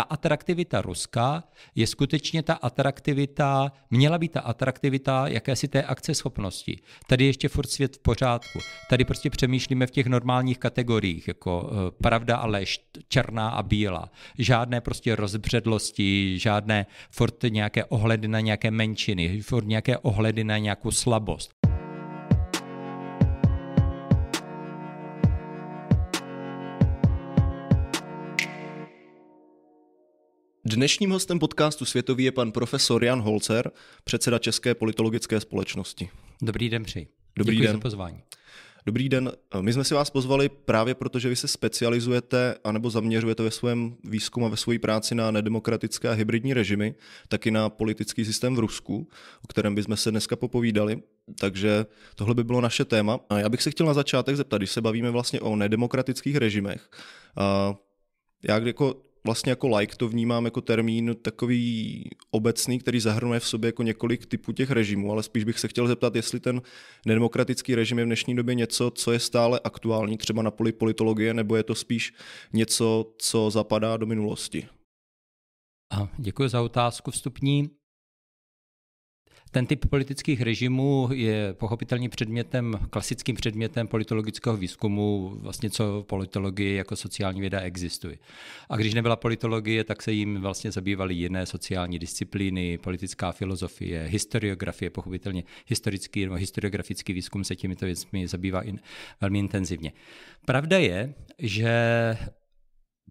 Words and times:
ta 0.00 0.04
atraktivita 0.04 0.82
Ruska 0.82 1.44
je 1.74 1.86
skutečně 1.86 2.42
ta 2.42 2.54
atraktivita, 2.54 3.72
měla 3.90 4.18
být 4.18 4.32
ta 4.32 4.40
atraktivita 4.40 5.28
jakési 5.28 5.68
té 5.68 5.82
akceschopnosti. 5.82 6.78
Tady 7.06 7.24
ještě 7.24 7.48
furt 7.48 7.66
svět 7.70 7.96
v 7.96 7.98
pořádku. 7.98 8.58
Tady 8.90 9.04
prostě 9.04 9.30
přemýšlíme 9.30 9.86
v 9.86 9.90
těch 9.90 10.06
normálních 10.06 10.58
kategoriích, 10.58 11.28
jako 11.28 11.70
eh, 11.72 11.90
pravda 12.02 12.36
a 12.36 12.46
lež, 12.46 12.80
černá 13.08 13.48
a 13.48 13.62
bílá. 13.62 14.10
Žádné 14.38 14.80
prostě 14.80 15.16
rozbředlosti, 15.16 16.38
žádné 16.38 16.86
furt 17.10 17.42
nějaké 17.48 17.84
ohledy 17.84 18.28
na 18.28 18.40
nějaké 18.40 18.70
menšiny, 18.70 19.40
furt 19.40 19.66
nějaké 19.66 19.98
ohledy 19.98 20.44
na 20.44 20.58
nějakou 20.58 20.90
slabost. 20.90 21.59
Dnešním 30.74 31.10
hostem 31.10 31.38
podcastu 31.38 31.84
Světový 31.84 32.24
je 32.24 32.32
pan 32.32 32.52
profesor 32.52 33.04
Jan 33.04 33.20
Holzer, 33.20 33.70
předseda 34.04 34.38
České 34.38 34.74
politologické 34.74 35.40
společnosti. 35.40 36.10
Dobrý 36.42 36.68
den 36.68 36.84
přeji. 36.84 37.08
Dobrý 37.38 37.56
Děkuji 37.56 37.66
den. 37.66 37.76
za 37.76 37.80
pozvání. 37.80 38.22
Dobrý 38.86 39.08
den. 39.08 39.32
My 39.60 39.72
jsme 39.72 39.84
si 39.84 39.94
vás 39.94 40.10
pozvali 40.10 40.48
právě 40.48 40.94
proto, 40.94 41.18
že 41.18 41.28
vy 41.28 41.36
se 41.36 41.48
specializujete 41.48 42.54
anebo 42.64 42.90
zaměřujete 42.90 43.42
ve 43.42 43.50
svém 43.50 43.96
výzkumu 44.04 44.46
a 44.46 44.48
ve 44.48 44.56
své 44.56 44.78
práci 44.78 45.14
na 45.14 45.30
nedemokratické 45.30 46.08
a 46.08 46.12
hybridní 46.12 46.54
režimy, 46.54 46.94
taky 47.28 47.50
na 47.50 47.68
politický 47.68 48.24
systém 48.24 48.56
v 48.56 48.58
Rusku, 48.58 49.08
o 49.44 49.46
kterém 49.46 49.74
bychom 49.74 49.96
se 49.96 50.10
dneska 50.10 50.36
popovídali. 50.36 51.02
Takže 51.38 51.86
tohle 52.14 52.34
by 52.34 52.44
bylo 52.44 52.60
naše 52.60 52.84
téma. 52.84 53.20
A 53.28 53.38
já 53.38 53.48
bych 53.48 53.62
se 53.62 53.70
chtěl 53.70 53.86
na 53.86 53.94
začátek 53.94 54.36
zeptat, 54.36 54.58
když 54.58 54.70
se 54.70 54.80
bavíme 54.80 55.10
vlastně 55.10 55.40
o 55.40 55.56
nedemokratických 55.56 56.36
režimech, 56.36 56.90
a 57.36 57.74
já 58.48 58.58
jako 58.58 59.09
vlastně 59.24 59.50
jako 59.50 59.68
like 59.76 59.96
to 59.96 60.08
vnímám 60.08 60.44
jako 60.44 60.60
termín 60.60 61.16
takový 61.22 62.04
obecný, 62.30 62.78
který 62.78 63.00
zahrnuje 63.00 63.40
v 63.40 63.46
sobě 63.46 63.68
jako 63.68 63.82
několik 63.82 64.26
typů 64.26 64.52
těch 64.52 64.70
režimů, 64.70 65.12
ale 65.12 65.22
spíš 65.22 65.44
bych 65.44 65.58
se 65.58 65.68
chtěl 65.68 65.86
zeptat, 65.86 66.16
jestli 66.16 66.40
ten 66.40 66.62
nedemokratický 67.06 67.74
režim 67.74 67.98
je 67.98 68.04
v 68.04 68.06
dnešní 68.06 68.36
době 68.36 68.54
něco, 68.54 68.90
co 68.90 69.12
je 69.12 69.18
stále 69.18 69.60
aktuální 69.64 70.18
třeba 70.18 70.42
na 70.42 70.50
poli 70.50 70.72
politologie, 70.72 71.34
nebo 71.34 71.56
je 71.56 71.62
to 71.62 71.74
spíš 71.74 72.12
něco, 72.52 73.14
co 73.18 73.50
zapadá 73.50 73.96
do 73.96 74.06
minulosti? 74.06 74.68
Děkuji 76.18 76.48
za 76.48 76.62
otázku 76.62 77.10
vstupní. 77.10 77.79
Ten 79.52 79.66
typ 79.66 79.86
politických 79.86 80.40
režimů 80.40 81.08
je 81.12 81.54
pochopitelně 81.54 82.08
předmětem, 82.08 82.78
klasickým 82.90 83.36
předmětem 83.36 83.86
politologického 83.88 84.56
výzkumu, 84.56 85.36
vlastně 85.40 85.70
co 85.70 86.04
politologie 86.08 86.74
jako 86.74 86.96
sociální 86.96 87.40
věda 87.40 87.60
existuje. 87.60 88.18
A 88.68 88.76
když 88.76 88.94
nebyla 88.94 89.16
politologie, 89.16 89.84
tak 89.84 90.02
se 90.02 90.12
jim 90.12 90.40
vlastně 90.40 90.72
zabývaly 90.72 91.14
jiné 91.14 91.46
sociální 91.46 91.98
disciplíny, 91.98 92.78
politická 92.78 93.32
filozofie, 93.32 94.04
historiografie, 94.08 94.90
pochopitelně 94.90 95.44
historický 95.66 96.24
nebo 96.24 96.34
historiografický 96.34 97.12
výzkum 97.12 97.44
se 97.44 97.56
těmito 97.56 97.86
věcmi 97.86 98.28
zabývá 98.28 98.62
in, 98.62 98.80
velmi 99.20 99.38
intenzivně. 99.38 99.92
Pravda 100.46 100.78
je, 100.78 101.14
že 101.38 101.70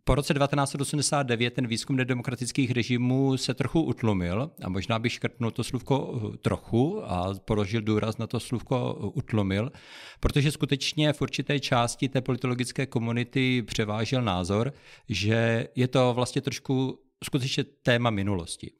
po 0.09 0.15
roce 0.15 0.33
1989 0.33 1.53
ten 1.53 1.67
výzkum 1.67 1.95
nedemokratických 1.95 2.71
režimů 2.71 3.38
se 3.38 3.53
trochu 3.53 3.81
utlumil 3.81 4.51
a 4.63 4.69
možná 4.69 4.99
bych 4.99 5.11
škrtnul 5.11 5.51
to 5.51 5.63
slůvko 5.63 6.21
eh, 6.33 6.38
trochu 6.38 7.03
a 7.05 7.33
položil 7.45 7.81
důraz 7.81 8.17
na 8.17 8.27
to 8.27 8.39
slůvko 8.39 8.97
eh, 8.99 9.11
utlumil, 9.13 9.71
protože 10.19 10.51
skutečně 10.51 11.13
v 11.13 11.21
určité 11.21 11.59
části 11.59 12.09
té 12.09 12.21
politologické 12.21 12.85
komunity 12.85 13.61
převážel 13.61 14.21
názor, 14.21 14.73
že 15.09 15.67
je 15.75 15.88
to 15.88 16.13
vlastně 16.13 16.41
trošku 16.41 16.99
skutečně 17.23 17.64
téma 17.64 18.09
minulosti. 18.09 18.72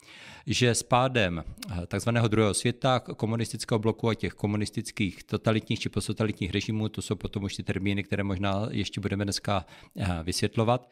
Že 0.46 0.76
s 0.76 0.84
pádem 0.84 1.44
eh, 1.44 1.86
takzvaného 1.88 2.28
druhého 2.28 2.54
světa, 2.54 3.00
komunistického 3.00 3.80
bloku 3.80 4.10
a 4.10 4.16
těch 4.16 4.34
komunistických 4.34 5.24
totalitních 5.24 5.80
či 5.80 5.90
posttotalitních 5.90 6.52
režimů, 6.52 6.90
to 6.90 7.02
jsou 7.02 7.16
potom 7.16 7.44
už 7.44 7.56
ty 7.56 7.64
termíny, 7.64 8.04
které 8.04 8.24
možná 8.24 8.68
ještě 8.72 9.02
budeme 9.02 9.24
dneska 9.24 9.66
eh, 9.98 10.08
vysvětlovat, 10.24 10.92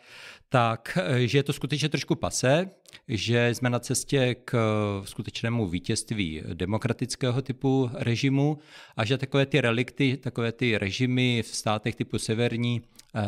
tak 0.50 0.97
eh, 1.02 1.28
že 1.28 1.38
je 1.38 1.44
to 1.44 1.53
skutečně 1.53 1.90
trošku 1.90 2.16
pase, 2.16 2.69
že 3.07 3.50
jsme 3.53 3.69
na 3.69 3.80
cestě 3.80 4.36
k 4.46 4.57
skutečnému 5.06 5.68
vítězství 5.68 6.41
demokratického 6.53 7.41
typu 7.41 7.90
režimu 7.94 8.57
a 8.97 9.06
že 9.06 9.18
takové 9.18 9.46
ty 9.46 9.62
relikty, 9.62 10.18
takové 10.18 10.52
ty 10.52 10.78
režimy 10.78 11.44
v 11.44 11.47
státech 11.47 11.96
typu 11.96 12.19
severní, 12.19 12.81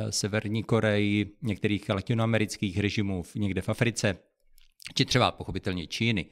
Severní 0.09 0.63
Koreji, 0.63 1.31
některých 1.41 1.89
latinoamerických 1.89 2.79
režimů 2.79 3.23
někde 3.35 3.61
v 3.61 3.69
Africe, 3.69 4.17
či 4.95 5.05
třeba 5.05 5.31
pochopitelně 5.31 5.88
Číny, 5.88 6.25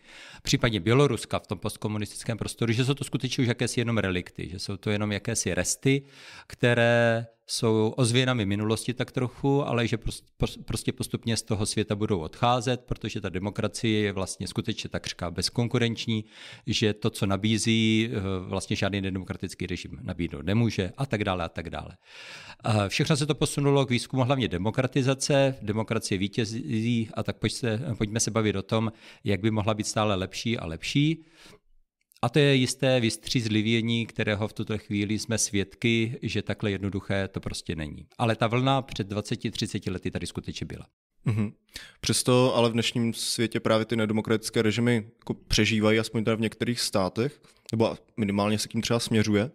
případně 0.43 0.79
Běloruska 0.79 1.39
v 1.39 1.47
tom 1.47 1.59
postkomunistickém 1.59 2.37
prostoru, 2.37 2.73
že 2.73 2.85
jsou 2.85 2.93
to 2.93 3.03
skutečně 3.03 3.41
už 3.41 3.47
jakési 3.47 3.79
jenom 3.79 3.97
relikty, 3.97 4.49
že 4.49 4.59
jsou 4.59 4.77
to 4.77 4.89
jenom 4.89 5.11
jakési 5.11 5.53
resty, 5.53 6.01
které 6.47 7.27
jsou 7.47 7.93
ozvěnami 7.97 8.45
minulosti 8.45 8.93
tak 8.93 9.11
trochu, 9.11 9.63
ale 9.63 9.87
že 9.87 9.97
prostě 10.65 10.91
postupně 10.91 11.37
z 11.37 11.43
toho 11.43 11.65
světa 11.65 11.95
budou 11.95 12.19
odcházet, 12.19 12.81
protože 12.85 13.21
ta 13.21 13.29
demokracie 13.29 13.99
je 13.99 14.11
vlastně 14.11 14.47
skutečně 14.47 14.89
takřka 14.89 15.31
bezkonkurenční, 15.31 16.25
že 16.67 16.93
to, 16.93 17.09
co 17.09 17.25
nabízí, 17.25 18.09
eh, 18.11 18.19
vlastně 18.47 18.75
žádný 18.75 19.01
nedemokratický 19.01 19.67
režim 19.67 19.99
nabídnout 20.01 20.45
nemůže 20.45 20.91
a 20.97 21.05
tak 21.05 21.23
dále 21.23 21.43
a 21.43 21.49
tak 21.49 21.69
dále. 21.69 21.97
Všechno 22.87 23.17
se 23.17 23.25
to 23.25 23.35
posunulo 23.35 23.85
k 23.85 23.89
výzkumu 23.89 24.23
hlavně 24.23 24.47
demokratizace, 24.47 25.55
demokracie 25.61 26.17
vítězí 26.17 27.09
a 27.13 27.23
tak 27.23 27.37
pojďme 27.97 28.19
se 28.19 28.31
bavit 28.31 28.55
o 28.55 28.61
tom, 28.61 28.91
jak 29.23 29.39
by 29.39 29.51
mohla 29.51 29.73
být 29.73 29.87
stále 29.87 30.15
lepší 30.15 30.57
a 30.57 30.65
lepší. 30.65 31.25
A 32.21 32.29
to 32.29 32.39
je 32.39 32.55
jisté 32.55 32.99
vystřízlivění, 32.99 34.05
kterého 34.05 34.47
v 34.47 34.53
tuto 34.53 34.77
chvíli 34.77 35.19
jsme 35.19 35.37
svědky, 35.37 36.19
že 36.21 36.41
takhle 36.41 36.71
jednoduché 36.71 37.27
to 37.27 37.39
prostě 37.39 37.75
není. 37.75 38.07
Ale 38.17 38.35
ta 38.35 38.47
vlna 38.47 38.81
před 38.81 39.11
20-30 39.11 39.91
lety 39.91 40.11
tady 40.11 40.27
skutečně 40.27 40.65
byla. 40.65 40.87
Mm-hmm. 41.25 41.53
Přesto 42.01 42.55
ale 42.55 42.69
v 42.69 42.73
dnešním 42.73 43.13
světě 43.13 43.59
právě 43.59 43.85
ty 43.85 43.95
nedemokratické 43.95 44.61
režimy 44.61 44.93
jako 45.19 45.33
přežívají, 45.33 45.99
aspoň 45.99 46.23
teda 46.23 46.35
v 46.35 46.41
některých 46.41 46.79
státech, 46.79 47.41
nebo 47.71 47.97
minimálně 48.17 48.59
se 48.59 48.67
k 48.67 48.71
tím 48.71 48.81
třeba 48.81 48.99
směřuje. 48.99 49.51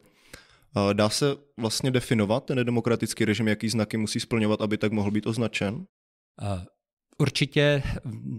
Dá 0.92 1.08
se 1.08 1.26
vlastně 1.60 1.90
definovat 1.90 2.44
ten 2.44 2.56
nedemokratický 2.56 3.24
režim, 3.24 3.48
jaký 3.48 3.68
znaky 3.68 3.96
musí 3.96 4.20
splňovat, 4.20 4.60
aby 4.60 4.78
tak 4.78 4.92
mohl 4.92 5.10
být 5.10 5.26
označen? 5.26 5.84
Určitě 7.18 7.82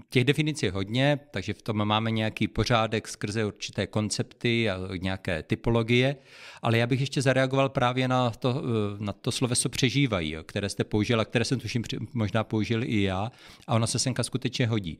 těch 0.09 0.23
definic 0.23 0.63
je 0.63 0.71
hodně, 0.71 1.19
takže 1.31 1.53
v 1.53 1.61
tom 1.61 1.85
máme 1.85 2.11
nějaký 2.11 2.47
pořádek 2.47 3.07
skrze 3.07 3.45
určité 3.45 3.87
koncepty 3.87 4.69
a 4.69 4.79
nějaké 4.97 5.43
typologie, 5.43 6.15
ale 6.61 6.77
já 6.77 6.87
bych 6.87 6.99
ještě 6.99 7.21
zareagoval 7.21 7.69
právě 7.69 8.07
na 8.07 8.29
to, 8.29 8.63
na 8.99 9.13
to 9.13 9.31
sloveso 9.31 9.69
přežívají, 9.69 10.35
které 10.45 10.69
jste 10.69 10.83
použil 10.83 11.21
a 11.21 11.25
které 11.25 11.45
jsem 11.45 11.59
tuším 11.59 11.83
možná 12.13 12.43
použil 12.43 12.83
i 12.83 13.01
já 13.01 13.31
a 13.67 13.75
ono 13.75 13.87
se 13.87 13.99
senka 13.99 14.23
skutečně 14.23 14.67
hodí. 14.67 14.99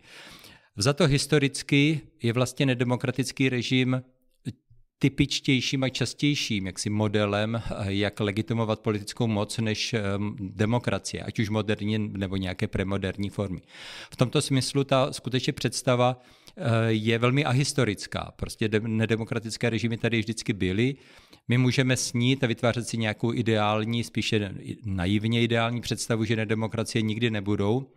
Vzato 0.76 1.08
historicky 1.08 2.02
je 2.24 2.34
vlastně 2.34 2.66
nedemokratický 2.66 3.50
režim 3.50 4.04
typičtějším 5.04 5.84
a 5.84 5.90
častějším 5.90 6.66
jaksi 6.68 6.90
modelem, 6.90 7.62
jak 7.84 8.20
legitimovat 8.20 8.80
politickou 8.80 9.28
moc 9.28 9.58
než 9.58 9.96
demokracie, 10.40 11.24
ať 11.24 11.40
už 11.40 11.50
moderní 11.50 11.98
nebo 12.00 12.36
nějaké 12.36 12.68
premoderní 12.68 13.30
formy. 13.30 13.62
V 14.12 14.16
tomto 14.16 14.42
smyslu 14.42 14.84
ta 14.84 15.14
skutečně 15.14 15.54
představa 15.54 16.22
eh, 16.58 16.64
je 16.88 17.20
velmi 17.20 17.46
ahistorická. 17.46 18.32
Prostě 18.36 18.70
nedemokratické 18.80 19.70
režimy 19.70 19.98
tady 19.98 20.20
vždycky 20.20 20.54
byly. 20.54 20.96
My 21.48 21.58
můžeme 21.58 21.98
snít 21.98 22.44
a 22.44 22.48
vytvářet 22.48 22.88
si 22.88 22.98
nějakou 22.98 23.34
ideální, 23.34 24.04
spíše 24.04 24.54
naivně 24.86 25.42
ideální 25.42 25.82
představu, 25.82 26.26
že 26.26 26.36
nedemokracie 26.36 27.02
nikdy 27.02 27.32
nebudou, 27.32 27.88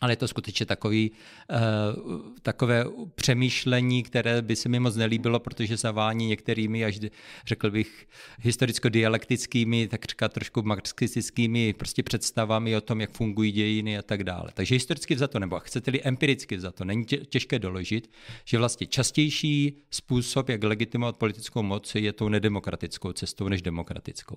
ale 0.00 0.12
je 0.12 0.16
to 0.16 0.28
skutečně 0.28 0.66
takový, 0.66 1.10
uh, 1.10 2.20
takové 2.42 2.84
přemýšlení, 3.14 4.02
které 4.02 4.42
by 4.42 4.56
se 4.56 4.68
mi 4.68 4.80
moc 4.80 4.96
nelíbilo, 4.96 5.40
protože 5.40 5.76
zavání 5.76 6.26
některými, 6.26 6.84
až 6.84 7.00
řekl 7.46 7.70
bych, 7.70 8.08
historicko-dialektickými, 8.42 9.88
tak 9.88 10.04
říká 10.04 10.28
trošku 10.28 10.62
marxistickými 10.62 11.72
prostě 11.72 12.02
představami 12.02 12.76
o 12.76 12.80
tom, 12.80 13.00
jak 13.00 13.10
fungují 13.10 13.52
dějiny 13.52 13.98
a 13.98 14.02
tak 14.02 14.24
dále. 14.24 14.50
Takže 14.54 14.74
historicky 14.74 15.16
za 15.16 15.28
to, 15.28 15.38
nebo 15.38 15.60
chcete-li 15.60 16.02
empiricky 16.02 16.60
za 16.60 16.72
to, 16.72 16.84
není 16.84 17.04
těžké 17.04 17.58
doložit, 17.58 18.10
že 18.44 18.58
vlastně 18.58 18.86
častější 18.86 19.76
způsob, 19.90 20.48
jak 20.48 20.64
legitimovat 20.64 21.16
politickou 21.16 21.62
moc, 21.62 21.94
je 21.94 22.12
tou 22.12 22.28
nedemokratickou 22.28 23.12
cestou 23.12 23.48
než 23.48 23.62
demokratickou. 23.62 24.36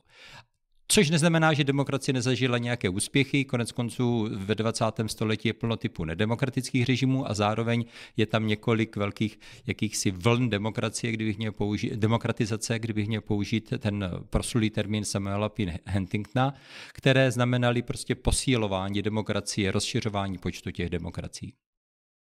Což 0.87 1.09
neznamená, 1.09 1.53
že 1.53 1.63
demokracie 1.63 2.13
nezažila 2.13 2.57
nějaké 2.57 2.89
úspěchy. 2.89 3.45
Konec 3.45 3.71
konců 3.71 4.29
ve 4.35 4.55
20. 4.55 4.85
století 5.07 5.49
je 5.49 5.53
plno 5.53 5.77
typu 5.77 6.05
nedemokratických 6.05 6.85
režimů 6.85 7.29
a 7.29 7.33
zároveň 7.33 7.85
je 8.17 8.25
tam 8.25 8.47
několik 8.47 8.95
velkých 8.95 9.39
jakýchsi 9.67 10.11
vln 10.11 10.49
demokracie, 10.49 11.13
kdybych 11.13 11.37
měl 11.37 11.51
použít, 11.51 11.93
demokratizace, 11.93 12.79
kdybych 12.79 13.07
měl 13.07 13.21
použít 13.21 13.73
ten 13.79 14.11
proslulý 14.29 14.69
termín 14.69 15.05
Samuela 15.05 15.49
P. 15.49 15.79
Huntingtona, 15.89 16.53
které 16.93 17.31
znamenaly 17.31 17.81
prostě 17.81 18.15
posílování 18.15 19.01
demokracie, 19.01 19.71
rozšiřování 19.71 20.37
počtu 20.37 20.71
těch 20.71 20.89
demokracií. 20.89 21.53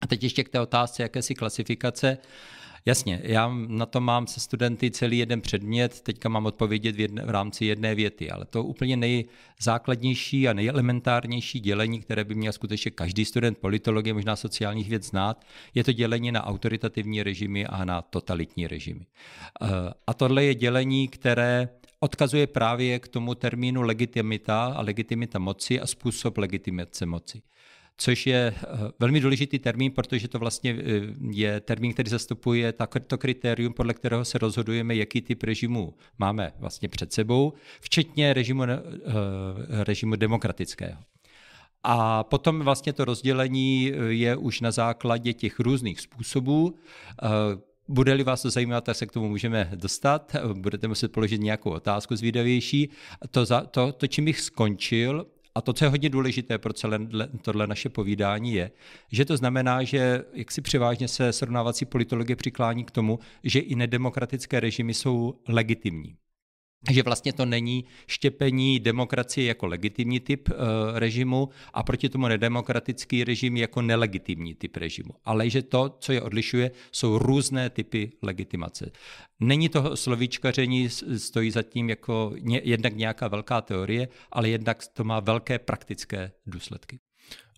A 0.02 0.08
teď 0.08 0.24
ještě 0.24 0.44
k 0.44 0.50
té 0.50 0.60
otázce 0.60 1.04
jakési 1.04 1.36
klasifikace. 1.36 2.18
Jasně, 2.88 3.22
já 3.24 3.54
na 3.68 3.86
to 3.86 4.02
mám 4.02 4.28
se 4.28 4.40
studenty 4.40 4.92
celý 4.92 5.18
jeden 5.18 5.42
předmět, 5.42 6.02
teďka 6.02 6.30
mám 6.30 6.46
odpovědět 6.46 6.96
v, 6.96 7.00
jedne, 7.00 7.26
v 7.26 7.30
rámci 7.30 7.66
jedné 7.66 7.96
věty, 7.96 8.32
ale 8.32 8.46
to 8.46 8.64
úplně 8.64 8.98
nejzákladnější 8.98 10.48
a 10.48 10.54
nejelementárnější 10.54 11.60
dělení, 11.60 12.02
které 12.02 12.24
by 12.24 12.36
měl 12.36 12.54
skutečně 12.54 12.92
každý 12.92 13.26
student 13.26 13.58
politologie, 13.58 14.14
možná 14.14 14.36
sociálních 14.36 14.90
věd 14.90 15.04
znát, 15.04 15.46
je 15.74 15.84
to 15.84 15.92
dělení 15.92 16.32
na 16.32 16.44
autoritativní 16.44 17.24
režimy 17.24 17.66
a 17.66 17.86
na 17.86 18.02
totalitní 18.02 18.68
režimy. 18.68 19.06
Eh, 19.62 19.68
a 20.08 20.14
tohle 20.14 20.44
je 20.44 20.56
dělení, 20.56 21.08
které 21.08 21.70
odkazuje 22.00 22.48
právě 22.48 23.00
k 23.00 23.08
tomu 23.08 23.36
termínu 23.36 23.82
legitimita 23.82 24.66
a 24.66 24.82
legitimita 24.82 25.40
moci 25.40 25.82
a 25.82 25.88
způsob 25.88 26.38
legitimace 26.38 27.06
moci 27.06 27.42
což 27.98 28.28
je 28.28 28.54
eh, 28.58 28.68
velmi 29.00 29.20
důležitý 29.20 29.60
termín, 29.60 29.92
protože 29.92 30.28
to 30.28 30.40
vlastně 30.40 30.78
eh, 30.80 31.02
je 31.32 31.60
termín, 31.60 31.94
který 31.94 32.10
zastupuje 32.10 32.74
to 33.08 33.18
kritérium, 33.18 33.74
podle 33.74 33.94
kterého 33.94 34.26
se 34.26 34.38
rozhodujeme, 34.38 34.96
jaký 34.96 35.22
typ 35.22 35.44
režimu 35.44 35.94
máme 36.18 36.54
vlastně 36.60 36.90
před 36.90 37.14
sebou, 37.14 37.54
včetně 37.82 38.34
režimu, 38.34 38.64
eh, 38.64 38.78
režimu 39.70 40.16
demokratického. 40.16 40.98
A 41.84 42.24
potom 42.24 42.60
vlastně 42.60 42.94
to 42.94 43.06
rozdělení 43.06 43.92
je 44.08 44.36
už 44.36 44.62
na 44.62 44.72
základě 44.72 45.34
těch 45.34 45.60
různých 45.60 46.02
způsobů. 46.02 46.76
Bude-li 47.88 48.24
vás 48.24 48.42
to 48.42 48.50
zajímat, 48.50 48.84
tak 48.84 48.96
se 48.96 49.06
k 49.06 49.12
tomu 49.12 49.30
můžeme 49.30 49.72
dostat. 49.76 50.36
Budete 50.54 50.88
muset 50.88 51.12
položit 51.12 51.42
nějakou 51.42 51.70
otázku 51.70 52.16
zvídavější. 52.16 52.90
To, 53.32 53.46
to, 53.72 53.92
to 53.92 54.08
čím 54.08 54.26
bych 54.26 54.42
skončil, 54.42 55.26
a 55.56 55.62
to, 55.62 55.74
co 55.74 55.86
je 55.86 55.90
hodně 55.90 56.10
důležité 56.10 56.58
pro 56.58 56.74
celé 56.74 57.00
tohle 57.42 57.68
naše 57.68 57.90
povídání, 57.90 58.54
je, 58.54 58.72
že 59.12 59.26
to 59.26 59.38
znamená, 59.38 59.84
že 59.84 60.24
jak 60.34 60.52
si 60.52 60.62
převážně 60.62 61.08
se 61.08 61.34
srovnávací 61.34 61.86
politologie 61.86 62.36
přiklání 62.36 62.84
k 62.84 62.92
tomu, 62.92 63.20
že 63.44 63.60
i 63.60 63.76
nedemokratické 63.76 64.60
režimy 64.60 64.94
jsou 64.94 65.34
legitimní 65.48 66.16
že 66.92 67.04
vlastně 67.04 67.34
to 67.34 67.46
není 67.46 67.86
štěpení 68.08 68.80
demokracie 68.80 69.48
jako 69.48 69.68
legitimní 69.68 70.20
typ 70.20 70.50
e, 70.50 70.54
režimu 71.00 71.50
a 71.74 71.84
proti 71.84 72.10
tomu 72.10 72.28
nedemokratický 72.28 73.24
režim 73.24 73.58
jako 73.58 73.82
nelegitimní 73.82 74.56
typ 74.56 74.78
režimu. 74.78 75.10
Ale 75.26 75.50
že 75.50 75.62
to, 75.62 75.96
co 76.00 76.12
je 76.12 76.22
odlišuje, 76.22 76.72
jsou 76.92 77.18
různé 77.18 77.70
typy 77.70 78.12
legitimace. 78.22 78.92
Není 79.40 79.70
to 79.70 79.98
slovíčkaření, 79.98 80.90
stojí 81.18 81.52
zatím 81.52 81.90
jako 81.90 82.34
jednak 82.64 82.96
nějaká 82.96 83.28
velká 83.28 83.62
teorie, 83.62 84.08
ale 84.32 84.50
jednak 84.50 84.88
to 84.94 85.04
má 85.04 85.20
velké 85.20 85.60
praktické 85.60 86.32
důsledky. 86.46 87.00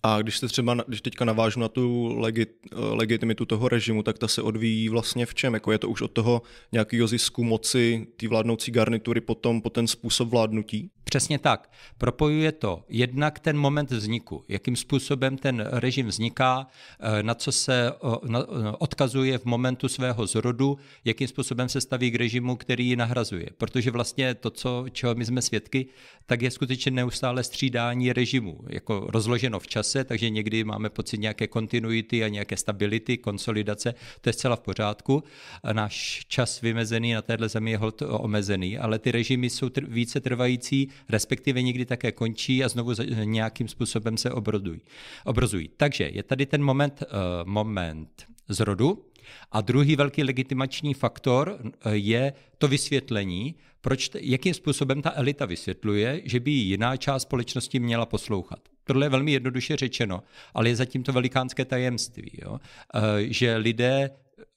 A 0.02 0.22
když 0.22 0.38
se 0.38 0.48
třeba, 0.48 0.74
když 0.86 1.00
teďka 1.00 1.24
navážu 1.24 1.60
na 1.60 1.68
tu 1.68 2.14
legit, 2.18 2.50
legitimitu 2.72 3.44
toho 3.44 3.68
režimu, 3.68 4.02
tak 4.02 4.18
ta 4.18 4.28
se 4.28 4.42
odvíjí 4.42 4.88
vlastně 4.88 5.26
v 5.26 5.34
čem? 5.34 5.54
Jako 5.54 5.72
je 5.72 5.78
to 5.78 5.88
už 5.88 6.02
od 6.02 6.10
toho 6.10 6.42
nějakého 6.72 7.08
zisku 7.08 7.44
moci 7.44 8.06
té 8.16 8.28
vládnoucí 8.28 8.70
garnitury 8.70 9.20
potom 9.20 9.62
po 9.62 9.70
ten 9.70 9.86
způsob 9.86 10.28
vládnutí? 10.28 10.90
Přesně 11.08 11.38
tak. 11.38 11.70
Propojuje 11.98 12.52
to 12.52 12.84
jednak 12.88 13.38
ten 13.38 13.58
moment 13.58 13.90
vzniku, 13.90 14.44
jakým 14.48 14.76
způsobem 14.76 15.38
ten 15.38 15.68
režim 15.72 16.06
vzniká, 16.06 16.66
eh, 17.00 17.22
na 17.22 17.34
co 17.34 17.52
se 17.52 17.92
eh, 17.92 18.38
odkazuje 18.78 19.38
v 19.38 19.44
momentu 19.44 19.88
svého 19.88 20.26
zrodu, 20.26 20.78
jakým 21.04 21.28
způsobem 21.28 21.68
se 21.68 21.80
staví 21.80 22.10
k 22.10 22.14
režimu, 22.14 22.56
který 22.56 22.86
ji 22.88 22.96
nahrazuje. 22.96 23.46
Protože 23.58 23.90
vlastně 23.90 24.34
to, 24.34 24.50
co, 24.50 24.84
čeho 24.92 25.14
my 25.14 25.24
jsme 25.24 25.42
svědky, 25.42 25.86
tak 26.26 26.42
je 26.42 26.50
skutečně 26.50 26.90
neustále 26.90 27.44
střídání 27.44 28.12
režimu, 28.12 28.60
jako 28.68 29.06
rozloženo 29.08 29.58
v 29.58 29.66
čase, 29.66 30.04
takže 30.04 30.30
někdy 30.30 30.64
máme 30.64 30.90
pocit 30.90 31.20
nějaké 31.20 31.46
kontinuity 31.46 32.24
a 32.24 32.28
nějaké 32.28 32.56
stability, 32.56 33.18
konsolidace, 33.18 33.94
to 34.20 34.28
je 34.28 34.32
zcela 34.32 34.56
v 34.56 34.60
pořádku. 34.60 35.24
Náš 35.72 36.24
čas 36.28 36.60
vymezený 36.60 37.12
na 37.12 37.22
téhle 37.22 37.48
zemi 37.48 37.70
je 37.70 37.78
omezený, 38.02 38.78
ale 38.78 38.98
ty 38.98 39.12
režimy 39.12 39.50
jsou 39.50 39.70
více 39.88 40.20
trvající, 40.20 40.88
respektive 41.08 41.62
někdy 41.62 41.84
také 41.84 42.12
končí 42.12 42.64
a 42.64 42.68
znovu 42.68 42.92
nějakým 43.24 43.68
způsobem 43.68 44.16
se 44.16 44.30
obrodují. 44.30 44.80
obrozují. 45.24 45.70
Takže 45.76 46.10
je 46.12 46.22
tady 46.22 46.46
ten 46.46 46.62
moment, 46.62 47.02
uh, 47.02 47.48
moment 47.48 48.26
zrodu, 48.48 49.04
a 49.52 49.60
druhý 49.60 49.96
velký 49.96 50.22
legitimační 50.22 50.94
faktor 50.94 51.58
eh, 51.60 51.96
je 51.96 52.32
to 52.58 52.68
vysvětlení, 52.68 53.54
proč, 53.80 54.10
jakým 54.20 54.54
způsobem 54.54 55.02
ta 55.02 55.12
elita 55.14 55.46
vysvětluje, 55.46 56.22
že 56.24 56.40
by 56.40 56.50
jiná 56.50 56.96
část 56.96 57.22
společnosti 57.22 57.80
měla 57.80 58.06
poslouchat. 58.06 58.58
Tohle 58.84 59.06
je 59.06 59.10
velmi 59.10 59.32
jednoduše 59.32 59.76
řečeno, 59.76 60.22
ale 60.54 60.68
je 60.68 60.76
zatím 60.76 61.02
to 61.02 61.12
velikánské 61.12 61.64
tajemství, 61.64 62.30
jo? 62.44 62.58
Eh, 62.94 63.00
že 63.20 63.56
lidé 63.56 64.10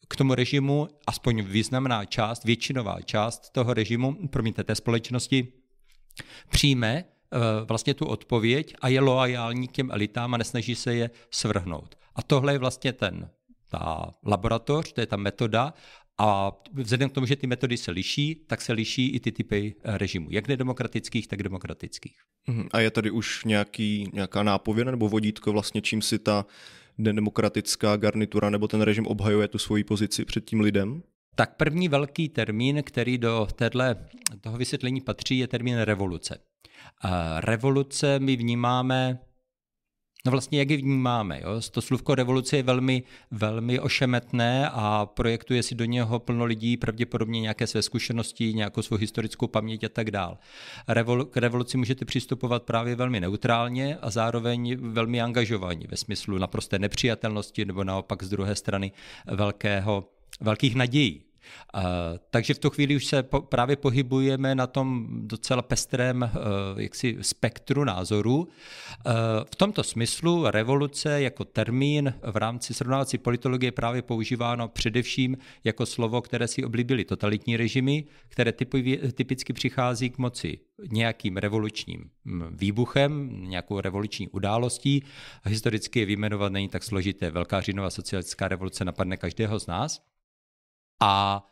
k 0.07 0.15
tomu 0.15 0.35
režimu, 0.35 0.87
aspoň 1.07 1.41
významná 1.44 2.05
část, 2.05 2.44
většinová 2.44 3.01
část 3.01 3.49
toho 3.49 3.73
režimu, 3.73 4.27
promiňte, 4.27 4.63
té 4.63 4.75
společnosti, 4.75 5.47
přijme 6.49 7.03
eh, 7.33 7.37
vlastně 7.65 7.93
tu 7.93 8.05
odpověď 8.05 8.75
a 8.81 8.87
je 8.87 8.99
loajální 8.99 9.67
k 9.67 9.71
těm 9.71 9.91
elitám 9.91 10.33
a 10.33 10.37
nesnaží 10.37 10.75
se 10.75 10.95
je 10.95 11.09
svrhnout. 11.31 11.95
A 12.15 12.21
tohle 12.21 12.53
je 12.53 12.59
vlastně 12.59 12.93
ten, 12.93 13.29
ta 13.69 14.13
laboratoř, 14.25 14.93
to 14.93 15.01
je 15.01 15.07
ta 15.07 15.17
metoda 15.17 15.73
a 16.17 16.51
vzhledem 16.73 17.09
k 17.09 17.13
tomu, 17.13 17.25
že 17.25 17.35
ty 17.35 17.47
metody 17.47 17.77
se 17.77 17.91
liší, 17.91 18.35
tak 18.47 18.61
se 18.61 18.73
liší 18.73 19.09
i 19.09 19.19
ty 19.19 19.31
typy 19.31 19.75
eh, 19.83 19.97
režimů, 19.97 20.27
jak 20.31 20.47
nedemokratických, 20.47 21.27
tak 21.27 21.43
demokratických. 21.43 22.15
Mhm. 22.47 22.67
A 22.71 22.79
je 22.79 22.91
tady 22.91 23.11
už 23.11 23.45
nějaký, 23.45 24.09
nějaká 24.13 24.43
nápověda 24.43 24.91
nebo 24.91 25.09
vodítko 25.09 25.51
vlastně, 25.51 25.81
čím 25.81 26.01
si 26.01 26.19
ta 26.19 26.45
nedemokratická 26.97 27.97
garnitura 27.97 28.49
nebo 28.49 28.67
ten 28.67 28.81
režim 28.81 29.07
obhajuje 29.07 29.47
tu 29.47 29.57
svoji 29.57 29.83
pozici 29.83 30.25
před 30.25 30.45
tím 30.45 30.59
lidem? 30.59 31.03
Tak 31.36 31.56
první 31.56 31.88
velký 31.88 32.30
termín, 32.30 32.83
který 32.83 33.18
do 33.18 33.48
téhle, 33.56 33.95
toho 34.42 34.57
vysvětlení 34.57 35.01
patří, 35.01 35.38
je 35.38 35.48
termín 35.48 35.78
revoluce. 35.78 36.38
A 37.01 37.42
revoluce 37.42 38.19
my 38.19 38.36
vnímáme 38.36 39.19
No 40.25 40.31
vlastně 40.31 40.60
jak 40.60 40.69
ji 40.69 40.78
vnímáme. 40.78 41.42
Jo? 41.42 41.62
To 41.72 41.81
slůvko 41.81 42.16
revoluce 42.16 42.57
je 42.57 42.63
velmi, 42.63 43.04
velmi 43.31 43.80
ošemetné 43.80 44.69
a 44.69 45.06
projektuje 45.06 45.63
si 45.63 45.75
do 45.75 45.86
něho 45.86 46.19
plno 46.19 46.45
lidí 46.45 46.78
pravděpodobně 46.78 47.42
nějaké 47.42 47.68
své 47.68 47.81
zkušenosti, 47.81 48.54
nějakou 48.54 48.81
svou 48.81 48.98
historickou 48.98 49.48
paměť 49.48 49.83
a 49.83 49.89
tak 49.89 50.12
dál. 50.12 50.38
K 51.31 51.38
revoluci 51.38 51.78
můžete 51.78 52.06
přistupovat 52.06 52.63
právě 52.63 52.95
velmi 52.95 53.19
neutrálně 53.19 53.98
a 54.01 54.10
zároveň 54.10 54.78
velmi 54.81 55.22
angažovaní 55.22 55.86
ve 55.89 55.98
smyslu 55.98 56.38
naprosté 56.38 56.80
nepřijatelnosti 56.80 57.66
nebo 57.66 57.83
naopak 57.83 58.24
z 58.24 58.30
druhé 58.30 58.56
strany 58.56 58.92
velkého, 59.26 60.09
velkých 60.40 60.76
nadějí. 60.76 61.23
Uh, 61.76 61.81
takže 62.30 62.54
v 62.54 62.59
tu 62.59 62.69
chvíli 62.69 62.95
už 62.95 63.06
se 63.06 63.23
po, 63.23 63.42
právě 63.42 63.76
pohybujeme 63.76 64.56
na 64.56 64.68
tom 64.68 65.07
docela 65.28 65.61
pestrém 65.61 66.21
uh, 66.21 66.81
jaksi 66.81 67.18
spektru 67.21 67.83
názorů. 67.83 68.38
Uh, 68.38 68.47
v 69.52 69.56
tomto 69.56 69.83
smyslu 69.83 70.45
revoluce 70.47 71.21
jako 71.21 71.45
termín 71.45 72.14
v 72.31 72.38
rámci 72.38 72.73
srovnávací 72.73 73.18
politologie 73.18 73.68
je 73.68 73.71
právě 73.71 74.02
používáno 74.02 74.68
především 74.68 75.38
jako 75.64 75.85
slovo, 75.85 76.21
které 76.21 76.47
si 76.47 76.66
oblíbily 76.66 77.06
totalitní 77.06 77.57
režimy, 77.57 78.04
které 78.28 78.52
typově, 78.52 78.97
typicky 78.97 79.54
přichází 79.54 80.09
k 80.09 80.18
moci 80.18 80.59
nějakým 80.92 81.38
revolučním 81.38 82.09
výbuchem, 82.52 83.30
nějakou 83.50 83.80
revoluční 83.80 84.28
událostí. 84.28 85.04
Historicky 85.45 86.00
je 86.00 86.06
vyjmenovat 86.06 86.52
není 86.52 86.69
tak 86.69 86.83
složité. 86.83 87.31
Velká 87.31 87.61
říjnová 87.61 87.90
socialistická 87.90 88.47
revoluce 88.47 88.85
napadne 88.85 89.18
každého 89.18 89.59
z 89.59 89.68
nás. 89.68 90.10
A 91.01 91.45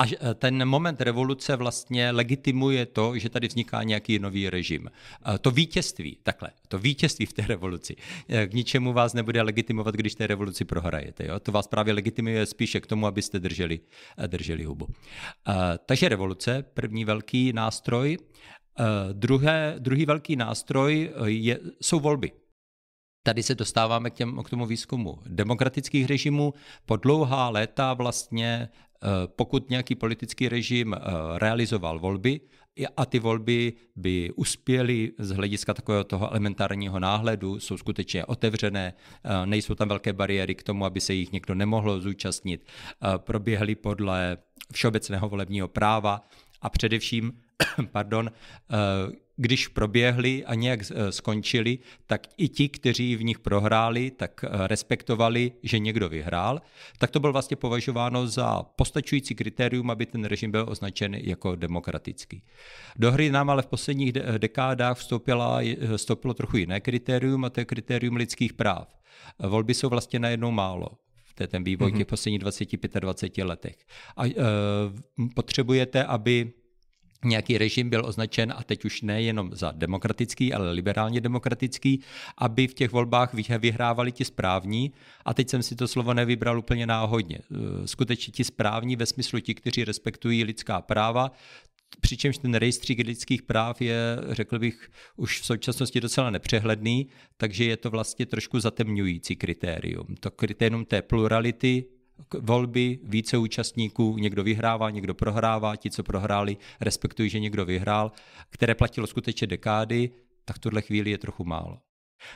a 0.00 0.04
e, 0.06 0.34
ten 0.34 0.64
moment 0.64 1.00
revoluce 1.00 1.56
vlastně 1.56 2.10
legitimuje 2.10 2.86
to, 2.86 3.18
že 3.18 3.28
tady 3.28 3.48
vzniká 3.48 3.82
nějaký 3.82 4.18
nový 4.18 4.50
režim. 4.50 4.90
E, 5.34 5.38
to 5.38 5.50
vítězství, 5.50 6.18
takhle, 6.22 6.50
to 6.68 6.78
vítězství 6.78 7.26
v 7.26 7.32
té 7.32 7.46
revoluci, 7.46 7.96
e, 8.28 8.46
k 8.46 8.54
ničemu 8.54 8.92
vás 8.92 9.14
nebude 9.14 9.42
legitimovat, 9.42 9.94
když 9.94 10.14
té 10.14 10.26
revoluci 10.26 10.64
prohrajete. 10.64 11.26
Jo? 11.26 11.40
To 11.40 11.52
vás 11.52 11.66
právě 11.66 11.94
legitimuje 11.94 12.46
spíše 12.46 12.80
k 12.80 12.86
tomu, 12.86 13.06
abyste 13.06 13.38
drželi, 13.38 13.80
drželi 14.26 14.64
hubu. 14.64 14.86
Takže 15.86 16.08
revoluce, 16.08 16.64
první 16.74 17.04
velký 17.04 17.52
nástroj. 17.52 18.18
Druhé, 19.12 19.74
druhý 19.78 20.06
velký 20.06 20.36
nástroj 20.36 21.10
je, 21.24 21.60
jsou 21.80 22.00
volby. 22.00 22.32
Tady 23.22 23.42
se 23.42 23.54
dostáváme 23.54 24.10
k, 24.10 24.14
těm, 24.14 24.42
k 24.44 24.50
tomu 24.50 24.66
výzkumu 24.66 25.18
demokratických 25.26 26.06
režimů. 26.06 26.54
Po 26.86 26.96
dlouhá 26.96 27.48
léta 27.48 27.94
vlastně, 27.94 28.68
eh, 28.68 29.08
pokud 29.26 29.70
nějaký 29.70 29.94
politický 29.94 30.48
režim 30.48 30.94
eh, 30.94 30.98
realizoval 31.38 31.98
volby 31.98 32.40
a 32.96 33.06
ty 33.06 33.18
volby 33.18 33.72
by 33.96 34.32
uspěly 34.36 35.12
z 35.18 35.30
hlediska 35.30 35.74
takového 35.74 36.04
toho 36.04 36.30
elementárního 36.30 36.98
náhledu, 37.00 37.60
jsou 37.60 37.76
skutečně 37.76 38.24
otevřené, 38.24 38.94
nejsou 39.44 39.74
tam 39.74 39.88
velké 39.88 40.12
bariéry 40.12 40.54
k 40.54 40.62
tomu, 40.62 40.84
aby 40.84 41.00
se 41.00 41.14
jich 41.14 41.32
někdo 41.32 41.54
nemohl 41.54 42.00
zúčastnit, 42.00 42.66
proběhly 43.16 43.74
podle 43.74 44.36
všeobecného 44.72 45.28
volebního 45.28 45.68
práva 45.68 46.22
a 46.62 46.70
především, 46.70 47.32
pardon, 47.92 48.30
když 49.40 49.68
proběhly 49.68 50.44
a 50.44 50.54
nějak 50.54 50.80
eh, 50.90 51.12
skončili, 51.12 51.78
tak 52.06 52.26
i 52.36 52.48
ti, 52.48 52.68
kteří 52.68 53.16
v 53.16 53.24
nich 53.24 53.38
prohráli, 53.38 54.10
tak 54.10 54.44
eh, 54.44 54.48
respektovali, 54.66 55.52
že 55.62 55.78
někdo 55.78 56.08
vyhrál, 56.08 56.60
tak 56.98 57.10
to 57.10 57.20
bylo 57.20 57.32
vlastně 57.32 57.56
považováno 57.56 58.26
za 58.26 58.62
postačující 58.62 59.34
kritérium, 59.34 59.90
aby 59.90 60.06
ten 60.06 60.24
režim 60.24 60.50
byl 60.50 60.66
označen 60.68 61.14
jako 61.14 61.56
demokratický. 61.56 62.42
Do 62.96 63.12
hry 63.12 63.30
nám 63.30 63.50
ale 63.50 63.62
v 63.62 63.66
posledních 63.66 64.12
dekádách 64.38 64.98
vstoupila, 64.98 65.62
eh, 65.62 65.96
vstoupilo 65.96 66.34
trochu 66.34 66.56
jiné 66.56 66.80
kritérium 66.80 67.44
a 67.44 67.50
to 67.50 67.60
je 67.60 67.64
kritérium 67.64 68.16
lidských 68.16 68.52
práv. 68.52 68.88
Volby 69.38 69.74
jsou 69.74 69.88
vlastně 69.88 70.18
najednou 70.18 70.50
málo. 70.50 70.88
To 71.34 71.42
je 71.42 71.48
ten 71.48 71.64
vývoj 71.64 71.92
mm-hmm. 71.92 71.96
těch 71.96 72.06
posledních 72.06 72.42
20-25 72.42 73.46
letech. 73.46 73.76
A 74.16 74.26
e, 74.26 74.32
potřebujete, 75.34 76.04
aby 76.04 76.52
nějaký 77.24 77.58
režim 77.58 77.90
byl 77.90 78.06
označen, 78.06 78.54
a 78.56 78.64
teď 78.64 78.84
už 78.84 79.02
nejenom 79.02 79.50
za 79.52 79.72
demokratický, 79.72 80.52
ale 80.52 80.72
liberálně 80.72 81.20
demokratický, 81.20 82.00
aby 82.38 82.68
v 82.68 82.74
těch 82.74 82.92
volbách 82.92 83.34
vyhrávali 83.58 84.12
ti 84.12 84.24
správní. 84.24 84.92
A 85.24 85.34
teď 85.34 85.48
jsem 85.48 85.62
si 85.62 85.76
to 85.76 85.88
slovo 85.88 86.14
nevybral 86.14 86.58
úplně 86.58 86.86
náhodně. 86.86 87.38
E, 87.38 87.86
skutečně 87.88 88.32
ti 88.32 88.44
správní 88.44 88.96
ve 88.96 89.06
smyslu 89.06 89.40
ti, 89.40 89.54
kteří 89.54 89.84
respektují 89.84 90.44
lidská 90.44 90.80
práva, 90.80 91.32
přičemž 92.00 92.38
ten 92.38 92.54
rejstřík 92.54 92.98
lidských 92.98 93.42
práv 93.42 93.80
je, 93.80 93.96
řekl 94.28 94.58
bych, 94.58 94.90
už 95.16 95.40
v 95.40 95.46
současnosti 95.46 96.00
docela 96.00 96.30
nepřehledný, 96.30 97.06
takže 97.36 97.64
je 97.64 97.76
to 97.76 97.90
vlastně 97.90 98.26
trošku 98.26 98.60
zatemňující 98.60 99.36
kritérium. 99.36 100.06
To 100.20 100.30
kritérium 100.30 100.84
té 100.84 101.02
plurality 101.02 101.84
volby, 102.40 102.98
více 103.02 103.38
účastníků, 103.38 104.16
někdo 104.18 104.44
vyhrává, 104.44 104.90
někdo 104.90 105.14
prohrává, 105.14 105.76
ti, 105.76 105.90
co 105.90 106.02
prohráli, 106.02 106.56
respektují, 106.80 107.30
že 107.30 107.40
někdo 107.40 107.64
vyhrál, 107.64 108.12
které 108.50 108.74
platilo 108.74 109.06
skutečně 109.06 109.46
dekády, 109.46 110.10
tak 110.44 110.56
v 110.56 110.60
tuhle 110.60 110.82
chvíli 110.82 111.10
je 111.10 111.18
trochu 111.18 111.44
málo. 111.44 111.78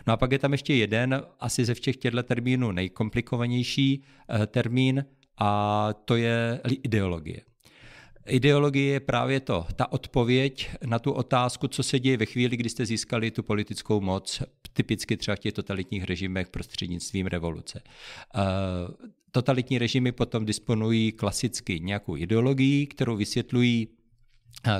No 0.06 0.12
a 0.12 0.16
pak 0.16 0.32
je 0.32 0.38
tam 0.38 0.52
ještě 0.52 0.74
jeden, 0.74 1.22
asi 1.40 1.64
ze 1.64 1.74
všech 1.74 1.96
těchto 1.96 2.22
termínů 2.22 2.72
nejkomplikovanější 2.72 4.04
eh, 4.28 4.46
termín, 4.46 5.04
a 5.38 5.88
to 6.04 6.16
je 6.16 6.60
ideologie. 6.64 7.40
Ideologie 8.26 8.92
je 8.92 9.00
právě 9.00 9.40
to, 9.40 9.66
ta 9.76 9.92
odpověď 9.92 10.70
na 10.86 10.98
tu 10.98 11.12
otázku, 11.12 11.68
co 11.68 11.82
se 11.82 11.98
děje 11.98 12.16
ve 12.16 12.26
chvíli, 12.26 12.56
kdy 12.56 12.68
jste 12.68 12.86
získali 12.86 13.30
tu 13.30 13.42
politickou 13.42 14.00
moc, 14.00 14.42
typicky 14.72 15.16
třeba 15.16 15.36
v 15.36 15.38
těch 15.38 15.52
totalitních 15.52 16.04
režimech 16.04 16.48
prostřednictvím 16.48 17.26
revoluce. 17.26 17.82
Totalitní 19.34 19.78
režimy 19.78 20.12
potom 20.12 20.44
disponují 20.44 21.12
klasicky 21.12 21.80
nějakou 21.80 22.16
ideologií, 22.16 22.86
kterou 22.86 23.16
vysvětlují, 23.16 23.88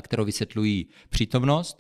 kterou 0.01 0.25
vysvětlují 0.25 0.89
přítomnost, 1.09 1.77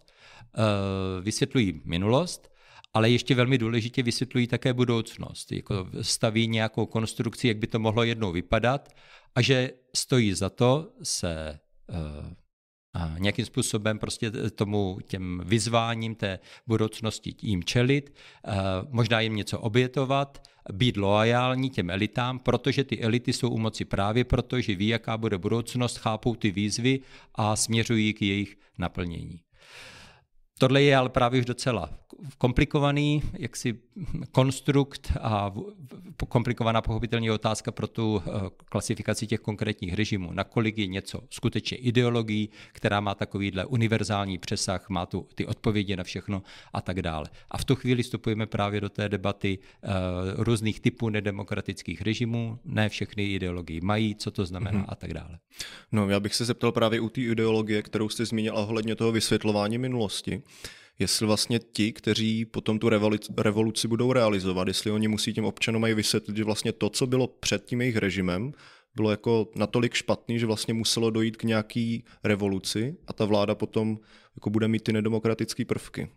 eh, 0.58 1.22
vysvětlují 1.22 1.82
minulost, 1.84 2.50
ale 2.94 3.10
ještě 3.10 3.34
velmi 3.34 3.58
důležitě 3.58 4.02
vysvětlují 4.02 4.46
také 4.46 4.72
budoucnost. 4.72 5.52
Jako 5.52 5.88
staví 6.02 6.48
nějakou 6.48 6.86
konstrukci, 6.86 7.48
jak 7.48 7.56
by 7.56 7.66
to 7.66 7.78
mohlo 7.78 8.02
jednou 8.02 8.32
vypadat 8.32 8.88
a 9.34 9.42
že 9.42 9.70
stojí 9.96 10.34
za 10.34 10.50
to 10.50 10.92
se 11.02 11.60
eh, 11.90 12.34
a 12.94 13.14
nějakým 13.18 13.44
způsobem 13.44 13.98
prostě 13.98 14.30
tomu 14.30 14.98
těm 15.06 15.42
vyzváním 15.44 16.14
té 16.14 16.38
budoucnosti 16.66 17.34
jim 17.42 17.64
čelit, 17.64 18.14
možná 18.90 19.20
jim 19.20 19.36
něco 19.36 19.60
obětovat, 19.60 20.42
být 20.72 20.96
loajální 20.96 21.70
těm 21.70 21.90
elitám, 21.90 22.38
protože 22.38 22.84
ty 22.84 23.00
elity 23.00 23.32
jsou 23.32 23.50
u 23.50 23.58
moci 23.58 23.84
právě 23.84 24.24
proto, 24.24 24.60
že 24.60 24.74
ví, 24.74 24.88
jaká 24.88 25.16
bude 25.16 25.38
budoucnost, 25.38 25.96
chápou 25.98 26.34
ty 26.34 26.50
výzvy 26.50 27.00
a 27.34 27.56
směřují 27.56 28.12
k 28.12 28.22
jejich 28.22 28.56
naplnění. 28.78 29.40
Tohle 30.58 30.82
je 30.82 30.96
ale 30.96 31.08
právě 31.08 31.40
už 31.40 31.46
docela 31.46 31.90
komplikovaný 32.38 33.22
jaksi 33.38 33.78
konstrukt 34.32 35.12
a 35.20 35.54
komplikovaná 36.28 36.82
pochopitelně 36.82 37.32
otázka 37.32 37.72
pro 37.72 37.86
tu 37.86 38.22
eh, 38.26 38.30
klasifikaci 38.64 39.26
těch 39.26 39.40
konkrétních 39.40 39.94
režimů. 39.94 40.32
Nakolik 40.32 40.78
je 40.78 40.86
něco 40.86 41.20
skutečně 41.30 41.76
ideologií, 41.76 42.50
která 42.72 43.00
má 43.00 43.14
takovýhle 43.14 43.64
univerzální 43.64 44.38
přesah, 44.38 44.88
má 44.88 45.06
tu 45.06 45.28
ty 45.34 45.46
odpovědi 45.46 45.96
na 45.96 46.04
všechno 46.04 46.42
a 46.72 46.80
tak 46.80 47.02
dále. 47.02 47.26
A 47.50 47.58
v 47.58 47.64
tu 47.64 47.74
chvíli 47.74 48.02
vstupujeme 48.02 48.46
právě 48.46 48.80
do 48.80 48.88
té 48.88 49.08
debaty 49.08 49.58
uh, 49.58 49.90
různých 50.36 50.80
typů 50.80 51.08
nedemokratických 51.08 52.02
režimů. 52.02 52.58
Ne 52.64 52.88
všechny 52.88 53.32
ideologii 53.32 53.80
mají, 53.80 54.14
co 54.14 54.30
to 54.30 54.46
znamená 54.46 54.80
mm-hmm. 54.80 54.88
a 54.88 54.94
tak 54.94 55.14
dále. 55.14 55.38
No, 55.92 56.08
já 56.08 56.20
bych 56.20 56.34
se 56.34 56.44
zeptal 56.44 56.72
právě 56.72 57.00
u 57.00 57.08
té 57.08 57.20
ideologie, 57.20 57.82
kterou 57.82 58.08
jste 58.08 58.26
zmínil 58.26 58.58
ohledně 58.58 58.96
toho 58.96 59.12
vysvětlování 59.12 59.78
minulosti 59.78 60.42
jestli 60.98 61.26
vlastně 61.26 61.58
ti, 61.58 61.92
kteří 61.92 62.44
potom 62.44 62.78
tu 62.78 62.88
revoluci 63.36 63.88
budou 63.88 64.12
realizovat, 64.12 64.68
jestli 64.68 64.90
oni 64.90 65.08
musí 65.08 65.32
těm 65.32 65.44
občanům 65.44 65.82
mají 65.82 65.94
vysvětlit, 65.94 66.36
že 66.36 66.44
vlastně 66.44 66.72
to, 66.72 66.90
co 66.90 67.06
bylo 67.06 67.26
před 67.26 67.64
tím 67.64 67.80
jejich 67.80 67.96
režimem, 67.96 68.52
bylo 68.94 69.10
jako 69.10 69.50
natolik 69.56 69.94
špatný, 69.94 70.38
že 70.38 70.46
vlastně 70.46 70.74
muselo 70.74 71.10
dojít 71.10 71.36
k 71.36 71.42
nějaký 71.42 72.04
revoluci 72.24 72.96
a 73.06 73.12
ta 73.12 73.24
vláda 73.24 73.54
potom 73.54 73.98
jako 74.36 74.50
bude 74.50 74.68
mít 74.68 74.82
ty 74.82 74.92
nedemokratické 74.92 75.64
prvky. 75.64 76.08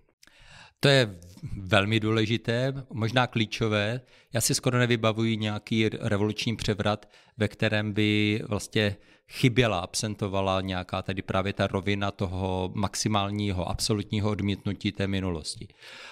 To 0.79 0.87
je 0.87 1.19
velmi 1.57 1.99
důležité, 1.99 2.73
možná 2.93 3.27
klíčové. 3.27 4.01
Já 4.33 4.41
si 4.41 4.55
skoro 4.55 4.77
nevybavuji 4.77 5.37
nějaký 5.37 5.89
revoluční 5.89 6.55
převrat, 6.55 7.09
ve 7.37 7.47
kterém 7.47 7.93
by 7.93 8.41
vlastně 8.47 8.95
chyběla, 9.31 9.79
absentovala 9.79 10.61
nějaká 10.61 11.01
tady 11.01 11.21
právě 11.21 11.53
ta 11.53 11.67
rovina 11.67 12.11
toho 12.11 12.71
maximálního, 12.73 13.69
absolutního 13.69 14.29
odmítnutí 14.29 14.91
té 14.91 15.07
minulosti. 15.07 15.67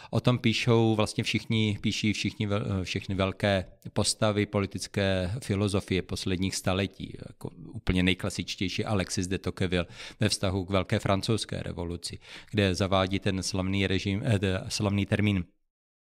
O 0.09 0.19
tom 0.19 0.39
píšou 0.39 0.95
vlastně 0.95 1.23
všichni, 1.23 1.77
píší 1.81 2.13
všichni, 2.13 2.47
všechny 2.83 3.15
velké 3.15 3.65
postavy 3.93 4.45
politické 4.45 5.31
filozofie 5.43 6.01
posledních 6.01 6.55
staletí. 6.55 7.17
Jako 7.29 7.49
úplně 7.73 8.03
nejklasičtější 8.03 8.85
Alexis 8.85 9.27
de 9.27 9.37
Tocqueville 9.37 9.85
ve 10.19 10.29
vztahu 10.29 10.65
k 10.65 10.69
velké 10.69 10.99
francouzské 10.99 11.63
revoluci, 11.63 12.19
kde 12.51 12.75
zavádí 12.75 13.19
ten 13.19 13.43
slavný, 13.43 13.87
režim, 13.87 14.21
eh, 14.25 14.39
slavný 14.67 15.05
termín 15.05 15.45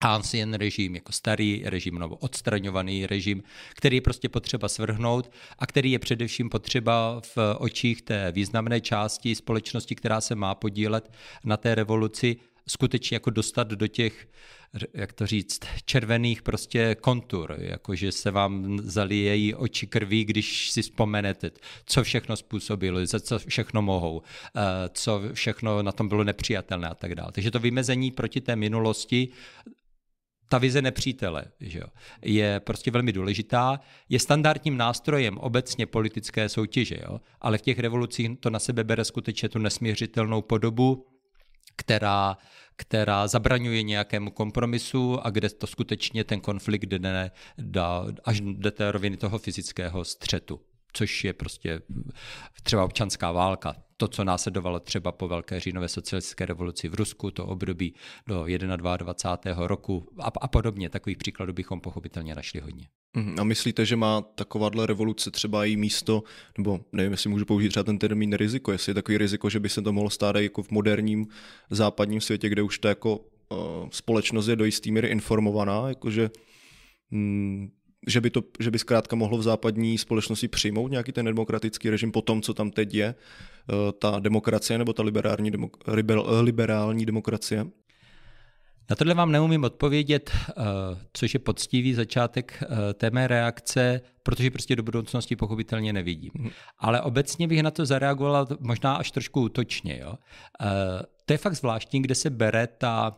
ancien 0.02 0.54
režim, 0.54 0.96
jako 0.96 1.12
starý 1.12 1.62
režim 1.66 2.00
nebo 2.00 2.16
odstraňovaný 2.16 3.06
režim, 3.06 3.44
který 3.76 3.98
je 3.98 4.02
prostě 4.02 4.30
potřeba 4.30 4.68
svrhnout 4.70 5.32
a 5.60 5.68
který 5.68 5.92
je 5.92 6.00
především 6.00 6.50
potřeba 6.50 7.22
v 7.36 7.38
očích 7.58 8.02
té 8.02 8.32
významné 8.32 8.82
části 8.82 9.36
společnosti, 9.36 9.96
která 9.96 10.22
se 10.22 10.36
má 10.36 10.56
podílet 10.56 11.12
na 11.44 11.58
té 11.58 11.76
revoluci, 11.76 12.38
skutečně 12.68 13.16
jako 13.16 13.30
dostat 13.30 13.68
do 13.68 13.88
těch, 13.88 14.28
jak 14.94 15.14
to 15.14 15.28
říct, 15.28 15.60
červených 15.86 16.42
prostě 16.42 16.96
kontur, 16.96 17.56
jakože 17.60 18.12
se 18.12 18.32
vám 18.32 18.80
zalijejí 18.84 19.56
oči 19.56 19.88
krví, 19.88 20.26
když 20.26 20.72
si 20.72 20.82
vzpomenete, 20.82 21.52
co 21.86 22.04
všechno 22.04 22.36
způsobilo, 22.36 23.06
za 23.06 23.20
co 23.20 23.40
všechno 23.40 23.82
mohou, 23.82 24.22
eh, 24.56 24.62
co 24.94 25.22
všechno 25.34 25.84
na 25.84 25.92
tom 25.92 26.08
bylo 26.08 26.24
nepřijatelné 26.24 26.88
a 26.88 26.96
tak 26.96 27.16
dále. 27.16 27.32
Takže 27.32 27.52
to 27.52 27.60
vymezení 27.60 28.12
proti 28.12 28.42
té 28.42 28.56
minulosti 28.56 29.30
ta 30.48 30.58
vize 30.58 30.82
nepřítele 30.82 31.46
že 31.60 31.80
jo, 31.80 31.88
je 32.22 32.60
prostě 32.60 32.92
velmi 32.92 33.14
důležitá, 33.14 33.80
je 34.10 34.20
standardním 34.20 34.78
nástrojem 34.78 35.38
obecně 35.38 35.86
politické 35.86 36.50
soutěže, 36.50 36.98
jo, 37.10 37.22
ale 37.42 37.58
v 37.58 37.62
těch 37.62 37.80
revolucích 37.80 38.30
to 38.40 38.50
na 38.50 38.60
sebe 38.60 38.84
bere 38.84 39.06
skutečně 39.06 39.50
tu 39.50 39.60
nesměřitelnou 39.60 40.42
podobu, 40.42 41.08
která, 41.76 42.38
která 42.76 43.28
zabraňuje 43.28 43.84
nějakému 43.84 44.32
kompromisu 44.32 45.26
a 45.26 45.30
kde 45.30 45.50
to 45.50 45.68
skutečně 45.68 46.24
ten 46.24 46.42
konflikt 46.42 46.84
jde 46.84 47.32
až 48.24 48.42
do 48.42 48.72
té 48.72 48.92
roviny 48.92 49.18
toho 49.18 49.40
fyzického 49.40 50.06
střetu 50.06 50.62
což 50.94 51.24
je 51.24 51.34
prostě 51.34 51.82
třeba 52.64 52.86
občanská 52.86 53.32
válka. 53.32 53.76
To, 53.98 54.08
co 54.08 54.24
následovalo 54.24 54.80
třeba 54.80 55.12
po 55.12 55.28
velké 55.28 55.60
říjnové 55.60 55.88
socialistické 55.88 56.46
revoluci 56.46 56.88
v 56.88 56.94
Rusku, 56.94 57.32
to 57.32 57.46
období 57.46 57.94
do 58.28 58.46
21. 58.78 59.68
roku 59.68 60.10
a, 60.20 60.32
a 60.42 60.48
podobně. 60.48 60.90
Takových 60.90 61.18
příkladů 61.18 61.54
bychom 61.54 61.82
pochopitelně 61.82 62.36
našli 62.36 62.60
hodně. 62.60 62.88
Mhm. 63.18 63.36
A 63.40 63.44
myslíte, 63.44 63.86
že 63.86 63.96
má 63.96 64.22
takováhle 64.22 64.86
revoluce 64.86 65.32
třeba 65.32 65.66
i 65.66 65.76
místo, 65.76 66.24
nebo 66.58 66.80
nevím, 66.92 67.12
jestli 67.12 67.30
můžu 67.30 67.46
použít 67.46 67.70
třeba 67.70 67.84
ten 67.84 68.00
termín 68.00 68.34
riziko, 68.34 68.72
jestli 68.72 68.90
je 68.90 68.94
takový 68.94 69.18
riziko, 69.18 69.50
že 69.50 69.60
by 69.60 69.70
se 69.70 69.82
to 69.82 69.94
mohlo 69.94 70.10
stát 70.10 70.36
jako 70.36 70.64
v 70.64 70.72
moderním 70.72 71.28
západním 71.70 72.22
světě, 72.22 72.50
kde 72.50 72.62
už 72.62 72.80
to 72.80 72.88
jako 72.88 73.18
uh, 73.18 73.58
společnost 73.92 74.48
je 74.48 74.56
do 74.56 74.66
jistý 74.66 74.92
míry 74.92 75.08
informovaná, 75.08 75.90
jakože 75.90 76.30
mm, 77.12 77.70
že 78.08 78.22
by, 78.22 78.30
to, 78.30 78.44
že 78.60 78.72
by 78.72 78.80
zkrátka 78.80 79.16
mohlo 79.16 79.38
v 79.38 79.44
západní 79.44 79.98
společnosti 79.98 80.48
přijmout 80.48 80.92
nějaký 80.92 81.12
ten 81.12 81.26
demokratický 81.26 81.90
režim 81.90 82.12
po 82.12 82.22
tom, 82.22 82.42
co 82.42 82.54
tam 82.54 82.72
teď 82.72 82.94
je, 82.94 83.06
eh, 83.06 83.57
ta 84.00 84.20
demokracie 84.20 84.78
nebo 84.78 84.94
ta 84.94 85.04
liberální, 85.04 85.52
demok- 85.52 86.42
liberální 86.42 87.06
demokracie? 87.06 87.66
Na 88.90 88.96
tohle 88.96 89.14
vám 89.14 89.32
neumím 89.32 89.64
odpovědět, 89.64 90.32
eh, 90.50 90.54
což 91.14 91.34
je 91.34 91.40
poctivý 91.40 91.94
začátek 91.94 92.64
eh, 92.64 92.94
té 92.94 93.10
mé 93.10 93.28
reakce, 93.28 94.02
protože 94.24 94.52
prostě 94.52 94.76
do 94.76 94.84
budoucnosti 94.84 95.36
pochopitelně 95.36 95.94
nevidím. 95.94 96.32
Mm. 96.34 96.50
Ale 96.80 97.02
obecně 97.02 97.48
bych 97.48 97.64
na 97.64 97.72
to 97.72 97.86
zareagoval 97.86 98.48
možná 98.60 98.96
až 98.96 99.12
trošku 99.12 99.42
útočně. 99.42 100.00
Jo? 100.02 100.14
To 101.26 101.34
je 101.34 101.38
fakt 101.38 101.56
zvláštní, 101.56 102.02
kde 102.02 102.16
se 102.16 102.30
bere 102.30 102.68
ta 102.68 103.18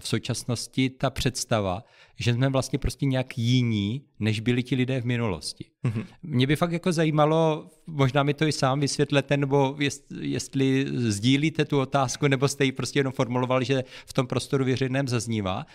v 0.00 0.08
současnosti 0.08 0.90
ta 0.90 1.10
představa, 1.10 1.84
že 2.16 2.34
jsme 2.34 2.48
vlastně 2.48 2.78
prostě 2.78 3.06
nějak 3.06 3.38
jiní, 3.38 4.02
než 4.18 4.40
byli 4.40 4.62
ti 4.62 4.74
lidé 4.74 5.00
v 5.00 5.04
minulosti. 5.04 5.64
Mm-hmm. 5.84 6.06
Mě 6.22 6.46
by 6.46 6.56
fakt 6.56 6.72
jako 6.72 6.92
zajímalo, 6.92 7.70
možná 7.86 8.22
mi 8.22 8.34
to 8.34 8.46
i 8.46 8.52
sám 8.52 8.80
vysvětlete, 8.80 9.36
nebo 9.36 9.76
jest, 9.78 10.04
jestli 10.20 10.86
sdílíte 10.94 11.64
tu 11.64 11.80
otázku, 11.80 12.28
nebo 12.28 12.48
jste 12.48 12.64
ji 12.64 12.72
prostě 12.72 12.98
jenom 12.98 13.12
formulovali, 13.12 13.64
že 13.64 13.84
v 14.06 14.12
tom 14.12 14.26
prostoru 14.26 14.64
věřejném 14.64 15.08
zaznívá. 15.08 15.66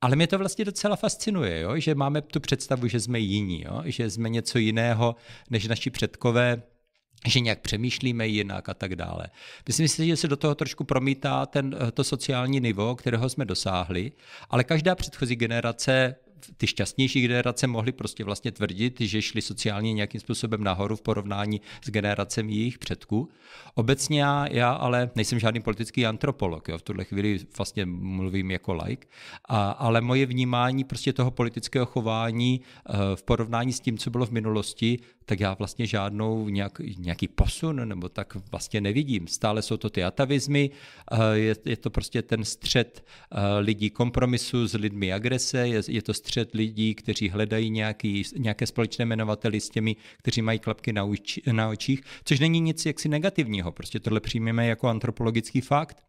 Ale 0.00 0.16
mě 0.16 0.26
to 0.26 0.38
vlastně 0.38 0.64
docela 0.64 0.96
fascinuje, 0.96 1.60
jo? 1.60 1.78
že 1.80 1.94
máme 1.94 2.22
tu 2.22 2.40
představu, 2.40 2.88
že 2.88 3.00
jsme 3.00 3.18
jiní, 3.18 3.62
jo? 3.62 3.82
že 3.84 4.10
jsme 4.10 4.28
něco 4.28 4.58
jiného, 4.58 5.16
než 5.50 5.68
naši 5.68 5.90
předkové 5.90 6.62
že 7.26 7.40
nějak 7.40 7.60
přemýšlíme 7.60 8.26
jinak 8.26 8.68
a 8.68 8.74
tak 8.74 8.96
dále. 8.96 9.26
Myslím 9.68 9.88
si, 9.88 10.06
že 10.06 10.16
se 10.16 10.28
do 10.28 10.36
toho 10.36 10.54
trošku 10.54 10.84
promítá 10.84 11.46
ten, 11.46 11.76
to 11.94 12.04
sociální 12.04 12.60
nivo, 12.60 12.96
kterého 12.96 13.28
jsme 13.28 13.44
dosáhli, 13.44 14.12
ale 14.50 14.64
každá 14.64 14.94
předchozí 14.94 15.36
generace 15.36 16.14
ty 16.56 16.66
šťastnější 16.66 17.20
generace 17.20 17.66
mohly 17.66 17.92
prostě 17.92 18.24
vlastně 18.24 18.52
tvrdit, 18.52 19.00
že 19.00 19.22
šli 19.22 19.42
sociálně 19.42 19.92
nějakým 19.92 20.20
způsobem 20.20 20.64
nahoru 20.64 20.96
v 20.96 21.02
porovnání 21.02 21.60
s 21.84 21.90
generacemi 21.90 22.54
jejich 22.54 22.78
předků. 22.78 23.28
Obecně 23.74 24.22
já, 24.22 24.46
já 24.50 24.70
ale 24.70 25.10
nejsem 25.14 25.38
žádný 25.38 25.60
politický 25.60 26.06
antropolog, 26.06 26.68
jo, 26.68 26.78
v 26.78 26.82
tuhle 26.82 27.04
chvíli 27.04 27.40
vlastně 27.56 27.86
mluvím 27.86 28.50
jako 28.50 28.74
like, 28.74 29.08
a, 29.44 29.70
ale 29.70 30.00
moje 30.00 30.26
vnímání 30.26 30.84
prostě 30.84 31.12
toho 31.12 31.30
politického 31.30 31.86
chování 31.86 32.60
eh, 32.60 32.92
v 33.14 33.22
porovnání 33.22 33.72
s 33.72 33.80
tím, 33.80 33.98
co 33.98 34.10
bylo 34.10 34.26
v 34.26 34.30
minulosti, 34.30 34.98
tak 35.28 35.40
já 35.40 35.54
vlastně 35.54 35.86
žádnou 35.86 36.48
nějak, 36.48 36.78
nějaký 36.78 37.28
posun 37.28 37.88
nebo 37.88 38.08
tak 38.08 38.36
vlastně 38.50 38.80
nevidím. 38.80 39.26
Stále 39.26 39.62
jsou 39.62 39.76
to 39.76 39.90
ty 39.90 40.04
atavizmy, 40.04 40.70
eh, 41.12 41.16
je, 41.32 41.56
je 41.64 41.76
to 41.76 41.90
prostě 41.90 42.22
ten 42.22 42.44
střed 42.44 43.04
eh, 43.04 43.58
lidí 43.58 43.90
kompromisu 43.90 44.66
s 44.68 44.74
lidmi 44.74 45.12
agrese, 45.12 45.68
je, 45.68 45.82
je 45.88 46.02
to 46.02 46.14
střed 46.14 46.54
lidí, 46.54 46.94
kteří 46.94 47.28
hledají 47.28 47.70
nějaký, 47.70 48.22
nějaké 48.36 48.66
společné 48.66 49.04
jmenovateli 49.04 49.60
s 49.60 49.70
těmi, 49.70 49.96
kteří 50.18 50.42
mají 50.42 50.58
klapky 50.58 50.92
na, 50.92 51.04
uč, 51.04 51.38
na 51.52 51.68
očích, 51.68 52.00
což 52.24 52.40
není 52.40 52.60
nic 52.60 52.86
jaksi 52.86 53.08
negativního, 53.08 53.72
prostě 53.72 54.00
tohle 54.00 54.20
přijmeme 54.20 54.66
jako 54.66 54.88
antropologický 54.88 55.60
fakt. 55.60 56.06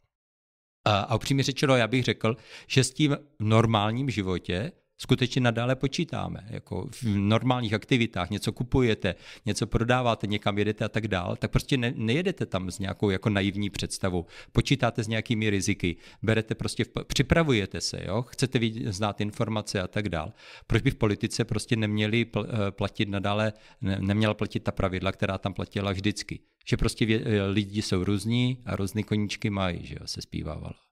A, 0.86 1.16
upřímně 1.16 1.44
řečeno, 1.44 1.76
já 1.76 1.88
bych 1.88 2.04
řekl, 2.04 2.38
že 2.68 2.84
s 2.84 2.94
tím 2.94 3.18
normálním 3.40 4.10
životě 4.10 4.72
skutečně 5.01 5.41
nadále 5.41 5.75
počítáme. 5.75 6.48
Jako 6.50 6.88
v 6.91 7.03
normálních 7.03 7.74
aktivitách 7.74 8.29
něco 8.29 8.51
kupujete, 8.51 9.15
něco 9.46 9.68
prodáváte, 9.68 10.27
někam 10.27 10.58
jedete 10.58 10.86
a 10.86 10.89
tak 10.89 11.08
dál, 11.08 11.36
tak 11.36 11.51
prostě 11.51 11.77
ne, 11.77 11.94
nejedete 11.96 12.46
tam 12.46 12.72
s 12.72 12.79
nějakou 12.79 13.10
jako 13.10 13.29
naivní 13.29 13.70
představou. 13.70 14.25
Počítáte 14.51 15.03
s 15.03 15.08
nějakými 15.08 15.50
riziky, 15.50 15.96
berete 16.24 16.56
prostě, 16.56 16.84
v, 16.84 16.89
připravujete 17.08 17.82
se, 17.82 18.01
jo? 18.06 18.22
chcete 18.22 18.60
vidět, 18.60 18.94
znát 18.94 19.22
informace 19.22 19.82
a 19.82 19.88
tak 19.88 20.10
dál. 20.10 20.34
Proč 20.68 20.82
by 20.82 20.91
v 20.91 20.96
politice 20.96 21.46
prostě 21.46 21.75
neměli 21.75 22.25
pl, 22.25 22.48
eh, 22.50 22.72
platit 22.72 23.10
nadále, 23.10 23.53
ne, 23.82 23.98
neměla 24.01 24.34
platit 24.34 24.60
ta 24.60 24.72
pravidla, 24.72 25.12
která 25.12 25.38
tam 25.38 25.53
platila 25.53 25.91
vždycky. 25.91 26.39
Že 26.68 26.77
prostě 26.77 27.06
vě, 27.06 27.22
eh, 27.25 27.46
lidi 27.46 27.82
jsou 27.82 28.03
různí 28.03 28.58
a 28.65 28.75
různý 28.75 29.03
koníčky 29.03 29.50
mají, 29.50 29.86
že 29.86 29.96
jo, 30.00 30.08
se 30.08 30.22
zpívávalo. 30.22 30.88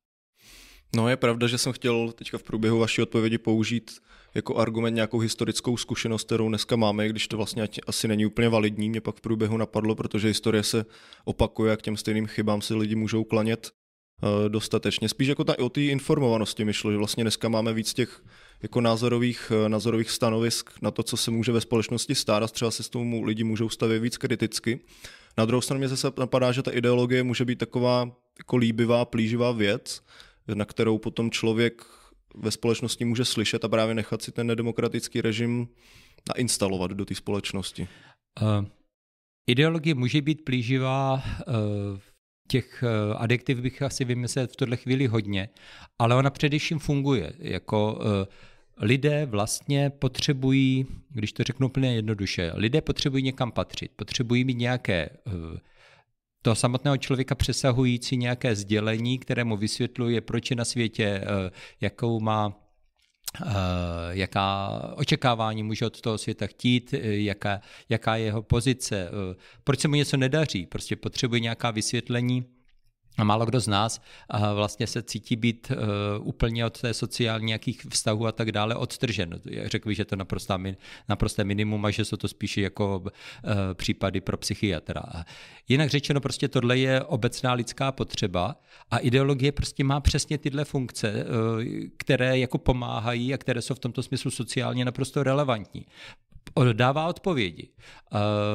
No 0.95 1.09
je 1.09 1.17
pravda, 1.17 1.47
že 1.47 1.57
jsem 1.57 1.73
chtěl 1.73 2.11
teďka 2.11 2.37
v 2.37 2.43
průběhu 2.43 2.79
vaší 2.79 3.01
odpovědi 3.01 3.37
použít 3.37 3.91
jako 4.35 4.57
argument 4.57 4.95
nějakou 4.95 5.19
historickou 5.19 5.77
zkušenost, 5.77 6.23
kterou 6.25 6.49
dneska 6.49 6.75
máme, 6.75 7.09
když 7.09 7.27
to 7.27 7.37
vlastně 7.37 7.67
asi 7.87 8.07
není 8.07 8.25
úplně 8.25 8.49
validní, 8.49 8.89
mě 8.89 9.01
pak 9.01 9.15
v 9.15 9.21
průběhu 9.21 9.57
napadlo, 9.57 9.95
protože 9.95 10.27
historie 10.27 10.63
se 10.63 10.85
opakuje 11.25 11.73
a 11.73 11.77
k 11.77 11.81
těm 11.81 11.97
stejným 11.97 12.27
chybám 12.27 12.61
si 12.61 12.73
lidi 12.73 12.95
můžou 12.95 13.23
klanět 13.23 13.71
uh, 14.21 14.49
dostatečně. 14.49 15.09
Spíš 15.09 15.27
jako 15.27 15.43
ta, 15.43 15.59
o 15.59 15.69
té 15.69 15.81
informovanosti 15.81 16.65
myšlo, 16.65 16.91
že 16.91 16.97
vlastně 16.97 17.23
dneska 17.23 17.49
máme 17.49 17.73
víc 17.73 17.93
těch 17.93 18.23
jako 18.63 18.81
názorových, 18.81 19.51
uh, 19.55 19.69
názorových 19.69 20.11
stanovisk 20.11 20.69
na 20.81 20.91
to, 20.91 21.03
co 21.03 21.17
se 21.17 21.31
může 21.31 21.51
ve 21.51 21.61
společnosti 21.61 22.15
stát 22.15 22.43
a 22.43 22.47
třeba 22.47 22.71
se 22.71 22.83
s 22.83 22.89
tomu 22.89 23.23
lidi 23.23 23.43
můžou 23.43 23.69
stavět 23.69 23.99
víc 23.99 24.17
kriticky. 24.17 24.79
Na 25.37 25.45
druhou 25.45 25.61
stranu 25.61 25.79
mě 25.79 25.87
zase 25.87 26.11
napadá, 26.17 26.51
že 26.51 26.63
ta 26.63 26.71
ideologie 26.71 27.23
může 27.23 27.45
být 27.45 27.59
taková 27.59 28.11
jako 28.39 28.57
líbivá, 28.57 29.05
plíživá 29.05 29.51
věc, 29.51 30.01
na 30.53 30.65
kterou 30.65 30.97
potom 30.97 31.31
člověk 31.31 31.85
ve 32.35 32.51
společnosti 32.51 33.05
může 33.05 33.25
slyšet 33.25 33.65
a 33.65 33.67
právě 33.67 33.95
nechat 33.95 34.21
si 34.21 34.31
ten 34.31 34.47
nedemokratický 34.47 35.21
režim 35.21 35.67
nainstalovat 36.29 36.91
do 36.91 37.05
té 37.05 37.15
společnosti. 37.15 37.87
Uh, 38.41 38.65
ideologie 39.49 39.95
může 39.95 40.21
být 40.21 40.45
plíživá, 40.45 41.13
uh, 41.47 41.99
těch 42.47 42.83
uh, 42.83 43.21
adjektiv 43.21 43.61
bych 43.61 43.81
asi 43.81 44.05
vymyslel 44.05 44.47
v 44.47 44.55
tuhle 44.55 44.77
chvíli 44.77 45.07
hodně, 45.07 45.49
ale 45.99 46.15
ona 46.15 46.29
především 46.29 46.79
funguje. 46.79 47.33
Jako 47.39 47.99
lidé 48.77 49.25
vlastně 49.25 49.89
potřebují, 49.89 50.85
když 51.09 51.33
to 51.33 51.43
řeknu 51.43 51.67
úplně 51.67 51.95
jednoduše, 51.95 52.51
lidé 52.55 52.81
potřebují 52.81 53.23
někam 53.23 53.51
patřit, 53.51 53.91
potřebují 53.95 54.43
mít 54.43 54.57
nějaké 54.57 55.09
toho 56.41 56.55
samotného 56.55 56.97
člověka 56.97 57.35
přesahující 57.35 58.17
nějaké 58.17 58.55
sdělení, 58.55 59.19
které 59.19 59.43
mu 59.43 59.57
vysvětluje, 59.57 60.21
proč 60.21 60.49
je 60.49 60.55
na 60.55 60.65
světě, 60.65 61.03
eh, 61.03 61.51
jakou 61.81 62.19
má 62.19 62.63
eh, 63.45 63.49
jaká 64.09 64.69
očekávání 64.95 65.63
může 65.63 65.85
od 65.85 66.01
toho 66.01 66.17
světa 66.17 66.47
chtít, 66.47 66.93
eh, 66.93 66.99
jaká, 67.01 67.61
jaká 67.89 68.15
je 68.15 68.25
jeho 68.25 68.41
pozice, 68.43 69.09
proč 69.63 69.79
se 69.79 69.87
mu 69.87 69.95
něco 69.95 70.17
nedaří, 70.17 70.65
prostě 70.65 70.95
potřebuje 70.95 71.39
nějaká 71.39 71.71
vysvětlení 71.71 72.45
a 73.17 73.23
málo 73.23 73.45
kdo 73.45 73.59
z 73.59 73.67
nás 73.67 74.01
vlastně 74.53 74.87
se 74.87 75.03
cítí 75.03 75.35
být 75.35 75.71
uh, 75.71 76.27
úplně 76.27 76.65
od 76.65 76.81
té 76.81 76.93
sociální 76.93 77.45
nějakých 77.45 77.81
vztahů 77.89 78.27
a 78.27 78.31
tak 78.31 78.51
dále 78.51 78.75
odtržen. 78.75 79.41
Řekl 79.65 79.89
bych, 79.89 79.97
že 79.97 80.05
to 80.05 80.15
je 80.15 80.17
naprostá, 80.17 80.59
naprosté 81.09 81.43
minimum 81.43 81.85
a 81.85 81.91
že 81.91 82.05
jsou 82.05 82.17
to 82.17 82.27
spíše 82.27 82.61
jako 82.61 82.99
uh, 82.99 83.09
případy 83.73 84.21
pro 84.21 84.37
psychiatra. 84.37 85.03
Jinak 85.67 85.89
řečeno, 85.89 86.21
prostě 86.21 86.47
tohle 86.47 86.77
je 86.77 87.03
obecná 87.03 87.53
lidská 87.53 87.91
potřeba 87.91 88.55
a 88.91 88.97
ideologie 88.97 89.51
prostě 89.51 89.83
má 89.83 89.99
přesně 89.99 90.37
tyhle 90.37 90.65
funkce, 90.65 91.25
uh, 91.25 91.63
které 91.97 92.39
jako 92.39 92.57
pomáhají 92.57 93.33
a 93.33 93.37
které 93.37 93.61
jsou 93.61 93.73
v 93.73 93.79
tomto 93.79 94.03
smyslu 94.03 94.31
sociálně 94.31 94.85
naprosto 94.85 95.23
relevantní 95.23 95.85
dává 96.73 97.07
odpovědi, 97.07 97.69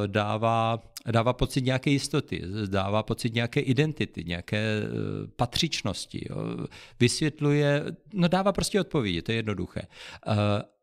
dává, 0.06 0.82
dává 1.10 1.32
pocit 1.32 1.64
nějaké 1.64 1.90
jistoty, 1.90 2.42
dává 2.66 3.02
pocit 3.02 3.34
nějaké 3.34 3.60
identity, 3.60 4.24
nějaké 4.24 4.58
e, 4.58 4.82
patřičnosti, 5.36 6.26
jo. 6.30 6.36
vysvětluje, 7.00 7.84
no 8.14 8.28
dává 8.28 8.52
prostě 8.52 8.80
odpovědi, 8.80 9.22
to 9.22 9.32
je 9.32 9.36
jednoduché. 9.36 9.82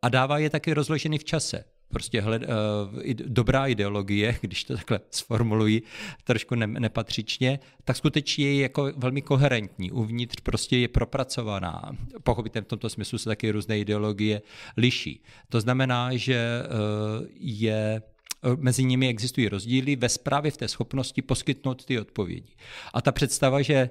A 0.02 0.10
dává 0.10 0.38
je 0.38 0.50
taky 0.50 0.74
rozloženy 0.74 1.18
v 1.18 1.24
čase 1.24 1.64
prostě 1.90 2.22
hled, 2.22 2.42
uh, 2.42 3.14
dobrá 3.14 3.68
ideologie, 3.68 4.38
když 4.42 4.64
to 4.64 4.76
takhle 4.76 5.00
sformuluji 5.12 5.82
trošku 6.24 6.56
ne, 6.56 6.68
nepatřičně, 6.68 7.60
tak 7.84 7.96
skutečně 7.96 8.46
je 8.46 8.62
jako 8.62 8.92
velmi 8.98 9.22
koherentní. 9.22 9.92
Uvnitř 9.92 10.42
prostě 10.44 10.78
je 10.78 10.88
propracovaná. 10.88 11.92
Pochopitelně 12.24 12.64
v 12.64 12.68
tomto 12.68 12.90
smyslu 12.90 13.18
se 13.18 13.30
taky 13.30 13.52
různé 13.52 13.80
ideologie 13.80 14.42
liší. 14.78 15.24
To 15.50 15.62
znamená, 15.62 16.10
že 16.16 16.64
uh, 16.64 17.28
je 17.40 18.02
eh, 18.44 18.50
mezi 18.58 18.84
nimi 18.84 19.08
existují 19.08 19.50
rozdíly 19.50 19.96
ve 19.96 20.10
správě 20.10 20.52
v 20.52 20.58
té 20.58 20.68
schopnosti 20.68 21.22
poskytnout 21.22 21.86
ty 21.86 22.00
odpovědi. 22.00 22.54
A 22.94 23.02
ta 23.02 23.12
představa, 23.12 23.62
že 23.62 23.90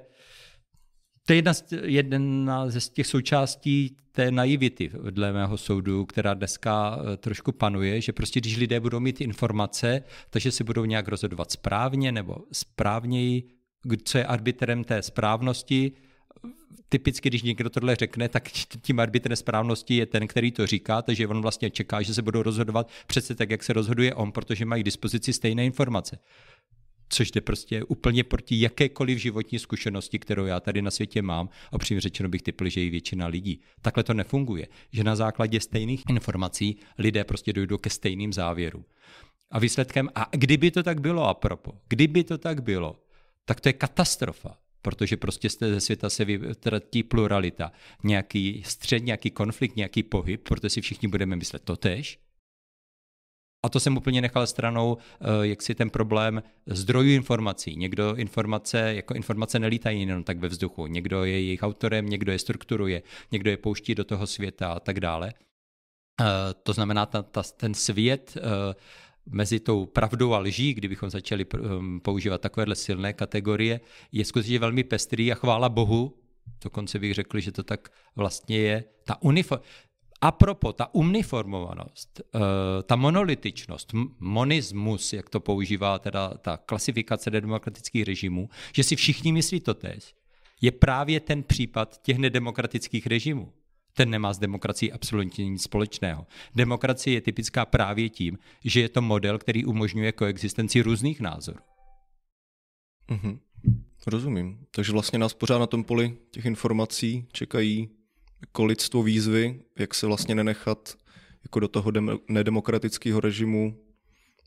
to 1.29 1.33
je 1.33 1.37
jedna 1.37 1.53
z, 1.53 1.63
jedna 1.83 2.69
z 2.69 2.89
těch 2.89 3.07
součástí 3.07 3.97
té 4.11 4.31
naivity, 4.31 4.91
dle 5.09 5.33
mého 5.33 5.57
soudu, 5.57 6.05
která 6.05 6.33
dneska 6.33 6.99
eh, 6.99 7.17
trošku 7.17 7.51
panuje, 7.51 8.01
že 8.01 8.13
prostě 8.13 8.39
když 8.39 8.57
lidé 8.57 8.79
budou 8.79 8.99
mít 8.99 9.21
informace, 9.21 10.03
takže 10.29 10.51
si 10.51 10.63
budou 10.63 10.85
nějak 10.85 11.07
rozhodovat 11.07 11.51
správně 11.51 12.11
nebo 12.11 12.37
správněji, 12.51 13.43
co 14.03 14.17
je 14.17 14.25
arbitrem 14.25 14.83
té 14.83 15.01
správnosti, 15.01 15.91
typicky, 16.89 17.29
když 17.29 17.43
někdo 17.43 17.69
tohle 17.69 17.95
řekne, 17.95 18.29
tak 18.29 18.49
tím 18.81 18.99
arbitrem 18.99 19.35
správnosti 19.35 19.95
je 19.95 20.05
ten, 20.05 20.27
který 20.27 20.51
to 20.51 20.67
říká, 20.67 21.01
takže 21.01 21.27
on 21.27 21.41
vlastně 21.41 21.69
čeká, 21.69 22.01
že 22.01 22.13
se 22.13 22.21
budou 22.21 22.43
rozhodovat 22.43 22.89
přece 23.07 23.35
tak, 23.35 23.49
jak 23.49 23.63
se 23.63 23.73
rozhoduje 23.73 24.13
on, 24.13 24.31
protože 24.31 24.65
mají 24.65 24.83
k 24.83 24.85
dispozici 24.85 25.33
stejné 25.33 25.65
informace. 25.65 26.19
Což 27.09 27.31
jde 27.31 27.41
prostě 27.41 27.83
úplně 27.83 28.23
proti 28.23 28.61
jakékoliv 28.61 29.17
životní 29.17 29.59
zkušenosti, 29.59 30.19
kterou 30.19 30.45
já 30.45 30.59
tady 30.59 30.81
na 30.81 30.91
světě 30.91 31.21
mám. 31.21 31.49
A 31.71 31.77
přímě 31.77 32.01
řečeno 32.01 32.29
bych 32.29 32.41
typl, 32.41 32.69
že 32.69 32.83
i 32.83 32.89
většina 32.89 33.27
lidí. 33.27 33.61
Takhle 33.81 34.03
to 34.03 34.13
nefunguje. 34.13 34.67
Že 34.91 35.03
na 35.03 35.15
základě 35.15 35.59
stejných 35.59 36.03
informací 36.09 36.77
lidé 36.97 37.23
prostě 37.23 37.53
dojdou 37.53 37.77
ke 37.77 37.89
stejným 37.89 38.33
závěrům. 38.33 38.85
A 39.51 39.59
výsledkem, 39.59 40.09
a 40.15 40.27
kdyby 40.31 40.71
to 40.71 40.83
tak 40.83 41.01
bylo, 41.01 41.27
a 41.27 41.33
propo, 41.33 41.71
kdyby 41.87 42.23
to 42.23 42.37
tak 42.37 42.63
bylo, 42.63 43.03
tak 43.45 43.61
to 43.61 43.69
je 43.69 43.73
katastrofa 43.73 44.57
protože 44.81 45.17
prostě 45.17 45.49
ze 45.49 45.81
světa 45.81 46.09
se 46.09 46.25
vytratí 46.25 47.03
pluralita, 47.03 47.71
nějaký 48.03 48.63
střed, 48.65 49.03
nějaký 49.03 49.31
konflikt, 49.31 49.75
nějaký 49.75 50.03
pohyb, 50.03 50.43
protože 50.43 50.69
si 50.69 50.81
všichni 50.81 51.07
budeme 51.07 51.35
myslet 51.35 51.63
totež. 51.63 52.19
A 53.63 53.69
to 53.69 53.79
jsem 53.79 53.97
úplně 53.97 54.21
nechal 54.21 54.47
stranou, 54.47 54.97
eh, 54.97 55.47
jak 55.47 55.61
si 55.61 55.75
ten 55.75 55.89
problém 55.89 56.43
zdrojů 56.65 57.09
informací. 57.09 57.75
Někdo 57.75 58.15
informace, 58.15 58.95
jako 58.95 59.13
informace 59.13 59.59
nelítají 59.59 60.01
jenom 60.01 60.23
tak 60.23 60.39
ve 60.39 60.47
vzduchu. 60.47 60.87
Někdo 60.87 61.23
je 61.23 61.41
jejich 61.41 61.63
autorem, 61.63 62.09
někdo 62.09 62.31
je 62.31 62.39
strukturuje, 62.39 63.01
někdo 63.31 63.49
je 63.49 63.57
pouští 63.57 63.95
do 63.95 64.03
toho 64.03 64.27
světa 64.27 64.71
a 64.71 64.79
tak 64.79 64.99
dále. 64.99 65.33
Eh, 66.21 66.25
to 66.63 66.73
znamená, 66.73 67.05
ta, 67.05 67.23
ta, 67.23 67.43
ten 67.43 67.73
svět 67.73 68.37
eh, 68.37 68.75
mezi 69.25 69.59
tou 69.59 69.85
pravdou 69.85 70.33
a 70.33 70.39
lží, 70.39 70.73
kdybychom 70.73 71.09
začali 71.09 71.45
používat 72.01 72.41
takovéhle 72.41 72.75
silné 72.75 73.13
kategorie, 73.13 73.79
je 74.11 74.25
skutečně 74.25 74.59
velmi 74.59 74.83
pestrý 74.83 75.31
a 75.31 75.35
chvála 75.35 75.69
Bohu, 75.69 76.17
dokonce 76.63 76.99
bych 76.99 77.13
řekl, 77.13 77.39
že 77.39 77.51
to 77.51 77.63
tak 77.63 77.89
vlastně 78.15 78.57
je. 78.57 78.83
Ta 79.03 79.21
uniform... 79.21 79.61
A 80.21 80.31
propo, 80.31 80.73
ta 80.73 80.93
uniformovanost, 80.93 82.21
uh, 82.35 82.41
ta 82.83 82.95
monolitičnost, 82.95 83.93
monismus, 84.19 85.13
jak 85.13 85.29
to 85.29 85.39
používá 85.39 85.99
teda 85.99 86.29
ta 86.29 86.57
klasifikace 86.57 87.31
nedemokratických 87.31 88.03
režimů, 88.03 88.49
že 88.73 88.83
si 88.83 88.95
všichni 88.95 89.31
myslí 89.31 89.59
to 89.59 89.73
tež, 89.73 90.15
je 90.61 90.71
právě 90.71 91.19
ten 91.19 91.43
případ 91.43 92.01
těch 92.01 92.17
nedemokratických 92.17 93.07
režimů 93.07 93.53
ten 93.93 94.09
nemá 94.09 94.33
s 94.33 94.39
demokracií 94.39 94.91
absolutně 94.91 95.49
nic 95.49 95.63
společného. 95.63 96.27
Demokracie 96.55 97.13
je 97.13 97.21
typická 97.21 97.65
právě 97.65 98.09
tím, 98.09 98.37
že 98.65 98.81
je 98.81 98.89
to 98.89 99.01
model, 99.01 99.37
který 99.37 99.65
umožňuje 99.65 100.11
koexistenci 100.11 100.81
různých 100.81 101.21
názorů. 101.21 101.59
Mm-hmm. 103.09 103.39
Rozumím. 104.07 104.65
Takže 104.71 104.91
vlastně 104.91 105.19
nás 105.19 105.33
pořád 105.33 105.59
na 105.59 105.67
tom 105.67 105.83
poli 105.83 106.17
těch 106.31 106.45
informací 106.45 107.27
čekají 107.31 107.89
jako 108.41 108.65
lidstvo 108.65 109.03
výzvy, 109.03 109.61
jak 109.79 109.93
se 109.93 110.07
vlastně 110.07 110.35
nenechat 110.35 110.97
jako 111.43 111.59
do 111.59 111.67
toho 111.67 111.91
dem- 111.91 112.19
nedemokratického 112.27 113.19
režimu 113.19 113.77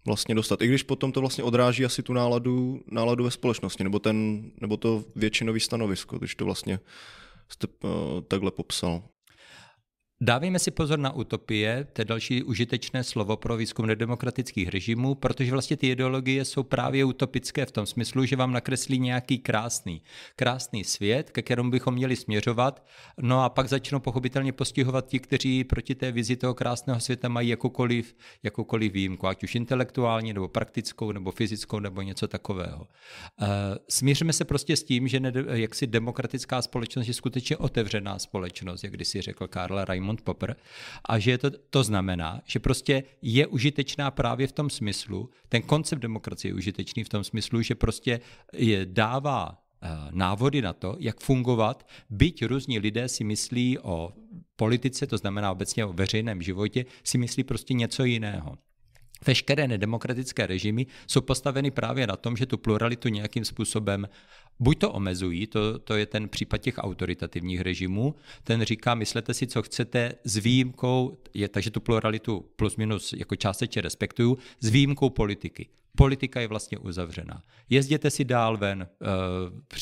vlastně 0.06 0.34
dostat. 0.34 0.62
I 0.62 0.66
když 0.66 0.82
potom 0.82 1.12
to 1.12 1.20
vlastně 1.20 1.44
odráží 1.44 1.84
asi 1.84 2.02
tu 2.02 2.12
náladu, 2.12 2.80
náladu 2.90 3.24
ve 3.24 3.30
společnosti, 3.30 3.84
nebo, 3.84 3.98
ten, 3.98 4.50
nebo 4.60 4.76
to 4.76 5.04
většinový 5.16 5.60
stanovisko, 5.60 6.18
když 6.18 6.34
to 6.34 6.44
vlastně 6.44 6.80
jste 7.48 7.66
uh, 7.66 7.90
takhle 8.28 8.50
popsal. 8.50 9.02
Dávejme 10.24 10.58
si 10.58 10.70
pozor 10.70 10.98
na 10.98 11.12
utopie, 11.12 11.86
to 11.92 12.00
je 12.00 12.04
další 12.04 12.42
užitečné 12.42 13.04
slovo 13.04 13.36
pro 13.36 13.56
výzkum 13.56 13.86
nedemokratických 13.86 14.68
režimů, 14.68 15.14
protože 15.14 15.52
vlastně 15.52 15.76
ty 15.76 15.88
ideologie 15.88 16.44
jsou 16.44 16.62
právě 16.62 17.04
utopické 17.04 17.66
v 17.66 17.72
tom 17.72 17.86
smyslu, 17.86 18.24
že 18.24 18.36
vám 18.36 18.52
nakreslí 18.52 18.98
nějaký 18.98 19.38
krásný, 19.38 20.02
krásný 20.36 20.84
svět, 20.84 21.30
ke 21.30 21.42
kterému 21.42 21.70
bychom 21.70 21.94
měli 21.94 22.16
směřovat, 22.16 22.86
no 23.20 23.44
a 23.44 23.48
pak 23.48 23.68
začnou 23.68 24.00
pochopitelně 24.00 24.52
postihovat 24.52 25.06
ti, 25.06 25.18
kteří 25.18 25.64
proti 25.64 25.94
té 25.94 26.12
vizi 26.12 26.36
toho 26.36 26.54
krásného 26.54 27.00
světa 27.00 27.28
mají 27.28 27.48
jakoukoliv, 27.48 28.14
jakoukoliv 28.42 28.92
výjimku, 28.92 29.26
ať 29.26 29.44
už 29.44 29.54
intelektuální, 29.54 30.32
nebo 30.32 30.48
praktickou, 30.48 31.12
nebo 31.12 31.30
fyzickou, 31.30 31.78
nebo 31.78 32.02
něco 32.02 32.28
takového. 32.28 32.88
Eh, 33.40 33.46
Smíříme 33.88 34.32
se 34.32 34.44
prostě 34.44 34.76
s 34.76 34.84
tím, 34.84 35.08
že 35.08 35.20
jaksi 35.52 35.86
demokratická 35.86 36.62
společnost 36.62 37.08
je 37.08 37.14
skutečně 37.14 37.56
otevřená 37.56 38.18
společnost, 38.18 38.84
jak 38.84 38.92
když 38.92 39.08
si 39.08 39.20
řekl 39.20 39.48
Karl 39.48 39.84
Raimund 39.84 40.11
Raymond 40.12 40.22
Popper, 40.22 40.56
a 41.04 41.18
že 41.18 41.38
to, 41.38 41.50
to 41.70 41.84
znamená, 41.84 42.42
že 42.44 42.58
prostě 42.58 43.02
je 43.22 43.46
užitečná 43.46 44.10
právě 44.10 44.46
v 44.46 44.52
tom 44.52 44.70
smyslu, 44.70 45.30
ten 45.48 45.62
koncept 45.62 46.00
demokracie 46.00 46.50
je 46.50 46.54
užitečný 46.54 47.04
v 47.04 47.08
tom 47.08 47.24
smyslu, 47.24 47.62
že 47.62 47.74
prostě 47.74 48.20
je 48.52 48.86
dává 48.86 49.58
eh, 49.82 49.88
návody 50.10 50.62
na 50.62 50.72
to, 50.72 50.96
jak 50.98 51.20
fungovat, 51.20 51.88
byť 52.10 52.44
různí 52.44 52.78
lidé 52.78 53.08
si 53.08 53.24
myslí 53.24 53.78
o 53.78 54.12
politice, 54.56 55.06
to 55.06 55.18
znamená 55.18 55.52
obecně 55.52 55.84
o 55.84 55.92
veřejném 55.92 56.42
životě, 56.42 56.84
si 57.04 57.18
myslí 57.18 57.44
prostě 57.44 57.74
něco 57.74 58.04
jiného. 58.04 58.58
Veškeré 59.26 59.68
nedemokratické 59.68 60.46
režimy 60.46 60.86
jsou 61.06 61.20
postaveny 61.20 61.70
právě 61.70 62.06
na 62.06 62.16
tom, 62.16 62.36
že 62.36 62.46
tu 62.46 62.58
pluralitu 62.58 63.08
nějakým 63.08 63.44
způsobem 63.44 64.08
buď 64.58 64.78
to 64.78 64.92
omezují, 64.92 65.46
to, 65.46 65.78
to 65.78 65.96
je 65.96 66.06
ten 66.06 66.28
případ 66.28 66.58
těch 66.58 66.74
autoritativních 66.78 67.60
režimů, 67.60 68.14
ten 68.44 68.62
říká, 68.62 68.94
myslete 68.94 69.34
si, 69.34 69.46
co 69.46 69.62
chcete 69.62 70.12
s 70.24 70.36
výjimkou, 70.36 71.18
je, 71.34 71.48
takže 71.48 71.70
tu 71.70 71.80
pluralitu 71.80 72.44
plus 72.56 72.76
minus 72.76 73.12
jako 73.12 73.36
částečně 73.36 73.82
respektuju, 73.82 74.38
s 74.60 74.68
výjimkou 74.68 75.10
politiky 75.10 75.68
politika 75.96 76.40
je 76.40 76.48
vlastně 76.48 76.78
uzavřená. 76.78 77.42
Jezděte 77.70 78.10
si 78.10 78.24
dál 78.24 78.56
ven, 78.56 78.88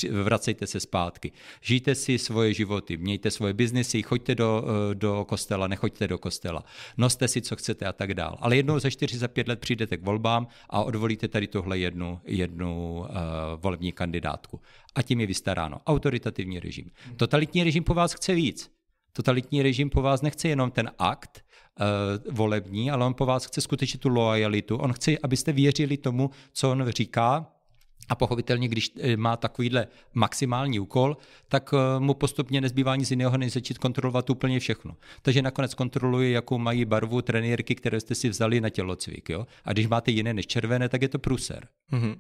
eh, 0.09 0.23
vracejte 0.23 0.67
se 0.67 0.81
zpátky, 0.81 1.33
žijte 1.61 1.95
si 1.95 2.19
svoje 2.19 2.55
životy, 2.55 2.97
mějte 2.97 3.31
svoje 3.31 3.53
biznesy, 3.53 4.03
choďte 4.03 4.35
do, 4.35 4.65
eh, 4.65 4.95
do 4.95 5.25
kostela, 5.29 5.69
nechoďte 5.69 6.09
do 6.09 6.19
kostela, 6.19 6.65
noste 6.97 7.29
si, 7.29 7.43
co 7.43 7.57
chcete 7.57 7.87
a 7.87 7.93
tak 7.93 8.15
dál. 8.15 8.37
Ale 8.41 8.57
jednou 8.57 8.79
za 8.79 8.91
čtyři, 8.91 9.19
za 9.19 9.29
pět 9.29 9.49
let 9.49 9.61
přijdete 9.61 9.97
k 9.97 10.05
volbám 10.05 10.47
a 10.71 10.83
odvolíte 10.83 11.29
tady 11.29 11.47
tohle 11.47 11.79
jednu, 11.79 12.21
jednu 12.25 12.99
uh, 12.99 13.07
volební 13.57 13.93
kandidátku. 13.93 14.61
A 14.95 15.03
tím 15.03 15.21
je 15.21 15.27
vystaráno. 15.27 15.81
Autoritativní 15.87 16.61
režim. 16.61 16.91
Totalitní 17.17 17.65
režim 17.65 17.85
po 17.85 17.95
vás 17.95 18.13
chce 18.13 18.35
víc. 18.35 18.71
Totalitní 19.13 19.63
režim 19.63 19.91
po 19.91 20.03
vás 20.03 20.23
nechce 20.23 20.49
jenom 20.49 20.71
ten 20.71 20.91
akt, 20.99 21.45
uh, 21.81 22.35
volební, 22.35 22.91
ale 22.91 23.07
on 23.07 23.15
po 23.15 23.27
vás 23.27 23.47
chce 23.47 23.61
skutečně 23.61 24.01
tu 24.01 24.09
lojalitu. 24.09 24.77
On 24.77 24.93
chce, 24.93 25.19
abyste 25.23 25.53
věřili 25.53 25.97
tomu, 25.97 26.31
co 26.53 26.71
on 26.71 26.89
říká, 26.89 27.47
a 28.11 28.15
pochopitelně, 28.15 28.69
když 28.69 28.93
eh, 29.01 29.17
má 29.17 29.37
takovýhle 29.37 29.87
maximální 30.15 30.81
úkol, 30.81 31.17
tak 31.49 31.71
eh, 31.75 32.01
mu 32.01 32.15
postupně 32.15 32.61
nezbývá 32.61 32.97
nic 32.97 33.11
jiného, 33.11 33.39
než 33.39 33.53
začít 33.53 33.79
kontrolovat 33.79 34.31
úplně 34.31 34.61
všechno. 34.61 34.97
Takže 35.23 35.43
nakonec 35.43 35.75
kontroluje, 35.75 36.31
jakou 36.31 36.59
mají 36.59 36.85
barvu 36.85 37.23
trenérky, 37.23 37.75
které 37.75 38.01
jste 38.01 38.15
si 38.15 38.29
vzali 38.29 38.61
na 38.61 38.71
tělocvik. 38.71 39.29
Jo? 39.29 39.47
A 39.65 39.73
když 39.73 39.87
máte 39.87 40.11
jiné 40.11 40.35
než 40.35 40.47
červené, 40.47 40.89
tak 40.89 41.03
je 41.03 41.09
to 41.09 41.19
pruser. 41.19 41.69
Mm-hmm. 41.93 42.19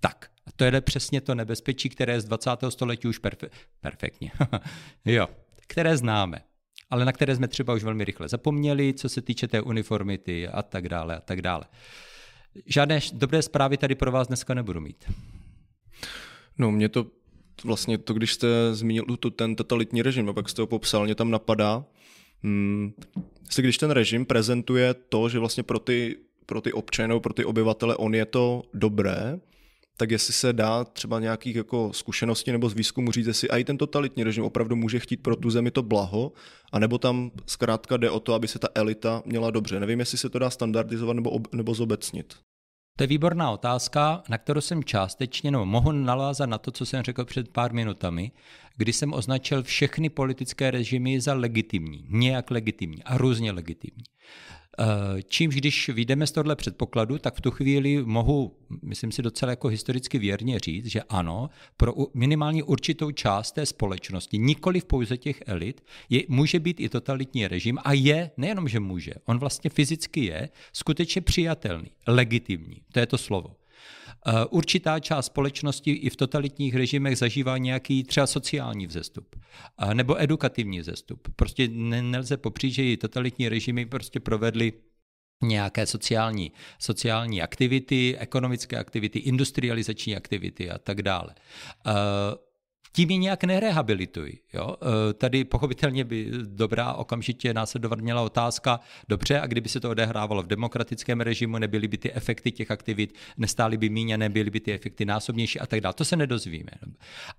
Tak, 0.00 0.30
a 0.46 0.50
to 0.56 0.64
je 0.64 0.80
přesně 0.80 1.20
to 1.20 1.34
nebezpečí, 1.34 1.88
které 1.88 2.20
z 2.20 2.24
20. 2.24 2.50
století 2.68 3.08
už 3.08 3.20
perfe- 3.20 3.50
perfektně. 3.80 4.32
jo, 5.04 5.28
které 5.66 5.96
známe 5.96 6.42
ale 6.92 7.04
na 7.04 7.12
které 7.12 7.36
jsme 7.36 7.48
třeba 7.48 7.74
už 7.74 7.84
velmi 7.84 8.04
rychle 8.04 8.28
zapomněli, 8.28 8.94
co 8.94 9.08
se 9.08 9.22
týče 9.22 9.48
té 9.48 9.60
uniformity 9.60 10.48
a 10.48 10.62
tak 10.62 10.88
dále 10.88 11.16
a 11.16 11.20
tak 11.20 11.42
dále. 11.42 11.64
Žádné 12.66 13.00
dobré 13.12 13.42
zprávy 13.42 13.76
tady 13.76 13.94
pro 13.94 14.12
vás 14.12 14.28
dneska 14.28 14.54
nebudu 14.54 14.80
mít. 14.80 15.04
No, 16.58 16.70
mě 16.70 16.88
to 16.88 17.06
vlastně 17.64 17.98
to, 17.98 18.14
když 18.14 18.32
jste 18.32 18.48
zmínil 18.74 19.04
tu, 19.04 19.30
ten 19.30 19.56
totalitní 19.56 20.02
režim 20.02 20.28
a 20.28 20.32
pak 20.32 20.48
jste 20.48 20.62
ho 20.62 20.66
popsal, 20.66 21.04
mě 21.04 21.14
tam 21.14 21.30
napadá, 21.30 21.84
hmm, 22.42 22.92
jestli 23.44 23.62
když 23.62 23.78
ten 23.78 23.90
režim 23.90 24.26
prezentuje 24.26 24.94
to, 24.94 25.28
že 25.28 25.38
vlastně 25.38 25.62
pro 25.62 25.78
ty, 25.78 26.16
pro 26.46 26.60
ty 26.60 26.72
občany, 26.72 27.20
pro 27.20 27.32
ty 27.32 27.44
obyvatele 27.44 27.96
on 27.96 28.14
je 28.14 28.24
to 28.24 28.62
dobré, 28.74 29.40
tak 29.96 30.10
jestli 30.10 30.32
se 30.32 30.52
dá 30.52 30.84
třeba 30.84 31.20
nějakých 31.20 31.56
jako 31.56 31.92
zkušeností 31.92 32.52
nebo 32.52 32.68
z 32.68 32.74
výzkumu 32.74 33.12
říct, 33.12 33.26
jestli 33.26 33.48
i 33.48 33.64
ten 33.64 33.78
totalitní 33.78 34.24
režim 34.24 34.44
opravdu 34.44 34.76
může 34.76 34.98
chtít 34.98 35.16
pro 35.16 35.36
tu 35.36 35.50
zemi 35.50 35.70
to 35.70 35.82
blaho, 35.82 36.32
anebo 36.72 36.98
tam 36.98 37.30
zkrátka 37.46 37.96
jde 37.96 38.10
o 38.10 38.20
to, 38.20 38.34
aby 38.34 38.48
se 38.48 38.58
ta 38.58 38.68
elita 38.74 39.22
měla 39.26 39.50
dobře. 39.50 39.80
Nevím, 39.80 40.00
jestli 40.00 40.18
se 40.18 40.28
to 40.28 40.38
dá 40.38 40.50
standardizovat 40.50 41.16
nebo, 41.16 41.30
ob, 41.30 41.54
nebo 41.54 41.74
zobecnit. 41.74 42.34
To 42.96 43.02
je 43.02 43.08
výborná 43.08 43.50
otázka, 43.50 44.22
na 44.28 44.38
kterou 44.38 44.60
jsem 44.60 44.84
částečně, 44.84 45.50
no, 45.50 45.66
mohu 45.66 45.92
nalázat 45.92 46.48
na 46.48 46.58
to, 46.58 46.70
co 46.70 46.86
jsem 46.86 47.02
řekl 47.02 47.24
před 47.24 47.48
pár 47.48 47.72
minutami, 47.72 48.32
kdy 48.76 48.92
jsem 48.92 49.12
označil 49.12 49.62
všechny 49.62 50.08
politické 50.08 50.70
režimy 50.70 51.20
za 51.20 51.34
legitimní, 51.34 52.06
nějak 52.08 52.50
legitimní 52.50 53.02
a 53.02 53.16
různě 53.16 53.52
legitimní. 53.52 54.04
Eh, 54.78 55.22
čímž 55.22 55.54
když 55.54 55.88
vyjdeme 55.88 56.26
z 56.26 56.32
tohle 56.32 56.56
předpokladu, 56.56 57.18
tak 57.18 57.34
v 57.34 57.40
tu 57.40 57.50
chvíli 57.50 58.04
mohu, 58.04 58.56
myslím 58.82 59.12
si 59.12 59.22
docela 59.22 59.50
jako 59.50 59.68
historicky 59.68 60.18
věrně 60.18 60.58
říct, 60.58 60.86
že 60.86 61.02
ano, 61.02 61.50
pro 61.76 61.94
minimálně 62.14 62.62
určitou 62.62 63.10
část 63.10 63.52
té 63.52 63.66
společnosti, 63.66 64.38
nikoli 64.38 64.80
v 64.80 64.84
pouze 64.84 65.16
těch 65.16 65.42
elit, 65.46 65.84
je, 66.10 66.22
může 66.28 66.60
být 66.60 66.80
i 66.80 66.88
totalitní 66.88 67.46
režim 67.46 67.78
a 67.84 67.92
je, 67.92 68.30
nejenom, 68.36 68.68
že 68.68 68.80
může, 68.80 69.12
on 69.24 69.38
vlastně 69.38 69.70
fyzicky 69.70 70.24
je 70.24 70.48
skutečně 70.72 71.20
přijatelný, 71.20 71.90
legitimní, 72.06 72.82
to 72.92 73.00
je 73.00 73.06
to 73.06 73.18
slovo. 73.18 73.56
Eh, 74.26 74.46
určitá 74.50 75.00
část 75.00 75.26
společnosti 75.26 75.90
i 75.90 76.10
v 76.10 76.16
totalitních 76.16 76.74
režimech 76.74 77.18
zažívá 77.18 77.58
nějaký 77.58 78.04
třeba 78.04 78.26
sociální 78.26 78.86
vzestup 78.86 79.36
eh, 79.78 79.94
nebo 79.94 80.22
edukativní 80.22 80.80
vzestup. 80.80 81.28
Prostě 81.36 81.68
nelze 81.68 82.36
popřít, 82.36 82.72
že 82.72 82.84
i 82.84 82.96
totalitní 82.96 83.48
režimy 83.48 83.86
prostě 83.86 84.20
provedly 84.20 84.72
nějaké 85.42 85.86
sociální, 85.86 86.52
sociální 86.78 87.42
aktivity, 87.42 88.18
ekonomické 88.18 88.76
aktivity, 88.76 89.18
industrializační 89.18 90.16
aktivity 90.16 90.70
a 90.70 90.78
tak 90.78 91.02
dále. 91.02 91.34
Tím 92.92 93.10
je 93.10 93.16
nějak 93.16 93.44
nerehabilituj. 93.44 94.38
Jo? 94.52 94.76
E, 95.10 95.12
tady 95.12 95.44
pochopitelně 95.44 96.04
by 96.04 96.30
dobrá 96.44 96.92
okamžitě 96.92 97.54
následovat 97.54 98.00
měla 98.00 98.22
otázka, 98.22 98.80
dobře, 99.08 99.40
a 99.40 99.46
kdyby 99.46 99.68
se 99.68 99.80
to 99.80 99.90
odehrávalo 99.90 100.42
v 100.42 100.46
demokratickém 100.46 101.20
režimu, 101.20 101.58
nebyly 101.58 101.88
by 101.88 101.98
ty 101.98 102.12
efekty 102.12 102.52
těch 102.52 102.70
aktivit, 102.70 103.14
nestály 103.36 103.76
by 103.76 103.88
míně, 103.88 104.18
nebyly 104.18 104.50
by 104.50 104.60
ty 104.60 104.72
efekty 104.72 105.04
násobnější 105.04 105.60
a 105.60 105.66
tak 105.66 105.80
dále. 105.80 105.94
To 105.94 106.04
se 106.04 106.16
nedozvíme. 106.16 106.70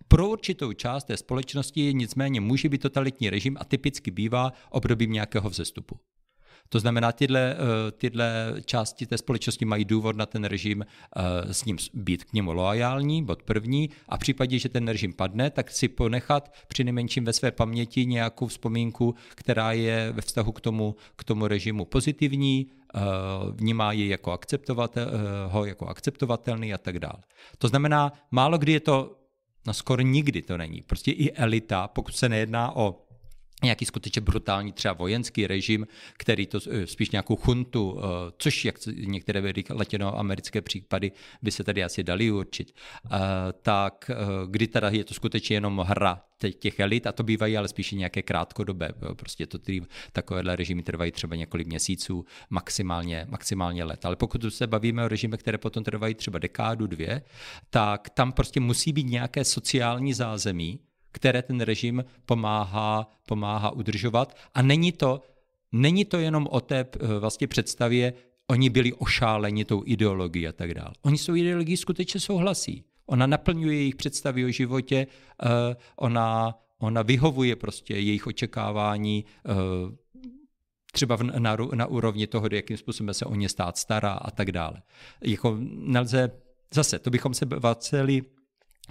Pro 0.07 0.29
určitou 0.29 0.73
část 0.73 1.03
té 1.03 1.17
společnosti 1.17 1.93
nicméně 1.93 2.41
může 2.41 2.69
být 2.69 2.81
totalitní 2.81 3.29
režim 3.29 3.57
a 3.59 3.65
typicky 3.65 4.11
bývá 4.11 4.53
obdobím 4.69 5.11
nějakého 5.11 5.49
vzestupu. 5.49 5.99
To 6.69 6.79
znamená, 6.79 7.11
tyhle, 7.11 7.55
eh, 7.55 7.91
tyhle 7.91 8.53
části 8.65 9.05
té 9.05 9.17
společnosti 9.17 9.65
mají 9.65 9.85
důvod 9.85 10.15
na 10.15 10.25
ten 10.25 10.43
režim 10.43 10.85
eh, 10.85 11.53
s 11.53 11.65
ním 11.65 11.77
být 11.93 12.23
k 12.23 12.33
němu 12.33 12.53
loajální, 12.53 13.23
bod 13.23 13.43
první, 13.43 13.89
a 14.09 14.17
v 14.17 14.19
případě, 14.19 14.59
že 14.59 14.69
ten 14.69 14.87
režim 14.87 15.13
padne, 15.13 15.49
tak 15.49 15.71
si 15.71 15.87
ponechat 15.87 16.53
při 16.67 16.83
nejmenším 16.83 17.25
ve 17.25 17.33
své 17.33 17.51
paměti 17.51 18.05
nějakou 18.05 18.47
vzpomínku, 18.47 19.15
která 19.35 19.71
je 19.71 20.11
ve 20.11 20.21
vztahu 20.21 20.51
k 20.51 20.61
tomu, 20.61 20.95
k 21.15 21.23
tomu 21.23 21.47
režimu 21.47 21.85
pozitivní, 21.85 22.67
eh, 22.95 22.99
vnímá 23.51 23.91
ji 23.91 24.07
jako 24.07 24.31
akceptovatel, 24.31 25.11
ho 25.47 25.65
jako 25.65 25.87
akceptovatelný 25.87 26.73
a 26.73 26.77
tak 26.77 26.99
dále. 26.99 27.23
To 27.57 27.67
znamená, 27.67 28.13
málo 28.31 28.57
kdy 28.57 28.71
je 28.71 28.79
to, 28.79 29.17
no 29.67 29.73
skoro 29.73 30.01
nikdy 30.01 30.41
to 30.41 30.57
není. 30.57 30.81
Prostě 30.81 31.11
i 31.11 31.31
elita, 31.31 31.87
pokud 31.87 32.15
se 32.15 32.29
nejedná 32.29 32.75
o 32.75 33.02
nějaký 33.63 33.85
skutečně 33.85 34.21
brutální 34.21 34.71
třeba 34.71 34.93
vojenský 34.93 35.47
režim, 35.47 35.87
který 36.17 36.47
to 36.47 36.59
eh, 36.71 36.87
spíš 36.87 37.09
nějakou 37.09 37.35
chuntu, 37.35 37.99
eh, 37.99 38.31
což 38.37 38.65
jak 38.65 38.75
některé 38.95 39.53
latinoamerické 39.69 40.61
případy 40.61 41.11
by 41.41 41.51
se 41.51 41.63
tady 41.63 41.83
asi 41.83 42.03
dali 42.03 42.31
určit, 42.31 42.75
eh, 43.05 43.09
tak 43.61 44.11
kdy 44.47 44.67
teda 44.67 44.89
je 44.89 45.03
to 45.03 45.13
skutečně 45.13 45.55
jenom 45.55 45.79
hra 45.79 46.21
těch 46.59 46.79
elit, 46.79 47.07
a 47.07 47.11
to 47.11 47.23
bývají 47.23 47.57
ale 47.57 47.67
spíše 47.67 47.95
nějaké 47.95 48.21
krátkodobé, 48.21 48.89
prostě 49.15 49.47
to 49.47 49.57
tý, 49.57 49.81
takovéhle 50.11 50.55
režimy 50.55 50.83
trvají 50.83 51.11
třeba 51.11 51.35
několik 51.35 51.67
měsíců, 51.67 52.25
maximálně, 52.49 53.25
maximálně 53.29 53.83
let. 53.83 54.05
Ale 54.05 54.15
pokud 54.15 54.45
se 54.49 54.67
bavíme 54.67 55.05
o 55.05 55.07
režimech, 55.07 55.39
které 55.39 55.57
potom 55.57 55.83
trvají 55.83 56.15
třeba 56.15 56.39
dekádu, 56.39 56.87
dvě, 56.87 57.21
tak 57.69 58.09
tam 58.09 58.31
prostě 58.31 58.59
musí 58.59 58.93
být 58.93 59.07
nějaké 59.07 59.45
sociální 59.45 60.13
zázemí, 60.13 60.79
které 61.13 61.41
ten 61.41 61.61
režim 61.61 62.05
pomáhá, 62.25 63.07
pomáhá 63.27 63.71
udržovat. 63.71 64.37
A 64.53 64.61
není 64.61 64.91
to, 64.91 65.21
není 65.71 66.05
to 66.05 66.17
jenom 66.17 66.47
o 66.51 66.61
té 66.61 66.79
eh, 66.79 67.19
vlastně 67.19 67.47
představě, 67.47 68.13
oni 68.47 68.69
byli 68.69 68.93
ošáleni 68.93 69.65
tou 69.65 69.83
ideologií 69.85 70.47
a 70.47 70.51
tak 70.51 70.73
dále. 70.73 70.93
Oni 71.01 71.17
s 71.17 71.25
tou 71.25 71.35
ideologií 71.35 71.77
skutečně 71.77 72.19
souhlasí. 72.19 72.83
Ona 73.05 73.27
naplňuje 73.27 73.77
jejich 73.77 73.95
představy 73.95 74.45
o 74.45 74.49
životě, 74.49 75.07
eh, 75.43 75.75
ona, 75.95 76.55
ona 76.79 77.01
vyhovuje 77.01 77.55
prostě 77.55 77.93
jejich 77.93 78.27
očekávání, 78.27 79.25
eh, 79.45 79.53
třeba 80.93 81.17
na, 81.37 81.57
na 81.73 81.85
úrovni 81.85 82.27
toho, 82.27 82.47
jakým 82.51 82.77
způsobem 82.77 83.13
se 83.13 83.25
o 83.25 83.35
ně 83.35 83.49
stát 83.49 83.77
stará 83.77 84.13
a 84.13 84.31
tak 84.31 84.51
dále. 84.51 84.81
Jako 85.21 85.57
nelze, 85.69 86.31
zase, 86.73 86.99
to 86.99 87.09
bychom 87.09 87.33
se 87.33 87.45
vraceli 87.45 88.21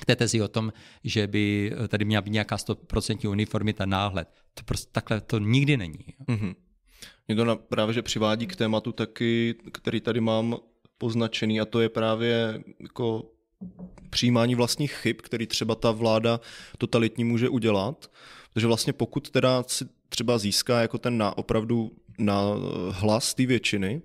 k 0.00 0.04
té 0.04 0.16
tezi 0.16 0.42
o 0.42 0.48
tom, 0.48 0.72
že 1.04 1.26
by 1.26 1.72
tady 1.88 2.04
měla 2.04 2.22
být 2.22 2.30
nějaká 2.30 2.56
100% 2.56 3.30
uniformita, 3.30 3.86
náhled. 3.86 4.28
To 4.54 4.62
prostě 4.64 4.88
takhle 4.92 5.20
to 5.20 5.38
nikdy 5.38 5.76
není. 5.76 6.06
Mm-hmm. 6.28 6.54
Mě 7.28 7.36
to 7.36 7.56
právě, 7.56 7.94
že 7.94 8.02
přivádí 8.02 8.46
k 8.46 8.56
tématu 8.56 8.92
taky, 8.92 9.54
který 9.72 10.00
tady 10.00 10.20
mám 10.20 10.56
poznačený 10.98 11.60
a 11.60 11.64
to 11.64 11.80
je 11.80 11.88
právě 11.88 12.62
jako 12.80 13.30
přijímání 14.10 14.54
vlastních 14.54 14.92
chyb, 14.92 15.16
který 15.22 15.46
třeba 15.46 15.74
ta 15.74 15.90
vláda 15.90 16.40
totalitní 16.78 17.24
může 17.24 17.48
udělat. 17.48 18.10
Protože 18.52 18.66
vlastně 18.66 18.92
pokud 18.92 19.30
teda 19.30 19.62
si 19.62 19.84
třeba 20.08 20.38
získá 20.38 20.80
jako 20.80 20.98
ten 20.98 21.18
na, 21.18 21.38
opravdu 21.38 21.92
na 22.18 22.42
hlas 22.90 23.34
té 23.34 23.46
většiny, 23.46 24.02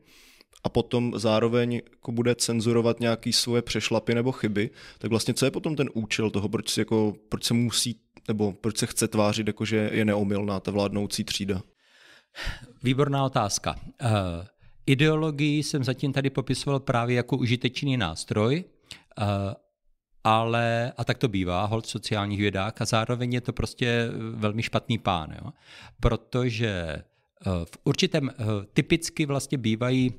a 0.63 0.69
potom 0.69 1.13
zároveň 1.15 1.73
jako 1.73 2.11
bude 2.11 2.35
cenzurovat 2.35 2.99
nějaké 2.99 3.33
svoje 3.33 3.61
přešlapy 3.61 4.15
nebo 4.15 4.31
chyby, 4.31 4.69
tak 4.97 5.09
vlastně 5.09 5.33
co 5.33 5.45
je 5.45 5.51
potom 5.51 5.75
ten 5.75 5.89
účel 5.93 6.29
toho, 6.29 6.49
proč, 6.49 6.77
jako, 6.77 7.15
proč 7.29 7.43
se 7.43 7.53
musí 7.53 7.99
nebo 8.27 8.53
proč 8.53 8.77
se 8.77 8.85
chce 8.85 9.07
tvářit, 9.07 9.47
jako 9.47 9.65
že 9.65 9.89
je 9.93 10.05
neomylná 10.05 10.59
ta 10.59 10.71
vládnoucí 10.71 11.23
třída? 11.23 11.61
Výborná 12.83 13.25
otázka. 13.25 13.75
Uh, 13.85 14.09
ideologii 14.85 15.63
jsem 15.63 15.83
zatím 15.83 16.13
tady 16.13 16.29
popisoval 16.29 16.79
právě 16.79 17.15
jako 17.15 17.37
užitečný 17.37 17.97
nástroj, 17.97 18.63
uh, 19.21 19.25
ale, 20.23 20.93
a 20.97 21.03
tak 21.03 21.17
to 21.17 21.27
bývá, 21.27 21.65
hold 21.65 21.85
v 21.85 21.89
sociálních 21.89 22.39
vědách, 22.39 22.81
a 22.81 22.85
zároveň 22.85 23.33
je 23.33 23.41
to 23.41 23.53
prostě 23.53 24.09
velmi 24.31 24.63
špatný 24.63 24.97
pán, 24.97 25.35
jo? 25.43 25.51
protože 25.99 27.03
v 27.65 27.77
určitém, 27.83 28.31
typicky 28.73 29.25
vlastně 29.25 29.57
bývají 29.57 30.13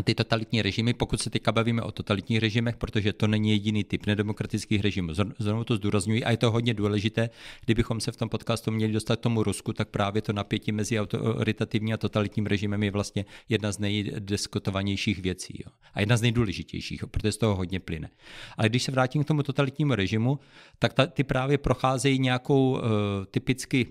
ty 0.00 0.14
totalitní 0.14 0.62
režimy, 0.62 0.94
pokud 0.94 1.20
se 1.22 1.30
teďka 1.30 1.52
bavíme 1.52 1.82
o 1.82 1.92
totalitních 1.92 2.38
režimech, 2.38 2.76
protože 2.76 3.12
to 3.12 3.26
není 3.26 3.50
jediný 3.50 3.84
typ 3.84 4.06
nedemokratických 4.06 4.80
režimů. 4.80 5.14
Znovu 5.38 5.64
to 5.64 5.76
zdůrazňuji 5.76 6.24
a 6.24 6.30
je 6.30 6.36
to 6.36 6.50
hodně 6.50 6.74
důležité. 6.74 7.30
Kdybychom 7.64 8.00
se 8.00 8.12
v 8.12 8.16
tom 8.16 8.28
podcastu 8.28 8.70
měli 8.70 8.92
dostat 8.92 9.16
k 9.16 9.22
tomu 9.22 9.42
Rusku, 9.42 9.72
tak 9.72 9.88
právě 9.88 10.22
to 10.22 10.32
napětí 10.32 10.72
mezi 10.72 11.00
autoritativním 11.00 11.94
a 11.94 11.96
totalitním 11.96 12.46
režimem 12.46 12.82
je 12.82 12.90
vlastně 12.90 13.24
jedna 13.48 13.72
z 13.72 13.78
nejdiskutovanějších 13.78 15.18
věcí 15.18 15.62
jo. 15.66 15.72
a 15.94 16.00
jedna 16.00 16.16
z 16.16 16.22
nejdůležitějších, 16.22 17.04
protože 17.06 17.32
z 17.32 17.36
toho 17.36 17.54
hodně 17.54 17.80
plyne. 17.80 18.10
Ale 18.56 18.68
když 18.68 18.82
se 18.82 18.92
vrátím 18.92 19.24
k 19.24 19.26
tomu 19.26 19.42
totalitnímu 19.42 19.94
režimu, 19.94 20.38
tak 20.78 20.92
ta, 20.92 21.06
ty 21.06 21.24
právě 21.24 21.58
procházejí 21.58 22.18
nějakou 22.18 22.70
uh, 22.70 22.80
typicky 23.30 23.86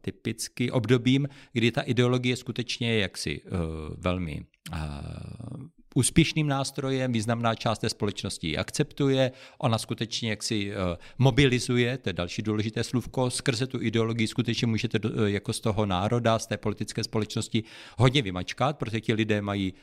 typicky 0.00 0.70
obdobím, 0.70 1.28
kdy 1.52 1.72
ta 1.72 1.80
ideologie 1.80 2.36
skutečně 2.36 2.92
je 2.92 3.00
jaksi 3.00 3.42
uh, 3.42 3.50
velmi 3.98 4.44
úspěšným 5.94 6.46
nástrojem, 6.46 7.12
významná 7.12 7.54
část 7.54 7.78
té 7.78 7.88
společnosti 7.88 8.46
ji 8.48 8.56
akceptuje, 8.56 9.32
ona 9.58 9.78
skutečně 9.78 10.30
jaksi 10.30 10.70
uh, 10.70 10.76
mobilizuje, 11.18 11.98
to 11.98 12.08
je 12.08 12.12
další 12.12 12.42
důležité 12.42 12.84
slůvko, 12.84 13.30
skrze 13.30 13.66
tu 13.66 13.82
ideologii 13.82 14.28
skutečně 14.28 14.66
můžete 14.66 15.08
uh, 15.08 15.24
jako 15.24 15.52
z 15.52 15.60
toho 15.60 15.86
národa, 15.86 16.38
z 16.38 16.46
té 16.46 16.56
politické 16.56 17.04
společnosti 17.04 17.64
hodně 17.98 18.22
vymačkat, 18.22 18.78
protože 18.78 19.00
ti 19.00 19.14
lidé 19.14 19.42
mají, 19.42 19.74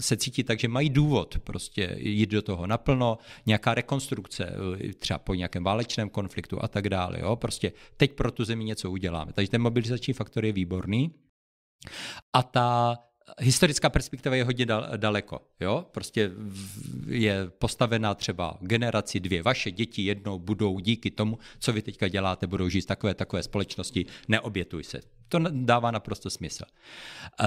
se 0.00 0.16
cítí 0.16 0.44
tak, 0.44 0.60
že 0.60 0.68
mají 0.68 0.90
důvod 0.90 1.38
prostě 1.38 1.96
jít 1.98 2.30
do 2.30 2.42
toho 2.42 2.66
naplno, 2.66 3.18
nějaká 3.46 3.74
rekonstrukce, 3.74 4.52
třeba 4.98 5.18
po 5.18 5.34
nějakém 5.34 5.64
válečném 5.64 6.08
konfliktu 6.08 6.64
a 6.64 6.68
tak 6.68 6.88
dále. 6.88 7.20
Jo? 7.20 7.36
Prostě 7.36 7.72
teď 7.96 8.12
pro 8.12 8.30
tu 8.30 8.44
zemi 8.44 8.64
něco 8.64 8.90
uděláme. 8.90 9.32
Takže 9.32 9.50
ten 9.50 9.62
mobilizační 9.62 10.14
faktor 10.14 10.44
je 10.44 10.52
výborný. 10.52 11.14
A 12.32 12.42
ta 12.42 12.96
historická 13.40 13.90
perspektiva 13.90 14.36
je 14.36 14.44
hodně 14.44 14.66
daleko. 14.96 15.40
Jo? 15.60 15.86
Prostě 15.90 16.30
je 17.06 17.50
postavená 17.58 18.14
třeba 18.14 18.58
generaci 18.60 19.20
dvě. 19.20 19.42
Vaše 19.42 19.70
děti 19.70 20.02
jednou 20.02 20.38
budou 20.38 20.80
díky 20.80 21.10
tomu, 21.10 21.38
co 21.58 21.72
vy 21.72 21.82
teďka 21.82 22.08
děláte, 22.08 22.46
budou 22.46 22.68
žít 22.68 22.86
takové, 22.86 23.14
takové 23.14 23.42
společnosti. 23.42 24.06
Neobětuj 24.28 24.84
se. 24.84 25.00
To 25.28 25.38
dává 25.50 25.90
naprosto 25.90 26.30
smysl. 26.30 26.64
Uh, 27.40 27.46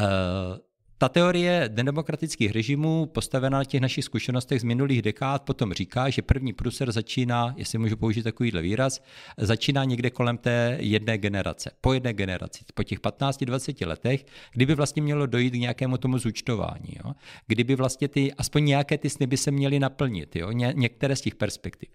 ta 0.99 1.09
teorie 1.09 1.69
nedemokratických 1.73 2.51
režimů, 2.51 3.05
postavená 3.05 3.57
na 3.57 3.63
těch 3.63 3.81
našich 3.81 4.05
zkušenostech 4.05 4.61
z 4.61 4.63
minulých 4.63 5.01
dekád, 5.01 5.43
potom 5.43 5.73
říká, 5.73 6.09
že 6.09 6.21
první 6.21 6.53
pruser 6.53 6.91
začíná, 6.91 7.53
jestli 7.57 7.77
můžu 7.77 7.97
použít 7.97 8.23
takovýhle 8.23 8.61
výraz, 8.61 9.03
začíná 9.37 9.83
někde 9.83 10.09
kolem 10.09 10.37
té 10.37 10.77
jedné 10.79 11.17
generace. 11.17 11.71
Po 11.81 11.93
jedné 11.93 12.13
generaci, 12.13 12.59
po 12.73 12.83
těch 12.83 12.99
15-20 12.99 13.87
letech, 13.87 14.25
kdyby 14.51 14.75
vlastně 14.75 15.01
mělo 15.01 15.25
dojít 15.25 15.53
k 15.53 15.53
nějakému 15.53 15.97
tomu 15.97 16.17
zúčtování. 16.17 16.97
Jo? 17.05 17.13
Kdyby 17.47 17.75
vlastně 17.75 18.07
ty, 18.07 18.33
aspoň 18.33 18.65
nějaké 18.65 18.97
ty 18.97 19.09
sny 19.09 19.27
by 19.27 19.37
se 19.37 19.51
měly 19.51 19.79
naplnit, 19.79 20.35
jo? 20.35 20.51
Ně, 20.51 20.73
některé 20.75 21.15
z 21.15 21.21
těch 21.21 21.35
perspektiv. 21.35 21.89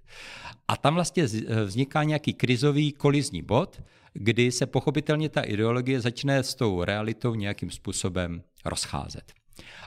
A 0.69 0.77
tam 0.77 0.95
vlastně 0.95 1.25
vzniká 1.65 2.03
nějaký 2.03 2.35
krizový 2.35 2.93
kolizní 2.93 3.43
bod, 3.43 3.83
kdy 4.15 4.53
se 4.53 4.67
pochopitelně 4.67 5.29
ta 5.29 5.41
ideologie 5.41 6.01
začne 6.01 6.43
s 6.43 6.55
tou 6.55 6.85
realitou 6.85 7.35
nějakým 7.35 7.71
způsobem 7.71 8.43
rozcházet. 8.65 9.33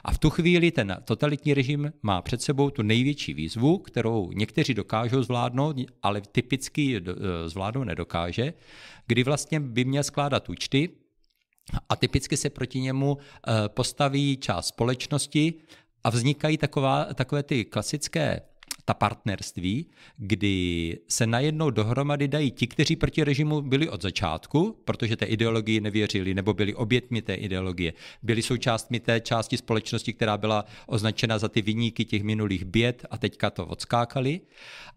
A 0.04 0.12
v 0.12 0.18
tu 0.18 0.30
chvíli 0.30 0.70
ten 0.70 0.96
totalitní 1.04 1.54
režim 1.54 1.92
má 2.02 2.22
před 2.22 2.42
sebou 2.42 2.70
tu 2.70 2.82
největší 2.82 3.34
výzvu, 3.34 3.78
kterou 3.78 4.32
někteří 4.32 4.74
dokážou 4.74 5.22
zvládnout, 5.22 5.76
ale 6.02 6.20
typicky 6.20 6.96
e, 6.96 7.02
zvládnout 7.48 7.84
nedokáže, 7.84 8.52
kdy 9.06 9.24
vlastně 9.24 9.60
by 9.60 9.84
měl 9.84 10.02
skládat 10.02 10.48
účty 10.48 10.88
a 11.88 11.96
typicky 11.96 12.36
se 12.36 12.50
proti 12.50 12.80
němu 12.80 13.18
e, 13.18 13.68
postaví 13.68 14.36
část 14.36 14.66
společnosti 14.66 15.54
a 16.04 16.10
vznikají 16.10 16.58
taková, 16.58 17.04
takové 17.04 17.42
ty 17.42 17.64
klasické 17.64 18.40
ta 18.88 18.94
partnerství, 18.94 19.86
kdy 20.16 20.98
se 21.08 21.26
najednou 21.26 21.70
dohromady 21.70 22.28
dají 22.28 22.50
ti, 22.50 22.66
kteří 22.66 22.96
proti 22.96 23.24
režimu 23.24 23.60
byli 23.62 23.88
od 23.88 24.02
začátku, 24.02 24.76
protože 24.84 25.16
té 25.16 25.24
ideologii 25.24 25.80
nevěřili, 25.80 26.34
nebo 26.34 26.54
byli 26.54 26.74
obětmi 26.74 27.22
té 27.22 27.34
ideologie, 27.34 27.92
byli 28.22 28.42
součástmi 28.42 29.00
té 29.00 29.20
části 29.20 29.56
společnosti, 29.56 30.12
která 30.12 30.38
byla 30.38 30.64
označena 30.86 31.38
za 31.38 31.48
ty 31.48 31.62
vyníky 31.62 32.04
těch 32.04 32.22
minulých 32.22 32.64
běd 32.64 33.04
a 33.10 33.18
teďka 33.18 33.50
to 33.50 33.66
odskákali, 33.66 34.40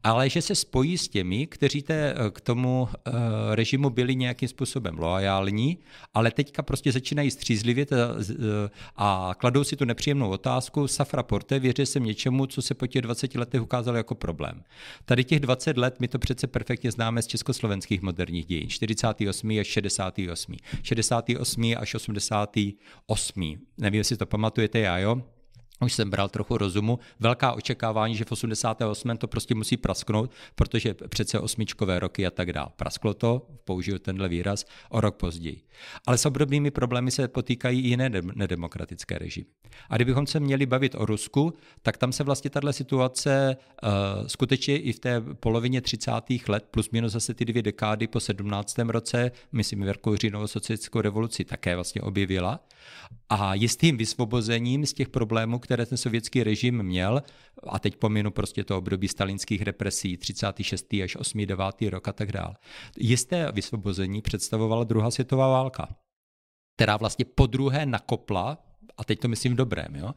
ale 0.03 0.29
že 0.29 0.41
se 0.41 0.55
spojí 0.55 0.97
s 0.97 1.07
těmi, 1.07 1.47
kteří 1.47 1.81
té, 1.81 2.15
k 2.31 2.41
tomu 2.41 2.81
uh, 2.81 3.13
režimu 3.51 3.89
byli 3.89 4.15
nějakým 4.15 4.47
způsobem 4.47 4.99
loajální, 4.99 5.77
ale 6.13 6.31
teďka 6.31 6.63
prostě 6.63 6.91
začínají 6.91 7.31
střízlivět 7.31 7.93
a, 7.93 8.15
a 8.95 9.35
kladou 9.37 9.63
si 9.63 9.75
tu 9.75 9.85
nepříjemnou 9.85 10.29
otázku, 10.29 10.87
Safra 10.87 11.23
Porte, 11.23 11.59
věří 11.59 11.85
jsem 11.85 12.03
něčemu, 12.03 12.45
co 12.45 12.61
se 12.61 12.73
po 12.73 12.87
těch 12.87 13.01
20 13.01 13.35
letech 13.35 13.61
ukázalo 13.61 13.80
jako 13.95 14.15
problém. 14.15 14.63
Tady 15.05 15.23
těch 15.23 15.39
20 15.39 15.77
let 15.77 15.99
my 15.99 16.07
to 16.07 16.19
přece 16.19 16.47
perfektně 16.47 16.91
známe 16.91 17.21
z 17.21 17.27
československých 17.27 18.01
moderních 18.01 18.45
dějin. 18.45 18.69
48. 18.69 19.59
až 19.59 19.67
68. 19.67 20.55
68. 20.83 21.73
až 21.77 21.95
88. 21.95 23.59
Nevím, 23.77 23.97
jestli 23.97 24.17
to 24.17 24.25
pamatujete, 24.25 24.79
já 24.79 24.97
jo 24.97 25.21
už 25.81 25.93
jsem 25.93 26.09
bral 26.09 26.29
trochu 26.29 26.57
rozumu, 26.57 26.99
velká 27.19 27.53
očekávání, 27.53 28.15
že 28.15 28.25
v 28.25 28.31
88. 28.31 29.17
to 29.17 29.27
prostě 29.27 29.55
musí 29.55 29.77
prasknout, 29.77 30.31
protože 30.55 30.93
přece 30.93 31.39
osmičkové 31.39 31.99
roky 31.99 32.27
a 32.27 32.31
tak 32.31 32.53
dále. 32.53 32.69
Prasklo 32.75 33.13
to, 33.13 33.47
použiju 33.65 33.99
tenhle 33.99 34.29
výraz, 34.29 34.65
o 34.89 35.01
rok 35.01 35.15
později. 35.15 35.61
Ale 36.07 36.17
s 36.17 36.25
obdobnými 36.25 36.71
problémy 36.71 37.11
se 37.11 37.27
potýkají 37.27 37.81
i 37.81 37.87
jiné 37.87 38.09
nedemokratické 38.35 39.17
režimy. 39.17 39.47
A 39.89 39.95
kdybychom 39.95 40.27
se 40.27 40.39
měli 40.39 40.65
bavit 40.65 40.95
o 40.95 41.05
Rusku, 41.05 41.53
tak 41.81 41.97
tam 41.97 42.11
se 42.11 42.23
vlastně 42.23 42.49
tahle 42.49 42.73
situace 42.73 43.57
uh, 43.83 43.89
skutečně 44.27 44.77
i 44.77 44.93
v 44.93 44.99
té 44.99 45.21
polovině 45.21 45.81
30. 45.81 46.11
let, 46.47 46.65
plus 46.71 46.89
minus 46.89 47.11
zase 47.11 47.33
ty 47.33 47.45
dvě 47.45 47.61
dekády 47.61 48.07
po 48.07 48.19
17. 48.19 48.79
roce, 48.79 49.31
myslím, 49.51 49.81
Velkou 49.81 50.15
říjnovou 50.15 50.47
socialistickou 50.47 51.01
revoluci 51.01 51.45
také 51.45 51.75
vlastně 51.75 52.01
objevila. 52.01 52.59
A 53.29 53.53
jistým 53.53 53.97
vysvobozením 53.97 54.85
z 54.85 54.93
těch 54.93 55.09
problémů, 55.09 55.59
které 55.71 55.85
ten 55.85 55.97
sovětský 55.97 56.43
režim 56.43 56.83
měl, 56.83 57.23
a 57.69 57.79
teď 57.79 57.95
pominu 57.95 58.31
prostě 58.31 58.63
to 58.63 58.77
období 58.77 59.07
stalinských 59.07 59.61
represí, 59.61 60.17
36. 60.17 60.93
až 61.03 61.15
8. 61.15 61.45
9. 61.45 61.65
rok 61.89 62.07
a 62.07 62.13
tak 62.13 62.31
dále. 62.31 62.55
Jisté 62.97 63.51
vysvobození 63.51 64.21
představovala 64.21 64.83
druhá 64.83 65.11
světová 65.11 65.47
válka, 65.47 65.87
která 66.75 66.97
vlastně 66.97 67.25
po 67.25 67.45
druhé 67.45 67.85
nakopla 67.85 68.57
a 68.97 69.03
teď 69.03 69.19
to 69.19 69.27
myslím 69.27 69.53
v 69.53 69.55
dobrém, 69.55 69.95
jo, 69.95 70.11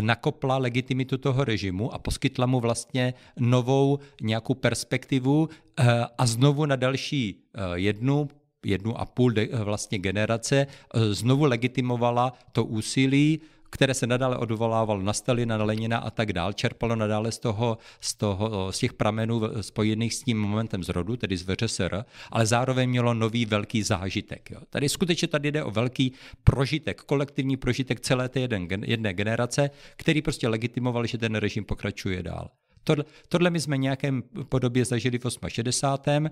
nakopla 0.00 0.56
legitimitu 0.58 1.18
toho 1.18 1.44
režimu 1.44 1.94
a 1.94 1.98
poskytla 1.98 2.46
mu 2.46 2.60
vlastně 2.60 3.14
novou 3.38 3.98
nějakou 4.22 4.54
perspektivu 4.54 5.48
eh, 5.78 5.84
a 6.18 6.26
znovu 6.26 6.66
na 6.66 6.76
další 6.76 7.44
eh, 7.54 7.60
jednu 7.74 8.28
jednu 8.66 9.00
a 9.00 9.04
půl 9.04 9.30
de, 9.30 9.46
vlastně 9.46 9.98
generace 9.98 10.66
eh, 10.66 11.14
znovu 11.14 11.44
legitimovala 11.44 12.32
to 12.52 12.64
úsilí 12.64 13.40
které 13.74 13.94
se 13.94 14.06
nadále 14.06 14.36
odvolávalo 14.36 15.02
na 15.02 15.12
Stalina, 15.12 15.58
na 15.58 15.64
Lenina 15.64 15.98
a 15.98 16.10
tak 16.10 16.32
dál, 16.32 16.52
čerpalo 16.52 16.96
nadále 16.96 17.32
z, 17.32 17.38
toho, 17.38 17.78
z, 18.00 18.14
toho, 18.14 18.72
z 18.72 18.78
těch 18.78 18.92
pramenů 18.92 19.42
spojených 19.60 20.14
s 20.14 20.22
tím 20.22 20.40
momentem 20.40 20.84
zrodu, 20.84 21.16
tedy 21.16 21.36
z 21.36 21.42
VŘSR, 21.42 22.04
ale 22.30 22.46
zároveň 22.46 22.90
mělo 22.90 23.14
nový 23.14 23.46
velký 23.46 23.82
zážitek. 23.82 24.50
Jo. 24.50 24.60
Tady 24.70 24.88
skutečně 24.88 25.28
tady 25.28 25.52
jde 25.52 25.64
o 25.64 25.70
velký 25.70 26.12
prožitek, 26.44 27.02
kolektivní 27.02 27.56
prožitek 27.56 28.00
celé 28.00 28.28
té 28.28 28.40
jeden, 28.40 28.68
jedné 28.84 29.14
generace, 29.14 29.70
který 29.96 30.22
prostě 30.22 30.48
legitimoval, 30.48 31.06
že 31.06 31.18
ten 31.18 31.34
režim 31.34 31.64
pokračuje 31.64 32.22
dál. 32.22 32.50
Tohle, 32.84 33.04
tohle 33.28 33.50
my 33.50 33.60
jsme 33.60 33.78
nějakém 33.78 34.22
podobě 34.48 34.84
zažili 34.84 35.18
v 35.18 35.26
68. 35.48 36.26
Eh, 36.26 36.30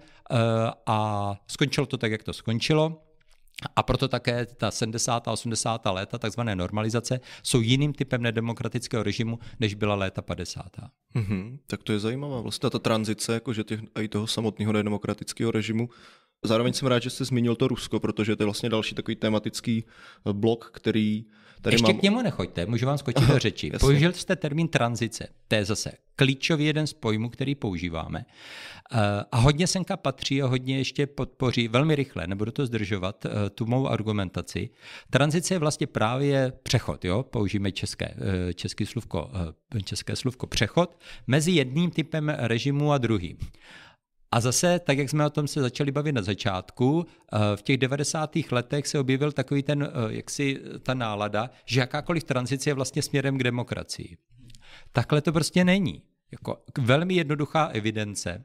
a 0.86 1.34
skončilo 1.46 1.86
to 1.86 1.98
tak, 1.98 2.12
jak 2.12 2.22
to 2.22 2.32
skončilo. 2.32 3.02
A 3.76 3.82
proto 3.82 4.08
také 4.08 4.46
ta 4.46 4.70
70. 4.70 5.28
a 5.28 5.32
80. 5.32 5.82
léta, 5.86 6.18
takzvané 6.18 6.56
normalizace, 6.56 7.20
jsou 7.42 7.60
jiným 7.60 7.92
typem 7.92 8.22
nedemokratického 8.22 9.02
režimu, 9.02 9.38
než 9.60 9.74
byla 9.74 9.94
léta 9.94 10.22
50. 10.22 10.64
Mm-hmm, 11.14 11.58
tak 11.66 11.82
to 11.82 11.92
je 11.92 11.98
zajímavá 11.98 12.40
vlastně 12.40 12.70
ta 12.70 12.78
tranzice, 12.78 13.34
jakože 13.34 13.64
těch, 13.64 13.80
i 14.00 14.08
toho 14.08 14.26
samotného 14.26 14.72
nedemokratického 14.72 15.50
režimu. 15.50 15.88
Zároveň 16.44 16.72
jsem 16.72 16.88
rád, 16.88 17.02
že 17.02 17.10
jste 17.10 17.24
zmínil 17.24 17.56
to 17.56 17.68
Rusko, 17.68 18.00
protože 18.00 18.36
to 18.36 18.42
je 18.42 18.44
vlastně 18.44 18.68
další 18.68 18.94
takový 18.94 19.16
tematický 19.16 19.84
blok, 20.32 20.70
který 20.74 21.24
Tady 21.62 21.74
Ještě 21.74 21.92
mám... 21.92 22.00
k 22.00 22.02
němu 22.02 22.22
nechoďte, 22.22 22.66
můžu 22.66 22.86
vám 22.86 22.98
skočit 22.98 23.28
do 23.28 23.38
řeči. 23.38 23.70
Jasně. 23.72 23.78
Použil 23.78 24.12
jste 24.12 24.36
termín 24.36 24.68
tranzice. 24.68 25.28
To 25.48 25.54
je 25.54 25.64
zase 25.64 25.92
klíčový 26.16 26.64
jeden 26.66 26.86
z 26.86 26.92
pojmů, 26.92 27.30
který 27.30 27.54
používáme. 27.54 28.24
Eh, 28.92 28.98
a 29.32 29.36
hodně 29.36 29.66
senka 29.66 29.96
patří 29.96 30.42
a 30.42 30.46
hodně 30.46 30.78
ještě 30.78 31.06
podpoří, 31.06 31.68
velmi 31.68 31.94
rychle, 31.94 32.26
nebudu 32.26 32.50
to 32.50 32.66
zdržovat, 32.66 33.26
eh, 33.26 33.50
tu 33.50 33.66
mou 33.66 33.88
argumentaci. 33.88 34.70
Tranzice 35.10 35.54
je 35.54 35.58
vlastně 35.58 35.86
právě 35.86 36.52
přechod, 36.62 37.04
jo? 37.04 37.22
použijeme 37.22 37.72
české, 37.72 38.06
eh, 38.06 38.54
české, 38.54 38.86
sluvko, 38.86 39.30
české 39.84 40.16
sluvko 40.16 40.46
přechod, 40.46 40.98
mezi 41.26 41.50
jedním 41.50 41.90
typem 41.90 42.28
režimu 42.28 42.92
a 42.92 42.98
druhým. 42.98 43.38
A 44.32 44.40
zase, 44.40 44.78
tak 44.78 44.98
jak 44.98 45.10
jsme 45.10 45.26
o 45.26 45.30
tom 45.30 45.48
se 45.48 45.60
začali 45.60 45.92
bavit 45.92 46.12
na 46.12 46.22
začátku, 46.22 47.06
eh, 47.06 47.38
v 47.56 47.62
těch 47.62 47.78
90. 47.78 48.52
letech 48.52 48.86
se 48.86 48.98
objevil 48.98 49.32
takový 49.32 49.62
ten, 49.62 49.82
eh, 49.82 50.14
jaksi 50.14 50.60
ta 50.82 50.94
nálada, 50.94 51.50
že 51.66 51.80
jakákoliv 51.80 52.24
tranzice 52.24 52.70
je 52.70 52.74
vlastně 52.74 53.02
směrem 53.02 53.38
k 53.38 53.42
demokracii. 53.42 54.16
Takhle 54.92 55.20
to 55.20 55.32
prostě 55.32 55.64
není. 55.64 56.02
Jako 56.32 56.58
velmi 56.78 57.14
jednoduchá 57.14 57.64
evidence 57.66 58.44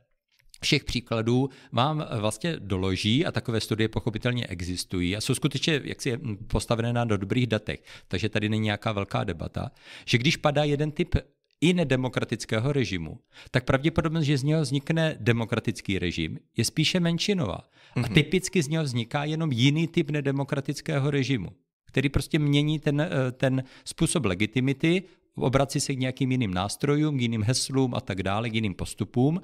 všech 0.62 0.84
příkladů 0.84 1.50
vám 1.72 2.06
vlastně 2.20 2.56
doloží, 2.60 3.26
a 3.26 3.32
takové 3.32 3.62
studie 3.62 3.90
pochopitelně 3.90 4.48
existují 4.48 5.16
a 5.16 5.22
jsou 5.22 5.36
skutečně 5.36 5.82
jaksi 5.84 6.20
postavené 6.48 6.94
na 6.94 7.06
dobrých 7.06 7.48
datech, 7.48 7.84
takže 8.08 8.30
tady 8.30 8.50
není 8.50 8.64
nějaká 8.64 8.92
velká 8.92 9.24
debata, 9.24 9.72
že 10.06 10.18
když 10.18 10.38
padá 10.38 10.64
jeden 10.64 10.92
typ 10.92 11.16
i 11.62 11.74
nedemokratického 11.74 12.74
režimu, 12.74 13.20
tak 13.52 13.66
pravděpodobnost, 13.66 14.26
že 14.26 14.38
z 14.38 14.44
něho 14.44 14.62
vznikne 14.62 15.18
demokratický 15.20 16.00
režim, 16.00 16.40
je 16.58 16.66
spíše 16.66 17.00
menšinová. 17.00 17.58
Mm-hmm. 17.58 18.04
A 18.04 18.08
mhm. 18.08 18.14
typicky 18.14 18.64
z 18.64 18.68
něho 18.68 18.84
vzniká 18.84 19.24
jenom 19.24 19.52
jiný 19.52 19.88
typ 19.88 20.10
nedemokratického 20.10 21.12
režimu, 21.12 21.50
který 21.86 22.10
prostě 22.10 22.40
mění 22.40 22.80
ten, 22.80 23.02
eh, 23.02 23.32
ten 23.32 23.64
způsob 23.86 24.26
legitimity, 24.26 25.04
obrací 25.36 25.80
se 25.80 25.96
k 25.96 26.00
nějakým 26.00 26.32
jiným 26.32 26.54
nástrojům, 26.54 27.20
jiným 27.20 27.44
heslům 27.44 27.96
a 27.96 28.02
tak 28.02 28.24
dále, 28.24 28.50
jiným 28.50 28.74
postupům 28.74 29.42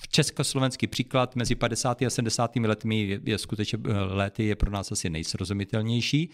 v 0.00 0.08
československý 0.08 0.86
příklad 0.86 1.36
mezi 1.36 1.54
50. 1.54 2.02
a 2.02 2.10
70. 2.10 2.56
letmi 2.56 3.02
je, 3.02 3.20
je 3.24 3.38
skutečně 3.38 3.78
eh, 3.84 3.92
lety 3.92 4.44
je 4.44 4.56
pro 4.56 4.70
nás 4.70 4.92
asi 4.92 5.10
nejsrozumitelnější, 5.10 6.30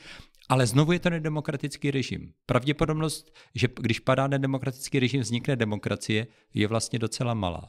ale 0.49 0.67
znovu 0.67 0.93
je 0.93 0.99
to 0.99 1.11
nedemokratický 1.11 1.91
režim. 1.91 2.33
Pravděpodobnost, 2.47 3.37
že 3.55 3.69
když 3.81 4.01
padá 4.01 4.27
nedemokratický 4.27 4.99
režim, 4.99 5.21
vznikne 5.21 5.57
demokracie, 5.57 6.27
je 6.55 6.69
vlastně 6.69 6.99
docela 6.99 7.35
malá. 7.35 7.69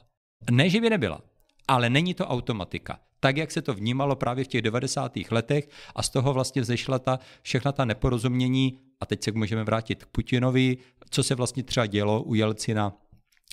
Ne, 0.52 0.70
že 0.70 0.82
by 0.82 0.90
nebyla, 0.90 1.22
ale 1.68 1.90
není 1.90 2.14
to 2.14 2.28
automatika. 2.28 3.00
Tak, 3.20 3.38
jak 3.38 3.52
se 3.52 3.62
to 3.62 3.74
vnímalo 3.74 4.16
právě 4.16 4.44
v 4.44 4.48
těch 4.48 4.62
90. 4.62 5.12
letech 5.32 5.70
a 5.96 6.04
z 6.04 6.10
toho 6.10 6.34
vlastně 6.34 6.62
vzešla 6.62 7.00
ta, 7.00 7.20
všechna 7.42 7.72
ta 7.72 7.86
neporozumění, 7.86 8.80
a 9.00 9.06
teď 9.06 9.24
se 9.24 9.32
můžeme 9.32 9.64
vrátit 9.64 10.04
k 10.04 10.08
Putinovi, 10.08 10.78
co 11.10 11.24
se 11.24 11.36
vlastně 11.36 11.64
třeba 11.64 11.86
dělo 11.86 12.24
u 12.24 12.36
Jelcina 12.36 12.98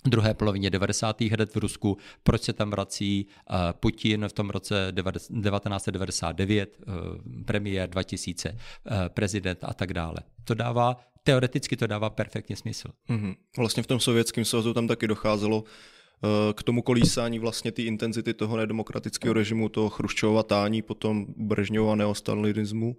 druhé 0.04 0.34
polovině 0.34 0.70
90. 0.70 1.20
let 1.20 1.54
v 1.54 1.56
Rusku, 1.56 1.98
proč 2.22 2.42
se 2.42 2.52
tam 2.52 2.70
vrací 2.70 3.26
uh, 3.50 3.56
Putin 3.72 4.28
v 4.28 4.32
tom 4.32 4.50
roce 4.50 4.92
1999, 4.94 6.78
uh, 6.86 6.94
eh, 6.94 7.44
premiér 7.44 7.90
2000, 7.90 8.50
uh, 8.50 8.56
eh, 8.86 9.08
prezident 9.08 9.58
a 9.62 9.74
tak 9.74 9.92
dále. 9.92 10.16
To 10.44 10.54
dává, 10.54 10.96
teoreticky 11.22 11.76
to 11.76 11.86
dává 11.86 12.10
perfektně 12.10 12.56
smysl. 12.56 12.88
Mm-hmm. 13.10 13.36
Vlastně 13.58 13.82
v 13.82 13.86
tom 13.86 14.00
sovětském 14.00 14.44
svazu 14.44 14.74
tam 14.74 14.88
taky 14.88 15.06
docházelo 15.06 15.64
k 16.54 16.62
tomu 16.62 16.82
kolísání 16.82 17.38
vlastně 17.38 17.72
ty 17.72 17.82
intenzity 17.82 18.34
toho 18.34 18.56
nedemokratického 18.56 19.32
režimu, 19.34 19.68
toho 19.68 19.88
Chruščova 19.88 20.42
tání, 20.42 20.82
potom 20.82 21.26
Brežňova 21.36 21.94
neostalinismu. 21.94 22.96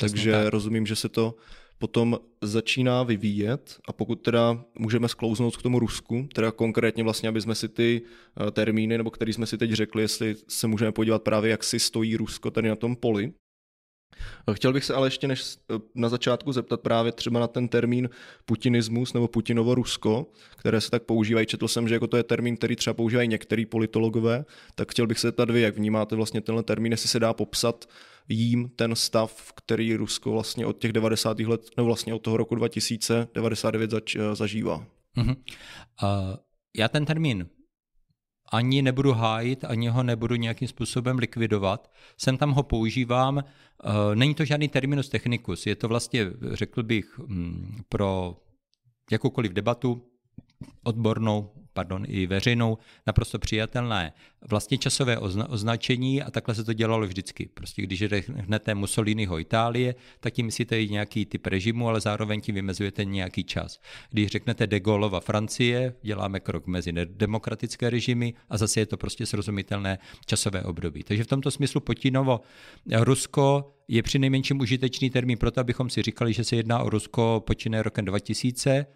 Takže 0.00 0.32
tak. 0.32 0.48
rozumím, 0.48 0.86
že 0.86 0.96
se 0.96 1.08
to 1.08 1.34
potom 1.78 2.18
začíná 2.42 3.02
vyvíjet 3.02 3.78
a 3.88 3.92
pokud 3.92 4.14
teda 4.14 4.64
můžeme 4.78 5.08
sklouznout 5.08 5.56
k 5.56 5.62
tomu 5.62 5.78
Rusku, 5.78 6.28
teda 6.34 6.50
konkrétně 6.52 7.04
vlastně, 7.04 7.28
aby 7.28 7.40
jsme 7.40 7.54
si 7.54 7.68
ty 7.68 8.02
eh, 8.02 8.50
termíny, 8.50 8.98
nebo 8.98 9.10
který 9.10 9.32
jsme 9.32 9.46
si 9.46 9.58
teď 9.58 9.72
řekli, 9.72 10.02
jestli 10.02 10.36
se 10.48 10.66
můžeme 10.66 10.92
podívat 10.92 11.22
právě, 11.22 11.50
jak 11.50 11.64
si 11.64 11.78
stojí 11.78 12.16
Rusko 12.16 12.50
tady 12.50 12.68
na 12.68 12.76
tom 12.76 12.96
poli, 12.96 13.32
Chtěl 14.52 14.72
bych 14.72 14.84
se 14.84 14.94
ale 14.94 15.06
ještě 15.06 15.28
než 15.28 15.42
eh, 15.42 15.74
na 15.94 16.08
začátku 16.08 16.52
zeptat 16.52 16.80
právě 16.80 17.12
třeba 17.12 17.40
na 17.40 17.46
ten 17.46 17.68
termín 17.68 18.10
putinismus 18.44 19.12
nebo 19.12 19.28
Putinovo 19.28 19.74
Rusko, 19.74 20.26
které 20.56 20.80
se 20.80 20.90
tak 20.90 21.02
používají. 21.02 21.46
Četl 21.46 21.68
jsem, 21.68 21.88
že 21.88 21.94
jako 21.94 22.06
to 22.06 22.16
je 22.16 22.22
termín, 22.22 22.56
který 22.56 22.76
třeba 22.76 22.94
používají 22.94 23.28
některý 23.28 23.66
politologové, 23.66 24.44
tak 24.74 24.90
chtěl 24.90 25.06
bych 25.06 25.18
se 25.18 25.28
zeptat 25.28 25.50
vy, 25.50 25.60
jak 25.60 25.76
vnímáte 25.76 26.16
vlastně 26.16 26.40
tenhle 26.40 26.62
termín, 26.62 26.92
jestli 26.92 27.08
se 27.08 27.20
dá 27.20 27.32
popsat 27.32 27.88
jím 28.28 28.68
ten 28.68 28.96
stav, 28.96 29.52
který 29.56 29.96
Rusko 29.96 30.32
vlastně 30.32 30.66
od 30.66 30.78
těch 30.78 30.92
90. 30.92 31.38
let, 31.38 31.60
nebo 31.76 31.86
vlastně 31.86 32.14
od 32.14 32.18
toho 32.18 32.36
roku 32.36 32.54
2099 32.54 33.90
zač, 33.90 34.16
eh, 34.16 34.34
zažívá. 34.34 34.86
Uh-huh. 35.16 35.36
Uh, 36.02 36.36
já 36.76 36.88
ten 36.88 37.04
termín 37.04 37.48
ani 38.52 38.82
nebudu 38.82 39.12
hájit, 39.12 39.64
ani 39.64 39.88
ho 39.88 40.02
nebudu 40.02 40.34
nějakým 40.34 40.68
způsobem 40.68 41.18
likvidovat. 41.18 41.90
Sem 42.18 42.36
tam 42.36 42.52
ho 42.52 42.62
používám. 42.62 43.38
Eh, 43.38 44.16
není 44.16 44.34
to 44.34 44.44
žádný 44.44 44.68
terminus 44.68 45.08
technicus, 45.08 45.66
je 45.66 45.76
to 45.76 45.88
vlastně, 45.88 46.30
řekl 46.52 46.82
bych, 46.82 47.18
mm, 47.18 47.82
pro 47.88 48.36
jakoukoliv 49.10 49.52
debatu 49.52 50.02
odbornou, 50.84 51.50
pardon, 51.74 52.04
i 52.08 52.26
veřejnou, 52.26 52.78
naprosto 53.06 53.38
přijatelné 53.38 54.12
vlastně 54.50 54.78
časové 54.78 55.16
ozna- 55.16 55.46
označení 55.48 56.22
a 56.22 56.30
takhle 56.30 56.54
se 56.54 56.64
to 56.64 56.72
dělalo 56.72 57.06
vždycky. 57.06 57.48
Prostě 57.54 57.82
když 57.82 57.98
řeknete 58.06 58.74
Mussoliniho 58.74 59.38
Itálie, 59.38 59.94
tak 60.20 60.32
tím 60.32 60.46
myslíte 60.46 60.82
i 60.82 60.88
nějaký 60.88 61.26
typ 61.26 61.46
režimu, 61.46 61.88
ale 61.88 62.00
zároveň 62.00 62.40
tím 62.40 62.54
vymezujete 62.54 63.04
nějaký 63.04 63.44
čas. 63.44 63.80
Když 64.10 64.28
řeknete 64.28 64.66
de 64.66 64.80
Gaulleova 64.80 65.20
Francie, 65.20 65.94
děláme 66.02 66.40
krok 66.40 66.66
mezi 66.66 66.92
demokratické 66.92 67.90
režimy 67.90 68.34
a 68.48 68.58
zase 68.58 68.80
je 68.80 68.86
to 68.86 68.96
prostě 68.96 69.26
srozumitelné 69.26 69.98
časové 70.26 70.62
období. 70.62 71.02
Takže 71.02 71.24
v 71.24 71.26
tomto 71.26 71.50
smyslu 71.50 71.80
Potinovo 71.80 72.40
Rusko 73.00 73.74
je 73.88 74.02
při 74.02 74.18
nejmenším 74.18 74.60
užitečný 74.60 75.10
termín 75.10 75.38
proto, 75.38 75.60
abychom 75.60 75.90
si 75.90 76.02
říkali, 76.02 76.32
že 76.32 76.44
se 76.44 76.56
jedná 76.56 76.78
o 76.78 76.90
Rusko 76.90 77.42
počínaje 77.46 77.82
rokem 77.82 78.04
2000, 78.04 78.86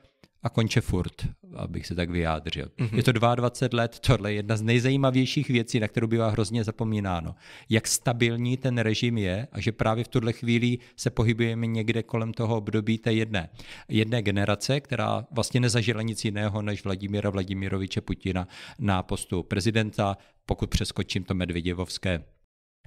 a 0.43 0.49
konče 0.49 0.81
furt, 0.81 1.27
abych 1.57 1.87
se 1.87 1.95
tak 1.95 2.11
vyjádřil. 2.11 2.67
Mm-hmm. 2.67 2.97
Je 2.97 3.03
to 3.03 3.13
22 3.13 3.83
let, 3.83 3.99
tohle 4.01 4.33
je 4.33 4.37
jedna 4.37 4.57
z 4.57 4.63
nejzajímavějších 4.63 5.49
věcí, 5.49 5.81
na 5.81 5.89
kterou 5.89 6.07
bývá 6.07 6.29
hrozně 6.31 6.65
zapomínáno. 6.65 7.35
Jak 7.69 7.87
stabilní 7.87 8.57
ten 8.57 8.79
režim 8.79 9.19
je 9.19 9.49
a 9.53 9.61
že 9.61 9.73
právě 9.73 10.05
v 10.05 10.09
tuhle 10.09 10.33
chvíli 10.33 10.79
se 10.97 11.11
pohybujeme 11.11 11.67
někde 11.67 12.03
kolem 12.03 12.33
toho 12.33 12.57
období 12.57 12.99
té 12.99 13.13
jedné, 13.13 13.49
jedné 13.89 14.23
generace, 14.23 14.81
která 14.81 15.27
vlastně 15.31 15.61
nezažila 15.61 16.03
nic 16.03 16.25
jiného 16.25 16.63
než 16.63 16.85
Vladimíra 16.85 17.31
Vladimiroviče 17.31 18.01
Putina 18.01 18.49
na 18.79 19.03
postu 19.03 19.43
prezidenta, 19.43 20.17
pokud 20.47 20.71
přeskočím 20.71 21.25
to 21.25 21.35
medvěděvovské 21.35 22.25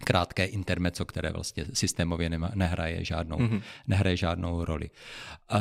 krátké 0.03 0.45
intermeco, 0.45 1.05
které 1.05 1.31
vlastně 1.31 1.65
systémově 1.73 2.29
nema, 2.29 2.51
nehraje, 2.55 3.05
žádnou, 3.05 3.37
mm-hmm. 3.37 3.61
nehraje 3.87 4.17
žádnou 4.17 4.65
roli. 4.65 4.89
Uh, 5.53 5.59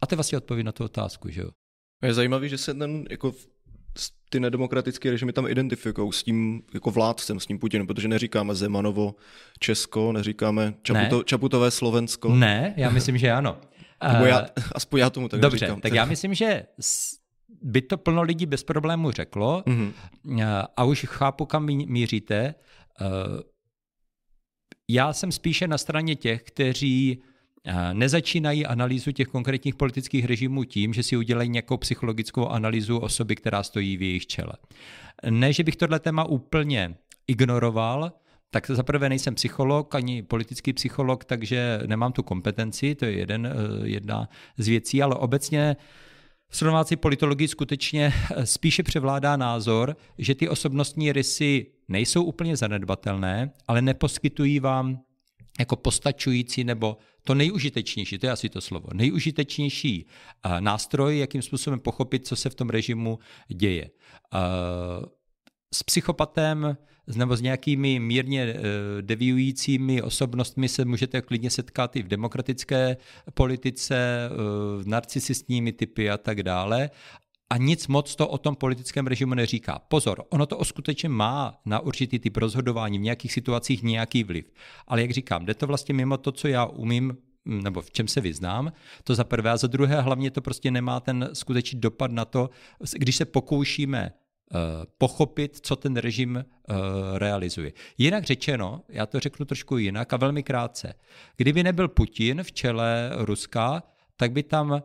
a 0.00 0.06
to 0.06 0.14
je 0.14 0.16
vlastně 0.16 0.38
odpověď 0.38 0.66
na 0.66 0.72
tu 0.72 0.84
otázku, 0.84 1.28
že 1.28 1.40
jo. 1.40 1.50
Je 2.02 2.14
zajímavý, 2.14 2.48
že 2.48 2.58
se 2.58 2.74
ten 2.74 3.04
jako 3.10 3.32
ty 4.30 4.40
nedemokratické 4.40 5.10
režimy 5.10 5.32
tam 5.32 5.46
identifikují 5.46 6.12
s 6.12 6.22
tím 6.22 6.62
jako 6.74 6.90
vládcem, 6.90 7.40
s 7.40 7.46
tím 7.46 7.58
Putinem, 7.58 7.86
protože 7.86 8.08
neříkáme 8.08 8.54
Zemanovo 8.54 9.14
Česko, 9.58 10.12
neříkáme 10.12 10.74
Čaputo, 10.82 11.18
ne. 11.18 11.24
Čaputové 11.24 11.70
Slovensko. 11.70 12.28
Ne, 12.28 12.74
já 12.76 12.90
myslím, 12.90 13.18
že 13.18 13.32
ano. 13.32 13.60
Nebo 14.12 14.24
já, 14.24 14.46
aspoň 14.74 15.00
já 15.00 15.10
tomu 15.10 15.28
tak 15.28 15.40
Dobře, 15.40 15.58
říkám. 15.58 15.80
tak 15.80 15.92
já 15.92 16.04
myslím, 16.04 16.34
že 16.34 16.62
by 17.62 17.82
to 17.82 17.98
plno 17.98 18.22
lidí 18.22 18.46
bez 18.46 18.64
problému 18.64 19.10
řeklo 19.10 19.62
mm-hmm. 19.66 20.66
a 20.76 20.84
už 20.84 21.06
chápu, 21.08 21.46
kam 21.46 21.66
míříte. 21.66 22.54
Eh, 23.00 23.04
já 24.88 25.12
jsem 25.12 25.32
spíše 25.32 25.68
na 25.68 25.78
straně 25.78 26.16
těch, 26.16 26.42
kteří 26.42 27.22
nezačínají 27.92 28.66
analýzu 28.66 29.12
těch 29.12 29.28
konkrétních 29.28 29.74
politických 29.74 30.24
režimů 30.24 30.64
tím, 30.64 30.94
že 30.94 31.02
si 31.02 31.16
udělají 31.16 31.48
nějakou 31.48 31.76
psychologickou 31.76 32.48
analýzu 32.48 32.98
osoby, 32.98 33.36
která 33.36 33.62
stojí 33.62 33.96
v 33.96 34.02
jejich 34.02 34.26
čele. 34.26 34.52
Ne, 35.30 35.52
že 35.52 35.64
bych 35.64 35.76
tohle 35.76 36.00
téma 36.00 36.24
úplně 36.24 36.94
ignoroval, 37.26 38.12
tak 38.50 38.70
zaprvé 38.70 39.08
nejsem 39.08 39.34
psycholog, 39.34 39.94
ani 39.94 40.22
politický 40.22 40.72
psycholog, 40.72 41.24
takže 41.24 41.80
nemám 41.86 42.12
tu 42.12 42.22
kompetenci, 42.22 42.94
to 42.94 43.04
je 43.04 43.12
jeden, 43.12 43.46
eh, 43.46 43.88
jedna 43.88 44.28
z 44.58 44.68
věcí, 44.68 45.02
ale 45.02 45.14
obecně 45.14 45.76
v 46.48 46.56
srovnávací 46.56 46.96
politologii 46.96 47.48
skutečně 47.48 48.12
eh, 48.36 48.46
spíše 48.46 48.82
převládá 48.82 49.36
názor, 49.36 49.96
že 50.18 50.34
ty 50.34 50.48
osobnostní 50.48 51.12
rysy 51.12 51.66
nejsou 51.88 52.24
úplně 52.24 52.56
zanedbatelné, 52.56 53.50
ale 53.68 53.82
neposkytují 53.82 54.60
vám 54.60 55.00
jako 55.58 55.76
postačující 55.76 56.64
nebo 56.64 56.96
to 57.24 57.34
nejužitečnější, 57.34 58.18
to 58.18 58.26
je 58.26 58.32
asi 58.32 58.48
to 58.48 58.60
slovo, 58.60 58.88
nejužitečnější 58.94 60.06
eh, 60.44 60.60
nástroj, 60.60 61.18
jakým 61.18 61.42
způsobem 61.42 61.80
pochopit, 61.80 62.26
co 62.26 62.36
se 62.36 62.50
v 62.50 62.54
tom 62.54 62.70
režimu 62.70 63.18
děje. 63.48 63.90
Eh, 64.34 64.38
s 65.74 65.82
psychopatem 65.82 66.76
nebo 67.16 67.36
s 67.36 67.40
nějakými 67.40 68.00
mírně 68.00 68.42
eh, 68.42 68.62
deviujícími 69.00 70.02
osobnostmi 70.02 70.68
se 70.68 70.84
můžete 70.84 71.22
klidně 71.22 71.50
setkat 71.50 71.96
i 71.96 72.02
v 72.02 72.08
demokratické 72.08 72.96
politice, 73.34 74.30
narcisistními 74.84 75.72
typy 75.72 76.10
a 76.10 76.18
tak 76.18 76.42
dále 76.42 76.90
a 77.50 77.56
nic 77.56 77.86
moc 77.86 78.16
to 78.16 78.28
o 78.28 78.38
tom 78.38 78.56
politickém 78.56 79.06
režimu 79.06 79.34
neříká. 79.34 79.78
Pozor, 79.78 80.24
ono 80.28 80.46
to 80.46 80.64
skutečně 80.64 81.08
má 81.08 81.60
na 81.64 81.80
určitý 81.80 82.18
typ 82.18 82.36
rozhodování 82.36 82.98
v 82.98 83.02
nějakých 83.02 83.32
situacích 83.32 83.82
nějaký 83.82 84.24
vliv. 84.24 84.52
Ale 84.86 85.00
jak 85.00 85.10
říkám, 85.10 85.46
jde 85.46 85.54
to 85.54 85.66
vlastně 85.66 85.94
mimo 85.94 86.16
to, 86.16 86.32
co 86.32 86.48
já 86.48 86.64
umím 86.64 87.16
nebo 87.44 87.80
v 87.80 87.90
čem 87.90 88.08
se 88.08 88.20
vyznám, 88.20 88.72
to 89.04 89.14
za 89.14 89.24
prvé. 89.24 89.50
A 89.50 89.56
za 89.56 89.66
druhé, 89.66 90.00
hlavně 90.00 90.30
to 90.30 90.40
prostě 90.40 90.70
nemá 90.70 91.00
ten 91.00 91.30
skutečný 91.32 91.80
dopad 91.80 92.10
na 92.10 92.24
to, 92.24 92.50
když 92.92 93.16
se 93.16 93.24
pokoušíme 93.24 94.12
uh, 94.12 94.60
pochopit, 94.98 95.58
co 95.62 95.76
ten 95.76 95.96
režim 95.96 96.36
uh, 96.36 96.76
realizuje. 97.18 97.72
Jinak 97.98 98.24
řečeno, 98.24 98.82
já 98.88 99.06
to 99.06 99.20
řeknu 99.20 99.46
trošku 99.46 99.78
jinak 99.78 100.12
a 100.12 100.16
velmi 100.16 100.42
krátce. 100.42 100.94
Kdyby 101.36 101.62
nebyl 101.62 101.88
Putin 101.88 102.42
v 102.42 102.52
čele 102.52 103.10
Ruska, 103.14 103.82
tak 104.16 104.32
by 104.32 104.42
tam 104.42 104.82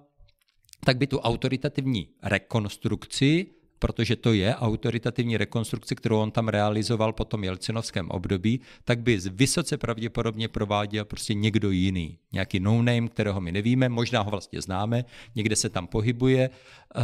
tak 0.86 0.98
by 0.98 1.08
tu 1.08 1.20
autoritativní 1.20 2.08
rekonstrukci, 2.24 3.48
protože 3.80 4.16
to 4.16 4.34
je 4.34 4.56
autoritativní 4.56 5.38
rekonstrukce, 5.38 5.96
kterou 5.96 6.20
on 6.20 6.32
tam 6.32 6.48
realizoval 6.48 7.14
po 7.14 7.26
tom 7.26 7.44
jelcinovském 7.44 8.10
období, 8.10 8.62
tak 8.84 9.00
by 9.00 9.18
vysoce 9.30 9.78
pravděpodobně 9.78 10.48
prováděl 10.48 11.06
prostě 11.06 11.34
někdo 11.34 11.72
jiný. 11.72 12.18
Nějaký 12.34 12.60
no-name, 12.60 13.08
kterého 13.08 13.42
my 13.42 13.52
nevíme, 13.52 13.90
možná 13.90 14.22
ho 14.22 14.32
vlastně 14.32 14.62
známe, 14.62 15.06
někde 15.36 15.56
se 15.56 15.70
tam 15.70 15.88
pohybuje. 15.88 16.50
Eh, 16.96 17.02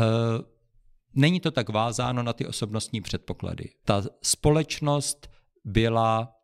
není 1.14 1.40
to 1.40 1.52
tak 1.52 1.70
vázáno 1.70 2.24
na 2.24 2.34
ty 2.34 2.48
osobnostní 2.48 3.02
předpoklady. 3.02 3.70
Ta 3.86 4.04
společnost 4.22 5.30
byla 5.66 6.41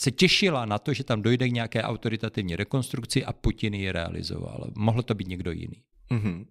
se 0.00 0.10
těšila 0.10 0.64
na 0.64 0.78
to, 0.78 0.92
že 0.92 1.04
tam 1.04 1.22
dojde 1.22 1.48
k 1.48 1.52
nějaké 1.52 1.82
autoritativní 1.82 2.56
rekonstrukci 2.56 3.24
a 3.24 3.32
Putin 3.32 3.74
ji 3.74 3.92
realizoval. 3.92 4.70
Mohlo 4.74 5.02
to 5.02 5.14
být 5.14 5.28
někdo 5.28 5.52
jiný. 5.52 5.82
Mm-hmm. 6.10 6.46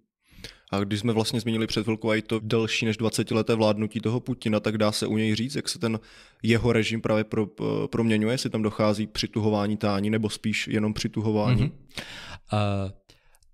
A 0.72 0.78
když 0.78 1.00
jsme 1.00 1.12
vlastně 1.12 1.40
zmínili 1.40 1.66
před 1.66 1.82
chvilkou 1.82 2.12
i 2.12 2.22
to 2.22 2.40
delší 2.42 2.86
než 2.86 2.96
20 2.96 3.30
leté 3.30 3.54
vládnutí 3.54 4.00
toho 4.00 4.20
Putina, 4.20 4.60
tak 4.60 4.78
dá 4.78 4.92
se 4.92 5.06
u 5.06 5.16
něj 5.16 5.34
říct, 5.34 5.54
jak 5.54 5.68
se 5.68 5.78
ten 5.78 6.00
jeho 6.42 6.72
režim 6.72 7.00
právě 7.00 7.24
pro, 7.24 7.46
proměňuje, 7.90 8.34
jestli 8.34 8.50
tam 8.50 8.62
dochází 8.62 9.06
k 9.06 9.10
přituhování 9.10 9.76
tání 9.76 10.10
nebo 10.10 10.30
spíš 10.30 10.68
jenom 10.68 10.94
přituhování? 10.94 11.62
Mm-hmm. 11.62 11.72
Uh, 12.84 12.90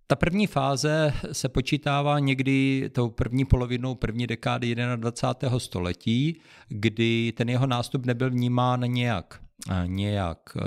ta 0.07 0.16
první 0.16 0.47
fáze 0.47 1.12
se 1.32 1.49
počítává 1.49 2.18
někdy 2.18 2.90
tou 2.92 3.11
první 3.11 3.44
polovinou 3.44 3.94
první 3.94 4.26
dekády 4.26 4.74
21. 4.74 5.59
století, 5.59 6.40
kdy 6.68 7.32
ten 7.36 7.49
jeho 7.49 7.66
nástup 7.66 8.07
nebyl 8.07 8.30
vnímán 8.30 8.80
nějak 8.80 9.45
nějak 9.86 10.38
eh, 10.57 10.62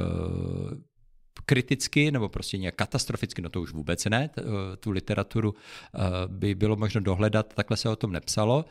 kriticky 1.45 2.11
nebo 2.11 2.29
prostě 2.29 2.57
nějak 2.57 2.75
katastroficky, 2.75 3.41
no 3.41 3.49
to 3.49 3.61
už 3.61 3.71
vůbec 3.71 4.05
ne, 4.05 4.29
eh, 4.37 4.43
tu 4.79 4.91
literaturu 4.91 5.53
eh, 5.53 5.99
by 6.27 6.55
bylo 6.55 6.75
možno 6.75 7.01
dohledat, 7.01 7.53
takhle 7.53 7.77
se 7.77 7.89
o 7.89 7.95
tom 7.95 8.11
nepsalo. 8.11 8.65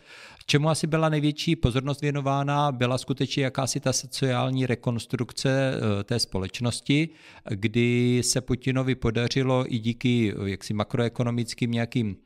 Čemu 0.46 0.68
asi 0.68 0.86
byla 0.86 1.08
největší 1.08 1.56
pozornost 1.56 2.00
věnována, 2.00 2.72
byla 2.72 2.98
skutečně 2.98 3.44
jakási 3.44 3.80
ta 3.80 3.92
sociální 3.92 4.66
rekonstrukce 4.66 5.80
té 6.04 6.18
společnosti, 6.18 7.08
kdy 7.50 8.20
se 8.24 8.40
Putinovi 8.40 8.94
podařilo 8.94 9.74
i 9.74 9.78
díky 9.78 10.34
jaksi 10.44 10.74
makroekonomickým 10.74 11.70
nějakým 11.70 12.16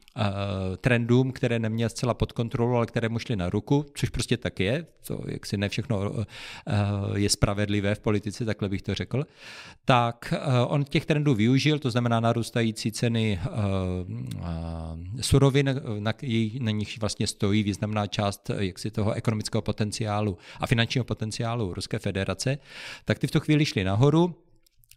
trendům, 0.76 1.32
které 1.32 1.58
neměl 1.58 1.88
zcela 1.88 2.14
pod 2.14 2.32
kontrolou, 2.32 2.76
ale 2.76 2.86
které 2.86 3.08
mu 3.08 3.18
šly 3.18 3.36
na 3.36 3.50
ruku, 3.50 3.86
což 3.94 4.08
prostě 4.08 4.36
tak 4.36 4.60
je, 4.60 4.86
to 5.06 5.20
jak 5.26 5.46
si 5.46 5.56
ne 5.56 5.68
všechno 5.68 6.12
eh, 6.16 6.74
je 7.14 7.28
spravedlivé 7.28 7.94
v 7.94 8.00
politice, 8.00 8.44
takhle 8.44 8.68
bych 8.68 8.82
to 8.82 8.94
řekl, 8.94 9.24
tak 9.84 10.34
eh, 10.36 10.60
on 10.66 10.84
těch 10.84 11.06
trendů 11.06 11.34
využil, 11.34 11.78
to 11.78 11.90
znamená 11.90 12.20
narůstající 12.20 12.92
ceny 12.92 13.40
surovin, 15.20 15.80
na, 15.98 16.12
na 16.60 16.70
nich 16.70 17.00
vlastně 17.00 17.26
stojí 17.26 17.62
významná 17.62 18.06
část 18.06 18.50
jaksi 18.58 18.90
toho 18.90 19.12
ekonomického 19.12 19.62
potenciálu 19.62 20.38
a 20.60 20.66
finančního 20.66 21.04
potenciálu 21.04 21.74
Ruské 21.74 21.98
federace, 21.98 22.58
tak 23.04 23.18
ty 23.18 23.26
v 23.26 23.30
tu 23.30 23.40
chvíli 23.40 23.64
šly 23.64 23.84
nahoru, 23.84 24.34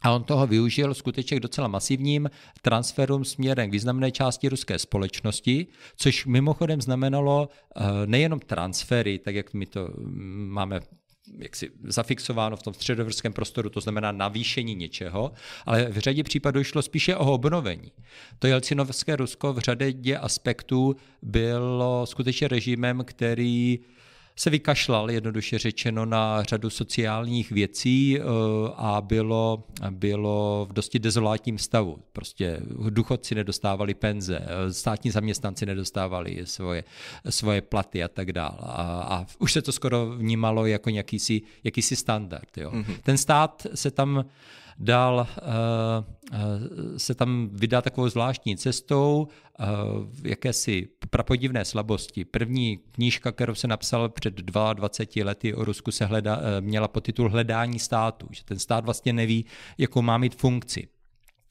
a 0.06 0.12
on 0.12 0.24
toho 0.24 0.48
využil 0.48 0.94
skutečně 0.94 1.40
docela 1.40 1.68
masivním 1.68 2.30
transferům 2.62 3.26
směrem 3.26 3.70
k 3.70 3.72
významné 3.72 4.12
části 4.12 4.50
ruské 4.50 4.80
společnosti, 4.80 5.68
což 5.96 6.26
mimochodem 6.26 6.82
znamenalo 6.82 7.50
eh, 7.50 7.84
nejenom 8.06 8.40
transfery, 8.40 9.20
tak 9.20 9.36
jak 9.36 9.54
my 9.54 9.66
to 9.66 9.90
mm, 9.98 10.50
máme 10.52 10.80
jaksi 11.38 11.70
zafixováno 11.84 12.58
v 12.58 12.64
tom 12.64 12.74
středovrském 12.74 13.34
prostoru, 13.34 13.70
to 13.70 13.82
znamená 13.82 14.12
navýšení 14.12 14.76
něčeho, 14.76 15.32
ale 15.66 15.86
v 15.86 15.98
řadě 15.98 16.24
případů 16.24 16.64
šlo 16.64 16.82
spíše 16.82 17.16
o 17.16 17.34
obnovení. 17.34 17.92
To 18.40 18.48
Jelcinovské 18.48 19.16
Rusko 19.16 19.54
v 19.54 19.60
řadě 19.60 20.18
aspektů 20.18 20.96
bylo 21.22 22.06
skutečně 22.06 22.48
režimem, 22.48 23.04
který 23.06 23.80
se 24.36 24.50
vykašlal, 24.50 25.12
jednoduše 25.12 25.58
řečeno, 25.58 26.06
na 26.06 26.44
řadu 26.44 26.70
sociálních 26.70 27.52
věcí 27.52 28.20
eh, 28.20 28.24
a 28.76 29.02
bylo, 29.02 29.64
bylo 29.90 30.68
v 30.70 30.74
dosti 30.74 31.00
dezolátním 31.00 31.58
stavu. 31.58 32.00
Prostě 32.14 32.60
důchodci 32.90 33.36
nedostávali 33.36 33.94
penze, 33.94 34.40
státní 34.72 35.12
zaměstnanci 35.12 35.66
nedostávali 35.66 36.42
svoje, 36.44 36.84
svoje 37.30 37.62
platy 37.62 38.04
a 38.04 38.08
tak 38.08 38.34
dále. 38.34 38.58
A, 38.62 39.08
a 39.10 39.26
už 39.40 39.54
se 39.54 39.62
to 39.62 39.72
skoro 39.72 40.06
vnímalo 40.18 40.66
jako 40.66 40.90
jakýsi, 40.90 41.42
jakýsi 41.64 41.96
standard. 41.96 42.58
Jo. 42.58 42.72
Mm-hmm. 42.72 42.98
Ten 43.04 43.18
stát 43.18 43.68
se 43.76 43.92
tam 43.92 44.26
dál 44.78 45.28
eh, 45.30 45.42
eh, 46.34 47.00
se 47.00 47.16
tam 47.16 47.50
vydá 47.54 47.82
takovou 47.82 48.10
zvláštní 48.10 48.58
cestou, 48.58 49.28
eh, 49.60 49.66
jakési 50.24 50.88
prapodivné 51.10 51.66
slabosti. 51.66 52.26
První 52.26 52.78
knížka, 52.92 53.32
kterou 53.32 53.56
se 53.56 53.68
napsal 53.68 54.10
před 54.10 54.34
22 54.34 55.26
lety 55.26 55.54
o 55.54 55.66
Rusku, 55.66 55.92
se 55.92 56.06
hleda, 56.06 56.42
měla 56.60 56.88
podtitul 56.88 57.30
Hledání 57.30 57.80
státu, 57.80 58.28
že 58.32 58.44
ten 58.44 58.60
stát 58.60 58.86
vlastně 58.86 59.14
neví, 59.14 59.46
jakou 59.78 60.02
má 60.02 60.18
mít 60.18 60.36
funkci 60.36 60.88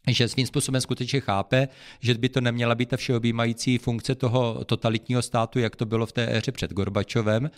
že 0.08 0.28
svým 0.28 0.46
způsobem 0.46 0.80
skutečně 0.80 1.20
chápe, 1.20 1.68
že 2.00 2.14
by 2.14 2.28
to 2.28 2.40
neměla 2.40 2.74
být 2.74 2.88
ta 2.88 2.96
všeobjímající 2.96 3.78
funkce 3.78 4.14
toho 4.14 4.64
totalitního 4.64 5.22
státu, 5.22 5.58
jak 5.58 5.76
to 5.76 5.86
bylo 5.86 6.06
v 6.06 6.12
té 6.12 6.36
éře 6.36 6.52
před 6.52 6.72
Gorbačovem, 6.72 7.50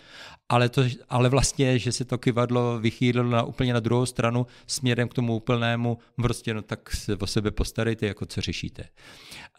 ale, 0.49 0.69
to, 0.69 0.83
ale 1.09 1.29
vlastně, 1.29 1.79
že 1.79 1.91
se 1.91 2.05
to 2.05 2.17
kivadlo 2.17 2.79
vychýlilo 2.79 3.29
na 3.29 3.43
úplně 3.43 3.73
na 3.73 3.79
druhou 3.79 4.05
stranu 4.05 4.47
směrem 4.67 5.09
k 5.09 5.13
tomu 5.13 5.35
úplnému, 5.35 5.97
prostě 6.15 6.53
no 6.53 6.61
tak 6.61 6.91
se 6.91 7.15
o 7.15 7.27
sebe 7.27 7.51
postarejte, 7.51 8.05
jako 8.05 8.25
co 8.25 8.41
řešíte. 8.41 8.83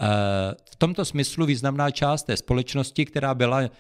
Eh, 0.01 0.55
v 0.71 0.77
tomto 0.77 1.05
smyslu 1.05 1.47
významná 1.47 1.91
část 1.91 2.23
té 2.23 2.37
společnosti, 2.37 3.05
která 3.05 3.35
byla 3.35 3.61
eh, 3.61 3.71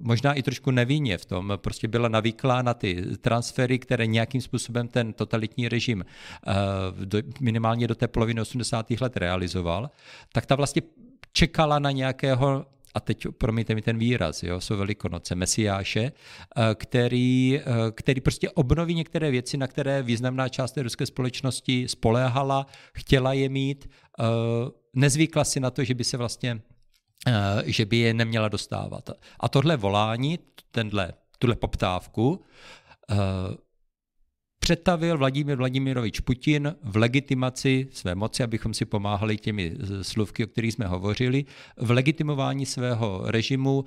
možná 0.00 0.32
i 0.32 0.42
trošku 0.42 0.70
nevinně 0.70 1.18
v 1.18 1.24
tom, 1.24 1.52
prostě 1.56 1.88
byla 1.88 2.08
navyklá 2.08 2.62
na 2.62 2.74
ty 2.74 3.02
transfery, 3.20 3.78
které 3.78 4.06
nějakým 4.06 4.40
způsobem 4.40 4.88
ten 4.88 5.12
totalitní 5.12 5.68
režim 5.68 6.04
eh, 6.46 7.22
minimálně 7.40 7.86
do 7.86 7.94
té 7.94 8.08
poloviny 8.14 8.40
80. 8.40 8.90
let 9.00 9.16
realizoval, 9.16 9.90
tak 10.32 10.46
ta 10.46 10.54
vlastně 10.54 10.82
čekala 11.32 11.78
na 11.78 11.90
nějakého 11.90 12.66
a 12.94 13.00
teď 13.00 13.26
promiňte 13.38 13.74
mi 13.74 13.82
ten 13.82 13.98
výraz, 13.98 14.42
jo, 14.42 14.60
jsou 14.60 14.76
velikonoce, 14.76 15.34
mesiáše, 15.34 16.00
eh, 16.02 16.74
který, 16.74 17.58
eh, 17.58 17.62
který 17.92 18.20
prostě 18.20 18.50
obnoví 18.50 18.94
některé 18.94 19.30
věci, 19.30 19.56
na 19.56 19.66
které 19.66 20.02
významná 20.02 20.48
část 20.48 20.72
té 20.72 20.82
ruské 20.82 21.06
společnosti 21.06 21.88
spoléhala, 21.88 22.66
chtěla 22.94 23.32
je 23.32 23.48
mít, 23.48 23.90
eh, 24.20 24.24
nezvykla 24.94 25.44
si 25.44 25.60
na 25.60 25.70
to, 25.70 25.84
že 25.84 25.94
by 25.94 26.04
se 26.04 26.16
vlastně 26.16 26.60
že 27.64 27.84
by 27.84 27.96
je 27.96 28.14
neměla 28.14 28.48
dostávat. 28.48 29.10
A 29.40 29.48
tohle 29.48 29.76
volání, 29.76 30.38
tenhle, 30.70 31.12
tuhle 31.38 31.56
poptávku, 31.56 32.44
přetavil 34.64 35.18
Vladimír 35.18 35.56
Vladimirovič 35.56 36.20
Putin 36.20 36.74
v 36.82 36.96
legitimaci 36.96 37.88
své 37.92 38.14
moci, 38.14 38.42
abychom 38.42 38.74
si 38.74 38.84
pomáhali 38.84 39.36
těmi 39.36 39.76
slovky, 40.02 40.44
o 40.44 40.46
kterých 40.46 40.72
jsme 40.72 40.86
hovořili, 40.86 41.44
v 41.76 41.90
legitimování 41.90 42.66
svého 42.66 43.22
režimu 43.24 43.84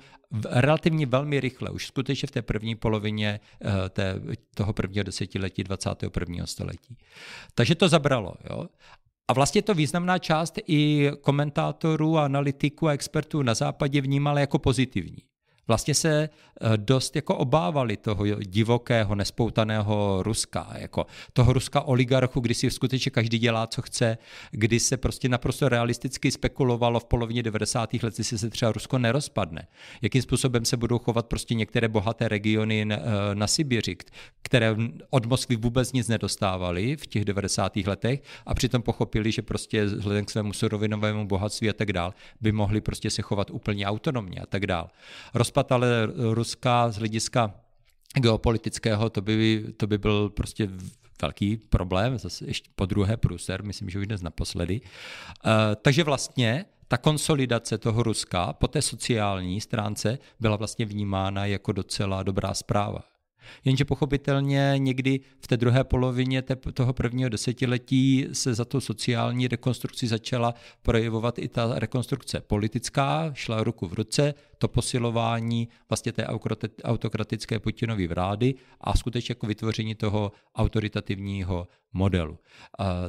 relativně 0.50 1.06
velmi 1.06 1.40
rychle, 1.40 1.70
už 1.70 1.86
skutečně 1.86 2.26
v 2.26 2.30
té 2.30 2.42
první 2.42 2.74
polovině 2.74 3.40
eh, 3.40 3.88
té, 3.88 4.20
toho 4.54 4.72
prvního 4.72 5.04
desetiletí 5.04 5.64
21. 5.64 6.46
století. 6.46 6.96
Takže 7.54 7.74
to 7.74 7.88
zabralo. 7.88 8.34
Jo? 8.50 8.66
A 9.28 9.32
vlastně 9.32 9.62
to 9.62 9.74
významná 9.74 10.18
část 10.18 10.58
i 10.66 11.10
komentátorů, 11.20 12.18
analytiků 12.18 12.88
a 12.88 12.92
expertů 12.92 13.42
na 13.42 13.54
západě 13.54 14.00
vnímala 14.00 14.40
jako 14.40 14.58
pozitivní 14.58 15.18
vlastně 15.68 15.94
se 15.94 16.28
eh, 16.60 16.76
dost 16.76 17.16
jako 17.16 17.36
obávali 17.36 17.96
toho 17.96 18.26
divokého, 18.40 19.14
nespoutaného 19.14 20.22
Ruska, 20.22 20.68
jako 20.78 21.06
toho 21.32 21.52
Ruska 21.52 21.80
oligarchu, 21.80 22.40
kdy 22.40 22.54
si 22.54 22.70
skutečně 22.70 23.10
každý 23.10 23.38
dělá, 23.38 23.66
co 23.66 23.82
chce, 23.82 24.18
kdy 24.50 24.80
se 24.80 24.96
prostě 24.96 25.28
naprosto 25.28 25.68
realisticky 25.68 26.30
spekulovalo 26.30 27.00
v 27.00 27.04
polovině 27.04 27.42
90. 27.42 27.94
let, 27.94 28.18
jestli 28.18 28.38
se 28.38 28.50
třeba 28.50 28.72
Rusko 28.72 28.98
nerozpadne. 28.98 29.68
Jakým 30.02 30.22
způsobem 30.22 30.64
se 30.64 30.76
budou 30.76 30.98
chovat 30.98 31.26
prostě 31.26 31.54
některé 31.54 31.88
bohaté 31.88 32.28
regiony 32.28 32.84
na, 32.84 32.96
eh, 33.44 33.48
Sibiři, 33.48 33.96
které 34.42 34.76
od 35.10 35.26
Moskvy 35.26 35.56
vůbec 35.56 35.92
nic 35.92 36.08
nedostávaly 36.08 36.96
v 36.96 37.06
těch 37.06 37.24
90. 37.24 37.86
letech 37.86 38.22
a 38.46 38.54
přitom 38.54 38.82
pochopili, 38.82 39.32
že 39.32 39.42
prostě 39.42 39.84
vzhledem 39.84 40.24
k 40.24 40.30
svému 40.30 40.52
surovinovému 40.52 41.26
bohatství 41.26 41.68
a 41.68 41.72
tak 41.72 41.92
dál 41.92 42.14
by 42.40 42.52
mohli 42.52 42.80
prostě 42.80 43.10
se 43.10 43.22
chovat 43.22 43.50
úplně 43.50 43.86
autonomně 43.86 44.40
a 44.40 44.46
tak 44.46 44.66
dál. 44.66 44.90
Rozpad 45.34 45.57
rozpad 45.58 45.72
ale 45.72 46.08
Ruska 46.34 46.90
z 46.90 46.96
hlediska 46.96 47.54
geopolitického, 48.20 49.10
to 49.10 49.20
by, 49.20 49.64
to 49.76 49.86
by 49.86 49.98
byl 49.98 50.30
prostě 50.30 50.68
velký 51.22 51.56
problém, 51.56 52.18
zase 52.18 52.46
ještě 52.46 52.70
po 52.74 52.86
druhé 52.86 53.16
průser, 53.16 53.64
myslím, 53.64 53.90
že 53.90 53.98
už 53.98 54.06
dnes 54.06 54.22
naposledy. 54.22 54.80
Uh, 54.80 55.50
takže 55.82 56.04
vlastně 56.04 56.64
ta 56.88 56.96
konsolidace 56.96 57.78
toho 57.78 58.02
Ruska 58.02 58.52
po 58.52 58.68
té 58.68 58.82
sociální 58.82 59.60
stránce 59.60 60.18
byla 60.40 60.56
vlastně 60.56 60.86
vnímána 60.86 61.46
jako 61.46 61.72
docela 61.72 62.22
dobrá 62.22 62.54
zpráva. 62.54 63.00
Jenže 63.64 63.84
pochopitelně 63.84 64.74
někdy 64.76 65.20
v 65.40 65.46
té 65.46 65.56
druhé 65.56 65.84
polovině 65.84 66.42
toho 66.74 66.92
prvního 66.92 67.28
desetiletí 67.28 68.26
se 68.32 68.54
za 68.54 68.64
tu 68.64 68.80
sociální 68.80 69.48
rekonstrukci 69.48 70.06
začala 70.08 70.54
projevovat 70.82 71.38
i 71.38 71.48
ta 71.48 71.78
rekonstrukce 71.78 72.40
politická, 72.40 73.30
šla 73.34 73.64
ruku 73.64 73.88
v 73.88 73.92
ruce, 73.92 74.34
to 74.58 74.68
posilování 74.68 75.68
vlastně 75.88 76.12
té 76.12 76.26
autokratické 76.84 77.58
Putinovy 77.58 78.08
vlády 78.08 78.54
a 78.80 78.96
skutečně 78.96 79.32
jako 79.32 79.46
vytvoření 79.46 79.94
toho 79.94 80.32
autoritativního 80.54 81.68
modelu. 81.92 82.38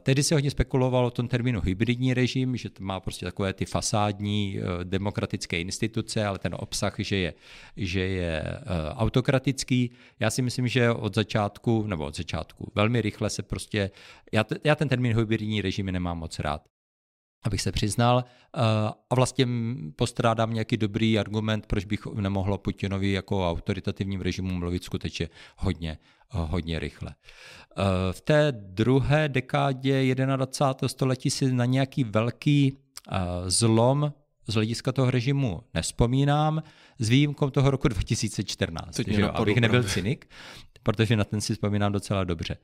Tedy 0.02 0.24
se 0.24 0.36
hodně 0.36 0.52
spekulovalo 0.52 1.08
o 1.08 1.12
tom 1.12 1.28
termínu 1.28 1.62
hybridní 1.62 2.14
režim, 2.14 2.58
že 2.58 2.70
to 2.70 2.84
má 2.84 3.00
prostě 3.00 3.26
takové 3.26 3.54
ty 3.54 3.66
fasádní 3.66 4.60
e, 4.60 4.84
demokratické 4.84 5.62
instituce, 5.62 6.26
ale 6.26 6.40
ten 6.40 6.56
obsah, 6.60 6.96
že 6.98 7.16
je, 7.16 7.34
že 7.78 8.00
je 8.00 8.42
e, 8.42 8.64
autokratický. 8.90 9.92
Já 10.20 10.30
si 10.30 10.42
myslím, 10.42 10.68
že 10.68 10.92
od 10.92 11.16
začátku, 11.16 11.84
nebo 11.88 12.06
od 12.06 12.16
začátku, 12.16 12.72
velmi 12.76 13.02
rychle 13.02 13.30
se 13.30 13.44
prostě, 13.44 13.92
já, 14.32 14.46
já 14.64 14.76
ten 14.76 14.90
termín 14.90 15.18
hybridní 15.18 15.62
režimy 15.62 15.92
nemám 15.92 16.18
moc 16.18 16.40
rád 16.40 16.62
abych 17.44 17.62
se 17.62 17.72
přiznal. 17.72 18.24
Eh, 18.56 18.60
a 19.10 19.16
vlastně 19.16 19.48
postrádám 19.96 20.54
nějaký 20.54 20.78
dobrý 20.78 21.20
argument, 21.20 21.66
proč 21.68 21.86
bych 21.86 22.06
nemohlo 22.06 22.58
Putinovi 22.58 23.12
jako 23.12 23.50
autoritativním 23.50 24.22
režimu 24.22 24.54
mluvit 24.54 24.84
skutečně 24.84 25.30
hodně, 25.58 25.92
eh, 25.92 26.38
hodně 26.38 26.80
rychle. 26.80 27.16
Eh, 27.16 27.84
v 28.12 28.22
té 28.22 28.52
druhé 28.52 29.30
dekádě 29.30 30.16
21. 30.16 30.88
století 30.88 31.30
si 31.30 31.54
na 31.54 31.66
nějaký 31.66 32.04
velký 32.04 32.78
zlom 33.48 34.14
z 34.48 34.54
hlediska 34.54 34.92
toho 34.92 35.12
režimu 35.12 35.64
nespomínám, 35.74 36.64
s 37.00 37.10
výjimkou 37.10 37.50
toho 37.50 37.72
roku 37.72 37.88
2014, 37.88 39.00
že, 39.08 39.30
abych 39.30 39.58
nebyl 39.58 39.84
cynik, 39.84 40.30
protože 40.84 41.16
na 41.16 41.24
ten 41.24 41.42
si 41.42 41.54
vzpomínám 41.54 41.92
docela 41.92 42.24
dobře. 42.24 42.58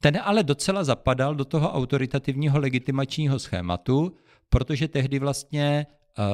Ten 0.00 0.20
ale 0.24 0.42
docela 0.42 0.84
zapadal 0.84 1.34
do 1.34 1.44
toho 1.44 1.72
autoritativního 1.72 2.58
legitimačního 2.58 3.38
schématu, 3.38 4.16
protože 4.48 4.88
tehdy 4.88 5.18
vlastně 5.18 5.86
uh, 6.18 6.24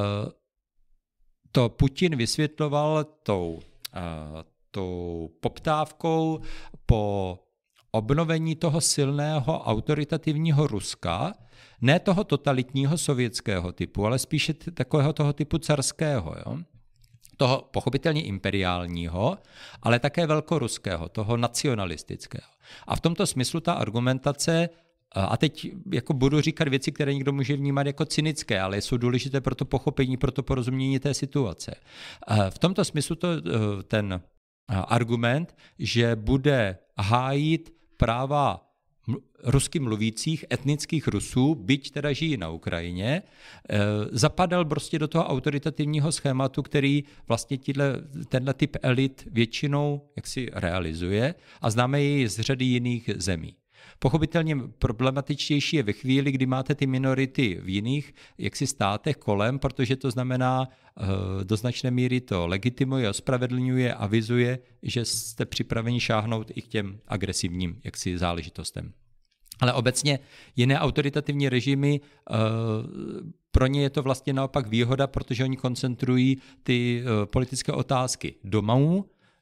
to 1.53 1.69
Putin 1.69 2.17
vysvětloval 2.17 3.05
tou, 3.05 3.53
uh, 3.55 4.43
tou 4.71 5.31
poptávkou 5.41 6.41
po 6.87 7.39
obnovení 7.91 8.57
toho 8.57 8.81
silného 8.81 9.63
autoritativního 9.63 10.67
Ruska, 10.67 11.33
ne 11.81 12.01
toho 12.01 12.25
totalitního 12.25 12.99
sovětského 12.99 13.73
typu, 13.73 14.07
ale 14.07 14.19
spíše 14.19 14.55
takového 14.55 15.13
toho 15.13 15.33
typu 15.33 15.59
carského. 15.59 16.35
Jo? 16.47 16.59
Toho 17.37 17.69
pochopitelně 17.71 18.23
imperiálního, 18.23 19.39
ale 19.83 19.99
také 19.99 20.27
velkoruského, 20.27 21.09
toho 21.09 21.37
nacionalistického. 21.37 22.49
A 22.87 22.97
v 22.97 23.01
tomto 23.01 23.27
smyslu 23.27 23.61
ta 23.61 23.73
argumentace 23.73 24.69
a 25.15 25.37
teď 25.37 25.67
jako 25.93 26.13
budu 26.13 26.41
říkat 26.41 26.69
věci, 26.69 26.93
které 26.93 27.15
někdo 27.15 27.33
může 27.33 27.57
vnímat 27.57 27.87
jako 27.87 28.05
cynické, 28.05 28.61
ale 28.61 28.81
jsou 28.81 28.97
důležité 28.97 29.41
pro 29.41 29.55
to 29.55 29.65
pochopení, 29.65 30.17
pro 30.17 30.31
to 30.31 30.43
porozumění 30.43 30.99
té 30.99 31.15
situace. 31.15 31.75
V 32.51 32.59
tomto 32.59 32.85
smyslu 32.85 33.17
to, 33.17 33.29
eh, 33.33 33.83
ten 33.83 34.21
argument, 34.69 35.57
že 35.79 36.17
bude 36.17 36.79
hájit 36.99 37.75
práva 37.97 38.74
rusky 39.45 39.81
mluvících 39.81 40.45
etnických 40.53 41.09
Rusů, 41.09 41.55
byť 41.55 41.91
teda 41.91 42.13
žijí 42.13 42.37
na 42.37 42.49
Ukrajině, 42.49 43.23
eh, 43.23 43.79
zapadal 44.13 44.65
prostě 44.65 44.99
do 44.99 45.09
toho 45.09 45.25
autoritativního 45.25 46.13
schématu, 46.13 46.63
který 46.63 47.05
vlastně 47.29 47.59
tíhle, 47.59 48.01
tenhle 48.29 48.55
typ 48.55 48.77
elit 48.83 49.29
většinou 49.31 50.09
jaksi 50.17 50.49
realizuje 50.53 51.35
a 51.61 51.71
známe 51.71 52.03
ji 52.03 52.29
z 52.29 52.41
řady 52.41 52.65
jiných 52.65 53.11
zemí. 53.17 53.55
Pochopitelně 53.99 54.57
problematičtější 54.79 55.77
je 55.77 55.83
ve 55.83 55.93
chvíli, 55.93 56.33
kdy 56.33 56.47
máte 56.47 56.75
ty 56.75 56.87
minority 56.87 57.61
v 57.63 57.69
jiných 57.69 58.15
jaksi 58.39 58.67
státech 58.67 59.17
kolem, 59.17 59.59
protože 59.59 59.97
to 59.97 60.11
znamená, 60.11 60.69
eh, 60.69 61.05
do 61.45 61.57
značné 61.57 61.91
míry 61.91 62.21
to 62.21 62.47
legitimuje, 62.47 63.11
ospravedlňuje, 63.11 63.95
avizuje, 63.95 64.59
že 64.83 65.05
jste 65.05 65.45
připraveni 65.45 66.01
šáhnout 66.01 66.51
i 66.55 66.63
k 66.63 66.69
těm 66.69 67.01
agresivním 67.09 67.81
jaksi 67.85 68.19
záležitostem. 68.19 68.93
Ale 69.61 69.73
obecně 69.73 70.19
jiné 70.57 70.81
autoritativní 70.81 71.49
režimy, 71.49 72.01
eh, 72.01 72.35
pro 73.51 73.67
ně 73.67 73.83
je 73.83 73.91
to 73.91 74.03
vlastně 74.03 74.33
naopak 74.33 74.67
výhoda, 74.67 75.07
protože 75.07 75.45
oni 75.45 75.57
koncentrují 75.57 76.39
ty 76.63 77.03
eh, 77.03 77.27
politické 77.27 77.73
otázky 77.73 78.35
doma 78.45 78.75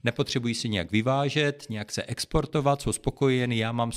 nepotřebují 0.05 0.55
si 0.55 0.69
nějak 0.69 0.93
vyvážet, 0.93 1.67
nějak 1.71 1.93
se 1.93 2.03
exportovat, 2.03 2.83
jsou 2.83 2.93
spokojeni, 2.93 3.59
já 3.59 3.73
mám 3.73 3.93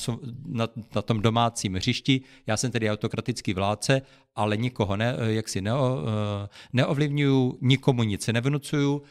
na, 0.46 0.68
na 0.96 1.02
tom 1.02 1.22
domácím 1.22 1.74
hřišti, 1.74 2.22
já 2.48 2.58
jsem 2.58 2.72
tedy 2.72 2.92
autokratický 2.92 3.54
vládce, 3.54 4.02
ale 4.36 4.58
nikoho 4.58 4.98
ne, 4.98 5.16
jak 5.26 5.50
si 5.50 5.62
neo, 5.62 6.00
eh, 6.00 6.50
neovlivňuju, 6.74 7.58
nikomu 7.62 8.04
nic 8.04 8.28
nevnucuju 8.28 9.02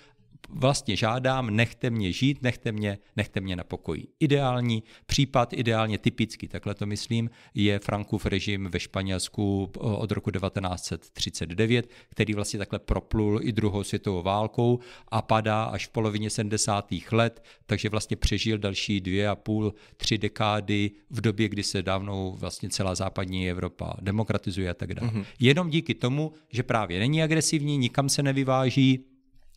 vlastně 0.49 0.97
žádám, 0.97 1.51
nechte 1.51 1.91
mě 1.91 2.13
žít, 2.13 2.43
nechte 2.43 2.73
mě, 2.73 2.99
nechte 3.17 3.41
mě 3.41 3.57
na 3.57 3.65
pokoji. 3.65 4.07
Ideální 4.21 4.83
případ, 5.07 5.53
ideálně 5.53 5.99
typický, 5.99 6.49
takhle 6.49 6.75
to 6.75 6.87
myslím, 6.87 7.31
je 7.55 7.79
Frankův 7.79 8.27
režim 8.27 8.69
ve 8.73 8.81
Španělsku 8.81 9.71
od 9.79 10.13
roku 10.13 10.31
1939, 10.31 11.91
který 12.09 12.35
vlastně 12.35 12.59
takhle 12.59 12.79
proplul 12.79 13.41
i 13.43 13.53
druhou 13.53 13.85
světovou 13.85 14.23
válkou 14.23 14.79
a 15.09 15.23
padá 15.23 15.65
až 15.65 15.87
v 15.87 15.91
polovině 15.91 16.31
70. 16.31 16.89
let, 17.13 17.45
takže 17.67 17.89
vlastně 17.89 18.17
přežil 18.17 18.59
další 18.59 19.01
dvě 19.01 19.29
a 19.29 19.35
půl, 19.35 19.75
tři 19.97 20.19
dekády 20.19 20.91
v 21.11 21.21
době, 21.21 21.49
kdy 21.49 21.63
se 21.63 21.83
dávnou 21.83 22.37
vlastně 22.39 22.69
celá 22.69 22.95
západní 22.95 23.51
Evropa 23.51 23.95
demokratizuje 24.01 24.71
a 24.71 24.75
tak 24.75 24.95
dále. 24.95 25.13
Mm-hmm. 25.13 25.25
Jenom 25.41 25.71
díky 25.71 25.95
tomu, 25.95 26.33
že 26.49 26.63
právě 26.63 26.99
není 26.99 27.23
agresivní, 27.23 27.79
nikam 27.79 28.09
se 28.09 28.23
nevyváží, 28.23 29.05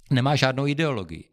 nemá 0.09 0.35
žádnou 0.35 0.67
ideologii. 0.67 1.23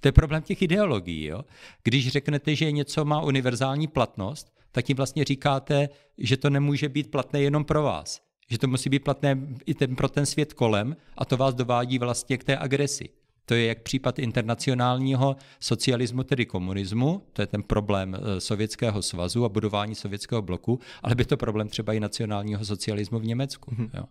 To 0.00 0.08
je 0.08 0.12
problém 0.12 0.42
těch 0.42 0.62
ideologií. 0.62 1.24
Jo? 1.24 1.44
Když 1.82 2.08
řeknete, 2.08 2.56
že 2.56 2.72
něco 2.72 3.04
má 3.04 3.20
univerzální 3.20 3.86
platnost, 3.86 4.52
tak 4.72 4.84
tím 4.84 4.96
vlastně 4.96 5.24
říkáte, 5.24 5.88
že 6.18 6.36
to 6.36 6.50
nemůže 6.50 6.88
být 6.88 7.10
platné 7.10 7.40
jenom 7.40 7.64
pro 7.64 7.82
vás. 7.82 8.20
Že 8.50 8.58
to 8.58 8.68
musí 8.68 8.90
být 8.90 9.04
platné 9.04 9.38
i 9.66 9.74
ten, 9.74 9.96
pro 9.96 10.08
ten 10.08 10.26
svět 10.26 10.52
kolem 10.52 10.96
a 11.18 11.24
to 11.24 11.36
vás 11.36 11.54
dovádí 11.54 11.98
vlastně 11.98 12.38
k 12.38 12.44
té 12.44 12.58
agresi. 12.58 13.08
To 13.46 13.54
je 13.54 13.66
jak 13.66 13.82
případ 13.82 14.18
internacionálního 14.18 15.36
socialismu, 15.60 16.22
tedy 16.22 16.46
komunismu, 16.46 17.22
to 17.32 17.42
je 17.42 17.46
ten 17.46 17.62
problém 17.62 18.14
eh, 18.14 18.40
Sovětského 18.40 19.02
svazu 19.02 19.44
a 19.44 19.48
budování 19.48 19.94
sovětského 19.94 20.42
bloku, 20.42 20.80
ale 21.02 21.14
by 21.14 21.24
to 21.24 21.36
problém 21.36 21.68
třeba 21.68 21.92
i 21.92 22.00
nacionálního 22.00 22.64
socialismu 22.64 23.18
v 23.18 23.24
Německu. 23.24 23.70
Mm-hmm. 23.70 23.90
Jo. 23.94 24.04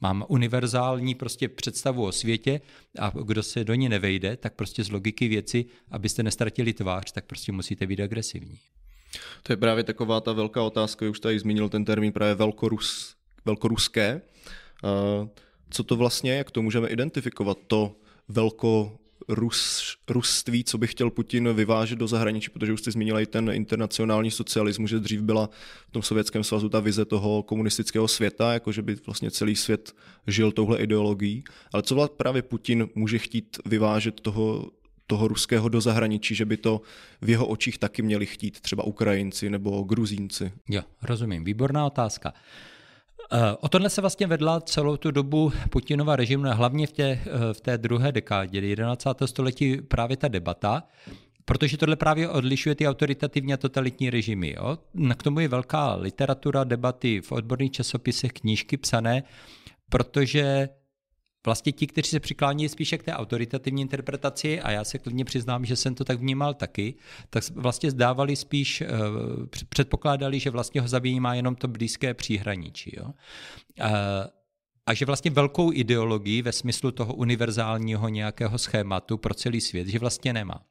Mám 0.00 0.24
univerzální 0.28 1.14
prostě 1.14 1.48
představu 1.48 2.04
o 2.04 2.12
světě 2.12 2.60
a 2.98 3.12
kdo 3.24 3.42
se 3.42 3.64
do 3.64 3.74
ní 3.74 3.88
nevejde, 3.88 4.36
tak 4.36 4.54
prostě 4.54 4.84
z 4.84 4.90
logiky 4.90 5.28
věci, 5.28 5.66
abyste 5.90 6.22
nestratili 6.22 6.72
tvář, 6.72 7.12
tak 7.12 7.24
prostě 7.24 7.52
musíte 7.52 7.86
být 7.86 8.00
agresivní. 8.00 8.58
To 9.42 9.52
je 9.52 9.56
právě 9.56 9.84
taková 9.84 10.20
ta 10.20 10.32
velká 10.32 10.62
otázka, 10.62 11.10
už 11.10 11.20
tady 11.20 11.38
zmínil 11.38 11.68
ten 11.68 11.84
termín 11.84 12.12
právě 12.12 12.34
velkorus, 12.34 13.14
velkoruské. 13.44 14.22
Co 15.70 15.84
to 15.84 15.96
vlastně, 15.96 16.32
jak 16.32 16.50
to 16.50 16.62
můžeme 16.62 16.88
identifikovat, 16.88 17.58
to 17.66 17.96
velko 18.28 18.98
Rus, 19.28 19.96
ruství, 20.08 20.64
co 20.64 20.78
by 20.78 20.86
chtěl 20.86 21.10
Putin 21.10 21.52
vyvážet 21.52 21.98
do 21.98 22.08
zahraničí, 22.08 22.50
protože 22.50 22.72
už 22.72 22.80
jste 22.80 22.90
zmínila 22.90 23.20
i 23.20 23.26
ten 23.26 23.50
internacionální 23.50 24.30
socialismus, 24.30 24.90
že 24.90 24.98
dřív 24.98 25.20
byla 25.20 25.50
v 25.88 25.90
tom 25.90 26.02
sovětském 26.02 26.44
svazu 26.44 26.68
ta 26.68 26.80
vize 26.80 27.04
toho 27.04 27.42
komunistického 27.42 28.08
světa, 28.08 28.52
jako 28.52 28.72
že 28.72 28.82
by 28.82 28.96
vlastně 29.06 29.30
celý 29.30 29.56
svět 29.56 29.94
žil 30.26 30.52
touhle 30.52 30.78
ideologií. 30.78 31.44
Ale 31.72 31.82
co 31.82 32.08
právě 32.08 32.42
Putin 32.42 32.88
může 32.94 33.18
chtít 33.18 33.58
vyvážet 33.66 34.20
toho, 34.20 34.70
toho 35.06 35.28
ruského 35.28 35.68
do 35.68 35.80
zahraničí, 35.80 36.34
že 36.34 36.44
by 36.44 36.56
to 36.56 36.80
v 37.20 37.30
jeho 37.30 37.46
očích 37.46 37.78
taky 37.78 38.02
měli 38.02 38.26
chtít 38.26 38.60
třeba 38.60 38.84
Ukrajinci 38.84 39.50
nebo 39.50 39.82
Gruzínci? 39.82 40.52
Jo, 40.68 40.82
rozumím. 41.02 41.44
Výborná 41.44 41.86
otázka. 41.86 42.32
Eh, 42.34 42.77
o 43.60 43.68
tohle 43.68 43.90
se 43.90 44.00
vlastně 44.00 44.26
vedla 44.26 44.60
celou 44.60 44.96
tu 44.96 45.10
dobu 45.10 45.52
Putinova 45.70 46.16
režimu, 46.16 46.44
hlavně 46.52 46.86
v 46.86 46.92
té, 46.92 47.04
eh, 47.04 47.20
v 47.52 47.60
té 47.60 47.78
druhé 47.78 48.12
dekádě 48.12 48.60
11. 48.60 49.26
století 49.26 49.76
právě 49.76 50.16
ta 50.16 50.28
debata, 50.28 50.82
protože 51.44 51.76
tohle 51.76 51.96
právě 51.96 52.28
odlišuje 52.28 52.74
ty 52.74 52.88
autoritativní 52.88 53.54
a 53.54 53.56
totalitní 53.56 54.10
režimy. 54.10 54.54
Jo? 54.56 54.78
K 55.16 55.22
tomu 55.22 55.40
je 55.40 55.48
velká 55.48 55.94
literatura, 55.94 56.64
debaty 56.64 57.20
v 57.20 57.32
odborných 57.32 57.70
časopisech, 57.72 58.32
knížky 58.32 58.76
psané, 58.76 59.22
protože 59.88 60.68
vlastně 61.46 61.72
ti, 61.72 61.86
kteří 61.86 62.10
se 62.10 62.20
přiklání 62.20 62.68
spíše 62.68 62.98
k 62.98 63.02
té 63.02 63.12
autoritativní 63.12 63.82
interpretaci, 63.82 64.60
a 64.60 64.70
já 64.70 64.84
se 64.84 64.98
klidně 64.98 65.24
přiznám, 65.24 65.64
že 65.64 65.76
jsem 65.76 65.94
to 65.94 66.04
tak 66.04 66.18
vnímal 66.18 66.54
taky, 66.54 66.94
tak 67.30 67.44
vlastně 67.54 67.90
zdávali 67.90 68.36
spíš, 68.36 68.80
eh, 68.80 68.86
předpokládali, 69.68 70.40
že 70.40 70.50
vlastně 70.50 70.80
ho 70.80 70.88
zabíjí 70.88 71.20
má 71.20 71.34
jenom 71.34 71.54
to 71.54 71.68
blízké 71.68 72.14
příhraničí. 72.14 72.96
Jo? 72.96 73.10
Eh, 73.80 73.90
a 74.86 74.94
že 74.94 75.04
vlastně 75.04 75.30
velkou 75.30 75.72
ideologii 75.72 76.42
ve 76.42 76.52
smyslu 76.52 76.90
toho 76.90 77.14
univerzálního 77.14 78.08
nějakého 78.08 78.58
schématu 78.58 79.18
pro 79.18 79.34
celý 79.34 79.60
svět, 79.60 79.88
že 79.88 79.98
vlastně 79.98 80.32
nemá. 80.32 80.64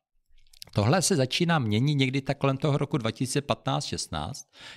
Tohle 0.74 1.01
se 1.01 1.15
začíná 1.15 1.59
měnit 1.59 1.95
někdy 1.95 2.22
tak 2.22 2.38
kolem 2.38 2.57
toho 2.57 2.78
roku 2.78 2.97
2015-16. 2.97 4.32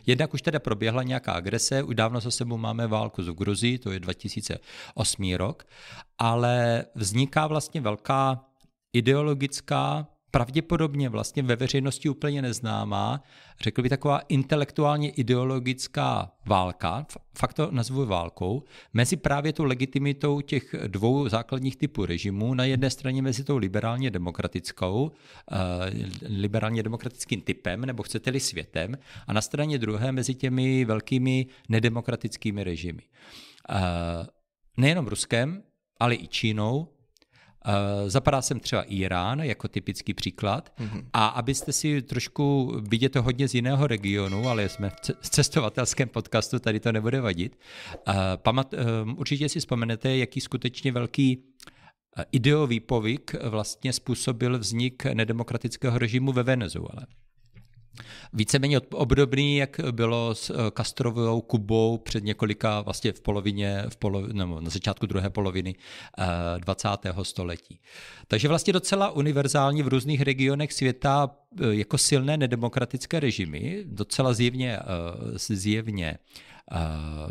Jednak 0.07 0.35
už 0.35 0.43
teda 0.43 0.59
proběhla 0.59 1.03
nějaká 1.03 1.33
agrese, 1.33 1.83
už 1.83 1.95
dávno 1.95 2.21
za 2.21 2.31
sebou 2.31 2.57
máme 2.57 2.87
válku 2.87 3.23
z 3.23 3.29
Gruzí, 3.29 3.79
to 3.79 3.93
je 3.93 4.01
2008 4.01 5.35
rok, 5.35 5.67
ale 6.19 6.85
vzniká 6.95 7.47
vlastně 7.47 7.81
velká 7.81 8.45
ideologická 8.93 10.07
pravděpodobně 10.31 11.09
vlastně 11.09 11.43
ve 11.43 11.57
veřejnosti 11.57 12.09
úplně 12.09 12.43
neznámá, 12.43 13.23
řekl 13.61 13.83
bych 13.83 13.91
taková 13.91 14.19
intelektuálně 14.19 15.11
ideologická 15.11 16.33
válka, 16.47 17.07
fakt 17.39 17.55
to 17.55 17.69
nazvu 17.71 18.07
válkou, 18.07 18.65
mezi 18.93 19.17
právě 19.17 19.53
tou 19.53 19.65
legitimitou 19.65 20.41
těch 20.41 20.75
dvou 20.87 21.29
základních 21.29 21.77
typů 21.77 22.07
režimů, 22.07 22.55
na 22.55 22.65
jedné 22.65 22.91
straně 22.91 23.23
mezi 23.23 23.45
tou 23.45 23.57
liberálně 23.57 24.11
demokratickou, 24.11 25.03
uh, 25.03 25.59
liberálně 26.29 26.83
demokratickým 26.83 27.41
typem, 27.41 27.81
nebo 27.81 28.03
chcete-li 28.03 28.41
světem, 28.41 28.95
a 29.27 29.33
na 29.33 29.41
straně 29.41 29.79
druhé 29.79 30.13
mezi 30.13 30.35
těmi 30.35 30.85
velkými 30.85 31.47
nedemokratickými 31.69 32.65
režimy. 32.65 33.03
Uh, 33.71 33.77
nejenom 34.77 35.07
Ruskem, 35.07 35.63
ale 36.01 36.15
i 36.15 36.29
Čínou, 36.29 36.89
zapadá 38.07 38.43
sem 38.43 38.61
třeba 38.61 38.83
Irán 38.83 39.41
jako 39.41 39.69
typický 39.69 40.15
příklad. 40.15 40.73
Mm-hmm. 40.79 41.05
A 41.13 41.27
abyste 41.27 41.73
si 41.73 42.03
trošku, 42.03 42.77
vidět 42.89 43.09
to 43.09 43.23
hodně 43.23 43.49
z 43.49 43.55
jiného 43.55 43.87
regionu, 43.87 44.49
ale 44.49 44.69
jsme 44.69 44.91
v 45.21 45.31
cestovatelském 45.31 46.09
podcastu, 46.09 46.59
tady 46.59 46.81
to 46.81 46.93
nebude 46.93 47.21
vadit. 47.21 47.59
Uh, 48.09 48.15
pamat, 48.37 48.75
uh, 48.75 49.19
určitě 49.19 49.49
si 49.49 49.61
vzpomenete, 49.61 50.17
jaký 50.17 50.41
skutečně 50.41 50.93
velký 50.93 51.45
ideový 52.33 52.81
povyk 52.81 53.35
vlastně 53.45 53.93
způsobil 53.93 54.59
vznik 54.59 55.05
nedemokratického 55.05 55.99
režimu 55.99 56.33
ve 56.33 56.43
Venezuele. 56.43 57.07
Víceméně 58.33 58.81
obdobný, 58.81 59.57
jak 59.57 59.81
bylo 59.91 60.35
s 60.35 60.71
Kastrovou 60.71 61.39
eh, 61.39 61.47
Kubou 61.47 61.99
před 61.99 62.25
několika, 62.25 62.81
vlastně 62.81 63.13
v 63.13 63.21
polovině, 63.21 63.85
v 63.89 63.97
polo, 63.97 64.27
nebo 64.27 64.61
na 64.61 64.71
začátku 64.71 65.07
druhé 65.07 65.31
poloviny 65.31 65.75
20. 66.59 66.89
Eh, 67.05 67.13
století. 67.23 67.81
Takže 68.29 68.49
vlastně 68.49 68.73
docela 68.73 69.11
univerzální 69.11 69.83
v 69.83 69.89
různých 69.89 70.21
regionech 70.21 70.73
světa 70.73 71.31
eh, 71.61 71.75
jako 71.75 71.99
silné 71.99 72.37
nedemokratické 72.37 73.21
režimy, 73.21 73.85
docela 73.87 74.33
zjevně, 74.33 74.79
zjevně 75.37 76.19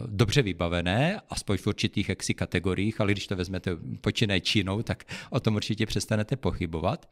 dobře 0.08 0.42
vybavené, 0.42 1.22
aspoň 1.30 1.58
v 1.58 1.68
určitých 1.68 2.10
jaksi 2.10 2.34
kategoriích, 2.34 3.02
ale 3.02 3.12
když 3.12 3.28
to 3.28 3.36
vezmete 3.36 3.78
počínaje 4.02 4.42
Čínou, 4.42 4.82
tak 4.82 5.04
o 5.30 5.40
tom 5.40 5.56
určitě 5.56 5.86
přestanete 5.86 6.36
pochybovat. 6.36 7.10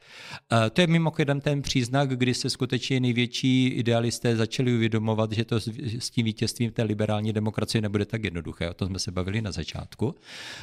To 0.73 0.81
je 0.81 0.87
mimochodem 0.87 1.41
ten 1.41 1.61
příznak, 1.61 2.09
kdy 2.09 2.33
se 2.33 2.49
skutečně 2.49 2.99
největší 2.99 3.67
idealisté 3.67 4.35
začali 4.35 4.75
uvědomovat, 4.75 5.31
že 5.31 5.45
to 5.45 5.59
s 5.99 6.09
tím 6.09 6.25
vítězstvím 6.25 6.71
té 6.71 6.83
liberální 6.83 7.33
demokracie 7.33 7.81
nebude 7.81 8.05
tak 8.05 8.23
jednoduché. 8.23 8.69
O 8.69 8.73
tom 8.73 8.87
jsme 8.87 8.99
se 8.99 9.11
bavili 9.11 9.41
na 9.41 9.51
začátku, 9.51 10.15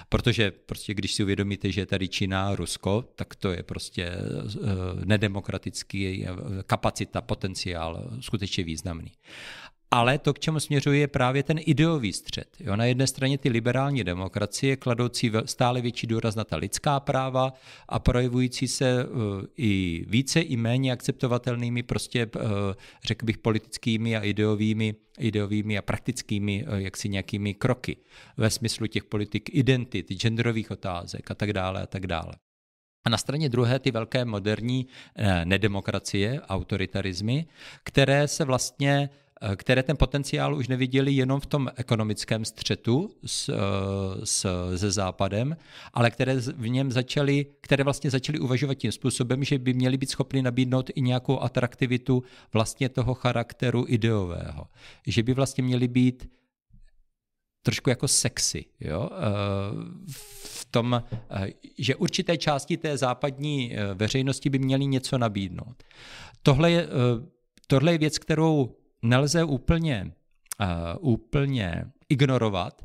protože 0.09 0.51
prostě 0.51 0.95
když 0.95 1.15
si 1.15 1.23
uvědomíte, 1.23 1.73
že 1.73 1.81
je 1.81 1.87
tady 1.87 2.09
Čína 2.09 2.49
a 2.49 2.55
Rusko, 2.55 3.05
tak 3.15 3.35
to 3.35 3.53
je 3.53 3.63
prostě 3.63 4.05
eh, 4.05 4.21
nedemokratický 5.05 6.27
kapacita, 6.67 7.21
potenciál 7.21 8.11
skutečně 8.21 8.65
významný. 8.65 9.13
Ale 9.95 10.19
to, 10.19 10.35
k 10.35 10.39
čemu 10.39 10.61
směřuje, 10.61 10.99
je 10.99 11.09
právě 11.09 11.43
ten 11.43 11.59
ideový 11.67 12.13
střed. 12.13 12.57
Jo, 12.61 12.77
na 12.77 12.85
jedné 12.85 13.07
straně 13.07 13.39
ty 13.39 13.49
liberální 13.49 14.05
demokracie, 14.05 14.77
kladoucí 14.77 15.33
stále 15.45 15.81
větší 15.81 16.07
důraz 16.07 16.35
na 16.35 16.45
ta 16.45 16.57
lidská 16.57 17.01
práva 17.01 17.53
a 17.89 17.99
projevující 17.99 18.69
se 18.69 19.05
uh, 19.05 19.21
i 19.57 20.05
více 20.09 20.41
i 20.41 20.57
méně 20.57 20.93
akceptovatelnými 20.93 21.83
prostě, 21.83 22.27
uh, 22.27 22.43
řekl 23.05 23.27
bych, 23.27 23.39
politickými 23.39 24.17
a 24.17 24.21
ideovými, 24.21 24.95
ideovými 25.19 25.79
a 25.79 25.83
praktickými 25.83 26.65
uh, 26.67 26.75
jaksi 26.75 27.09
nějakými 27.09 27.55
kroky 27.55 27.97
ve 28.37 28.51
smyslu 28.51 28.87
těch 28.87 29.05
politik 29.05 29.51
identit, 29.53 30.13
genderových 30.13 30.71
otázek 30.71 31.31
a 31.31 31.35
tak 31.35 31.53
dále 31.53 31.83
a 31.83 31.87
tak 31.87 32.07
dále. 32.07 32.35
A 33.07 33.11
na 33.11 33.19
straně 33.19 33.49
druhé 33.49 33.79
ty 33.79 33.91
velké 33.91 34.25
moderní 34.25 34.87
nedemokracie, 35.45 36.41
autoritarizmy, 36.41 37.47
které 37.85 38.29
se 38.29 38.45
vlastně 38.45 39.09
Eh, 39.09 39.24
které 39.57 39.83
ten 39.83 39.97
potenciál 39.97 40.55
už 40.55 40.69
neviděli 40.69 41.13
jenom 41.13 41.41
v 41.41 41.47
tom 41.47 41.71
ekonomickém 41.77 42.45
střetu 42.45 43.11
s, 43.27 43.49
eh, 43.49 44.27
s, 44.27 44.47
se 44.77 44.91
Západem, 44.91 45.57
ale 45.93 46.11
které 46.11 46.37
v 46.37 46.69
něm 46.69 46.93
začaly, 46.93 47.47
které 47.61 47.85
vlastně 47.85 48.11
začaly 48.11 48.39
uvažovat 48.39 48.75
tím 48.75 48.93
způsobem, 48.93 49.45
že 49.45 49.59
by 49.59 49.75
měly 49.75 49.97
být 49.97 50.11
schopny 50.11 50.43
nabídnout 50.43 50.91
i 50.95 51.01
nějakou 51.01 51.41
atraktivitu 51.41 52.23
vlastně 52.53 52.89
toho 52.89 53.15
charakteru 53.15 53.85
ideového. 53.89 54.67
Že 55.07 55.23
by 55.23 55.35
vlastně 55.35 55.65
měly 55.65 55.89
být 55.89 56.29
trošku 57.63 57.91
jako 57.91 58.09
sexy, 58.09 58.65
jo? 58.81 59.11
Eh, 59.13 59.17
v 60.09 60.65
tom, 60.71 61.03
že 61.79 61.97
určité 61.97 62.37
části 62.37 62.77
té 62.77 62.97
západní 62.99 63.77
veřejnosti 63.95 64.51
by 64.51 64.59
měly 64.59 64.87
něco 64.87 65.19
nabídnout. 65.19 65.83
Tohle 66.43 66.71
je, 66.71 66.89
tohle 67.67 67.93
je 67.93 67.99
věc, 67.99 68.19
kterou 68.19 68.77
nelze 69.05 69.45
úplně, 69.45 70.13
uh, 71.01 71.13
úplně 71.13 71.85
ignorovat. 72.09 72.83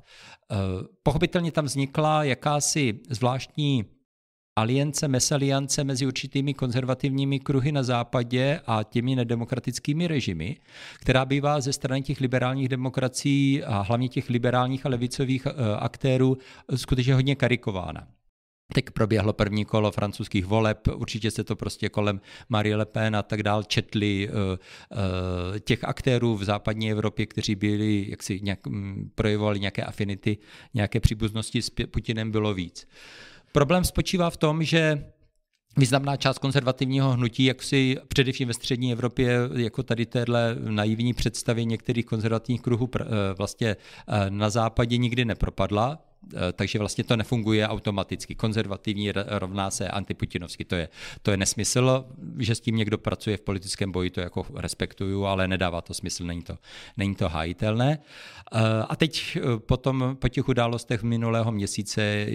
Uh, 0.51 0.57
pochopitelně 1.03 1.51
tam 1.51 1.65
vznikla 1.65 2.23
jakási 2.23 2.99
zvláštní 3.09 3.85
aliance, 4.55 5.07
mesaliance 5.07 5.83
mezi 5.83 6.05
určitými 6.05 6.53
konzervativními 6.53 7.39
kruhy 7.39 7.71
na 7.71 7.83
západě 7.83 8.61
a 8.67 8.83
těmi 8.83 9.15
nedemokratickými 9.15 10.07
režimy, 10.07 10.57
která 10.99 11.25
bývá 11.25 11.61
ze 11.61 11.73
strany 11.73 12.01
těch 12.01 12.19
liberálních 12.19 12.69
demokracií 12.69 13.63
a 13.63 13.81
hlavně 13.81 14.09
těch 14.09 14.29
liberálních 14.29 14.85
a 14.85 14.89
levicových 14.89 15.45
uh, 15.45 15.51
aktérů 15.79 16.37
skutečně 16.75 17.13
hodně 17.13 17.35
karikována. 17.35 18.07
Teď 18.73 18.85
proběhlo 18.89 19.33
první 19.33 19.65
kolo 19.65 19.91
francouzských 19.91 20.45
voleb, 20.45 20.87
určitě 20.93 21.31
se 21.31 21.43
to 21.43 21.55
prostě 21.55 21.89
kolem 21.89 22.21
Marie 22.49 22.75
Le 22.75 22.85
Pen 22.85 23.15
a 23.15 23.23
tak 23.23 23.43
dál 23.43 23.63
četli 23.63 24.29
uh, 24.29 24.35
uh, 24.35 25.59
těch 25.59 25.83
aktérů 25.83 26.35
v 26.35 26.43
západní 26.43 26.91
Evropě, 26.91 27.25
kteří 27.25 27.55
byli, 27.55 28.05
jak 28.09 28.23
si 28.23 28.39
nějak, 28.43 28.67
um, 28.67 29.11
projevovali 29.15 29.59
nějaké 29.59 29.83
afinity, 29.83 30.37
nějaké 30.73 30.99
příbuznosti 30.99 31.61
s 31.61 31.69
Putinem 31.69 32.31
bylo 32.31 32.53
víc. 32.53 32.87
Problém 33.51 33.83
spočívá 33.83 34.29
v 34.29 34.37
tom, 34.37 34.63
že 34.63 35.05
Významná 35.77 36.17
část 36.17 36.39
konzervativního 36.39 37.11
hnutí, 37.11 37.45
jak 37.45 37.63
si 37.63 37.97
především 38.07 38.47
ve 38.47 38.53
střední 38.53 38.91
Evropě, 38.91 39.39
jako 39.55 39.83
tady 39.83 40.05
téhle 40.05 40.55
naivní 40.59 41.13
představě 41.13 41.65
některých 41.65 42.05
konzervativních 42.05 42.61
kruhů 42.61 42.89
eh, 42.99 43.03
vlastně 43.37 43.75
na 44.29 44.49
západě 44.49 44.97
nikdy 44.97 45.25
nepropadla, 45.25 45.99
Eh, 45.99 46.08
takže 46.53 46.79
vlastně 46.79 47.03
to 47.03 47.17
nefunguje 47.17 47.67
automaticky. 47.67 48.35
Konzervativní 48.35 49.11
rovná 49.27 49.71
se 49.71 49.87
antiputinovsky. 49.87 50.65
To 50.65 50.75
je, 50.75 50.89
to 51.21 51.31
je 51.31 51.37
nesmysl, 51.37 52.05
že 52.39 52.55
s 52.55 52.59
tím 52.59 52.75
někdo 52.75 52.97
pracuje 52.97 53.37
v 53.37 53.41
politickém 53.41 53.91
boji, 53.91 54.09
to 54.09 54.21
jako 54.21 54.45
respektuju, 54.55 55.25
ale 55.25 55.47
nedává 55.47 55.81
to 55.81 55.93
smysl, 55.93 56.25
není 56.25 56.41
to, 56.41 56.57
není 56.97 57.15
to 57.15 57.29
hájitelné. 57.29 57.99
Eh, 58.53 58.59
a 58.89 58.95
teď 58.95 59.37
eh, 59.37 59.59
potom 59.59 60.17
po 60.19 60.27
těch 60.27 60.49
událostech 60.49 61.03
minulého 61.03 61.51
měsíce 61.51 62.27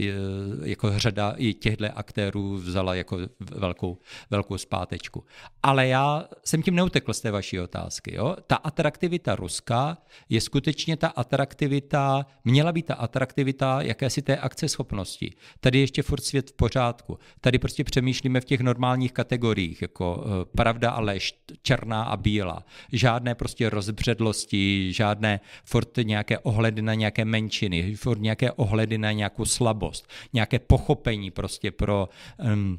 jako 0.65 0.99
řada 0.99 1.35
i 1.37 1.55
těchto 1.55 1.85
aktérů 1.95 2.55
vzala 2.55 2.95
jako 2.95 3.19
velkou, 3.41 3.99
velkou 4.31 4.59
zpátečku. 4.59 5.25
Ale 5.63 5.87
já 5.87 6.29
jsem 6.45 6.63
tím 6.63 6.75
neutekl 6.75 7.13
z 7.13 7.21
té 7.21 7.31
vaší 7.31 7.61
otázky. 7.61 8.15
Jo? 8.15 8.37
Ta 8.47 8.57
atraktivita 8.57 9.37
Ruska 9.37 9.99
je 10.29 10.41
skutečně 10.41 10.97
ta 10.97 11.09
atraktivita, 11.09 12.27
měla 12.45 12.73
být 12.73 12.87
ta 12.87 12.95
atraktivita 12.95 13.74
jakési 13.83 14.23
té 14.23 14.37
akceschopnosti. 14.37 15.33
Tady 15.61 15.79
ještě 15.79 16.03
furt 16.03 16.25
svět 16.25 16.51
v 16.51 16.53
pořádku. 16.53 17.19
Tady 17.41 17.59
prostě 17.59 17.85
přemýšlíme 17.85 18.41
v 18.41 18.45
těch 18.45 18.61
normálních 18.61 19.13
kategoriích, 19.13 19.83
jako 19.83 20.25
eh, 20.27 20.45
pravda 20.57 20.91
a 20.91 21.01
lež, 21.01 21.35
černá 21.63 22.03
a 22.03 22.17
bílá. 22.17 22.65
Žádné 22.93 23.35
prostě 23.35 23.71
rozbředlosti, 23.71 24.93
žádné 24.93 25.41
furt 25.65 25.97
nějaké 26.03 26.39
ohledy 26.39 26.83
na 26.83 26.95
nějaké 26.95 27.25
menšiny, 27.25 27.95
furt 27.95 28.21
nějaké 28.21 28.53
ohledy 28.53 28.99
na 28.99 29.13
nějakou 29.13 29.45
slabost, 29.45 30.09
nějaké 30.33 30.59
pochopení 30.59 31.31
prostě 31.31 31.71
pro 31.71 32.09
um, 32.55 32.79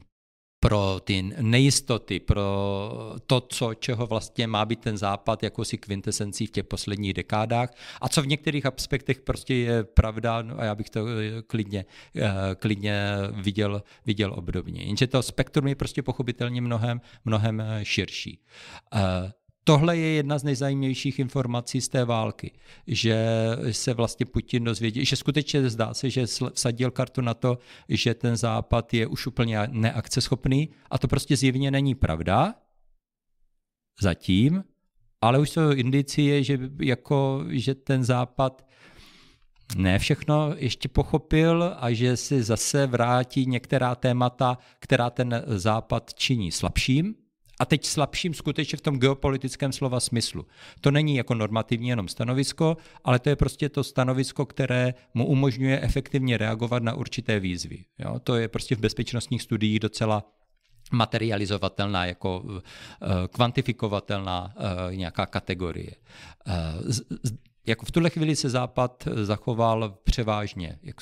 pro 0.68 1.00
ty 1.04 1.32
nejistoty, 1.42 2.20
pro 2.20 2.44
to, 3.28 3.42
co, 3.42 3.74
čeho 3.74 4.08
vlastně 4.08 4.48
má 4.48 4.66
být 4.66 4.80
ten 4.80 4.98
západ 4.98 5.44
jakousi 5.44 5.78
kvintesencí 5.78 6.48
v 6.48 6.52
těch 6.52 6.64
posledních 6.64 7.14
dekádách 7.14 7.70
a 8.02 8.10
co 8.10 8.22
v 8.22 8.28
některých 8.28 8.66
aspektech 8.66 9.22
prostě 9.22 9.56
je 9.56 9.84
pravda 9.84 10.42
no 10.42 10.60
a 10.60 10.64
já 10.64 10.76
bych 10.76 10.90
to 10.90 11.08
eh, 11.08 11.42
klidně, 11.42 11.86
eh, 12.16 12.32
klidně 12.56 13.04
viděl, 13.34 13.84
viděl 14.06 14.34
obdobně. 14.34 14.84
Jenže 14.84 15.08
to 15.08 15.24
spektrum 15.24 15.68
je 15.68 15.76
prostě 15.76 16.04
pochopitelně 16.04 16.62
mnohem, 16.62 17.02
mnohem 17.26 17.62
eh, 17.62 17.86
širší. 17.86 18.40
Tohle 19.68 19.98
je 19.98 20.08
jedna 20.08 20.38
z 20.38 20.44
nejzajímavějších 20.44 21.20
informací 21.20 21.82
z 21.82 21.90
té 21.90 22.06
války, 22.06 22.52
že 22.88 23.28
se 23.72 23.94
vlastně 23.94 24.26
Putin 24.26 24.64
dozvěděl, 24.64 25.04
že 25.04 25.16
skutečně 25.16 25.70
zdá 25.70 25.94
se, 25.94 26.10
že 26.10 26.26
vsadil 26.54 26.92
kartu 26.92 27.22
na 27.22 27.34
to, 27.34 27.58
že 27.90 28.14
ten 28.14 28.38
západ 28.38 28.94
je 28.94 29.08
už 29.08 29.28
úplně 29.28 29.60
neakceschopný. 29.72 30.70
A 30.92 30.98
to 30.98 31.08
prostě 31.08 31.38
zjevně 31.38 31.72
není 31.72 31.96
pravda 31.96 32.56
zatím, 34.02 34.64
ale 35.22 35.40
už 35.40 35.50
jsou 35.50 35.72
indicie, 35.72 36.44
že, 36.44 36.60
jako, 36.82 37.46
že 37.50 37.76
ten 37.76 38.04
západ 38.04 38.68
ne 39.76 40.00
všechno 40.00 40.54
ještě 40.58 40.90
pochopil 40.90 41.76
a 41.80 41.94
že 41.94 42.18
si 42.18 42.44
zase 42.44 42.88
vrátí 42.88 43.46
některá 43.46 43.96
témata, 43.96 44.58
která 44.80 45.10
ten 45.10 45.44
západ 45.48 46.14
činí 46.14 46.52
slabším, 46.52 47.16
a 47.60 47.66
teď 47.66 47.86
slabším 47.86 48.34
skutečně 48.34 48.78
v 48.78 48.82
tom 48.82 49.00
geopolitickém 49.00 49.72
slova 49.72 50.00
smyslu. 50.00 50.46
To 50.82 50.92
není 50.92 51.16
jako 51.16 51.34
normativní 51.34 51.90
jenom 51.90 52.08
stanovisko, 52.08 52.78
ale 53.04 53.20
to 53.20 53.30
je 53.30 53.36
prostě 53.36 53.70
to 53.70 53.84
stanovisko, 53.84 54.46
které 54.46 54.94
mu 55.14 55.26
umožňuje 55.26 55.82
efektivně 55.82 56.38
reagovat 56.38 56.84
na 56.84 56.94
určité 56.94 57.40
výzvy. 57.40 57.86
Jo? 58.00 58.20
To 58.20 58.36
je 58.36 58.48
prostě 58.48 58.76
v 58.76 58.80
bezpečnostních 58.80 59.42
studiích 59.42 59.80
docela 59.80 60.24
materializovatelná, 60.92 62.06
jako 62.06 62.40
uh, 62.40 62.60
kvantifikovatelná 63.32 64.54
uh, 64.56 64.96
nějaká 64.96 65.26
kategorie. 65.26 65.92
Jako 67.66 67.86
v 67.86 67.92
tuhle 67.92 68.10
chvíli 68.10 68.36
se 68.36 68.50
Západ 68.50 69.08
zachoval 69.24 69.98
převážně 70.04 70.80
jak 70.84 70.96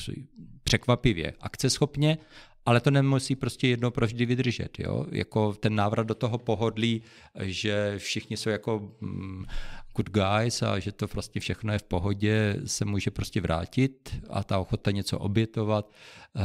překvapivě 0.64 1.34
akceschopně 1.40 2.18
ale 2.66 2.82
to 2.82 2.92
nemusí 2.92 3.36
prostě 3.36 3.68
jednou 3.68 3.92
provždy 3.92 4.26
vydržet. 4.26 4.80
Jo? 4.80 5.06
Jako 5.12 5.54
ten 5.54 5.76
návrat 5.76 6.08
do 6.08 6.16
toho 6.16 6.38
pohodlí, 6.38 7.02
že 7.40 7.94
všichni 7.98 8.38
jsou 8.38 8.50
jako 8.50 8.92
mm, 9.02 9.46
good 9.96 10.10
guys 10.10 10.62
a 10.62 10.80
že 10.80 10.92
to 10.92 11.08
prostě 11.08 11.40
všechno 11.40 11.74
je 11.74 11.80
v 11.80 11.84
pohodě, 11.84 12.56
se 12.66 12.86
může 12.86 13.12
prostě 13.12 13.42
vrátit 13.42 14.22
a 14.30 14.44
ta 14.44 14.60
ochota 14.60 14.92
něco 14.92 15.20
obětovat. 15.20 15.92
Uh, 16.36 16.42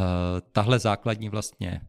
tahle 0.53 0.79
základní 0.79 1.29
vlastně 1.29 1.81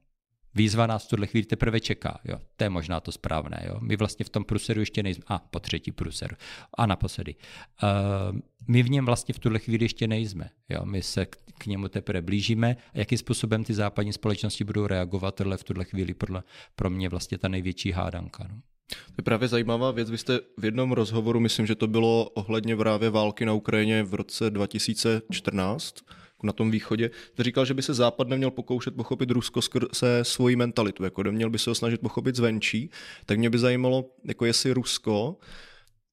Výzva 0.56 0.88
nás 0.88 1.06
v 1.06 1.10
tuhle 1.10 1.28
chvíli 1.28 1.46
teprve 1.46 1.80
čeká. 1.80 2.20
Jo. 2.26 2.40
To 2.56 2.64
je 2.64 2.70
možná 2.70 3.00
to 3.00 3.12
správné. 3.12 3.64
Jo. 3.68 3.80
My 3.82 3.96
vlastně 3.96 4.26
v 4.26 4.30
tom 4.30 4.44
pruseru 4.44 4.80
ještě 4.80 5.04
nejsme. 5.04 5.24
A 5.28 5.40
po 5.40 5.60
třetí 5.60 5.92
pruseru. 5.92 6.36
A 6.78 6.86
naposledy. 6.86 7.36
Uh, 7.84 8.40
my 8.68 8.84
v 8.84 8.90
něm 8.90 9.06
vlastně 9.06 9.34
v 9.34 9.40
tuhle 9.40 9.60
chvíli 9.60 9.86
ještě 9.86 10.08
nejsme. 10.08 10.50
Jo. 10.70 10.86
My 10.86 11.02
se 11.02 11.26
k, 11.26 11.38
k 11.58 11.66
němu 11.66 11.88
teprve 11.88 12.22
blížíme. 12.22 12.78
A 12.94 12.98
jakým 12.98 13.18
způsobem 13.18 13.64
ty 13.64 13.74
západní 13.74 14.14
společnosti 14.14 14.64
budou 14.64 14.88
reagovat, 14.88 15.36
tohle 15.36 15.58
v 15.58 15.64
tuhle 15.64 15.86
chvíli 15.86 16.14
podle, 16.14 16.44
pro 16.76 16.90
mě 16.90 17.10
vlastně 17.10 17.38
ta 17.38 17.48
největší 17.48 17.92
hádanka. 17.92 18.48
No. 18.50 18.62
To 18.90 19.14
je 19.18 19.24
právě 19.24 19.48
zajímavá 19.48 19.92
věc. 19.92 20.10
Vy 20.10 20.18
jste 20.18 20.40
v 20.58 20.66
jednom 20.66 20.92
rozhovoru, 20.92 21.40
myslím, 21.40 21.66
že 21.66 21.76
to 21.76 21.88
bylo 21.88 22.30
ohledně 22.30 22.76
právě 22.76 23.10
války 23.10 23.46
na 23.46 23.54
Ukrajině 23.54 24.04
v 24.04 24.14
roce 24.14 24.50
2014, 24.50 25.96
na 26.44 26.54
tom 26.54 26.72
východě, 26.72 27.12
říkal, 27.40 27.66
že 27.66 27.74
by 27.74 27.82
se 27.82 27.94
Západ 27.94 28.28
neměl 28.28 28.52
pokoušet 28.52 28.96
pochopit 28.96 29.32
Rusko 29.32 29.62
skrze 29.62 30.20
svoji 30.24 30.56
mentalitu, 30.56 31.04
jako 31.04 31.24
neměl 31.24 31.50
by 31.50 31.60
se 31.60 31.70
ho 31.70 31.76
snažit 31.76 32.02
pochopit 32.02 32.36
zvenčí, 32.36 32.90
tak 33.26 33.38
mě 33.38 33.50
by 33.50 33.60
zajímalo, 33.60 34.06
jako 34.24 34.46
jestli 34.46 34.72
Rusko, 34.72 35.38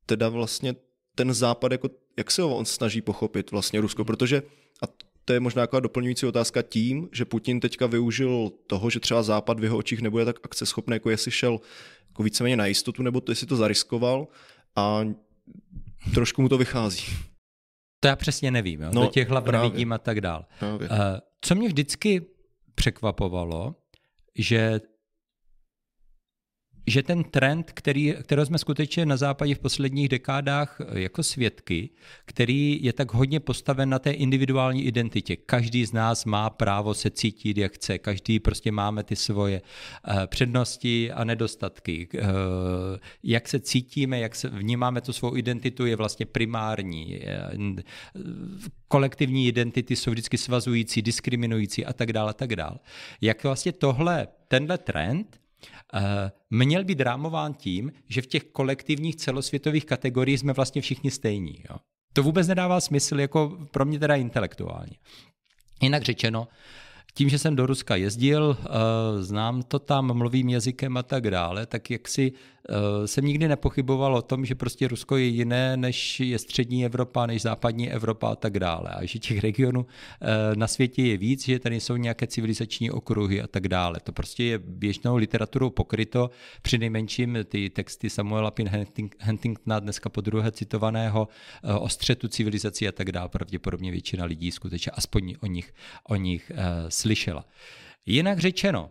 teda 0.07 0.29
vlastně 0.29 0.74
ten 1.14 1.35
Západ, 1.35 1.72
jako, 1.72 1.91
jak 2.16 2.31
se 2.31 2.43
ho 2.43 2.57
on 2.57 2.64
snaží 2.64 3.01
pochopit 3.01 3.51
vlastně 3.51 3.81
Rusko, 3.81 4.05
protože 4.05 4.43
a 4.83 4.87
to 5.24 5.33
je 5.33 5.41
možná 5.41 5.62
taková 5.62 5.81
doplňující 5.81 6.27
otázka 6.27 6.62
tím, 6.62 7.09
že 7.12 7.24
Putin 7.24 7.61
teďka 7.61 7.87
využil 7.87 8.51
toho, 8.66 8.91
že 8.91 9.01
třeba 9.01 9.22
Západ 9.22 9.61
v 9.61 9.64
jeho 9.64 9.77
očích 9.79 10.01
nebude 10.01 10.24
tak 10.24 10.37
akceschopný, 10.43 10.95
jako 10.95 11.11
jestli 11.11 11.31
šel 11.31 11.61
jako 12.09 12.22
víceméně 12.22 12.57
na 12.57 12.66
jistotu, 12.66 13.03
nebo 13.03 13.20
to, 13.20 13.33
jestli 13.33 13.47
to 13.47 13.57
zariskoval 13.57 14.29
a 14.77 15.05
trošku 16.14 16.43
mu 16.43 16.49
to 16.49 16.59
vychází. 16.59 17.03
To 18.01 18.09
já 18.09 18.17
přesně 18.17 18.51
nevím, 18.51 18.83
jo? 18.83 18.91
No, 18.93 19.01
do 19.03 19.07
těch 19.07 19.29
hlav 19.29 19.47
nevidím 19.47 19.93
a 19.93 19.99
tak 19.99 20.21
dál. 20.21 20.45
Právě. 20.59 20.89
Uh, 20.89 20.97
co 21.41 21.55
mě 21.55 21.69
vždycky 21.69 22.27
překvapovalo, 22.75 23.75
že 24.35 24.81
že 26.87 27.03
ten 27.03 27.24
trend, 27.24 27.72
který, 27.74 28.14
kterého 28.22 28.47
jsme 28.47 28.59
skutečně 28.59 29.07
na 29.07 29.16
západě 29.16 29.55
v 29.55 29.59
posledních 29.59 30.09
dekádách 30.09 30.80
eh, 30.80 31.01
jako 31.01 31.22
svědky, 31.22 31.91
který 32.24 32.78
je 32.82 32.93
tak 32.93 33.14
hodně 33.14 33.41
postaven 33.41 33.89
na 33.89 33.99
té 33.99 34.11
individuální 34.11 34.84
identitě. 34.84 35.37
Každý 35.37 35.87
z 35.87 35.93
nás 35.93 36.24
má 36.24 36.51
právo 36.51 36.95
se 36.95 37.11
cítit, 37.11 37.59
jak 37.59 37.72
chce. 37.72 37.99
Každý 37.99 38.41
prostě 38.41 38.72
máme 38.72 39.03
ty 39.03 39.16
svoje 39.16 39.62
eh, 40.09 40.26
přednosti 40.26 41.12
a 41.12 41.24
nedostatky. 41.24 42.09
Eh, 42.14 42.22
jak 43.22 43.49
se 43.49 43.61
cítíme, 43.61 44.18
jak 44.18 44.34
se 44.34 44.49
vnímáme 44.49 45.01
tu 45.01 45.12
svou 45.12 45.37
identitu, 45.37 45.87
je 45.87 45.97
vlastně 45.97 46.26
primární. 46.26 47.20
Kolektivní 48.89 49.49
identity 49.49 49.97
jsou 49.97 50.11
vždycky 50.11 50.39
svazující, 50.39 51.03
diskriminující 51.03 51.87
a 51.87 51.93
tak 51.93 52.12
dále, 52.12 52.30
a 52.30 52.32
tak 52.32 52.57
dále. 52.57 52.78
Jak 53.20 53.45
vlastně 53.45 53.72
tohle, 53.72 54.28
tenhle 54.49 54.78
trend, 54.78 55.41
měl 56.51 56.84
být 56.84 57.01
rámován 57.01 57.55
tím, 57.55 57.93
že 58.09 58.22
v 58.22 58.26
těch 58.26 58.45
kolektivních 58.45 59.16
celosvětových 59.16 59.84
kategoriích 59.84 60.41
jsme 60.41 60.53
vlastně 60.53 60.82
všichni 60.82 61.11
stejní. 61.11 61.62
Jo. 61.70 61.76
To 62.12 62.22
vůbec 62.22 62.49
nedává 62.49 62.80
smysl 62.80 63.20
jako 63.20 63.59
pro 63.70 63.84
mě 63.84 63.99
teda 63.99 64.14
intelektuálně. 64.14 64.97
Jinak 65.82 66.03
řečeno, 66.03 66.49
tím, 67.14 67.28
že 67.28 67.39
jsem 67.39 67.57
do 67.57 67.66
Ruska 67.66 67.97
jezdil, 67.97 68.57
eh, 68.61 69.22
znám 69.22 69.62
to 69.62 69.78
tam, 69.78 70.14
mluvím 70.14 70.49
jazykem 70.49 70.97
a 70.97 71.03
tak 71.03 71.30
dále, 71.30 71.66
tak 71.66 71.91
jak 71.91 72.09
si 72.09 72.32
Eh, 72.32 72.56
jsem 73.07 73.25
nikdy 73.25 73.49
nepochyboval 73.49 74.14
o 74.14 74.23
tom, 74.23 74.45
že 74.45 74.55
prostě 74.55 74.89
Rusko 74.89 75.17
je 75.17 75.25
jiné, 75.25 75.77
než 75.77 76.21
je 76.21 76.39
střední 76.39 76.85
Evropa, 76.85 77.27
než 77.27 77.43
západní 77.43 77.91
Evropa 77.91 78.29
a 78.29 78.37
tak 78.37 78.59
dále. 78.59 78.91
A 78.91 79.05
že 79.05 79.19
těch 79.19 79.41
regionů 79.41 79.87
eh, 80.21 80.27
na 80.57 80.67
světě 80.67 81.03
je 81.03 81.17
víc, 81.17 81.45
že 81.45 81.59
tady 81.59 81.81
jsou 81.81 81.97
nějaké 81.97 82.27
civilizační 82.27 82.91
okruhy 82.91 83.43
a 83.43 83.47
tak 83.47 83.69
dále. 83.69 84.01
To 84.03 84.12
prostě 84.12 84.45
je 84.45 84.59
běžnou 84.59 85.17
literaturou 85.17 85.71
pokryto, 85.71 86.31
při 86.62 86.79
nejmenším 86.79 87.39
ty 87.45 87.71
texty 87.71 88.11
Samuela 88.11 88.51
Pin 88.51 88.71
Huntingtona, 89.23 89.81
dneska 89.81 90.09
po 90.09 90.21
druhé 90.21 90.53
citovaného, 90.53 91.29
eh, 91.64 91.73
o 91.73 91.89
střetu 91.89 92.29
civilizací 92.29 92.89
a 92.89 92.93
tak 92.93 93.12
dále. 93.12 93.29
Pravděpodobně 93.29 93.91
většina 93.91 94.25
lidí 94.25 94.53
skutečně 94.53 94.93
aspoň 94.93 95.35
o 95.41 95.47
nich, 95.47 95.75
o 96.09 96.17
nich 96.17 96.53
slyšela. 96.89 97.45
Jinak 98.07 98.39
řečeno, 98.39 98.91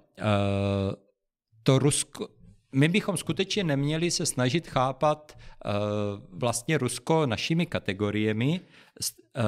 to 1.64 1.80
Rusko, 1.80 2.28
my 2.76 2.88
bychom 2.88 3.18
skutečně 3.18 3.64
neměli 3.64 4.12
se 4.12 4.26
snažit 4.26 4.68
chápat 4.68 5.38
uh, 5.38 5.72
vlastně 6.40 6.78
Rusko 6.78 7.26
našimi 7.26 7.66
kategoriemi, 7.66 8.62
uh, 9.38 9.44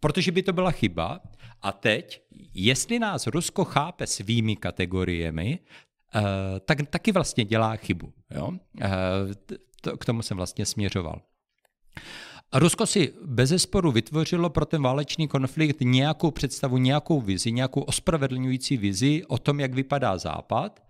protože 0.00 0.32
by 0.32 0.42
to 0.42 0.52
byla 0.52 0.70
chyba. 0.70 1.20
A 1.62 1.72
teď, 1.72 2.22
jestli 2.54 2.98
nás 2.98 3.26
Rusko 3.26 3.64
chápe 3.64 4.06
svými 4.06 4.56
kategoriemi, 4.56 5.58
uh, 6.14 6.22
tak 6.60 6.78
taky 6.90 7.12
vlastně 7.12 7.44
dělá 7.44 7.76
chybu. 7.76 8.12
Jo? 8.30 8.46
Uh, 8.48 8.58
to, 9.80 9.96
k 9.96 10.04
tomu 10.04 10.22
jsem 10.22 10.36
vlastně 10.36 10.66
směřoval. 10.66 11.20
A 12.54 12.58
Rusko 12.58 12.86
si 12.86 13.12
bez 13.24 13.48
zesporu 13.48 13.92
vytvořilo 13.92 14.50
pro 14.50 14.66
ten 14.66 14.82
válečný 14.82 15.28
konflikt 15.28 15.76
nějakou 15.80 16.30
představu, 16.30 16.78
nějakou 16.78 17.20
vizi, 17.20 17.52
nějakou 17.52 17.80
ospravedlňující 17.80 18.76
vizi 18.76 19.22
o 19.28 19.38
tom, 19.38 19.60
jak 19.60 19.74
vypadá 19.74 20.18
Západ 20.18 20.80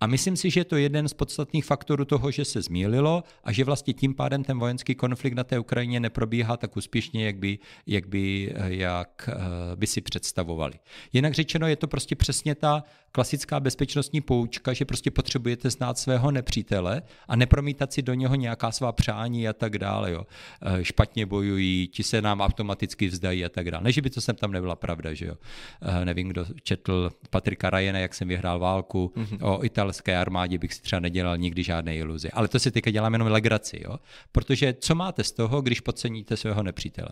a 0.00 0.06
myslím 0.06 0.36
si, 0.36 0.50
že 0.50 0.60
je 0.60 0.64
to 0.64 0.76
jeden 0.76 1.08
z 1.08 1.14
podstatných 1.14 1.64
faktorů 1.64 2.04
toho, 2.04 2.30
že 2.30 2.44
se 2.44 2.62
zmílilo 2.62 3.24
a 3.44 3.52
že 3.52 3.64
vlastně 3.64 3.94
tím 3.94 4.14
pádem 4.14 4.44
ten 4.44 4.58
vojenský 4.58 4.94
konflikt 4.94 5.34
na 5.34 5.44
té 5.44 5.58
Ukrajině 5.58 6.00
neprobíhá 6.00 6.56
tak 6.56 6.76
úspěšně, 6.76 7.26
jak 7.26 7.36
by, 7.36 7.58
jak 7.86 8.08
by, 8.08 8.54
jak 8.64 9.30
eh, 9.32 9.76
by 9.76 9.86
si 9.86 10.00
představovali. 10.00 10.74
Jinak 11.12 11.34
řečeno, 11.34 11.66
je 11.66 11.76
to 11.76 11.88
prostě 11.88 12.16
přesně 12.16 12.54
ta 12.54 12.84
klasická 13.12 13.60
bezpečnostní 13.60 14.20
poučka, 14.20 14.72
že 14.72 14.84
prostě 14.84 15.10
potřebujete 15.10 15.70
znát 15.70 15.98
svého 15.98 16.30
nepřítele 16.30 17.02
a 17.28 17.36
nepromítat 17.36 17.92
si 17.92 18.02
do 18.02 18.14
něho 18.14 18.34
nějaká 18.34 18.72
svá 18.72 18.92
přání 18.92 19.48
a 19.48 19.52
tak 19.52 19.78
dále. 19.78 20.12
Jo. 20.12 20.26
Eh, 20.62 20.84
špatně 21.08 21.26
bojují, 21.26 21.88
ti 21.88 22.02
se 22.02 22.22
nám 22.22 22.40
automaticky 22.40 23.08
vzdají 23.08 23.44
a 23.44 23.48
tak 23.48 23.70
dále. 23.70 23.84
Ne, 23.84 23.92
že 23.92 24.02
by 24.02 24.10
to 24.10 24.20
sem 24.20 24.36
tam 24.36 24.52
nebyla 24.52 24.76
pravda, 24.76 25.14
že 25.14 25.26
jo. 25.26 25.34
Eh, 25.82 26.04
nevím, 26.04 26.28
kdo 26.28 26.46
četl 26.62 27.10
Patrika 27.30 27.70
Rajena, 27.70 27.98
jak 27.98 28.14
jsem 28.14 28.28
vyhrál 28.28 28.58
válku 28.58 29.12
mm-hmm. 29.16 29.38
o 29.40 29.64
italské 29.64 30.16
armádě, 30.16 30.58
bych 30.58 30.74
si 30.74 30.82
třeba 30.82 31.00
nedělal 31.00 31.38
nikdy 31.38 31.62
žádné 31.62 31.96
iluzi. 31.96 32.30
Ale 32.30 32.48
to 32.48 32.58
si 32.58 32.70
teďka 32.70 32.90
dělám 32.90 33.12
jenom 33.12 33.28
legraci, 33.28 33.80
jo. 33.84 33.98
Protože 34.32 34.74
co 34.80 34.94
máte 34.94 35.24
z 35.24 35.32
toho, 35.32 35.62
když 35.62 35.80
podceníte 35.80 36.36
svého 36.36 36.62
nepřítele? 36.62 37.08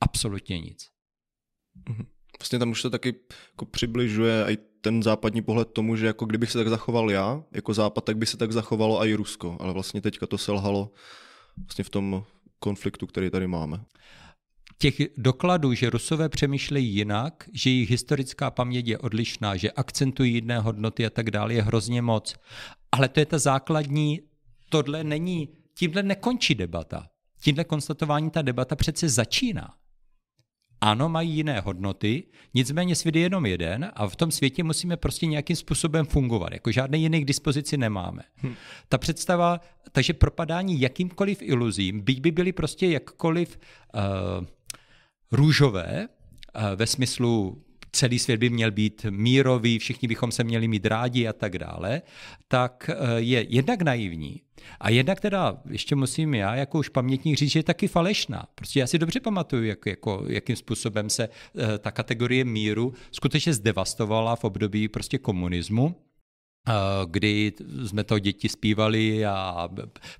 Absolutně 0.00 0.60
nic. 0.60 0.88
Mm-hmm. 1.90 2.06
Vlastně 2.38 2.58
tam 2.58 2.70
už 2.70 2.82
se 2.82 2.90
taky 2.90 3.14
jako 3.52 3.64
přibližuje 3.64 4.44
i 4.48 4.56
ten 4.80 5.02
západní 5.02 5.42
pohled 5.42 5.68
tomu, 5.68 5.96
že 5.96 6.06
jako 6.06 6.26
kdybych 6.26 6.50
se 6.50 6.58
tak 6.58 6.68
zachoval 6.68 7.10
já, 7.10 7.42
jako 7.52 7.74
západ, 7.74 8.04
tak 8.04 8.16
by 8.16 8.26
se 8.26 8.36
tak 8.36 8.52
zachovalo 8.52 9.06
i 9.06 9.14
Rusko. 9.14 9.56
Ale 9.60 9.72
vlastně 9.72 10.00
teďka 10.00 10.26
to 10.26 10.38
selhalo 10.38 10.90
vlastně 11.56 11.84
v 11.84 11.90
tom 11.90 12.24
konfliktu, 12.62 13.06
který 13.06 13.30
tady 13.30 13.46
máme. 13.46 13.84
Těch 14.78 14.94
dokladů, 15.16 15.74
že 15.74 15.90
Rusové 15.90 16.28
přemýšlejí 16.28 16.94
jinak, 16.94 17.48
že 17.52 17.70
jejich 17.70 17.90
historická 17.90 18.50
paměť 18.50 18.86
je 18.86 18.98
odlišná, 18.98 19.56
že 19.56 19.70
akcentují 19.70 20.34
jiné 20.34 20.58
hodnoty 20.58 21.06
a 21.06 21.10
tak 21.10 21.30
dále, 21.30 21.54
je 21.54 21.62
hrozně 21.62 22.02
moc. 22.02 22.34
Ale 22.92 23.08
to 23.08 23.20
je 23.20 23.26
ta 23.26 23.38
základní, 23.38 24.20
tohle 24.68 25.04
není, 25.04 25.48
tímhle 25.78 26.02
nekončí 26.02 26.54
debata. 26.54 27.08
Tímhle 27.40 27.64
konstatování 27.64 28.30
ta 28.30 28.42
debata 28.42 28.76
přece 28.76 29.08
začíná. 29.08 29.74
Ano, 30.84 31.08
mají 31.08 31.30
jiné 31.30 31.60
hodnoty, 31.60 32.22
nicméně 32.54 32.96
svět 32.96 33.16
je 33.16 33.22
jenom 33.22 33.46
jeden 33.46 33.92
a 33.94 34.08
v 34.08 34.16
tom 34.16 34.30
světě 34.30 34.64
musíme 34.64 34.96
prostě 34.96 35.26
nějakým 35.26 35.56
způsobem 35.56 36.06
fungovat. 36.06 36.52
Jako 36.52 36.72
žádné 36.72 36.98
jiné 36.98 37.20
k 37.20 37.24
dispozici 37.24 37.76
nemáme. 37.76 38.22
Hm. 38.42 38.54
Ta 38.88 38.98
představa, 38.98 39.60
takže 39.92 40.12
propadání 40.12 40.80
jakýmkoliv 40.80 41.42
iluzím, 41.42 42.00
byť 42.00 42.20
by 42.20 42.30
byly 42.30 42.52
prostě 42.52 42.86
jakkoliv 42.86 43.58
uh, 43.94 44.00
růžové, 45.32 46.08
uh, 46.08 46.62
ve 46.76 46.86
smyslu 46.86 47.62
celý 47.92 48.18
svět 48.18 48.36
by 48.36 48.50
měl 48.50 48.70
být 48.70 49.06
mírový, 49.10 49.78
všichni 49.78 50.08
bychom 50.08 50.32
se 50.32 50.44
měli 50.44 50.68
mít 50.68 50.86
rádi 50.86 51.28
a 51.28 51.32
tak 51.32 51.58
dále, 51.58 52.02
tak 52.48 52.90
eh, 52.92 53.20
je 53.20 53.46
jednak 53.48 53.82
naivní 53.82 54.40
a 54.80 54.90
jednak 54.90 55.20
teda 55.20 55.56
ještě 55.70 55.94
musím 55.96 56.34
já 56.34 56.54
jako 56.54 56.78
už 56.78 56.88
pamětník 56.88 57.38
říct, 57.38 57.50
že 57.50 57.58
je 57.58 57.62
taky 57.62 57.88
falešná. 57.88 58.46
Prostě 58.54 58.80
já 58.80 58.86
si 58.86 58.98
dobře 58.98 59.20
pamatuju, 59.20 59.64
jak, 59.64 59.86
jako, 59.86 60.24
jakým 60.26 60.56
způsobem 60.56 61.10
se 61.10 61.28
eh, 61.28 61.78
ta 61.78 61.90
kategorie 61.90 62.44
míru 62.44 62.94
skutečně 63.10 63.54
zdevastovala 63.54 64.36
v 64.36 64.44
období 64.44 64.88
prostě 64.88 65.18
komunismu 65.18 65.96
eh, 66.68 66.72
kdy 67.06 67.52
jsme 67.86 68.04
to 68.04 68.18
děti 68.18 68.48
zpívali 68.48 69.26
a 69.26 69.68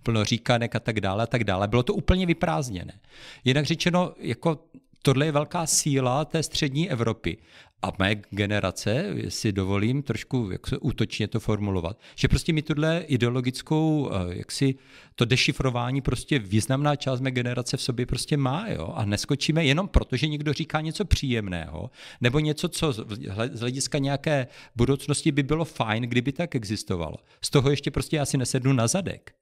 plno 0.03 0.25
říkanek 0.25 0.77
a 0.77 0.81
tak 0.81 1.01
dále 1.01 1.23
a 1.23 1.27
tak 1.27 1.45
dále. 1.45 1.69
Bylo 1.69 1.83
to 1.83 1.95
úplně 1.95 2.27
vyprázdněné. 2.27 3.01
Jinak 3.45 3.65
řečeno, 3.65 4.15
jako 4.19 4.59
tohle 5.03 5.27
je 5.27 5.33
velká 5.33 5.67
síla 5.67 6.25
té 6.25 6.43
střední 6.43 6.91
Evropy. 6.91 7.39
A 7.85 7.93
mé 7.99 8.15
generace, 8.31 9.15
si 9.29 9.53
dovolím 9.53 10.03
trošku 10.03 10.49
jak 10.53 10.67
se 10.67 10.79
útočně 10.79 11.29
to 11.29 11.41
formulovat, 11.41 12.01
že 12.17 12.29
prostě 12.29 12.53
mi 12.53 12.63
tuhle 12.63 13.05
ideologickou, 13.07 14.11
eh, 14.13 14.35
jak 14.39 14.53
si 14.53 14.75
to 15.15 15.25
dešifrování 15.25 16.01
prostě 16.01 16.39
významná 16.39 16.97
část 16.97 17.21
mé 17.21 17.31
generace 17.31 17.77
v 17.77 17.83
sobě 17.83 18.07
prostě 18.07 18.37
má, 18.37 18.69
jo, 18.69 18.93
a 18.97 19.05
neskočíme 19.05 19.65
jenom 19.65 19.89
proto, 19.89 20.17
že 20.17 20.29
někdo 20.29 20.53
říká 20.53 20.81
něco 20.81 21.05
příjemného, 21.05 21.91
nebo 22.21 22.39
něco, 22.39 22.69
co 22.69 22.93
z 22.93 23.61
hlediska 23.61 23.99
nějaké 23.99 24.47
budoucnosti 24.77 25.33
by 25.33 25.43
bylo 25.43 25.65
fajn, 25.65 26.03
kdyby 26.03 26.33
tak 26.33 26.55
existovalo. 26.55 27.17
Z 27.45 27.51
toho 27.51 27.71
ještě 27.71 27.91
prostě 27.91 28.17
já 28.17 28.25
si 28.25 28.39
nesednu 28.39 28.73
na 28.73 28.87
zadek. 28.87 29.35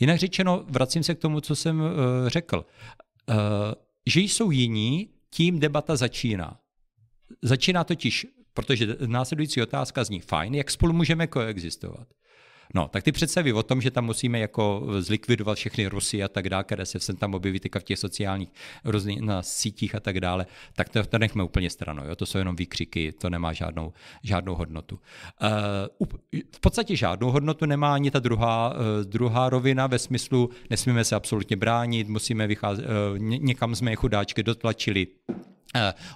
Jinak 0.00 0.18
řečeno, 0.18 0.64
vracím 0.68 1.02
se 1.02 1.14
k 1.14 1.18
tomu, 1.18 1.40
co 1.40 1.56
jsem 1.56 1.80
uh, 1.80 1.88
řekl. 2.26 2.66
Uh, 3.28 3.36
že 4.06 4.20
jsou 4.20 4.50
jiní, 4.50 5.08
tím 5.30 5.60
debata 5.60 5.96
začíná. 5.96 6.60
Začíná 7.42 7.84
totiž, 7.84 8.26
protože 8.54 8.96
následující 9.06 9.62
otázka 9.62 10.04
zní, 10.04 10.20
fajn, 10.20 10.54
jak 10.54 10.70
spolu 10.70 10.92
můžeme 10.92 11.26
koexistovat. 11.26 12.08
No, 12.74 12.88
tak 12.88 13.02
ty 13.02 13.12
představy 13.12 13.52
o 13.52 13.62
tom, 13.62 13.80
že 13.80 13.90
tam 13.90 14.04
musíme 14.04 14.38
jako 14.38 14.86
zlikvidovat 14.98 15.58
všechny 15.58 15.86
Rusy 15.86 16.22
a 16.22 16.28
tak 16.28 16.48
dále, 16.48 16.64
které 16.64 16.86
se 16.86 17.00
sem 17.00 17.16
tam 17.16 17.34
objeví 17.34 17.58
v 17.58 17.84
těch 17.84 17.98
sociálních 17.98 18.52
různých 18.84 19.20
na 19.20 19.42
sítích 19.42 19.94
a 19.94 20.00
tak 20.00 20.20
dále, 20.20 20.46
tak 20.74 20.88
to, 20.88 21.04
to 21.04 21.18
nechme 21.18 21.42
úplně 21.42 21.70
stranou. 21.70 22.04
Jo? 22.04 22.16
To 22.16 22.26
jsou 22.26 22.38
jenom 22.38 22.56
výkřiky, 22.56 23.12
to 23.12 23.30
nemá 23.30 23.52
žádnou, 23.52 23.92
žádnou 24.22 24.54
hodnotu. 24.54 25.00
Uh, 26.00 26.08
v 26.52 26.60
podstatě 26.60 26.96
žádnou 26.96 27.30
hodnotu 27.30 27.66
nemá 27.66 27.94
ani 27.94 28.10
ta 28.10 28.18
druhá, 28.18 28.70
uh, 28.70 28.76
druhá 29.04 29.50
rovina 29.50 29.86
ve 29.86 29.98
smyslu, 29.98 30.50
nesmíme 30.70 31.04
se 31.04 31.16
absolutně 31.16 31.56
bránit, 31.56 32.08
musíme 32.08 32.46
vycházet, 32.46 32.84
uh, 32.84 33.18
někam 33.18 33.74
jsme 33.74 33.96
chudáčky 33.96 34.42
dotlačili, 34.42 35.06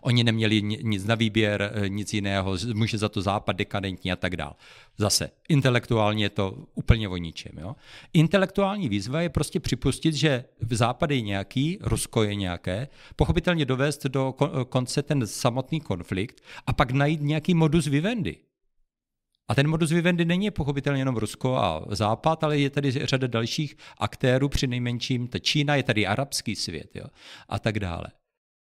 oni 0.02 0.24
neměli 0.24 0.62
nic 0.62 1.04
na 1.04 1.14
výběr, 1.14 1.72
uh, 1.76 1.88
nic 1.88 2.14
jiného, 2.14 2.56
může 2.74 2.98
za 2.98 3.09
to 3.09 3.22
západ 3.22 3.56
dekadentní 3.56 4.12
a 4.12 4.16
tak 4.16 4.36
dál. 4.36 4.56
Zase, 4.98 5.30
intelektuálně 5.48 6.24
je 6.24 6.30
to 6.30 6.59
úplně 6.74 7.09
o 7.09 7.16
ničem. 7.16 7.52
Jo? 7.59 7.76
Intelektuální 8.12 8.88
výzva 8.88 9.20
je 9.20 9.28
prostě 9.28 9.61
připustit, 9.61 10.14
že 10.14 10.44
v 10.61 10.74
západ 10.74 11.11
je 11.11 11.20
nějaký, 11.20 11.78
Rusko 11.80 12.22
je 12.22 12.34
nějaké, 12.34 12.88
pochopitelně 13.16 13.64
dovést 13.64 14.06
do 14.06 14.34
konce 14.68 15.02
ten 15.02 15.26
samotný 15.26 15.80
konflikt 15.80 16.40
a 16.66 16.72
pak 16.72 16.90
najít 16.90 17.22
nějaký 17.22 17.54
modus 17.54 17.86
vivendi. 17.86 18.36
A 19.48 19.54
ten 19.54 19.68
modus 19.68 19.90
vivendi 19.90 20.24
není 20.24 20.50
pochopitelně 20.50 21.00
jenom 21.00 21.16
Rusko 21.16 21.56
a 21.56 21.84
Západ, 21.90 22.44
ale 22.44 22.59
je 22.59 22.70
tady 22.70 22.90
řada 22.90 23.26
dalších 23.26 23.76
aktérů, 23.98 24.48
při 24.48 24.66
nejmenším 24.66 25.28
ta 25.28 25.38
Čína, 25.38 25.76
je 25.76 25.82
tady 25.82 26.06
arabský 26.06 26.56
svět 26.56 26.96
jo, 26.96 27.04
a 27.48 27.59
tak 27.59 27.78
dále. 27.80 28.06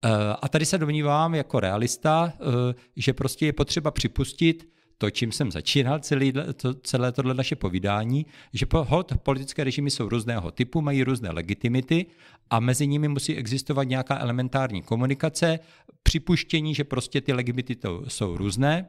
Eh, 0.04 0.36
a 0.42 0.48
tady 0.48 0.66
se 0.66 0.78
domnívám 0.78 1.34
jako 1.34 1.60
realista, 1.60 2.32
eh, 2.34 2.74
že 2.96 3.12
prostě 3.12 3.46
je 3.46 3.52
potřeba 3.52 3.90
připustit 3.90 4.68
to, 4.98 5.10
čím 5.10 5.32
jsem 5.32 5.52
začínal 5.52 5.98
celý, 5.98 6.32
to, 6.56 6.74
celé 6.74 7.12
tohle 7.12 7.34
naše 7.34 7.56
povídání, 7.56 8.26
že 8.52 8.66
hod 8.72 9.12
politické 9.22 9.64
režimy 9.64 9.90
jsou 9.90 10.08
různého 10.08 10.50
typu, 10.50 10.80
mají 10.80 11.04
různé 11.04 11.30
legitimity 11.30 12.06
a 12.50 12.60
mezi 12.60 12.86
nimi 12.86 13.08
musí 13.08 13.36
existovat 13.36 13.88
nějaká 13.88 14.18
elementární 14.18 14.82
komunikace, 14.82 15.58
připuštění, 16.02 16.74
že 16.74 16.84
prostě 16.84 17.20
ty 17.20 17.32
legitimity 17.32 17.76
jsou 18.08 18.36
různé, 18.36 18.88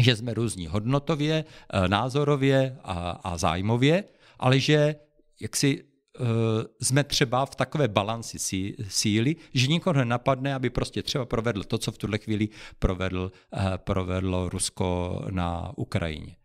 že 0.00 0.16
jsme 0.16 0.34
různí 0.34 0.66
hodnotově, 0.66 1.44
eh, 1.44 1.88
názorově 1.88 2.78
a, 2.84 3.10
a 3.10 3.38
zájmově, 3.38 4.04
ale 4.38 4.60
že 4.60 4.94
jak 5.40 5.56
si 5.56 5.84
jsme 6.80 7.04
třeba 7.04 7.46
v 7.46 7.54
takové 7.54 7.88
balanci 7.88 8.38
sí, 8.38 8.74
síly, 8.88 9.36
že 9.54 9.66
nikoho 9.66 9.94
nenapadne, 9.94 10.54
aby 10.54 10.70
prostě 10.70 11.02
třeba 11.02 11.24
provedl 11.24 11.64
to, 11.64 11.78
co 11.78 11.92
v 11.92 11.98
tuhle 11.98 12.18
chvíli 12.18 12.48
provedl, 12.78 13.32
uh, 13.56 13.60
provedlo 13.76 14.48
Rusko 14.48 15.20
na 15.30 15.72
Ukrajině. 15.76 16.36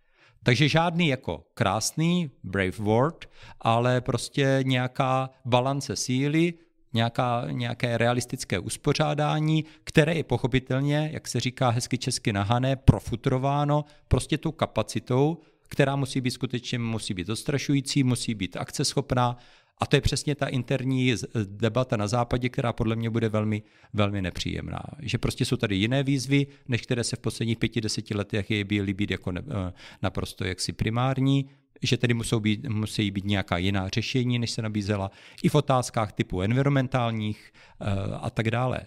Takže 0.43 0.69
žádný 0.69 1.07
jako 1.07 1.43
krásný 1.53 2.31
brave 2.43 2.77
word, 2.79 3.29
ale 3.61 4.01
prostě 4.01 4.59
nějaká 4.63 5.29
balance 5.45 5.95
síly, 5.95 6.53
nějaká, 6.93 7.45
nějaké 7.51 7.97
realistické 7.97 8.59
uspořádání, 8.59 9.65
které 9.83 10.13
je 10.13 10.23
pochopitelně, 10.23 11.09
jak 11.13 11.27
se 11.27 11.39
říká 11.39 11.69
hezky 11.69 11.97
česky 11.97 12.33
nahané, 12.33 12.75
profutrováno 12.75 13.85
prostě 14.07 14.37
tou 14.37 14.51
kapacitou, 14.51 15.37
která 15.67 15.95
musí 15.95 16.21
být 16.21 16.31
skutečně 16.31 16.79
musí 16.79 17.13
být 17.13 17.27
dostrašující, 17.27 18.03
musí 18.03 18.35
být 18.35 18.57
akceschopná. 18.57 19.37
A 19.81 19.85
to 19.85 19.95
je 19.95 20.01
přesně 20.01 20.35
ta 20.35 20.47
interní 20.47 21.15
debata 21.45 21.97
na 21.97 22.07
západě, 22.07 22.49
která 22.49 22.73
podle 22.73 22.95
mě 22.95 23.09
bude 23.09 23.29
velmi, 23.29 23.63
velmi 23.93 24.21
nepříjemná. 24.21 24.83
Že 24.99 25.17
prostě 25.17 25.45
jsou 25.45 25.57
tady 25.57 25.75
jiné 25.75 26.03
výzvy, 26.03 26.47
než 26.67 26.81
které 26.81 27.03
se 27.03 27.15
v 27.15 27.19
posledních 27.19 27.57
pěti, 27.57 27.81
deseti 27.81 28.15
letech 28.15 28.51
je 28.51 28.65
byly 28.65 28.93
být 28.93 29.11
jako 29.11 29.31
ne, 29.31 29.41
eh, 29.47 29.73
naprosto 30.01 30.45
jaksi 30.45 30.73
primární 30.73 31.49
že 31.81 31.97
tedy 31.97 32.13
musí 32.13 32.35
být, 32.39 32.69
musí 32.69 33.11
být 33.11 33.25
nějaká 33.25 33.57
jiná 33.57 33.89
řešení, 33.89 34.39
než 34.39 34.51
se 34.51 34.61
nabízela, 34.61 35.11
i 35.43 35.49
v 35.49 35.55
otázkách 35.55 36.11
typu 36.11 36.41
environmentálních 36.41 37.51
eh, 37.81 37.85
a 38.21 38.29
tak 38.29 38.51
dále. 38.51 38.81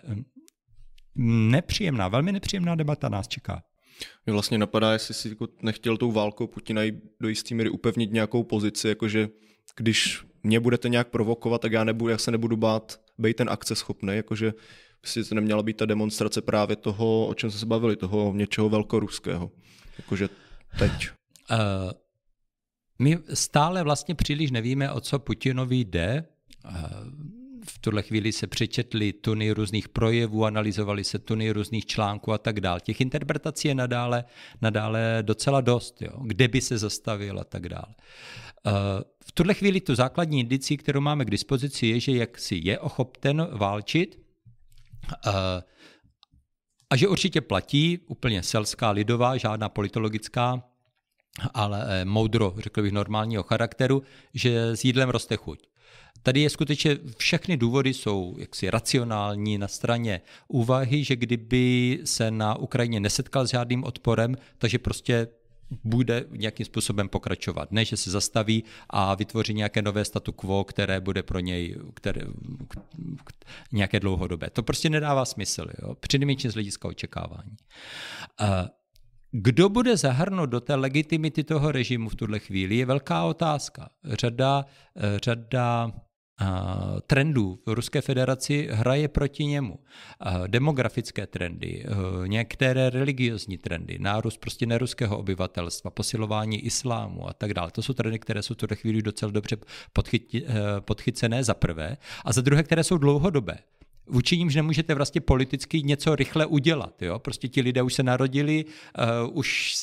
Nepříjemná, 1.50 2.08
velmi 2.08 2.32
nepříjemná 2.32 2.74
debata 2.74 3.08
nás 3.08 3.28
čeká. 3.28 3.62
Mě 4.26 4.32
vlastně 4.32 4.58
napadá, 4.58 4.92
jestli 4.92 5.14
si 5.14 5.28
jako 5.28 5.48
nechtěl 5.62 5.96
tou 5.96 6.12
válkou 6.12 6.46
Putina 6.46 6.82
do 7.20 7.28
jisté 7.28 7.54
míry 7.54 7.70
upevnit 7.70 8.12
nějakou 8.12 8.42
pozici, 8.42 8.88
jakože 8.88 9.28
když 9.76 10.24
mě 10.42 10.60
budete 10.60 10.88
nějak 10.88 11.08
provokovat, 11.08 11.60
tak 11.60 11.72
já, 11.72 11.84
nebudu, 11.84 12.10
já 12.10 12.18
se 12.18 12.30
nebudu 12.30 12.56
bát 12.56 13.00
být 13.18 13.36
ten 13.36 13.50
akceschopný, 13.50 14.16
jakože 14.16 14.52
si 15.04 15.24
to 15.24 15.34
neměla 15.34 15.62
být 15.62 15.76
ta 15.76 15.86
demonstrace 15.86 16.42
právě 16.42 16.76
toho, 16.76 17.26
o 17.26 17.34
čem 17.34 17.50
jsme 17.50 17.60
se 17.60 17.66
bavili, 17.66 17.96
toho 17.96 18.32
něčeho 18.36 18.68
velkoruského. 18.68 19.50
Jakože 19.98 20.28
teď. 20.78 21.08
Uh, 21.50 21.56
my 22.98 23.18
stále 23.34 23.82
vlastně 23.82 24.14
příliš 24.14 24.50
nevíme, 24.50 24.92
o 24.92 25.00
co 25.00 25.18
Putinovi 25.18 25.76
jde. 25.76 26.24
V 26.64 27.39
tuhle 27.80 28.02
chvíli 28.02 28.32
se 28.32 28.46
přečetly 28.46 29.12
tuny 29.12 29.50
různých 29.50 29.88
projevů, 29.88 30.44
analyzovali 30.44 31.04
se 31.04 31.18
tuny 31.18 31.50
různých 31.50 31.86
článků 31.86 32.32
a 32.32 32.38
tak 32.38 32.60
dále. 32.60 32.80
Těch 32.80 33.00
interpretací 33.00 33.68
je 33.68 33.74
nadále, 33.74 34.24
nadále 34.62 35.18
docela 35.22 35.60
dost, 35.60 36.02
jo. 36.02 36.12
kde 36.22 36.48
by 36.48 36.60
se 36.60 36.78
zastavil 36.78 37.40
a 37.40 37.44
tak 37.44 37.68
dále. 37.68 37.94
V 39.24 39.32
tuhle 39.32 39.54
chvíli 39.54 39.80
tu 39.80 39.94
základní 39.94 40.40
indicí, 40.40 40.76
kterou 40.76 41.00
máme 41.00 41.24
k 41.24 41.30
dispozici, 41.30 41.86
je, 41.86 42.00
že 42.00 42.12
jak 42.12 42.38
si 42.38 42.60
je 42.64 42.78
ochopten 42.78 43.48
válčit, 43.52 44.20
a 46.90 46.96
že 46.96 47.08
určitě 47.08 47.40
platí 47.40 47.98
úplně 48.06 48.42
selská 48.42 48.90
lidová, 48.90 49.36
žádná 49.36 49.68
politologická 49.68 50.62
ale 51.54 51.86
eh, 51.88 52.04
moudro, 52.04 52.54
řekl 52.58 52.82
bych, 52.82 52.92
normálního 52.92 53.42
charakteru, 53.42 54.02
že 54.34 54.76
s 54.76 54.84
jídlem 54.84 55.08
roste 55.08 55.36
chuť. 55.36 55.66
Tady 56.22 56.40
je 56.40 56.50
skutečně, 56.50 56.98
všechny 57.16 57.56
důvody 57.56 57.94
jsou 57.94 58.36
jaksi 58.38 58.70
racionální 58.70 59.58
na 59.58 59.68
straně 59.68 60.20
úvahy, 60.48 61.04
že 61.04 61.16
kdyby 61.16 61.98
se 62.04 62.30
na 62.30 62.56
Ukrajině 62.56 63.00
nesetkal 63.00 63.46
s 63.46 63.50
žádným 63.50 63.84
odporem, 63.84 64.36
takže 64.58 64.78
prostě 64.78 65.28
bude 65.84 66.24
nějakým 66.30 66.66
způsobem 66.66 67.08
pokračovat. 67.08 67.72
Ne, 67.72 67.84
že 67.84 67.96
se 67.96 68.10
zastaví 68.10 68.64
a 68.90 69.14
vytvoří 69.14 69.54
nějaké 69.54 69.82
nové 69.82 70.04
statu 70.04 70.32
quo, 70.32 70.64
které 70.64 71.00
bude 71.00 71.22
pro 71.22 71.38
něj 71.38 71.76
které, 71.94 72.20
nějaké 73.72 74.00
dlouhodobé. 74.00 74.50
To 74.50 74.62
prostě 74.62 74.90
nedává 74.90 75.24
smysl, 75.24 75.66
jo? 75.82 75.94
přinejmenším 75.94 76.50
z 76.50 76.54
hlediska 76.54 76.88
očekávání. 76.88 77.56
Kdo 79.32 79.68
bude 79.68 79.96
zahrnout 79.96 80.50
do 80.50 80.60
té 80.60 80.74
legitimity 80.74 81.44
toho 81.44 81.72
režimu 81.72 82.08
v 82.08 82.14
tuhle 82.14 82.38
chvíli, 82.38 82.76
je 82.76 82.86
velká 82.86 83.24
otázka. 83.24 83.88
Řada, 84.04 84.64
eh, 84.96 85.18
řada 85.24 85.92
eh, 85.94 86.00
trendů 87.06 87.58
v 87.66 87.74
Ruské 87.74 88.00
federaci 88.00 88.68
hraje 88.72 89.08
proti 89.08 89.44
němu. 89.44 89.78
Eh, 89.78 90.48
demografické 90.48 91.26
trendy, 91.26 91.84
některé 92.26 92.90
religiozní 92.90 93.58
trendy, 93.58 93.98
nárůst 94.00 94.36
prostě 94.36 94.66
neruského 94.66 95.18
obyvatelstva, 95.18 95.90
posilování 95.90 96.64
islámu 96.64 97.28
a 97.28 97.32
tak 97.32 97.54
dále. 97.54 97.70
To 97.70 97.82
jsou 97.82 97.92
trendy, 97.92 98.18
které 98.18 98.42
jsou 98.42 98.54
v 98.54 98.56
tuhle 98.56 98.76
chvíli 98.76 99.02
docela 99.02 99.32
dobře 99.32 99.56
podchycené 100.80 101.44
za 101.44 101.54
prvé 101.54 101.96
a 102.24 102.32
za 102.32 102.40
druhé, 102.40 102.62
které 102.62 102.84
jsou 102.84 102.98
dlouhodobé 102.98 103.58
vůči 104.10 104.38
nímž 104.38 104.54
nemůžete 104.54 104.94
vlastně 104.94 105.20
politicky 105.20 105.82
něco 105.82 106.16
rychle 106.16 106.46
udělat. 106.46 107.02
Jo? 107.02 107.18
Prostě 107.18 107.48
ti 107.48 107.60
lidé 107.60 107.82
už 107.82 107.94
se 107.94 108.02
narodili, 108.02 108.64
uh, 108.64 109.38
už 109.38 109.74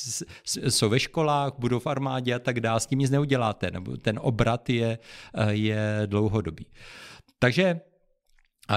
jsou 0.68 0.88
ve 0.88 1.00
školách, 1.00 1.52
budou 1.58 1.78
v 1.78 1.86
armádě 1.86 2.34
a 2.34 2.38
tak 2.38 2.60
dále, 2.60 2.80
s 2.80 2.86
tím 2.86 2.98
nic 2.98 3.10
neuděláte, 3.10 3.70
nebo 3.70 3.96
ten 3.96 4.18
obrat 4.22 4.70
je, 4.70 4.98
uh, 5.38 5.48
je 5.48 6.02
dlouhodobý. 6.06 6.66
Takže 7.38 7.80
uh, 8.70 8.76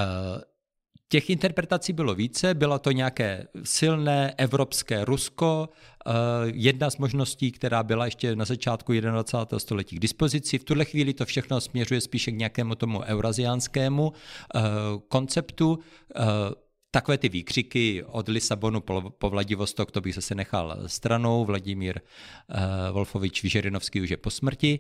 Těch 1.12 1.30
interpretací 1.30 1.94
bylo 1.94 2.16
více, 2.16 2.54
bylo 2.54 2.80
to 2.80 2.92
nějaké 2.92 3.48
silné 3.64 4.34
evropské 4.38 5.06
Rusko, 5.06 5.70
eh, 5.70 6.12
jedna 6.46 6.90
z 6.90 6.98
možností, 6.98 7.52
která 7.52 7.84
byla 7.84 8.06
ještě 8.06 8.36
na 8.36 8.46
začátku 8.46 8.94
21. 8.94 9.60
století 9.60 9.96
k 9.96 10.00
dispozici. 10.00 10.58
V 10.58 10.64
tuhle 10.64 10.86
chvíli 10.86 11.14
to 11.14 11.26
všechno 11.26 11.62
směřuje 11.62 12.02
spíše 12.02 12.32
k 12.32 12.38
nějakému 12.38 12.76
tomu 12.76 13.02
euraziánskému 13.02 14.14
eh, 14.56 14.60
konceptu. 15.08 15.80
Eh, 16.16 16.22
takové 16.92 17.18
ty 17.18 17.30
výkřiky 17.30 18.04
od 18.04 18.28
Lisabonu 18.28 18.82
po 19.18 19.30
Vladivostok, 19.30 19.92
to 19.92 20.02
bych 20.02 20.16
zase 20.16 20.36
nechal 20.36 20.78
stranou. 20.86 21.46
Vladimír 21.46 22.00
Wolfovič 22.92 23.44
Vyžerinovský 23.44 24.02
už 24.02 24.10
je 24.10 24.18
po 24.18 24.30
smrti, 24.30 24.80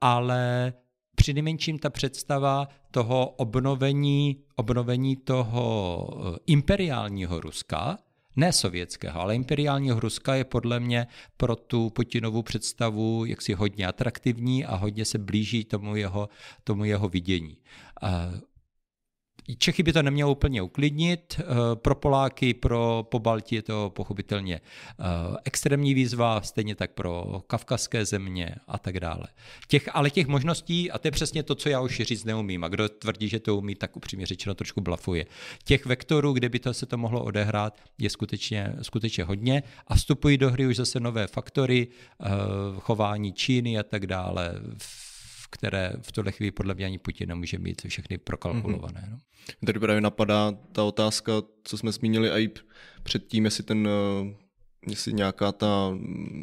ale 0.00 0.72
přinejmenším 1.20 1.78
ta 1.78 1.90
představa 1.90 2.68
toho 2.90 3.28
obnovení, 3.28 4.36
obnovení 4.56 5.16
toho 5.16 6.08
eh, 6.34 6.38
imperiálního 6.46 7.40
Ruska, 7.40 7.98
ne 8.36 8.52
sovětského, 8.52 9.20
ale 9.20 9.36
imperiálního 9.36 10.00
Ruska 10.00 10.34
je 10.34 10.44
podle 10.44 10.80
mě 10.80 11.06
pro 11.36 11.56
tu 11.56 11.90
Putinovu 11.90 12.42
představu 12.42 13.24
jaksi 13.24 13.52
hodně 13.54 13.86
atraktivní 13.86 14.64
a 14.64 14.76
hodně 14.76 15.04
se 15.04 15.18
blíží 15.18 15.64
tomu 15.64 15.96
jeho, 15.96 16.28
tomu 16.64 16.84
jeho 16.84 17.08
vidění. 17.08 17.56
Čechy 19.58 19.82
by 19.82 19.92
to 19.92 20.02
nemělo 20.02 20.32
úplně 20.32 20.62
uklidnit, 20.62 21.40
eh, 21.40 21.44
pro 21.74 21.94
Poláky, 21.94 22.54
pro 22.54 23.06
Pobaltí 23.10 23.54
je 23.54 23.62
to 23.62 23.92
pochopitelně 23.94 24.60
eh, 24.60 25.02
extrémní 25.44 25.94
výzva, 25.94 26.40
stejně 26.42 26.74
tak 26.74 26.90
pro 26.90 27.42
kavkazské 27.46 28.04
země 28.04 28.54
a 28.68 28.78
tak 28.78 29.00
dále. 29.00 29.26
Těch, 29.68 29.88
ale 29.92 30.10
těch 30.10 30.26
možností, 30.26 30.90
a 30.90 30.98
to 30.98 31.08
je 31.08 31.12
přesně 31.12 31.42
to, 31.42 31.54
co 31.54 31.68
já 31.68 31.80
už 31.80 32.00
říct 32.00 32.24
neumím, 32.24 32.64
a 32.64 32.68
kdo 32.68 32.88
tvrdí, 32.88 33.28
že 33.28 33.40
to 33.40 33.56
umí, 33.56 33.74
tak 33.74 33.96
upřímně 33.96 34.26
řečeno 34.26 34.54
trošku 34.54 34.80
blafuje. 34.80 35.26
Těch 35.64 35.86
vektorů, 35.86 36.32
kde 36.32 36.48
by 36.48 36.58
to 36.58 36.74
se 36.74 36.86
to 36.86 36.98
mohlo 36.98 37.24
odehrát, 37.24 37.80
je 37.98 38.10
skutečně, 38.10 38.74
skutečně 38.82 39.24
hodně 39.24 39.62
a 39.86 39.94
vstupují 39.94 40.38
do 40.38 40.50
hry 40.50 40.66
už 40.66 40.76
zase 40.76 41.00
nové 41.00 41.26
faktory, 41.26 41.88
eh, 41.88 42.26
chování 42.80 43.32
Číny 43.32 43.78
a 43.78 43.82
tak 43.82 44.06
dále, 44.06 44.54
které 45.50 45.92
v 46.02 46.12
tuhle 46.12 46.32
chvíli 46.32 46.50
podle 46.50 46.74
mě 46.74 46.86
ani 46.86 46.98
Putin 46.98 47.28
nemůže 47.28 47.58
mít 47.58 47.82
všechny 47.88 48.18
prokalkulované. 48.18 49.00
Mm-hmm. 49.00 49.10
No. 49.10 49.66
Tady 49.66 49.80
právě 49.80 50.00
napadá 50.00 50.52
ta 50.72 50.84
otázka, 50.84 51.32
co 51.64 51.78
jsme 51.78 51.92
zmínili 51.92 52.30
i 52.30 52.50
předtím, 53.02 53.44
jestli 53.44 53.64
ten 53.64 53.88
jestli 54.86 55.12
nějaká 55.12 55.52
ta, 55.52 55.98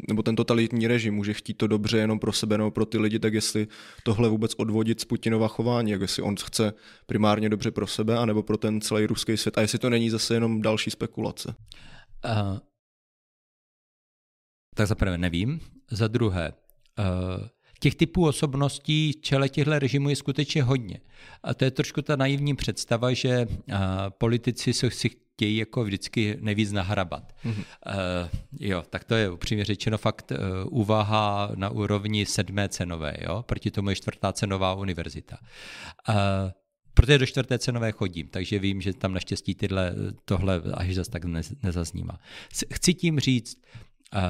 nebo 0.08 0.22
ten 0.22 0.36
totalitní 0.36 0.86
režim 0.86 1.14
může 1.14 1.34
chtít 1.34 1.54
to 1.54 1.66
dobře 1.66 1.98
jenom 1.98 2.18
pro 2.18 2.32
sebe 2.32 2.58
nebo 2.58 2.70
pro 2.70 2.86
ty 2.86 2.98
lidi, 2.98 3.18
tak 3.18 3.34
jestli 3.34 3.68
tohle 4.02 4.28
vůbec 4.28 4.54
odvodit 4.54 5.00
z 5.00 5.04
Putinova 5.04 5.48
chování, 5.48 5.90
jak 5.90 6.00
jestli 6.00 6.22
on 6.22 6.36
chce 6.36 6.72
primárně 7.06 7.48
dobře 7.48 7.70
pro 7.70 7.86
sebe, 7.86 8.18
anebo 8.18 8.42
pro 8.42 8.56
ten 8.56 8.80
celý 8.80 9.06
ruský 9.06 9.36
svět 9.36 9.58
a 9.58 9.60
jestli 9.60 9.78
to 9.78 9.90
není 9.90 10.10
zase 10.10 10.34
jenom 10.34 10.62
další 10.62 10.90
spekulace. 10.90 11.54
Uh, 12.24 12.58
tak 14.74 14.86
za 14.86 14.94
prvé 14.94 15.18
nevím. 15.18 15.60
Za 15.90 16.08
druhé, 16.08 16.52
uh, 16.98 17.48
těch 17.78 17.94
typů 17.94 18.26
osobností 18.26 19.12
v 19.12 19.20
čele 19.20 19.48
těchto 19.48 19.78
režimů 19.78 20.08
je 20.08 20.16
skutečně 20.16 20.62
hodně. 20.62 21.00
A 21.42 21.54
to 21.54 21.64
je 21.64 21.70
trošku 21.70 22.02
ta 22.02 22.16
naivní 22.16 22.56
představa, 22.56 23.12
že 23.12 23.46
uh, 23.48 23.76
politici 24.18 24.72
se 24.72 24.90
si 24.90 25.08
chtějí 25.08 25.56
jako 25.56 25.84
vždycky 25.84 26.38
nejvíc 26.40 26.72
nahrabat. 26.72 27.34
Mm-hmm. 27.44 27.64
Uh, 27.86 28.28
jo, 28.60 28.84
tak 28.90 29.04
to 29.04 29.14
je 29.14 29.30
upřímně 29.30 29.64
řečeno 29.64 29.98
fakt 29.98 30.32
uh, 30.32 30.38
úvaha 30.80 31.50
na 31.54 31.70
úrovni 31.70 32.26
sedmé 32.26 32.68
cenové, 32.68 33.16
jo, 33.20 33.42
proti 33.42 33.70
tomu 33.70 33.90
je 33.90 33.96
čtvrtá 33.96 34.32
cenová 34.32 34.74
univerzita. 34.74 35.38
Uh, 36.08 36.14
protože 36.94 37.18
do 37.18 37.26
čtvrté 37.26 37.58
cenové 37.58 37.92
chodím, 37.92 38.28
takže 38.28 38.58
vím, 38.58 38.80
že 38.80 38.92
tam 38.92 39.14
naštěstí 39.14 39.54
tyhle, 39.54 39.94
tohle 40.24 40.62
až 40.74 40.94
zase 40.94 41.10
tak 41.10 41.24
ne, 41.24 41.40
nezaznímá. 41.62 42.18
Chci 42.72 42.94
tím 42.94 43.20
říct, 43.20 43.62
uh, 44.14 44.20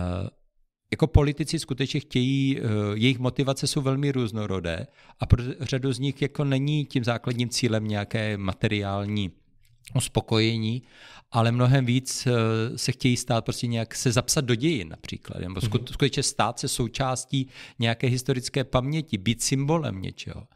jako 0.90 1.06
politici 1.06 1.58
skutečně 1.58 2.00
chtějí, 2.00 2.60
jejich 2.94 3.18
motivace 3.18 3.66
jsou 3.66 3.80
velmi 3.80 4.12
různorodé 4.12 4.86
a 5.20 5.26
pro 5.26 5.42
řadu 5.60 5.92
z 5.92 5.98
nich 5.98 6.22
jako 6.22 6.44
není 6.44 6.84
tím 6.84 7.04
základním 7.04 7.48
cílem 7.48 7.88
nějaké 7.88 8.36
materiální 8.36 9.30
uspokojení, 9.94 10.82
ale 11.30 11.52
mnohem 11.52 11.86
víc 11.86 12.26
eh, 12.26 12.78
se 12.78 12.92
chtějí 12.92 13.16
stát 13.16 13.44
prostě 13.44 13.66
nějak 13.66 13.94
se 13.94 14.12
zapsat 14.12 14.44
do 14.44 14.54
dějin 14.54 14.88
například, 14.88 15.40
nebo 15.40 15.60
mhm. 15.62 15.86
skutečně 15.86 16.22
stát 16.22 16.58
se 16.58 16.68
součástí 16.68 17.48
nějaké 17.78 18.06
historické 18.06 18.64
paměti, 18.64 19.18
být 19.18 19.42
symbolem 19.42 20.02
něčeho. 20.02 20.46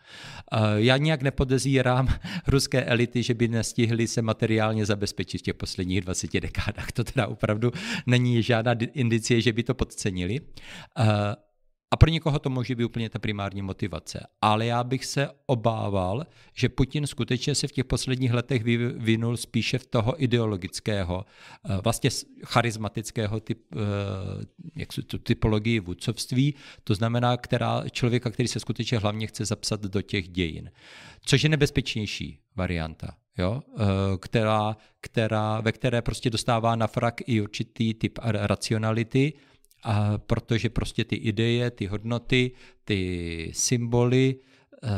Eh, 0.52 0.58
já 0.76 0.96
nějak 0.96 1.22
nepodezírám 1.22 2.08
ruské 2.46 2.84
elity, 2.84 3.22
že 3.22 3.34
by 3.34 3.48
nestihli 3.48 4.06
se 4.06 4.22
materiálně 4.22 4.86
zabezpečit 4.86 5.38
v 5.38 5.42
těch 5.42 5.54
posledních 5.54 6.00
20 6.00 6.40
dekádách. 6.40 6.92
To 6.92 7.04
teda 7.04 7.26
opravdu 7.26 7.70
není 8.06 8.42
žádná 8.42 8.72
indicie, 8.92 9.40
že 9.40 9.52
by 9.52 9.62
to 9.62 9.74
podcenili. 9.74 10.40
A 11.92 11.96
pro 11.96 12.10
někoho 12.10 12.38
to 12.38 12.50
může 12.50 12.74
být 12.74 12.84
úplně 12.84 13.10
ta 13.10 13.18
primární 13.18 13.62
motivace. 13.62 14.26
Ale 14.40 14.66
já 14.66 14.84
bych 14.84 15.04
se 15.04 15.28
obával, 15.46 16.26
že 16.54 16.68
Putin 16.68 17.06
skutečně 17.06 17.54
se 17.54 17.68
v 17.68 17.72
těch 17.72 17.84
posledních 17.84 18.32
letech 18.32 18.62
vyvinul 18.64 19.36
spíše 19.36 19.78
v 19.78 19.86
toho 19.86 20.22
ideologického, 20.22 21.24
eh, 21.64 21.78
vlastně 21.84 22.10
charismatického 22.44 23.40
typ, 23.40 23.62
eh, 23.72 23.76
jak 24.76 24.88
tu 25.06 25.18
typologii 25.18 25.80
vůdcovství, 25.80 26.54
to 26.84 26.94
znamená 26.94 27.36
která, 27.36 27.84
člověka, 27.90 28.30
který 28.30 28.48
se 28.48 28.60
skutečně 28.60 28.98
hlavně 28.98 29.26
chce 29.26 29.44
zapsat 29.44 29.80
do 29.80 30.02
těch 30.02 30.28
dějin. 30.28 30.70
Což 31.24 31.42
je 31.42 31.48
nebezpečnější 31.48 32.38
varianta. 32.56 33.14
Jo, 33.38 33.62
eh, 33.78 33.82
která, 34.20 34.76
která, 35.00 35.60
ve 35.60 35.72
které 35.72 36.02
prostě 36.02 36.30
dostává 36.30 36.76
na 36.76 36.86
frak 36.86 37.20
i 37.26 37.40
určitý 37.40 37.94
typ 37.94 38.18
racionality, 38.22 39.32
a 39.82 40.18
protože 40.18 40.70
prostě 40.70 41.04
ty 41.04 41.16
ideje, 41.16 41.70
ty 41.70 41.86
hodnoty, 41.86 42.50
ty 42.84 43.50
symboly 43.54 44.36
eh, 44.84 44.88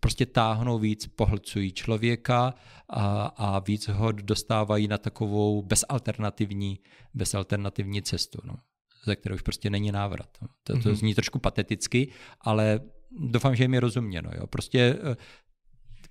prostě 0.00 0.26
táhnou 0.26 0.78
víc, 0.78 1.06
pohlcují 1.06 1.72
člověka 1.72 2.54
a, 2.88 3.26
a 3.26 3.58
víc 3.58 3.88
ho 3.88 4.12
dostávají 4.12 4.88
na 4.88 4.98
takovou 4.98 5.62
bezalternativní, 5.62 6.78
bezalternativní 7.14 8.02
cestu, 8.02 8.38
no, 8.44 8.56
ze 9.04 9.16
které 9.16 9.34
už 9.34 9.42
prostě 9.42 9.70
není 9.70 9.92
návrat. 9.92 10.28
No. 10.42 10.48
To, 10.62 10.72
to 10.72 10.78
mm-hmm. 10.78 10.94
zní 10.94 11.14
trošku 11.14 11.38
pateticky, 11.38 12.08
ale 12.40 12.80
doufám, 13.18 13.56
že 13.56 13.64
je 13.64 13.68
mi 13.68 13.78
rozuměno. 13.78 14.30
Jo. 14.38 14.46
Prostě 14.46 14.98
eh, 15.12 15.16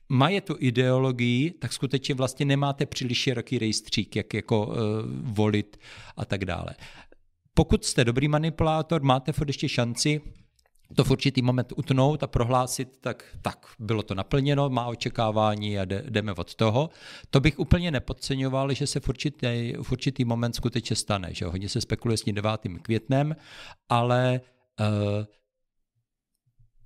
mají 0.09 0.41
tu 0.41 0.55
ideologii, 0.59 1.51
tak 1.51 1.73
skutečně 1.73 2.15
vlastně 2.15 2.45
nemáte 2.45 2.85
příliš 2.85 3.17
široký 3.17 3.59
rejstřík, 3.59 4.15
jak 4.15 4.33
jako 4.33 4.67
uh, 4.67 4.75
volit 5.21 5.77
a 6.17 6.25
tak 6.25 6.45
dále 6.45 6.75
pokud 7.53 7.85
jste 7.85 8.05
dobrý 8.05 8.27
manipulátor, 8.27 9.01
máte 9.01 9.31
furt 9.31 9.47
ještě 9.47 9.69
šanci 9.69 10.21
to 10.95 11.03
v 11.03 11.11
určitý 11.11 11.41
moment 11.41 11.73
utnout 11.75 12.23
a 12.23 12.27
prohlásit, 12.27 12.97
tak, 13.01 13.25
tak 13.41 13.65
bylo 13.79 14.03
to 14.03 14.15
naplněno, 14.15 14.69
má 14.69 14.85
očekávání 14.85 15.79
a 15.79 15.85
jdeme 15.85 16.33
od 16.33 16.55
toho. 16.55 16.89
To 17.29 17.39
bych 17.39 17.59
úplně 17.59 17.91
nepodceňoval, 17.91 18.73
že 18.73 18.87
se 18.87 18.99
v 18.99 19.09
určitý, 19.09 19.73
v 19.81 19.91
určitý 19.91 20.25
moment 20.25 20.55
skutečně 20.55 20.95
stane. 20.95 21.33
Že 21.33 21.45
hodně 21.45 21.69
se 21.69 21.81
spekuluje 21.81 22.17
s 22.17 22.21
tím 22.21 22.35
9. 22.35 22.51
květnem, 22.81 23.35
ale 23.89 24.41
uh, 24.79 25.25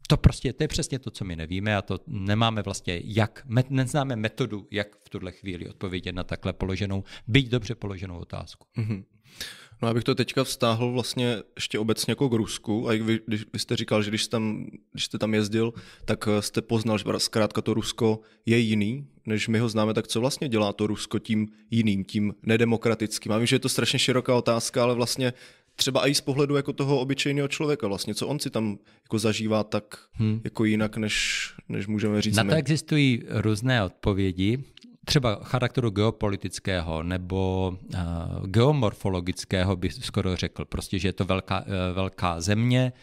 to 0.07 0.17
prostě, 0.17 0.53
to 0.53 0.63
je 0.63 0.67
přesně 0.67 0.99
to, 0.99 1.11
co 1.11 1.25
my 1.25 1.35
nevíme 1.35 1.77
a 1.77 1.81
to 1.81 1.99
nemáme 2.07 2.61
vlastně 2.61 3.01
jak, 3.03 3.43
neznáme 3.69 4.15
metodu, 4.15 4.67
jak 4.71 4.95
v 4.95 5.09
tuhle 5.09 5.31
chvíli 5.31 5.69
odpovědět 5.69 6.15
na 6.15 6.23
takhle 6.23 6.53
položenou, 6.53 7.03
byť 7.27 7.49
dobře 7.49 7.75
položenou 7.75 8.17
otázku. 8.17 8.67
Mm-hmm. 8.77 9.03
No 9.81 9.87
abych 9.87 10.03
to 10.03 10.15
teďka 10.15 10.43
vztáhl 10.43 10.91
vlastně 10.91 11.37
ještě 11.55 11.79
obecně 11.79 12.11
jako 12.11 12.29
k 12.29 12.33
Rusku, 12.33 12.89
a 12.89 13.03
vy, 13.03 13.19
když, 13.27 13.45
vy 13.53 13.59
jste 13.59 13.75
říkal, 13.75 14.03
že 14.03 14.11
když 14.11 14.23
jste, 14.23 14.31
tam, 14.31 14.67
když 14.91 15.05
jste 15.05 15.17
tam 15.17 15.33
jezdil, 15.33 15.73
tak 16.05 16.27
eh, 16.27 16.41
jste 16.41 16.61
poznal, 16.61 16.97
že 16.97 17.03
zkrátka 17.17 17.61
to 17.61 17.73
Rusko 17.73 18.19
je 18.45 18.57
jiný, 18.57 19.07
než 19.25 19.47
my 19.47 19.59
ho 19.59 19.69
známe, 19.69 19.93
tak 19.93 20.07
co 20.07 20.19
vlastně 20.19 20.49
dělá 20.49 20.73
to 20.73 20.87
Rusko 20.87 21.19
tím 21.19 21.47
jiným, 21.71 22.05
tím 22.05 22.33
nedemokratickým? 22.43 23.31
Já 23.31 23.37
vím, 23.37 23.47
že 23.47 23.55
je 23.55 23.59
to 23.59 23.69
strašně 23.69 23.99
široká 23.99 24.35
otázka, 24.35 24.83
ale 24.83 24.95
vlastně 24.95 25.33
třeba 25.75 26.07
i 26.07 26.15
z 26.15 26.21
pohledu 26.21 26.55
jako 26.55 26.73
toho 26.73 26.99
obyčejného 26.99 27.47
člověka 27.47 27.87
vlastně, 27.87 28.15
co 28.15 28.27
on 28.27 28.39
si 28.39 28.49
tam 28.49 28.77
jako 29.03 29.19
zažívá 29.19 29.63
tak 29.63 29.97
hmm. 30.11 30.41
jako 30.43 30.65
jinak, 30.65 30.97
než, 30.97 31.45
než 31.69 31.87
můžeme 31.87 32.21
říct 32.21 32.35
Na 32.35 32.43
to 32.43 32.47
my. 32.47 32.53
existují 32.53 33.21
různé 33.29 33.83
odpovědi 33.83 34.63
třeba 35.07 35.39
charakteru 35.43 35.89
geopolitického 35.89 37.03
nebo 37.03 37.71
uh, 37.93 38.47
geomorfologického 38.47 39.75
bych 39.75 39.93
skoro 39.93 40.35
řekl, 40.35 40.65
prostě, 40.65 40.99
že 40.99 41.07
je 41.07 41.13
to 41.13 41.25
velká, 41.25 41.59
uh, 41.59 41.67
velká 41.93 42.41
země, 42.41 42.93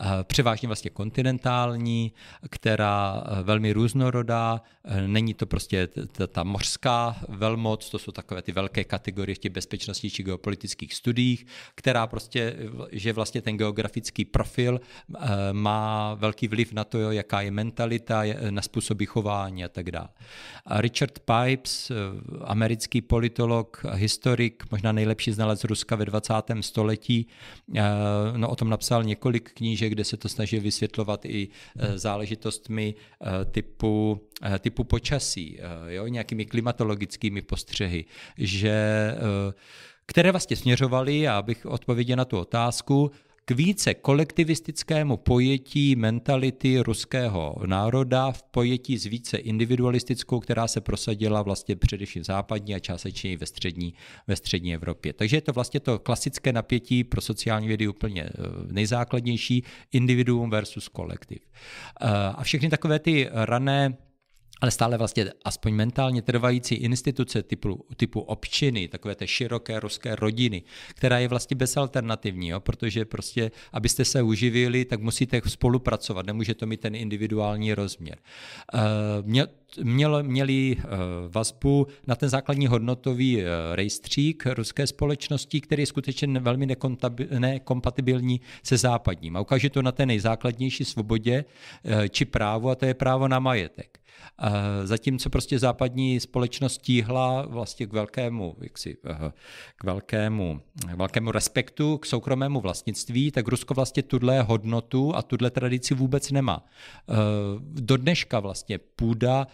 uh, 0.00 0.06
převážně 0.22 0.68
vlastně 0.68 0.90
kontinentální, 0.90 2.12
která 2.50 3.14
uh, 3.14 3.38
velmi 3.42 3.72
různorodá, 3.72 4.60
uh, 4.84 5.00
není 5.06 5.34
to 5.34 5.46
prostě 5.46 5.88
ta, 6.32 6.44
mořská 6.44 7.16
velmoc, 7.28 7.90
to 7.90 7.98
jsou 7.98 8.12
takové 8.12 8.42
ty 8.42 8.52
velké 8.52 8.84
kategorie 8.84 9.34
v 9.34 9.38
těch 9.38 9.52
bezpečnostních 9.52 10.12
či 10.12 10.22
geopolitických 10.22 10.94
studiích, 10.94 11.46
která 11.74 12.06
prostě, 12.06 12.56
že 12.92 13.12
vlastně 13.12 13.42
ten 13.42 13.56
geografický 13.56 14.24
profil 14.24 14.80
uh, 14.80 15.16
má 15.52 16.14
velký 16.14 16.48
vliv 16.48 16.72
na 16.72 16.84
to, 16.84 17.12
jaká 17.12 17.40
je 17.40 17.50
mentalita, 17.50 18.22
na 18.50 18.62
způsoby 18.62 19.04
chování 19.04 19.64
a 19.64 19.68
tak 19.68 19.90
dále. 19.90 20.08
Richard 20.70 21.18
Pye 21.18 21.53
Pipes, 21.56 21.90
eh, 21.90 21.94
americký 22.44 23.00
politolog, 23.00 23.82
historik, 23.92 24.64
možná 24.70 24.92
nejlepší 24.92 25.32
znalec 25.32 25.64
Ruska 25.64 25.96
ve 25.96 26.04
20. 26.04 26.62
století, 26.62 27.26
eh, 27.74 27.82
no, 28.36 28.48
o 28.48 28.56
tom 28.56 28.68
napsal 28.68 29.04
několik 29.04 29.52
knížek, 29.52 29.92
kde 29.92 30.04
se 30.04 30.16
to 30.16 30.28
snažil 30.28 30.60
vysvětlovat 30.60 31.24
i 31.24 31.48
eh, 31.78 31.98
záležitostmi 31.98 32.94
typu, 33.50 34.20
typu 34.60 34.84
počasí, 34.84 35.58
jo, 35.86 36.06
nějakými 36.06 36.46
klimatologickými 36.46 37.42
postřehy, 37.42 38.04
že 38.38 38.74
které 40.06 40.30
vlastně 40.30 40.56
směřovaly, 40.56 41.28
abych 41.28 41.66
odpověděl 41.66 42.16
na 42.16 42.24
tu 42.24 42.38
otázku, 42.38 43.10
k 43.44 43.50
více 43.50 43.94
kolektivistickému 43.94 45.16
pojetí 45.16 45.96
mentality 45.96 46.80
ruského 46.80 47.56
národa 47.66 48.32
v 48.32 48.42
pojetí 48.42 48.98
s 48.98 49.04
více 49.04 49.36
individualistickou, 49.36 50.40
která 50.40 50.68
se 50.68 50.80
prosadila 50.80 51.42
vlastně 51.42 51.76
především 51.76 52.22
v 52.22 52.26
západní 52.26 52.74
a 52.74 52.78
částečně 52.78 53.32
i 53.32 53.36
ve 53.36 53.46
střední, 53.46 53.94
ve 54.26 54.36
střední 54.36 54.74
Evropě. 54.74 55.12
Takže 55.12 55.36
je 55.36 55.40
to 55.40 55.52
vlastně 55.52 55.80
to 55.80 55.98
klasické 55.98 56.52
napětí 56.52 57.04
pro 57.04 57.20
sociální 57.20 57.68
vědy 57.68 57.88
úplně 57.88 58.22
eh, 58.22 58.32
nejzákladnější 58.72 59.64
individuum 59.92 60.50
versus 60.50 60.88
kolektiv. 60.88 61.38
Eh, 62.00 62.08
a 62.34 62.42
všechny 62.42 62.70
takové 62.70 62.98
ty 62.98 63.28
rané 63.32 63.96
ale 64.60 64.70
stále 64.70 64.98
vlastně 64.98 65.26
aspoň 65.44 65.74
mentálně 65.74 66.22
trvající 66.22 66.74
instituce 66.74 67.42
typu, 67.42 67.84
typu 67.96 68.20
občiny, 68.20 68.88
takové 68.88 69.14
té 69.14 69.26
široké 69.26 69.80
ruské 69.80 70.16
rodiny, 70.16 70.62
která 70.94 71.18
je 71.18 71.28
vlastně 71.28 71.56
bezalternativní, 71.56 72.48
jo? 72.48 72.60
protože 72.60 73.04
prostě, 73.04 73.50
abyste 73.72 74.04
se 74.04 74.22
uživili, 74.22 74.84
tak 74.84 75.00
musíte 75.00 75.40
spolupracovat, 75.46 76.26
nemůže 76.26 76.54
to 76.54 76.66
mít 76.66 76.80
ten 76.80 76.94
individuální 76.94 77.74
rozměr. 77.74 78.18
Uh, 78.74 78.80
mělo, 79.82 80.22
měli 80.22 80.76
uh, 80.76 80.82
vazbu 81.28 81.86
na 82.06 82.14
ten 82.14 82.28
základní 82.28 82.66
hodnotový 82.66 83.36
uh, 83.36 83.42
rejstřík 83.72 84.46
ruské 84.46 84.86
společnosti, 84.86 85.60
který 85.60 85.82
je 85.82 85.86
skutečně 85.86 86.40
velmi 86.40 86.66
nekompatibilní 87.38 88.40
se 88.62 88.76
západním. 88.76 89.36
A 89.36 89.40
ukáže 89.40 89.70
to 89.70 89.82
na 89.82 89.92
té 89.92 90.06
nejzákladnější 90.06 90.84
svobodě 90.84 91.44
či 92.10 92.24
právu, 92.24 92.70
a 92.70 92.74
to 92.74 92.86
je 92.86 92.94
právo 92.94 93.28
na 93.28 93.38
majetek. 93.38 94.03
Zatímco 94.84 95.30
prostě 95.30 95.58
západní 95.58 96.20
společnost 96.20 96.78
tíhla 96.78 97.46
vlastně 97.46 97.86
k 97.86 97.92
velkému, 97.92 98.56
jaksi, 98.60 98.96
eh, 99.06 99.32
k 99.76 99.84
velkému, 99.84 100.60
k 100.86 100.96
velkému 100.96 101.30
respektu 101.30 101.98
k 101.98 102.06
soukromému 102.06 102.60
vlastnictví, 102.60 103.30
tak 103.30 103.48
Rusko 103.48 103.74
vlastně 103.74 104.02
tuhle 104.02 104.42
hodnotu 104.42 105.16
a 105.16 105.22
tuhle 105.22 105.50
tradici 105.50 105.94
vůbec 105.94 106.30
nemá. 106.30 106.64
Eh, 106.64 107.14
do 107.60 107.96
dneška 107.96 108.40
vlastně 108.40 108.78
půda 108.78 109.46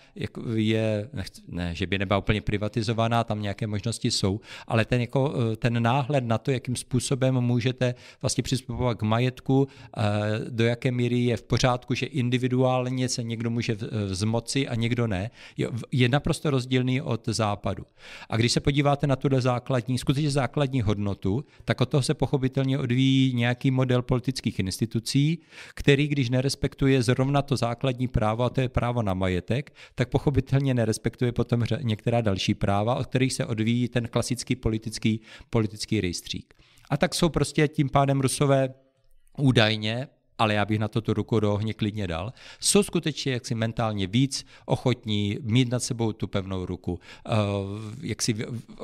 je, 0.54 1.10
ne, 1.48 1.74
že 1.74 1.86
by 1.86 1.98
nebyla 1.98 2.18
úplně 2.18 2.40
privatizovaná, 2.40 3.24
tam 3.24 3.42
nějaké 3.42 3.66
možnosti 3.66 4.10
jsou, 4.10 4.40
ale 4.66 4.84
ten, 4.84 5.00
jako, 5.00 5.34
eh, 5.52 5.56
ten 5.56 5.82
náhled 5.82 6.24
na 6.24 6.38
to, 6.38 6.50
jakým 6.50 6.76
způsobem 6.76 7.40
můžete 7.40 7.94
vlastně 8.22 8.42
přistupovat 8.42 8.98
k 8.98 9.02
majetku, 9.02 9.68
do 10.48 10.64
jaké 10.64 10.92
míry 10.92 11.18
je 11.18 11.36
v 11.36 11.42
pořádku, 11.42 11.94
že 11.94 12.06
individuálně 12.06 13.08
se 13.08 13.22
někdo 13.22 13.50
může 13.50 13.76
vzmoci 14.06 14.59
a 14.68 14.74
někdo 14.74 15.06
ne, 15.06 15.30
je, 15.56 15.68
je 15.92 16.08
naprosto 16.08 16.50
rozdílný 16.50 17.00
od 17.00 17.28
západu. 17.28 17.84
A 18.28 18.36
když 18.36 18.52
se 18.52 18.60
podíváte 18.60 19.06
na 19.06 19.16
tuhle 19.16 19.40
základní, 19.40 19.98
skutečně 19.98 20.30
základní 20.30 20.82
hodnotu, 20.82 21.44
tak 21.64 21.80
od 21.80 21.88
toho 21.88 22.02
se 22.02 22.14
pochopitelně 22.14 22.78
odvíjí 22.78 23.34
nějaký 23.34 23.70
model 23.70 24.02
politických 24.02 24.58
institucí, 24.58 25.38
který, 25.74 26.08
když 26.08 26.30
nerespektuje 26.30 27.02
zrovna 27.02 27.42
to 27.42 27.56
základní 27.56 28.08
právo, 28.08 28.44
a 28.44 28.50
to 28.50 28.60
je 28.60 28.68
právo 28.68 29.02
na 29.02 29.14
majetek, 29.14 29.74
tak 29.94 30.08
pochopitelně 30.08 30.74
nerespektuje 30.74 31.32
potom 31.32 31.64
některá 31.80 32.20
další 32.20 32.54
práva, 32.54 32.94
od 32.94 33.06
kterých 33.06 33.32
se 33.32 33.46
odvíjí 33.46 33.88
ten 33.88 34.08
klasický 34.08 34.56
politický, 34.56 35.20
politický 35.50 36.00
rejstřík. 36.00 36.54
A 36.90 36.96
tak 36.96 37.14
jsou 37.14 37.28
prostě 37.28 37.68
tím 37.68 37.88
pádem 37.88 38.20
Rusové 38.20 38.74
údajně 39.38 40.08
ale 40.40 40.54
já 40.54 40.64
bych 40.64 40.78
na 40.78 40.88
to 40.88 41.00
tu 41.00 41.14
ruku 41.14 41.40
do 41.40 41.54
ohně 41.54 41.74
klidně 41.74 42.06
dal, 42.06 42.32
jsou 42.60 42.82
skutečně 42.82 43.32
jaksi 43.32 43.54
mentálně 43.54 44.06
víc 44.06 44.46
ochotní 44.66 45.38
mít 45.42 45.70
nad 45.70 45.82
sebou 45.82 46.12
tu 46.12 46.26
pevnou 46.26 46.66
ruku, 46.66 47.00
eh, 47.26 47.30
jak 48.00 48.22
si 48.22 48.34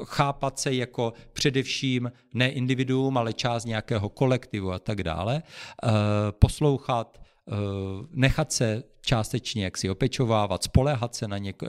chápat 0.04 0.58
se 0.58 0.74
jako 0.74 1.12
především 1.32 2.12
ne 2.34 2.50
individuum, 2.50 3.18
ale 3.18 3.32
část 3.32 3.64
nějakého 3.64 4.08
kolektivu 4.08 4.72
a 4.72 4.78
tak 4.78 5.02
dále, 5.02 5.42
eh, 5.42 5.88
poslouchat, 6.30 7.20
eh, 7.20 7.52
nechat 8.10 8.52
se 8.52 8.82
částečně 9.06 9.64
jak 9.64 9.76
si 9.76 9.90
opečovávat, 9.90 10.62
spoléhat 10.62 11.14
se 11.14 11.28
na 11.28 11.38
něk, 11.38 11.62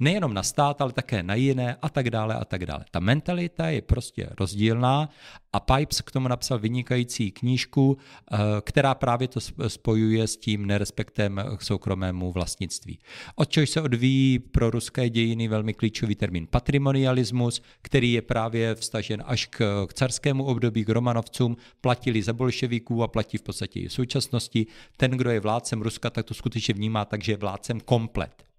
nejenom 0.00 0.34
na 0.34 0.42
stát, 0.42 0.80
ale 0.80 0.92
také 0.92 1.22
na 1.22 1.34
jiné 1.34 1.76
a 1.82 1.88
tak 1.88 2.10
dále 2.10 2.34
a 2.34 2.44
tak 2.44 2.66
dále. 2.66 2.84
Ta 2.90 3.00
mentalita 3.00 3.68
je 3.68 3.82
prostě 3.82 4.28
rozdílná 4.40 5.08
a 5.52 5.60
Pipes 5.60 6.00
k 6.00 6.10
tomu 6.10 6.28
napsal 6.28 6.58
vynikající 6.58 7.30
knížku, 7.30 7.96
eh, 8.32 8.36
která 8.60 8.94
právě 8.94 9.28
to 9.28 9.40
spojuje 9.68 10.26
s 10.26 10.36
tím 10.36 10.66
nerespektem 10.66 11.40
k 11.56 11.62
soukromému 11.62 12.32
vlastnictví. 12.32 12.98
Od 13.34 13.48
čehož 13.48 13.70
se 13.70 13.80
odvíjí 13.80 14.38
pro 14.38 14.70
ruské 14.70 15.08
dějiny 15.08 15.48
velmi 15.48 15.74
klíčový 15.74 16.14
termín 16.14 16.46
patrimonialismus, 16.46 17.62
který 17.82 18.12
je 18.12 18.22
právě 18.22 18.74
vstažen 18.74 19.22
až 19.26 19.46
k, 19.46 19.86
k 19.86 19.94
carskému 19.94 20.44
období, 20.44 20.84
k 20.84 20.88
Romanovcům, 20.88 21.56
platili 21.80 22.22
za 22.22 22.32
bolševiků 22.32 23.02
a 23.02 23.08
platí 23.08 23.38
v 23.38 23.42
podstatě 23.42 23.80
i 23.80 23.88
v 23.88 23.92
současnosti. 23.92 24.66
Ten, 24.96 25.10
kdo 25.10 25.30
je 25.30 25.40
vládcem 25.40 25.82
Ruska, 25.82 26.10
tak 26.10 26.26
to 26.26 26.34
skutečně 26.34 26.74
vnímá 26.80 27.04
tak, 27.04 27.20
že 27.20 27.32
je 27.32 27.36
vládcem 27.36 27.80
komplet 27.84 28.50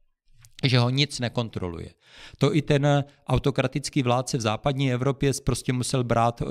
že 0.63 0.79
ho 0.79 0.89
nic 0.89 1.19
nekontroluje. 1.19 1.89
To 2.37 2.55
i 2.55 2.61
ten 2.61 3.03
autokratický 3.27 4.03
vládce 4.03 4.37
v 4.37 4.41
západní 4.41 4.93
Evropě 4.93 5.31
prostě 5.43 5.73
musel 5.73 6.03
brát, 6.03 6.41
eh, 6.41 6.45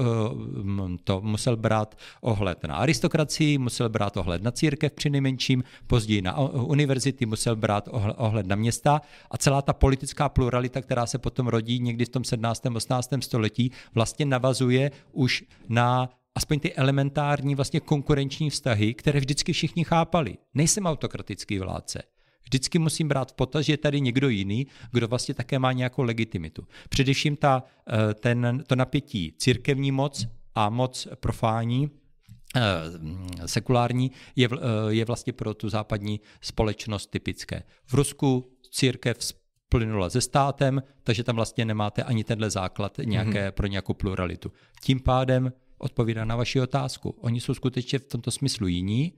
to 1.05 1.21
musel 1.21 1.57
brát 1.57 1.95
ohled 2.21 2.63
na 2.63 2.75
aristokracii, 2.75 3.59
musel 3.59 3.89
brát 3.89 4.17
ohled 4.17 4.43
na 4.43 4.51
církev 4.51 4.93
při 4.93 5.11
nejmenším, 5.11 5.65
později 5.87 6.23
na 6.23 6.39
univerzity 6.39 7.27
musel 7.27 7.57
brát 7.57 7.89
ohled 8.17 8.47
na 8.47 8.57
města 8.57 9.01
a 9.31 9.37
celá 9.39 9.63
ta 9.63 9.73
politická 9.73 10.29
pluralita, 10.29 10.81
která 10.81 11.07
se 11.07 11.19
potom 11.19 11.47
rodí 11.47 11.79
někdy 11.79 12.05
v 12.05 12.09
tom 12.09 12.25
17. 12.25 12.67
18. 12.75 13.11
století, 13.21 13.71
vlastně 13.95 14.27
navazuje 14.27 14.91
už 15.13 15.45
na 15.69 16.09
aspoň 16.35 16.61
ty 16.61 16.75
elementární 16.75 17.55
vlastně 17.55 17.81
konkurenční 17.81 18.51
vztahy, 18.51 18.95
které 18.95 19.21
vždycky 19.21 19.53
všichni 19.53 19.85
chápali. 19.85 20.39
Nejsem 20.55 20.87
autokratický 20.87 21.59
vládce. 21.59 22.03
Vždycky 22.43 22.79
musím 22.79 23.09
brát 23.09 23.31
v 23.31 23.35
potaz, 23.35 23.67
že 23.67 23.73
je 23.73 23.77
tady 23.77 24.01
někdo 24.01 24.29
jiný, 24.29 24.67
kdo 24.93 25.09
vlastně 25.09 25.35
také 25.35 25.59
má 25.59 25.73
nějakou 25.73 26.03
legitimitu. 26.03 26.67
Především 26.89 27.37
ta, 27.37 27.63
eh, 27.89 28.15
ten, 28.15 28.65
to 28.67 28.77
napětí 28.77 29.35
církevní 29.39 29.93
moc 29.93 30.27
a 30.55 30.71
moc 30.71 31.09
profání, 31.21 31.91
eh, 32.57 32.61
sekulární, 33.47 34.11
je, 34.37 34.49
eh, 34.53 34.59
je 34.89 35.05
vlastně 35.05 35.33
pro 35.33 35.55
tu 35.55 35.69
západní 35.69 36.21
společnost 36.41 37.07
typické. 37.07 37.63
V 37.87 37.95
Rusku 37.95 38.53
církev 38.71 39.19
plynula 39.69 40.11
se 40.11 40.21
státem, 40.21 40.83
takže 41.03 41.25
tam 41.25 41.37
vlastně 41.37 41.65
nemáte 41.65 42.03
ani 42.03 42.25
tenhle 42.25 42.51
základ 42.51 42.99
nějaké, 43.05 43.49
mm-hmm. 43.49 43.53
pro 43.53 43.67
nějakou 43.67 43.95
pluralitu. 43.95 44.53
Tím 44.83 45.01
pádem 45.01 45.53
odpovídá 45.81 46.25
na 46.25 46.37
vaši 46.37 46.61
otázku. 46.61 47.11
Oni 47.11 47.41
jsou 47.41 47.55
skutečně 47.55 47.99
v 47.99 48.05
tomto 48.05 48.31
smyslu 48.31 48.67
jiní, 48.67 49.13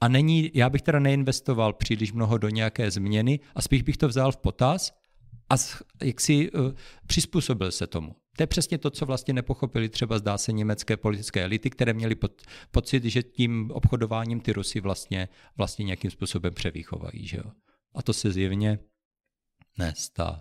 a 0.00 0.08
není, 0.08 0.50
já 0.54 0.70
bych 0.70 0.82
teda 0.82 0.98
neinvestoval 0.98 1.72
příliš 1.72 2.12
mnoho 2.12 2.38
do 2.38 2.48
nějaké 2.48 2.90
změny 2.90 3.40
a 3.54 3.62
spíš 3.62 3.82
bych 3.82 3.96
to 3.96 4.08
vzal 4.08 4.32
v 4.32 4.36
potaz 4.36 4.92
a 5.50 5.54
jak 6.02 6.20
si 6.20 6.50
uh, 6.50 6.72
přizpůsobil 7.06 7.72
se 7.72 7.86
tomu. 7.86 8.16
To 8.36 8.42
je 8.42 8.46
přesně 8.46 8.78
to, 8.78 8.90
co 8.90 9.06
vlastně 9.06 9.34
nepochopili 9.34 9.88
třeba 9.88 10.18
zdá 10.18 10.38
se 10.38 10.52
německé 10.52 10.96
politické 10.96 11.44
elity, 11.44 11.70
které 11.70 11.92
měly 11.92 12.14
pod, 12.14 12.42
pocit, 12.70 13.04
že 13.04 13.22
tím 13.22 13.70
obchodováním 13.70 14.40
ty 14.40 14.52
Rusy 14.52 14.80
vlastně, 14.80 15.28
vlastně 15.56 15.84
nějakým 15.84 16.10
způsobem 16.10 16.54
převýchovají. 16.54 17.26
Že 17.26 17.36
jo? 17.36 17.50
A 17.94 18.02
to 18.02 18.12
se 18.12 18.32
zjevně 18.32 18.78
nestalo. 19.78 20.36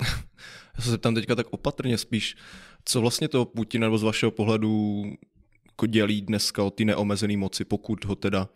Já 0.76 0.82
se 0.82 0.90
zeptám 0.90 1.14
teďka 1.14 1.34
tak 1.34 1.46
opatrně 1.50 1.98
spíš, 1.98 2.36
co 2.84 3.00
vlastně 3.00 3.28
to 3.28 3.44
Putin 3.44 3.80
nebo 3.80 3.98
z 3.98 4.02
vašeho 4.02 4.30
pohledu 4.30 5.04
jako 5.66 5.86
dělí 5.86 6.22
dneska 6.22 6.62
o 6.62 6.70
ty 6.70 6.84
neomezené 6.84 7.36
moci, 7.36 7.64
pokud 7.64 8.04
ho 8.04 8.14
teda 8.14 8.48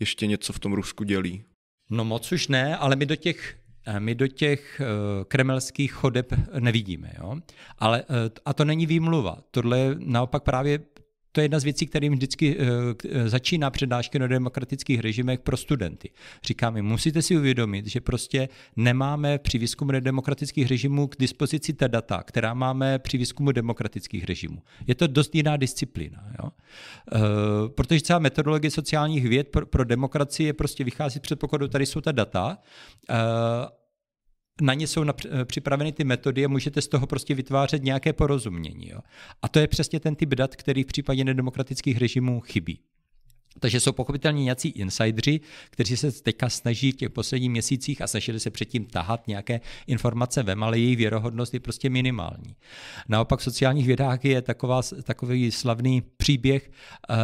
ještě 0.00 0.26
něco 0.26 0.52
v 0.52 0.58
tom 0.58 0.72
Rusku 0.72 1.04
dělí? 1.04 1.44
No 1.90 2.04
moc 2.04 2.32
už 2.32 2.48
ne, 2.48 2.76
ale 2.76 2.96
my 2.96 3.06
do 3.06 3.16
těch 3.16 3.56
eh, 3.86 4.00
my 4.00 4.14
do 4.14 4.26
těch 4.26 4.80
uh, 4.80 5.24
kremelských 5.24 5.92
chodeb 5.92 6.32
nevidíme. 6.58 7.12
Jo? 7.18 7.36
Ale, 7.78 8.02
uh, 8.02 8.16
a 8.44 8.52
to 8.52 8.64
není 8.64 8.86
výmluva. 8.86 9.38
Tohle 9.50 9.78
je 9.78 9.94
naopak 9.98 10.42
právě 10.42 10.80
to 11.36 11.40
je 11.40 11.44
jedna 11.44 11.58
z 11.58 11.64
věcí, 11.64 11.86
kterým 11.86 12.12
vždycky 12.12 12.56
uh, 12.56 12.64
začíná 13.26 13.70
přednášky 13.70 14.18
na 14.18 14.26
demokratických 14.26 15.00
režimech 15.00 15.40
pro 15.40 15.56
studenty. 15.56 16.10
Říkáme, 16.44 16.82
musíte 16.82 17.22
si 17.22 17.36
uvědomit, 17.36 17.86
že 17.86 18.00
prostě 18.00 18.48
nemáme 18.76 19.38
při 19.38 19.58
výzkumu 19.58 19.92
demokratických 20.00 20.66
režimů 20.66 21.06
k 21.06 21.16
dispozici 21.18 21.72
ta 21.72 21.86
data, 21.86 22.22
která 22.22 22.54
máme 22.54 22.98
při 22.98 23.18
výzkumu 23.18 23.52
demokratických 23.52 24.24
režimů. 24.24 24.62
Je 24.86 24.94
to 24.94 25.06
dost 25.06 25.34
jiná 25.34 25.56
disciplína. 25.56 26.24
Jo? 26.42 26.50
Uh, 26.50 27.20
protože 27.68 28.00
celá 28.00 28.18
metodologie 28.18 28.70
sociálních 28.70 29.28
věd 29.28 29.48
pro, 29.70 29.84
demokracii 29.84 30.46
je 30.46 30.52
prostě 30.52 30.84
vychází 30.84 31.18
z 31.18 31.22
předpokladu, 31.22 31.68
tady 31.68 31.86
jsou 31.86 32.00
ta 32.00 32.12
data, 32.12 32.58
na 34.60 34.74
ně 34.74 34.86
jsou 34.86 35.04
eh, 35.04 35.44
připraveny 35.44 35.92
ty 35.92 36.04
metody 36.04 36.44
a 36.44 36.48
můžete 36.48 36.82
z 36.82 36.88
toho 36.88 37.06
prostě 37.06 37.34
vytvářet 37.34 37.84
nějaké 37.84 38.12
porozumění. 38.12 38.88
Jo? 38.88 38.98
A 39.42 39.48
to 39.48 39.58
je 39.58 39.66
přesně 39.66 40.00
ten 40.00 40.14
typ 40.14 40.34
dat, 40.34 40.56
který 40.56 40.82
v 40.82 40.86
případě 40.86 41.24
nedemokratických 41.24 41.98
režimů 41.98 42.40
chybí. 42.40 42.80
Takže 43.60 43.80
jsou 43.80 43.92
pochopitelně 43.92 44.42
nějací 44.42 44.68
insidři, 44.68 45.40
kteří 45.70 45.96
se 45.96 46.12
teďka 46.12 46.48
snaží 46.48 46.92
v 46.92 46.96
těch 46.96 47.10
posledních 47.10 47.50
měsících 47.50 48.02
a 48.02 48.06
snažili 48.06 48.40
se 48.40 48.50
předtím 48.50 48.84
tahat 48.84 49.26
nějaké 49.28 49.60
informace 49.86 50.42
vem, 50.42 50.62
ale 50.62 50.78
jejich 50.78 50.96
věrohodnost 50.96 51.54
je 51.54 51.60
prostě 51.60 51.90
minimální. 51.90 52.56
Naopak 53.08 53.40
v 53.40 53.42
sociálních 53.42 53.86
vědách 53.86 54.24
je 54.24 54.42
taková, 54.42 54.80
takový 55.02 55.50
slavný 55.50 56.02
příběh 56.16 56.70
uh, 57.10 57.16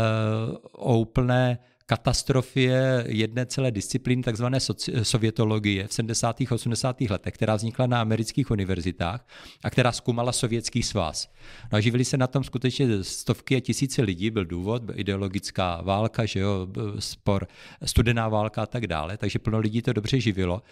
o 0.72 0.98
úplné 0.98 1.58
katastrofě 1.92 3.04
jedné 3.08 3.46
celé 3.46 3.70
disciplíny, 3.70 4.22
takzvané 4.22 4.58
sovětologie 5.02 5.88
v 5.88 5.92
70. 5.92 6.40
a 6.40 6.54
80. 6.54 7.00
letech, 7.00 7.34
která 7.34 7.56
vznikla 7.56 7.86
na 7.86 8.00
amerických 8.00 8.50
univerzitách 8.50 9.26
a 9.64 9.70
která 9.70 9.92
zkoumala 9.92 10.32
sovětský 10.32 10.82
svaz. 10.82 11.28
No 11.72 11.76
a 11.78 11.80
živili 11.80 12.04
se 12.04 12.16
na 12.16 12.26
tom 12.26 12.44
skutečně 12.44 13.04
stovky 13.04 13.56
a 13.56 13.60
tisíce 13.60 14.02
lidí, 14.02 14.30
byl 14.30 14.44
důvod, 14.44 14.82
ideologická 14.94 15.80
válka, 15.82 16.24
že 16.24 16.40
jo, 16.40 16.66
spor, 16.98 17.46
studená 17.84 18.28
válka 18.28 18.62
a 18.62 18.66
tak 18.66 18.86
dále, 18.86 19.16
takže 19.16 19.38
plno 19.38 19.58
lidí 19.58 19.82
to 19.82 19.92
dobře 19.92 20.20
živilo. 20.20 20.62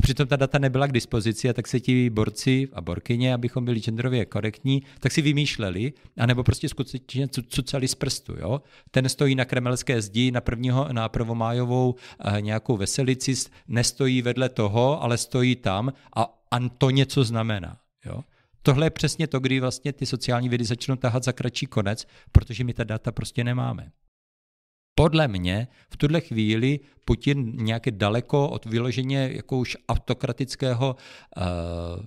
A 0.00 0.02
přitom 0.02 0.26
ta 0.26 0.36
data 0.36 0.58
nebyla 0.58 0.86
k 0.86 0.92
dispozici 0.92 1.48
a 1.48 1.52
tak 1.52 1.68
se 1.68 1.80
ti 1.80 2.10
borci 2.10 2.68
a 2.72 2.80
borkyně, 2.80 3.34
abychom 3.34 3.64
byli 3.64 3.80
genderově 3.80 4.24
korektní, 4.24 4.82
tak 5.00 5.12
si 5.12 5.22
vymýšleli, 5.22 5.92
anebo 6.16 6.44
prostě 6.44 6.68
skutečně 6.68 7.28
cucali 7.28 7.88
z 7.88 7.94
prstu. 7.94 8.34
Jo? 8.38 8.62
Ten 8.90 9.08
stojí 9.08 9.34
na 9.34 9.44
kremelské 9.44 10.02
zdi 10.02 10.30
na, 10.30 10.40
prvního, 10.40 10.88
na 10.92 11.08
prvomájovou 11.08 11.94
eh, 12.20 12.40
nějakou 12.40 12.76
veselici, 12.76 13.34
nestojí 13.68 14.22
vedle 14.22 14.48
toho, 14.48 15.02
ale 15.02 15.18
stojí 15.18 15.56
tam 15.56 15.92
a, 16.16 16.40
a 16.50 16.68
to 16.78 16.90
něco 16.90 17.24
znamená. 17.24 17.76
Jo? 18.06 18.20
Tohle 18.62 18.86
je 18.86 18.90
přesně 18.90 19.26
to, 19.26 19.40
kdy 19.40 19.60
vlastně 19.60 19.92
ty 19.92 20.06
sociální 20.06 20.48
vědy 20.48 20.64
začnou 20.64 20.96
tahat 20.96 21.24
za 21.24 21.32
kratší 21.32 21.66
konec, 21.66 22.06
protože 22.32 22.64
my 22.64 22.74
ta 22.74 22.84
data 22.84 23.12
prostě 23.12 23.44
nemáme. 23.44 23.90
Podle 25.00 25.28
mě 25.28 25.68
v 25.90 25.96
tuhle 25.96 26.20
chvíli 26.20 26.80
Putin 27.04 27.52
nějaké 27.56 27.90
daleko 27.90 28.48
od 28.48 28.66
vyloženě 28.66 29.30
jako 29.32 29.58
už 29.58 29.76
autokratického 29.88 30.96
uh, 31.36 32.04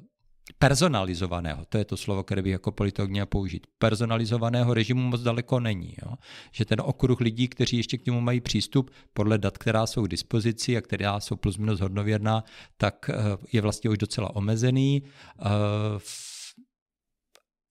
personalizovaného, 0.59 1.65
to 1.65 1.77
je 1.77 1.85
to 1.85 1.97
slovo, 1.97 2.23
které 2.23 2.41
bych 2.41 2.51
jako 2.51 2.71
politolog 2.71 3.09
měl 3.09 3.25
použít, 3.25 3.67
personalizovaného 3.77 4.73
režimu 4.73 5.01
moc 5.01 5.21
daleko 5.21 5.59
není. 5.59 5.95
Jo? 6.05 6.13
Že 6.51 6.65
ten 6.65 6.81
okruh 6.81 7.19
lidí, 7.19 7.47
kteří 7.47 7.77
ještě 7.77 7.97
k 7.97 8.05
němu 8.05 8.21
mají 8.21 8.41
přístup 8.41 8.91
podle 9.13 9.37
dat, 9.37 9.57
která 9.57 9.85
jsou 9.85 10.03
k 10.03 10.09
dispozici 10.09 10.77
a 10.77 10.81
která 10.81 11.19
jsou 11.19 11.35
plus 11.35 11.57
minus 11.57 11.79
hodnověrná, 11.79 12.43
tak 12.77 13.09
eh, 13.09 13.15
je 13.53 13.61
vlastně 13.61 13.89
už 13.89 13.97
docela 13.97 14.35
omezený. 14.35 15.03
Uh, 15.45 16.01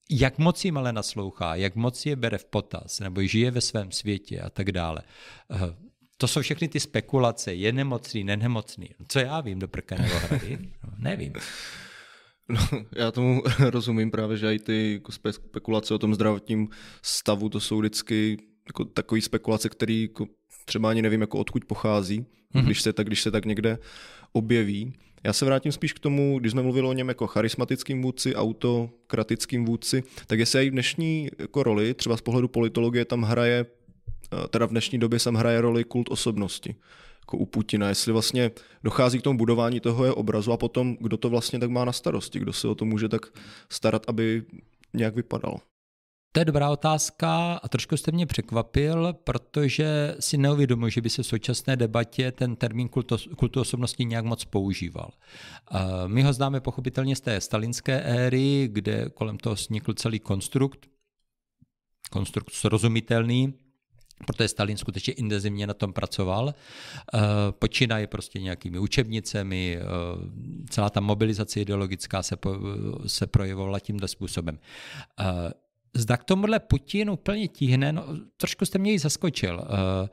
jak 0.09 0.37
moc 0.37 0.65
jim 0.65 0.77
ale 0.77 0.93
naslouchá, 0.93 1.55
jak 1.55 1.75
moc 1.75 2.05
je 2.05 2.15
bere 2.15 2.37
v 2.37 2.45
potaz, 2.45 2.99
nebo 2.99 3.23
žije 3.23 3.51
ve 3.51 3.61
svém 3.61 3.91
světě 3.91 4.39
a 4.39 4.49
tak 4.49 4.71
dále. 4.71 5.01
Eh, 5.51 5.75
to 6.17 6.27
jsou 6.27 6.41
všechny 6.41 6.67
ty 6.67 6.79
spekulace, 6.79 7.53
je 7.53 7.71
nemocný, 7.71 8.23
nenemocný. 8.23 8.89
Co 9.07 9.19
já 9.19 9.41
vím 9.41 9.59
do 9.59 9.67
prkaného 9.67 10.19
hrady? 10.19 10.57
No, 10.83 10.93
nevím. 10.97 11.33
No, 12.49 12.59
já 12.95 13.11
tomu 13.11 13.43
rozumím 13.69 14.11
právě, 14.11 14.37
že 14.37 14.55
i 14.55 14.59
ty 14.59 14.93
jako 14.93 15.11
spekulace 15.11 15.93
o 15.93 15.99
tom 15.99 16.15
zdravotním 16.15 16.67
stavu, 17.01 17.49
to 17.49 17.59
jsou 17.59 17.79
vždycky 17.79 18.37
jako 18.67 18.85
takové 18.85 19.21
spekulace, 19.21 19.69
které 19.69 19.93
jako 19.93 20.27
třeba 20.65 20.89
ani 20.89 21.01
nevím, 21.01 21.21
jako 21.21 21.39
odkud 21.39 21.65
pochází, 21.65 22.21
mm-hmm. 22.21 22.65
když, 22.65 22.81
se 22.81 22.93
tak, 22.93 23.07
když 23.07 23.21
se 23.21 23.31
tak 23.31 23.45
někde 23.45 23.77
objeví. 24.31 24.93
Já 25.23 25.33
se 25.33 25.45
vrátím 25.45 25.71
spíš 25.71 25.93
k 25.93 25.99
tomu, 25.99 26.39
když 26.39 26.51
jsme 26.51 26.61
mluvili 26.61 26.87
o 26.87 26.93
něm 26.93 27.07
jako 27.07 27.27
charismatickým 27.27 28.01
vůdci, 28.01 28.35
autokratickým 28.35 29.65
vůdci, 29.65 30.03
tak 30.27 30.39
jestli 30.39 30.65
i 30.65 30.69
v 30.69 30.73
dnešní 30.73 31.29
jako 31.39 31.63
roli, 31.63 31.93
třeba 31.93 32.17
z 32.17 32.21
pohledu 32.21 32.47
politologie, 32.47 33.05
tam 33.05 33.21
hraje, 33.21 33.65
eh, 34.33 34.47
teda 34.47 34.65
v 34.65 34.69
dnešní 34.69 34.99
době 34.99 35.19
sem 35.19 35.35
hraje 35.35 35.61
roli 35.61 35.83
kult 35.83 36.09
osobnosti 36.09 36.75
jako 37.23 37.37
u 37.37 37.45
Putina, 37.45 37.89
jestli 37.89 38.11
vlastně 38.11 38.51
dochází 38.83 39.19
k 39.19 39.21
tomu 39.21 39.37
budování 39.37 39.79
toho 39.79 40.05
je 40.05 40.11
obrazu 40.11 40.51
a 40.51 40.57
potom, 40.57 40.97
kdo 40.99 41.17
to 41.17 41.29
vlastně 41.29 41.59
tak 41.59 41.69
má 41.69 41.85
na 41.85 41.91
starosti, 41.91 42.39
kdo 42.39 42.53
se 42.53 42.67
o 42.67 42.75
to 42.75 42.85
může 42.85 43.09
tak 43.09 43.21
starat, 43.69 44.03
aby 44.07 44.43
nějak 44.93 45.15
vypadal. 45.15 45.59
To 46.35 46.39
je 46.39 46.45
dobrá 46.45 46.69
otázka 46.69 47.53
a 47.53 47.67
trošku 47.67 47.97
jste 47.97 48.11
mě 48.11 48.25
překvapil, 48.25 49.13
protože 49.13 50.15
si 50.19 50.37
neuvědomuji, 50.37 50.91
že 50.91 51.01
by 51.01 51.09
se 51.09 51.23
v 51.23 51.27
současné 51.27 51.75
debatě 51.75 52.31
ten 52.31 52.55
termín 52.55 52.89
kultu, 53.35 53.61
osobnosti 53.61 54.05
nějak 54.05 54.25
moc 54.25 54.45
používal. 54.45 55.09
My 56.07 56.23
ho 56.23 56.33
známe 56.33 56.59
pochopitelně 56.59 57.15
z 57.15 57.21
té 57.21 57.41
stalinské 57.41 58.01
éry, 58.01 58.69
kde 58.71 59.09
kolem 59.09 59.37
toho 59.37 59.55
snikl 59.55 59.93
celý 59.93 60.19
konstrukt, 60.19 60.87
konstrukt 62.11 62.53
srozumitelný, 62.53 63.53
protože 64.27 64.47
Stalin 64.47 64.77
skutečně 64.77 65.13
intenzivně 65.13 65.67
na 65.67 65.73
tom 65.73 65.93
pracoval. 65.93 66.53
Počínaje 67.51 68.07
prostě 68.07 68.39
nějakými 68.39 68.79
učebnicemi, 68.79 69.79
celá 70.69 70.89
ta 70.89 70.99
mobilizace 70.99 71.61
ideologická 71.61 72.23
se, 72.23 72.37
se 73.07 73.27
projevovala 73.27 73.79
tímto 73.79 74.07
způsobem. 74.07 74.59
Zda 75.95 76.17
k 76.17 76.23
tomuhle 76.23 76.59
Putin 76.59 77.09
úplně 77.09 77.47
tíhne, 77.47 77.91
no, 77.91 78.05
trošku 78.37 78.65
jste 78.65 78.79
mě 78.79 78.91
ji 78.91 78.99
zaskočil. 78.99 79.55
Uh, 79.55 80.07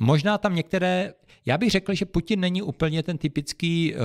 možná 0.00 0.38
tam 0.38 0.54
některé, 0.54 1.12
já 1.46 1.58
bych 1.58 1.70
řekl, 1.70 1.94
že 1.94 2.06
Putin 2.06 2.40
není 2.40 2.62
úplně 2.62 3.02
ten 3.02 3.18
typický 3.18 3.94
uh, 3.94 4.00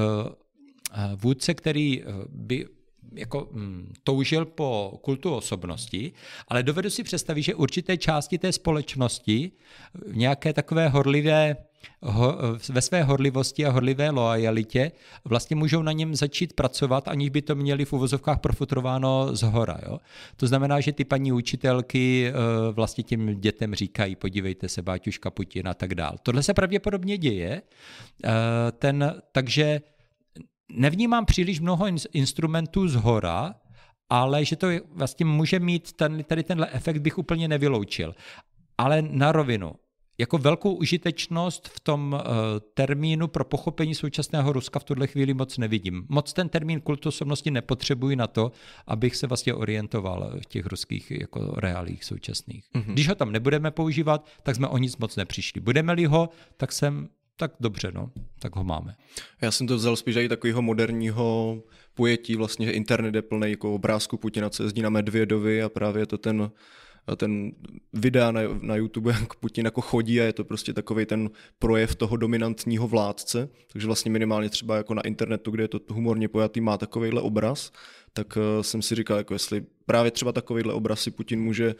vůdce, 1.16 1.54
který 1.54 2.04
by 2.30 2.66
jako 3.16 3.50
mm, 3.52 3.94
toužil 4.04 4.46
po 4.46 5.00
kultu 5.02 5.36
osobnosti, 5.36 6.12
ale 6.48 6.64
dovedu 6.64 6.90
si 6.90 7.04
představit, 7.04 7.42
že 7.42 7.56
určité 7.56 7.98
části 7.98 8.38
té 8.38 8.52
společnosti 8.52 9.52
nějaké 10.14 10.54
takové 10.54 10.90
horlivé 10.90 11.56
ho, 12.02 12.38
ve 12.70 12.82
své 12.82 13.04
horlivosti 13.04 13.66
a 13.66 13.72
horlivé 13.72 14.10
loajalitě 14.10 14.92
vlastně 15.26 15.56
můžou 15.56 15.82
na 15.82 15.92
něm 15.92 16.16
začít 16.16 16.54
pracovat, 16.54 17.08
aniž 17.08 17.30
by 17.30 17.42
to 17.42 17.56
měli 17.56 17.86
v 17.86 17.94
uvozovkách 17.94 18.40
profutrováno 18.40 19.36
z 19.36 19.42
hora. 19.42 19.80
Jo? 19.88 20.00
To 20.36 20.48
znamená, 20.48 20.80
že 20.80 20.92
ty 20.92 21.06
paní 21.06 21.32
učitelky 21.32 22.28
eh, 22.28 22.34
vlastně 22.72 23.04
těm 23.04 23.40
dětem 23.40 23.76
říkají, 23.76 24.16
podívejte 24.16 24.70
se, 24.70 24.82
Báťuška 24.82 25.30
Putin 25.30 25.68
a 25.68 25.74
tak 25.74 25.96
dál. 25.96 26.16
Tohle 26.24 26.44
se 26.44 26.54
pravděpodobně 26.54 27.18
děje, 27.18 27.62
eh, 28.24 28.32
ten, 28.72 29.22
takže 29.32 29.82
nevnímám 30.76 31.26
příliš 31.26 31.60
mnoho 31.60 31.86
instrumentů 32.14 32.88
z 32.88 32.96
hora, 32.96 33.56
ale 34.10 34.46
že 34.46 34.56
to 34.56 34.68
vlastně 34.94 35.26
může 35.26 35.60
mít 35.60 35.94
ten, 35.94 36.24
tady 36.24 36.44
tenhle 36.44 36.68
efekt 36.72 36.98
bych 36.98 37.18
úplně 37.18 37.48
nevyloučil. 37.48 38.16
Ale 38.78 39.02
na 39.02 39.32
rovinu, 39.32 39.74
jako 40.18 40.38
velkou 40.38 40.74
užitečnost 40.74 41.68
v 41.68 41.80
tom 41.80 42.14
uh, 42.14 42.20
termínu 42.74 43.28
pro 43.28 43.46
pochopení 43.46 43.96
současného 43.96 44.54
Ruska 44.54 44.80
v 44.80 44.84
tuhle 44.84 45.08
chvíli 45.08 45.34
moc 45.34 45.58
nevidím. 45.58 46.06
Moc 46.10 46.34
ten 46.34 46.50
termín 46.50 46.82
kultu 46.82 47.10
osobnosti 47.10 47.52
nepotřebuji 47.52 48.16
na 48.16 48.28
to, 48.28 48.52
abych 48.88 49.16
se 49.16 49.28
vlastně 49.28 49.54
orientoval 49.54 50.32
v 50.42 50.46
těch 50.46 50.66
ruských 50.66 51.12
jako 51.12 51.54
reálích 51.58 52.04
současných. 52.04 52.66
Mm-hmm. 52.76 52.94
Když 52.94 53.10
ho 53.10 53.16
tam 53.16 53.32
nebudeme 53.32 53.72
používat, 53.72 54.28
tak 54.44 54.56
jsme 54.56 54.68
o 54.68 54.78
nic 54.78 54.98
moc 54.98 55.16
nepřišli. 55.16 55.62
Budeme-li 55.62 56.06
ho, 56.06 56.30
tak 56.58 56.72
jsem 56.72 57.10
tak 57.36 57.52
dobře, 57.60 57.92
no, 57.94 58.12
tak 58.40 58.56
ho 58.56 58.64
máme. 58.64 58.96
Já 59.42 59.52
jsem 59.52 59.68
to 59.68 59.76
vzal 59.76 59.96
spíš 59.96 60.16
i 60.16 60.30
takového 60.30 60.62
moderního 60.62 61.64
pojetí, 61.94 62.36
vlastně, 62.36 62.66
že 62.66 62.72
internet 62.72 63.16
je 63.16 63.22
plný 63.22 63.50
jako 63.50 63.76
obrázku 63.76 64.18
Putina, 64.18 64.50
co 64.50 64.64
jezdí 64.64 64.82
na 64.82 64.90
Medvědovi 64.90 65.64
a 65.64 65.70
právě 65.70 66.06
to 66.06 66.18
ten 66.18 66.52
ten 67.16 67.52
videa 67.94 68.32
na, 68.32 68.42
na 68.62 68.76
YouTube, 68.76 69.12
jak 69.12 69.36
Putin 69.36 69.66
jako 69.66 69.82
chodí 69.82 70.22
a 70.22 70.24
je 70.24 70.34
to 70.34 70.44
prostě 70.44 70.74
takový 70.74 71.06
ten 71.06 71.30
projev 71.60 71.96
toho 71.96 72.18
dominantního 72.18 72.88
vládce, 72.88 73.50
takže 73.72 73.88
vlastně 73.88 74.12
minimálně 74.12 74.50
třeba 74.50 74.78
jako 74.78 74.94
na 74.94 75.02
internetu, 75.02 75.52
kde 75.52 75.64
je 75.64 75.68
to 75.68 75.80
humorně 75.90 76.28
pojatý, 76.28 76.62
má 76.62 76.78
takovýhle 76.78 77.22
obraz, 77.22 77.72
tak 78.14 78.38
uh, 78.38 78.62
jsem 78.62 78.82
si 78.82 78.96
říkal, 78.96 79.18
jako 79.18 79.34
jestli 79.34 79.66
právě 79.86 80.12
třeba 80.12 80.32
takovýhle 80.32 80.74
obraz 80.74 81.02
si 81.02 81.12
Putin 81.12 81.42
může 81.42 81.76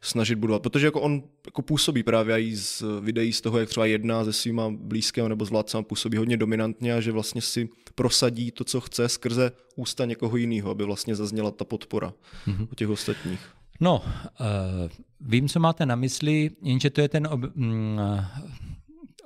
snažit 0.00 0.34
budovat, 0.34 0.62
protože 0.62 0.86
jako 0.86 1.00
on 1.00 1.22
jako 1.46 1.62
působí 1.62 2.02
právě 2.02 2.42
i 2.42 2.56
z 2.56 2.82
videí 3.00 3.32
z 3.32 3.40
toho, 3.40 3.58
jak 3.58 3.68
třeba 3.68 3.86
jedná 3.86 4.24
se 4.24 4.32
svýma 4.32 4.70
blízkými 4.70 5.28
nebo 5.28 5.44
s 5.44 5.50
vládcem 5.50 5.84
působí 5.84 6.16
hodně 6.16 6.36
dominantně 6.36 6.94
a 6.94 7.00
že 7.00 7.12
vlastně 7.12 7.40
si 7.40 7.68
prosadí 7.94 8.50
to, 8.50 8.64
co 8.64 8.80
chce 8.80 9.08
skrze 9.08 9.52
ústa 9.76 10.04
někoho 10.04 10.36
jiného, 10.36 10.70
aby 10.70 10.84
vlastně 10.84 11.14
zazněla 11.14 11.50
ta 11.50 11.64
podpora 11.64 12.14
mm-hmm. 12.46 12.68
u 12.72 12.74
těch 12.74 12.88
ostatních. 12.88 13.40
No, 13.80 14.02
uh, 14.04 14.90
vím, 15.20 15.48
co 15.48 15.60
máte 15.60 15.86
na 15.86 15.96
mysli, 15.96 16.50
jenže 16.62 16.90
to 16.90 17.00
je 17.00 17.08
ten 17.08 17.26
ob, 17.26 17.40
mm, 17.54 17.98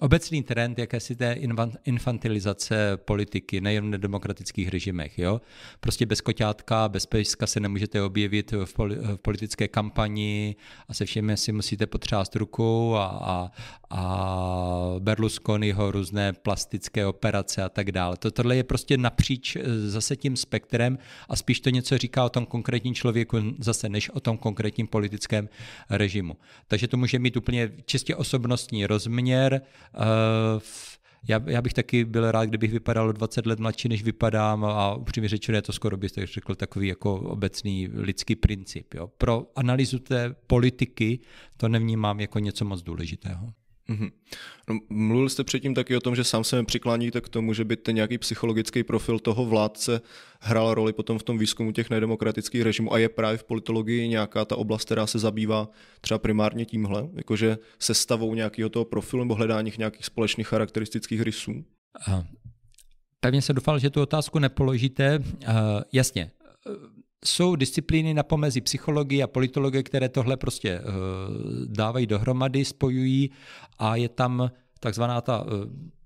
obecný 0.00 0.42
trend 0.42 0.78
jakési 0.78 1.16
té 1.16 1.36
infantilizace 1.84 2.96
politiky, 2.96 3.60
nejen 3.60 3.86
v 3.86 3.90
nedemokratických 3.90 4.68
režimech. 4.68 5.18
Jo? 5.18 5.40
Prostě 5.80 6.06
bez 6.06 6.20
koťátka, 6.20 6.88
bez 6.88 7.06
pejska 7.06 7.46
se 7.46 7.60
nemůžete 7.60 8.02
objevit 8.02 8.52
v, 8.52 8.74
v 8.76 9.16
politické 9.22 9.68
kampani 9.68 10.56
a 10.88 10.94
se 10.94 11.04
všemi 11.04 11.36
si 11.36 11.52
musíte 11.52 11.86
potřást 11.86 12.36
rukou 12.36 12.94
a, 12.94 13.06
a, 13.06 13.50
a 13.90 14.94
Berlusconiho 14.98 15.90
různé 15.90 16.32
plastické 16.32 17.06
operace 17.06 17.62
a 17.62 17.68
tak 17.68 17.92
dále. 17.92 18.16
To, 18.16 18.30
tohle 18.30 18.56
je 18.56 18.64
prostě 18.64 18.96
napříč 18.96 19.56
eh, 19.56 19.62
zase 19.88 20.16
tím 20.16 20.36
spektrem 20.36 20.98
a 21.28 21.36
spíš 21.36 21.60
to 21.60 21.70
něco 21.70 21.98
říká 21.98 22.24
o 22.24 22.28
tom 22.28 22.46
konkrétním 22.46 22.94
člověku 22.94 23.36
zase, 23.58 23.88
než 23.88 24.10
o 24.10 24.20
tom 24.20 24.38
konkrétním 24.38 24.86
politickém 24.86 25.48
režimu. 25.90 26.36
Takže 26.68 26.88
to 26.88 26.96
může 26.96 27.18
mít 27.18 27.36
úplně 27.36 27.70
čistě 27.84 28.16
osobnostní 28.16 28.86
rozměr, 28.86 29.62
já, 31.28 31.42
já 31.46 31.62
bych 31.62 31.74
taky 31.74 32.04
byl 32.04 32.30
rád, 32.30 32.44
kdybych 32.44 32.72
vypadal 32.72 33.12
20 33.12 33.46
let 33.46 33.58
mladší, 33.58 33.88
než 33.88 34.02
vypadám 34.02 34.64
a 34.64 34.94
upřímně 34.94 35.28
řečeno 35.28 35.58
je 35.58 35.62
to 35.62 35.72
skoro 35.72 35.96
bych 35.96 36.10
řekl 36.24 36.54
takový 36.54 36.88
jako 36.88 37.14
obecný 37.14 37.88
lidský 37.92 38.36
princip. 38.36 38.94
Jo. 38.94 39.06
Pro 39.18 39.46
analýzu 39.56 39.98
té 39.98 40.34
politiky 40.46 41.18
to 41.56 41.68
nevnímám 41.68 42.20
jako 42.20 42.38
něco 42.38 42.64
moc 42.64 42.82
důležitého. 42.82 43.52
Mm-hmm. 43.90 44.10
No, 44.68 44.78
mluvil 44.88 45.28
jste 45.28 45.44
předtím 45.44 45.74
taky 45.74 45.96
o 45.96 46.00
tom, 46.00 46.16
že 46.16 46.24
sám 46.24 46.44
se 46.44 46.64
přikláníte 46.64 47.20
k 47.20 47.28
tomu, 47.28 47.54
že 47.54 47.64
by 47.64 47.76
ten 47.76 47.94
nějaký 47.94 48.18
psychologický 48.18 48.82
profil 48.82 49.18
toho 49.18 49.44
vládce 49.44 50.00
hrál 50.40 50.74
roli 50.74 50.92
potom 50.92 51.18
v 51.18 51.22
tom 51.22 51.38
výzkumu 51.38 51.72
těch 51.72 51.90
nedemokratických 51.90 52.62
režimů 52.62 52.92
a 52.92 52.98
je 52.98 53.08
právě 53.08 53.38
v 53.38 53.44
politologii 53.44 54.08
nějaká 54.08 54.44
ta 54.44 54.56
oblast, 54.56 54.84
která 54.84 55.06
se 55.06 55.18
zabývá 55.18 55.68
třeba 56.00 56.18
primárně 56.18 56.64
tímhle, 56.64 57.08
jakože 57.14 57.58
sestavou 57.78 58.34
nějakého 58.34 58.68
toho 58.68 58.84
profilu 58.84 59.24
nebo 59.24 59.34
hledáních 59.34 59.78
nějakých 59.78 60.04
společných 60.04 60.48
charakteristických 60.48 61.20
rysů? 61.20 61.64
pevně 63.20 63.42
se 63.42 63.52
doufal, 63.52 63.78
že 63.78 63.90
tu 63.90 64.02
otázku 64.02 64.38
nepoložíte. 64.38 65.18
Jasně, 65.92 66.30
jsou 67.24 67.56
disciplíny 67.56 68.14
na 68.14 68.22
pomezi 68.22 68.60
psychologie 68.60 69.24
a 69.24 69.26
politologie, 69.26 69.82
které 69.82 70.08
tohle 70.08 70.36
prostě 70.36 70.80
dávají 71.66 72.06
dohromady, 72.06 72.64
spojují 72.64 73.30
a 73.78 73.96
je 73.96 74.08
tam 74.08 74.50
takzvaná 74.80 75.20
ta 75.20 75.46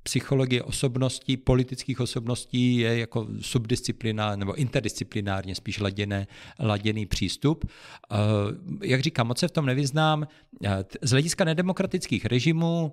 psychologie 0.02 0.62
osobností, 0.62 1.36
politických 1.36 2.00
osobností 2.00 2.76
je 2.76 2.98
jako 2.98 3.28
subdisciplina 3.40 4.36
nebo 4.36 4.54
interdisciplinárně 4.54 5.54
spíš 5.54 5.80
laděné, 5.80 6.26
laděný 6.60 7.06
přístup. 7.06 7.64
Eh, 7.64 8.16
jak 8.82 9.00
říkám, 9.00 9.26
moc 9.26 9.38
se 9.38 9.48
v 9.48 9.50
tom 9.50 9.66
nevyznám. 9.66 10.26
Z 11.02 11.10
hlediska 11.10 11.44
nedemokratických 11.44 12.24
režimů 12.24 12.92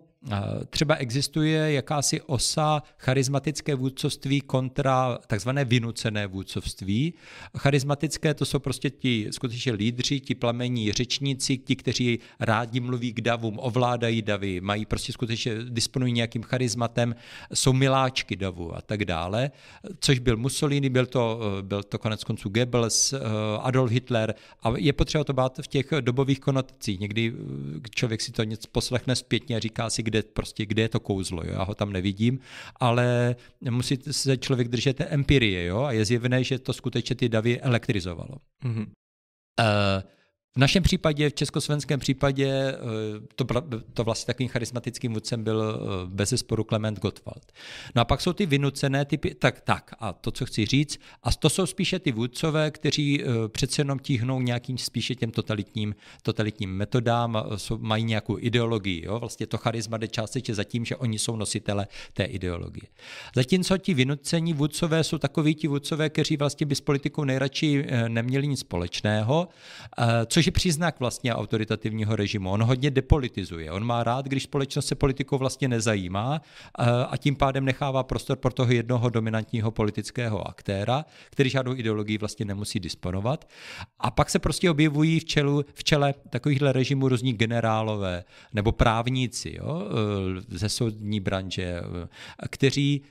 třeba 0.70 0.96
existuje 0.96 1.74
jakási 1.74 2.22
osa 2.22 2.84
charismatické 2.98 3.76
vůdcovství 3.76 4.41
kontra 4.41 5.18
takzvané 5.28 5.66
vynucené 5.66 6.28
vůdcovství. 6.28 7.14
Charismatické 7.58 8.34
to 8.34 8.46
jsou 8.46 8.60
prostě 8.60 8.90
ti 8.90 9.28
skutečně 9.32 9.72
lídři, 9.72 10.20
ti 10.20 10.36
plamení 10.36 10.91
řečníci, 10.91 11.58
ti, 11.58 11.76
kteří 11.76 12.20
rádi 12.40 12.80
mluví 12.80 13.14
k 13.14 13.22
davům, 13.22 13.60
ovládají 13.60 14.22
davy, 14.22 14.62
mají 14.62 14.86
prostě 14.86 15.14
skutečně, 15.14 15.56
disponují 15.70 16.14
nějakým 16.14 16.44
charismatem, 16.44 17.16
jsou 17.54 17.74
miláčky 17.74 18.36
davu 18.36 18.76
a 18.76 18.82
tak 18.82 19.06
dále, 19.06 19.52
což 20.00 20.20
byl 20.20 20.38
Mussolini, 20.38 20.90
byl 20.90 21.06
to, 21.06 21.40
byl 21.62 21.84
to 21.84 21.98
konec 21.98 22.24
konců 22.24 22.50
Goebbels, 22.50 23.14
eh, 23.14 23.20
Adolf 23.60 23.91
Hitler 23.91 24.36
a 24.64 24.74
je 24.78 24.94
potřeba 24.94 25.24
to 25.24 25.34
bát 25.34 25.60
v 25.62 25.68
těch 25.68 25.86
dobových 26.02 26.40
konotacích. 26.40 27.00
Někdy 27.00 27.34
eh, 27.34 27.90
člověk 27.90 28.22
si 28.22 28.32
to 28.32 28.44
něco 28.44 28.68
poslechne 28.72 29.16
zpětně 29.16 29.56
a 29.56 29.60
říká 29.60 29.90
si, 29.90 30.09
kde, 30.10 30.23
prostě, 30.23 30.65
kde 30.65 30.81
je 30.81 30.90
to 30.90 30.99
kouzlo, 30.99 31.44
jo? 31.45 31.52
já 31.52 31.64
ho 31.64 31.76
tam 31.76 31.94
nevidím, 31.94 32.40
ale 32.76 33.36
musí 33.69 33.98
se 34.11 34.38
člověk 34.38 34.68
držet 34.68 34.98
té 34.98 35.06
empirie 35.06 35.65
jo? 35.65 35.84
a 35.84 35.91
je 35.91 36.06
zjevné, 36.06 36.44
že 36.44 36.60
to 36.60 36.73
skutečně 36.73 37.15
ty 37.15 37.30
davy 37.30 37.61
elektrizovalo. 37.61 38.38
Mm-hmm. 38.65 38.86
Uh, 39.60 40.03
v 40.56 40.58
našem 40.60 40.84
případě, 40.84 41.30
v 41.30 41.34
československém 41.34 42.00
případě, 42.00 42.48
eh, 42.48 42.78
to, 43.36 43.46
to 43.94 44.04
vlastně 44.04 44.26
takovým 44.26 44.50
charismatickým 44.50 45.14
vůdcem 45.14 45.44
byl 45.44 45.64
eh, 45.64 46.08
bez 46.08 46.30
zesporu 46.30 46.64
Klement 46.64 47.00
Gottwald. 47.00 47.52
No 47.96 48.02
a 48.02 48.06
pak 48.06 48.22
jsou 48.22 48.34
ty 48.34 48.46
vynucené 48.46 49.06
typy, 49.06 49.36
tak, 49.36 49.62
tak, 49.62 49.92
a 50.00 50.14
to, 50.14 50.32
co 50.32 50.46
chci 50.46 50.66
říct, 50.66 51.00
a 51.24 51.32
to 51.32 51.50
jsou 51.50 51.66
spíše 51.66 52.00
ty 52.00 52.12
vůdcové, 52.12 52.72
kteří 52.72 53.24
eh, 53.24 53.26
přece 53.48 53.82
jenom 53.82 54.00
tíhnou 54.00 54.42
nějakým 54.42 54.78
spíše 54.78 55.16
těm 55.16 55.32
totalitním, 55.32 55.96
totalitním 56.24 56.76
metodám, 56.76 57.44
mají 57.78 58.04
nějakou 58.04 58.38
ideologii. 58.40 59.06
Jo? 59.06 59.20
Vlastně 59.20 59.48
to 59.48 59.58
charisma 59.58 59.98
jde 59.98 60.08
částečně 60.08 60.56
za 60.56 60.64
tím, 60.64 60.86
že 60.86 60.96
oni 60.96 61.20
jsou 61.20 61.36
nositele 61.36 61.88
té 62.14 62.24
ideologie. 62.24 62.88
Zatímco 63.36 63.78
ti 63.78 63.94
vynucení 63.94 64.54
vůdcové 64.54 65.04
jsou 65.04 65.18
takoví 65.18 65.56
ti 65.56 65.68
vůdcové, 65.68 66.10
kteří 66.10 66.38
vlastně 66.38 66.66
by 66.66 66.76
s 66.76 66.82
politikou 66.82 67.24
nejradši 67.24 67.86
neměli 68.08 68.48
nic 68.48 68.60
společného, 68.60 69.48
což 70.40 70.45
je 70.45 70.52
příznak 70.52 70.99
vlastně 70.99 71.36
autoritativního 71.36 72.16
režimu. 72.16 72.49
On 72.49 72.64
hodně 72.64 72.91
depolitizuje. 72.91 73.72
On 73.72 73.84
má 73.84 74.03
rád, 74.03 74.26
když 74.26 74.44
společnost 74.44 74.86
se 74.86 74.95
politikou 74.95 75.38
vlastně 75.38 75.68
nezajímá 75.68 76.41
a 77.10 77.18
tím 77.18 77.36
pádem 77.36 77.66
nechává 77.66 78.03
prostor 78.03 78.38
pro 78.38 78.53
toho 78.53 78.72
jednoho 78.72 79.10
dominantního 79.10 79.72
politického 79.72 80.48
aktéra, 80.48 81.06
který 81.30 81.49
žádnou 81.49 81.76
ideologii 81.76 82.18
vlastně 82.18 82.45
nemusí 82.45 82.80
disponovat. 82.80 83.49
A 83.99 84.11
pak 84.11 84.30
se 84.30 84.40
prostě 84.40 84.72
objevují 84.72 85.20
v, 85.20 85.26
čelu, 85.26 85.66
v 85.74 85.84
čele 85.84 86.14
takovýchhle 86.30 86.74
režimů 86.74 87.10
různí 87.10 87.34
generálové 87.34 88.24
nebo 88.53 88.72
právníci 88.72 89.56
jo, 89.57 89.88
ze 90.48 90.70
soudní 90.70 91.20
branže, 91.20 91.82
kteří, 92.49 93.02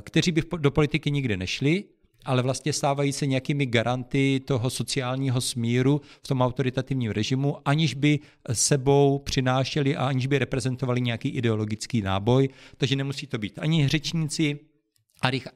kteří 0.00 0.32
by 0.32 0.42
do 0.56 0.70
politiky 0.70 1.10
nikdy 1.10 1.36
nešli, 1.36 1.84
ale 2.26 2.42
vlastně 2.42 2.72
stávají 2.72 3.12
se 3.12 3.26
nějakými 3.26 3.66
garanty 3.66 4.40
toho 4.44 4.70
sociálního 4.70 5.40
smíru 5.40 6.00
v 6.22 6.28
tom 6.28 6.40
autoritativním 6.40 7.10
režimu, 7.10 7.56
aniž 7.64 7.94
by 7.94 8.18
sebou 8.52 9.18
přinášeli 9.18 9.96
a 9.96 10.06
aniž 10.06 10.26
by 10.26 10.38
reprezentovali 10.38 11.00
nějaký 11.00 11.28
ideologický 11.28 12.02
náboj. 12.02 12.48
Takže 12.76 12.96
nemusí 12.96 13.26
to 13.26 13.38
být 13.38 13.58
ani 13.58 13.88
řečníci, 13.88 14.58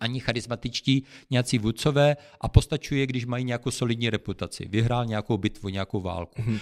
ani 0.00 0.20
charismatičtí 0.20 1.04
nějací 1.30 1.58
vůdcové 1.58 2.16
a 2.40 2.48
postačuje, 2.48 3.06
když 3.06 3.24
mají 3.24 3.44
nějakou 3.44 3.70
solidní 3.70 4.10
reputaci. 4.10 4.68
Vyhrál 4.68 5.06
nějakou 5.06 5.38
bitvu, 5.38 5.68
nějakou 5.68 6.00
válku. 6.00 6.42
Mm-hmm. 6.42 6.60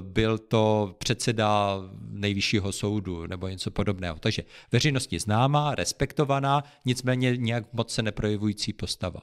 Byl 0.00 0.38
to 0.38 0.94
předseda 0.98 1.78
nejvyššího 2.10 2.72
soudu 2.72 3.26
nebo 3.26 3.48
něco 3.48 3.70
podobného. 3.70 4.18
Takže 4.20 4.42
veřejnosti 4.72 5.18
známá, 5.18 5.74
respektovaná, 5.74 6.62
nicméně 6.84 7.36
nějak 7.36 7.72
moc 7.72 7.94
se 7.94 8.02
neprojevující 8.02 8.72
postava. 8.72 9.20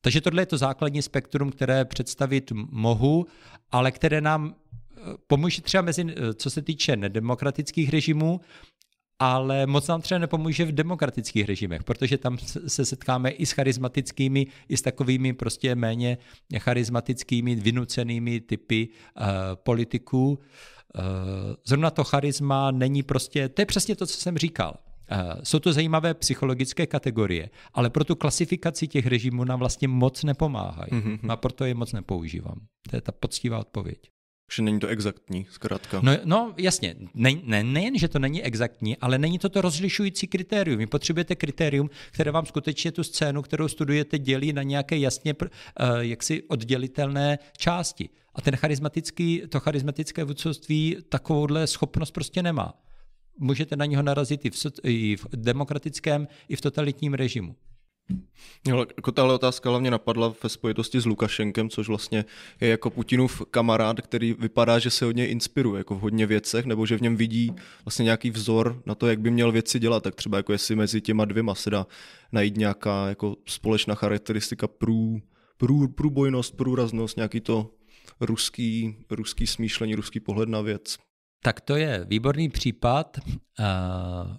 Takže 0.00 0.20
tohle 0.20 0.42
je 0.42 0.46
to 0.46 0.58
základní 0.58 1.02
spektrum, 1.02 1.50
které 1.50 1.84
představit 1.84 2.52
mohu, 2.70 3.26
ale 3.72 3.92
které 3.92 4.20
nám 4.20 4.54
eh, 4.54 5.00
pomůže 5.26 5.62
třeba 5.62 5.82
mezi, 5.82 6.06
eh, 6.08 6.34
co 6.34 6.50
se 6.50 6.62
týče 6.62 6.96
nedemokratických 6.96 7.90
režimů, 7.90 8.40
ale 9.22 9.66
moc 9.66 9.88
nám 9.88 10.02
třeba 10.02 10.18
nepomůže 10.18 10.64
v 10.64 10.72
demokratických 10.72 11.44
režimech, 11.44 11.84
protože 11.84 12.18
tam 12.18 12.38
se 12.66 12.84
setkáme 12.84 13.30
i 13.30 13.46
s 13.46 13.52
charismatickými, 13.52 14.46
i 14.68 14.76
s 14.76 14.82
takovými 14.82 15.32
prostě 15.32 15.74
méně 15.74 16.18
charismatickými, 16.58 17.54
vynucenými 17.54 18.40
typy 18.40 18.88
uh, 18.88 19.24
politiků. 19.54 20.28
Uh, 20.28 21.04
zrovna 21.66 21.90
to 21.90 22.04
charisma 22.04 22.70
není 22.70 23.02
prostě, 23.02 23.48
to 23.48 23.62
je 23.62 23.66
přesně 23.66 23.96
to, 23.96 24.06
co 24.06 24.16
jsem 24.16 24.38
říkal. 24.38 24.74
Uh, 25.12 25.40
jsou 25.42 25.58
to 25.58 25.72
zajímavé 25.72 26.14
psychologické 26.14 26.86
kategorie, 26.86 27.50
ale 27.74 27.90
pro 27.90 28.04
tu 28.04 28.14
klasifikaci 28.14 28.88
těch 28.88 29.06
režimů 29.06 29.44
nám 29.44 29.58
vlastně 29.58 29.88
moc 29.88 30.24
nepomáhají. 30.24 30.90
Mm-hmm. 30.92 31.30
A 31.30 31.36
proto 31.36 31.64
je 31.64 31.74
moc 31.74 31.92
nepoužívám. 31.92 32.60
To 32.90 32.96
je 32.96 33.00
ta 33.00 33.12
poctivá 33.12 33.58
odpověď. 33.58 33.98
Že 34.54 34.62
není 34.62 34.80
to 34.80 34.86
exaktní, 34.88 35.46
zkrátka. 35.50 36.00
No, 36.02 36.12
no 36.24 36.54
jasně, 36.56 36.94
ne, 37.14 37.30
ne, 37.42 37.64
nejen, 37.64 37.98
že 37.98 38.08
to 38.08 38.18
není 38.18 38.42
exaktní, 38.42 38.96
ale 38.96 39.18
není 39.18 39.38
to 39.38 39.48
to 39.48 39.60
rozlišující 39.60 40.26
kritérium. 40.26 40.78
Vy 40.78 40.86
potřebujete 40.86 41.36
kritérium, 41.36 41.90
které 42.10 42.30
vám 42.30 42.46
skutečně 42.46 42.92
tu 42.92 43.04
scénu, 43.04 43.42
kterou 43.42 43.68
studujete, 43.68 44.18
dělí 44.18 44.52
na 44.52 44.62
nějaké 44.62 44.98
jasně 44.98 45.34
uh, 45.34 45.48
jaksi 46.00 46.42
oddělitelné 46.42 47.38
části. 47.56 48.08
A 48.34 48.40
ten 48.40 48.56
charismatický, 48.56 49.42
to 49.48 49.60
charismatické 49.60 50.24
vůdcovství 50.24 50.96
takovouhle 51.08 51.66
schopnost 51.66 52.10
prostě 52.10 52.42
nemá. 52.42 52.74
Můžete 53.38 53.76
na 53.76 53.84
něho 53.84 54.02
narazit 54.02 54.44
i 54.44 54.50
v, 54.50 54.56
i 54.84 55.16
v 55.16 55.26
demokratickém, 55.34 56.28
i 56.48 56.56
v 56.56 56.60
totalitním 56.60 57.14
režimu. 57.14 57.56
Jako 58.66 59.12
tahle 59.12 59.34
otázka 59.34 59.70
hlavně 59.70 59.90
napadla 59.90 60.34
ve 60.42 60.48
spojitosti 60.48 61.00
s 61.00 61.06
Lukašenkem, 61.06 61.68
což 61.68 61.88
vlastně 61.88 62.24
je 62.60 62.68
jako 62.68 62.90
Putinův 62.90 63.42
kamarád, 63.50 64.00
který 64.00 64.32
vypadá, 64.32 64.78
že 64.78 64.90
se 64.90 65.04
hodně 65.04 65.26
inspiruje 65.26 65.78
jako 65.78 65.94
v 65.94 66.00
hodně 66.00 66.26
věcech, 66.26 66.64
nebo 66.64 66.86
že 66.86 66.96
v 66.96 67.00
něm 67.02 67.16
vidí 67.16 67.52
vlastně 67.84 68.02
nějaký 68.02 68.30
vzor 68.30 68.82
na 68.86 68.94
to, 68.94 69.06
jak 69.06 69.20
by 69.20 69.30
měl 69.30 69.52
věci 69.52 69.78
dělat, 69.78 70.02
tak 70.02 70.14
třeba 70.14 70.36
jako 70.36 70.52
jestli 70.52 70.76
mezi 70.76 71.00
těma 71.00 71.24
dvěma 71.24 71.54
se 71.54 71.70
dá 71.70 71.86
najít 72.32 72.56
nějaká 72.56 73.08
jako 73.08 73.36
společná 73.46 73.94
charakteristika 73.94 74.68
prů, 74.68 75.22
prů, 75.56 75.88
průbojnost, 75.88 76.56
průraznost, 76.56 77.16
nějaký 77.16 77.40
to 77.40 77.70
ruský, 78.20 78.96
ruský 79.10 79.46
smýšlení, 79.46 79.94
ruský 79.94 80.20
pohled 80.20 80.48
na 80.48 80.60
věc. 80.60 80.96
Tak 81.44 81.60
to 81.60 81.76
je 81.76 82.04
výborný 82.08 82.48
případ. 82.48 83.18
Uh 83.58 84.36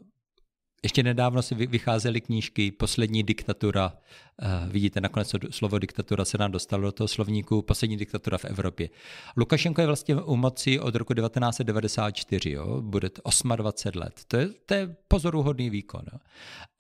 ještě 0.84 1.04
nedávno 1.04 1.42
si 1.42 1.56
vycházely 1.56 2.22
knížky 2.22 2.72
Poslední 2.72 3.24
diktatura. 3.24 3.94
Uh, 4.42 4.72
vidíte, 4.72 5.02
nakonec 5.02 5.36
slovo 5.50 5.80
diktatura 5.80 6.26
se 6.26 6.38
nám 6.38 6.52
dostalo 6.52 6.84
do 6.84 6.92
toho 6.92 7.08
slovníku 7.08 7.62
Poslední 7.62 7.98
diktatura 7.98 8.38
v 8.38 8.46
Evropě. 8.46 8.90
Lukašenko 9.38 9.82
je 9.82 9.88
vlastně 9.88 10.16
u 10.16 10.36
moci 10.36 10.80
od 10.80 10.96
roku 10.96 11.14
1994, 11.14 12.52
jo? 12.52 12.82
bude 12.82 13.10
to 13.10 13.22
28 13.56 14.00
let. 14.00 14.22
To 14.28 14.38
je, 14.38 14.50
to 14.66 14.74
je 14.74 14.96
pozoruhodný 15.08 15.70
výkon. 15.70 16.02
Jo? 16.14 16.20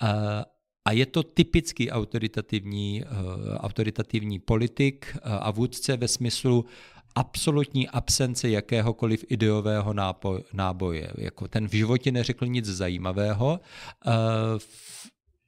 Uh, 0.03 0.09
a 0.85 0.91
je 0.91 1.05
to 1.05 1.23
typický 1.23 1.91
autoritativní, 1.91 3.03
uh, 3.03 3.55
autoritativní 3.55 4.39
politik 4.39 5.17
a 5.23 5.51
vůdce 5.51 5.97
ve 5.97 6.07
smyslu 6.07 6.65
absolutní 7.15 7.89
absence 7.89 8.49
jakéhokoliv 8.49 9.25
ideového 9.29 9.93
náboje. 10.53 11.11
Jako 11.17 11.47
ten 11.47 11.67
v 11.67 11.73
životě 11.73 12.11
neřekl 12.11 12.45
nic 12.45 12.65
zajímavého, 12.65 13.59
eh, 14.07 14.11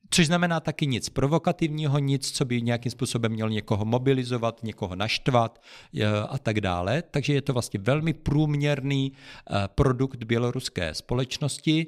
což 0.10 0.28
znamená 0.28 0.60
taky 0.60 0.88
nic 0.88 1.10
provokativního, 1.10 2.00
nic, 2.00 2.32
co 2.32 2.46
by 2.46 2.62
nějakým 2.62 2.92
způsobem 2.92 3.32
měl 3.32 3.50
někoho 3.50 3.86
mobilizovat, 3.86 4.64
někoho 4.64 4.96
naštvat 4.96 5.62
eh, 6.00 6.06
a 6.30 6.38
tak 6.38 6.62
dále. 6.62 7.02
Takže 7.02 7.34
je 7.34 7.42
to 7.42 7.54
vlastně 7.54 7.80
velmi 7.80 8.14
průměrný 8.14 9.12
eh, 9.12 9.68
produkt 9.68 10.24
běloruské 10.24 10.94
společnosti, 10.94 11.88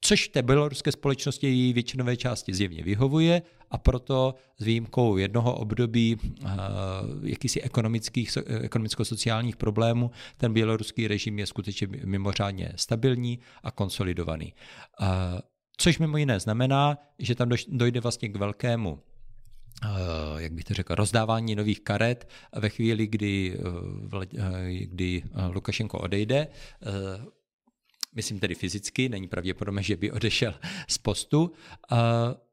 což 0.00 0.28
té 0.28 0.42
běloruské 0.42 0.92
společnosti 0.92 1.46
její 1.46 1.72
většinové 1.72 2.16
části 2.16 2.54
zjevně 2.54 2.82
vyhovuje 2.82 3.42
a 3.70 3.78
proto 3.78 4.34
s 4.58 4.64
výjimkou 4.64 5.16
jednoho 5.16 5.54
období 5.54 6.16
uh, 6.16 6.48
jakýsi 7.22 7.62
ekonomických, 7.62 8.38
ekonomicko-sociálních 8.60 9.56
problémů 9.56 10.10
ten 10.36 10.52
běloruský 10.52 11.08
režim 11.08 11.38
je 11.38 11.46
skutečně 11.46 11.86
mimořádně 12.04 12.72
stabilní 12.76 13.38
a 13.62 13.70
konsolidovaný. 13.70 14.54
Uh, 15.00 15.06
Což 15.76 15.98
mimo 15.98 16.16
jiné 16.16 16.40
znamená, 16.40 16.98
že 17.18 17.34
tam 17.34 17.48
dojde 17.68 18.00
vlastně 18.00 18.28
k 18.28 18.36
velkému 18.36 19.02
jak 20.38 20.52
bych 20.52 20.64
to 20.64 20.74
řekl, 20.74 20.94
rozdávání 20.94 21.54
nových 21.54 21.80
karet 21.80 22.28
ve 22.56 22.68
chvíli, 22.68 23.06
kdy, 23.06 23.58
kdy 24.84 25.22
Lukašenko 25.52 25.98
odejde, 25.98 26.46
myslím 28.14 28.40
tedy 28.40 28.54
fyzicky, 28.54 29.08
není 29.08 29.28
pravděpodobné, 29.28 29.82
že 29.82 29.96
by 29.96 30.12
odešel 30.12 30.54
z 30.88 30.98
postu, 30.98 31.52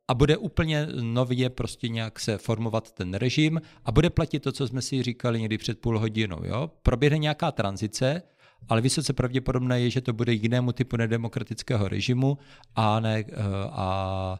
a 0.07 0.13
bude 0.13 0.38
úplně 0.38 0.88
nově 1.01 1.49
prostě 1.49 1.89
nějak 1.89 2.19
se 2.19 2.38
formovat 2.38 2.91
ten 2.91 3.13
režim 3.13 3.61
a 3.85 3.91
bude 3.91 4.09
platit 4.09 4.39
to, 4.39 4.51
co 4.51 4.67
jsme 4.67 4.81
si 4.81 5.03
říkali 5.03 5.39
někdy 5.39 5.57
před 5.57 5.79
půl 5.79 5.99
hodinou. 5.99 6.39
Jo? 6.43 6.71
Proběhne 6.84 7.17
nějaká 7.17 7.51
tranzice, 7.51 8.21
ale 8.69 8.81
vysoce 8.81 9.13
pravděpodobné 9.13 9.81
je, 9.81 9.89
že 9.89 10.01
to 10.01 10.13
bude 10.13 10.34
jinému 10.34 10.71
typu 10.71 10.97
nedemokratického 10.97 11.88
režimu 11.88 12.38
a, 12.75 12.99
ne, 12.99 13.23
eh, 13.27 13.34
a 13.71 14.39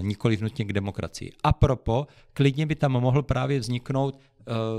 nikoli 0.00 0.38
nutně 0.40 0.64
k 0.64 0.72
demokracii. 0.72 1.32
A 1.44 1.52
propo, 1.52 2.06
klidně 2.32 2.66
by 2.66 2.74
tam 2.74 2.92
mohl 2.92 3.22
právě 3.22 3.58
vzniknout 3.58 4.20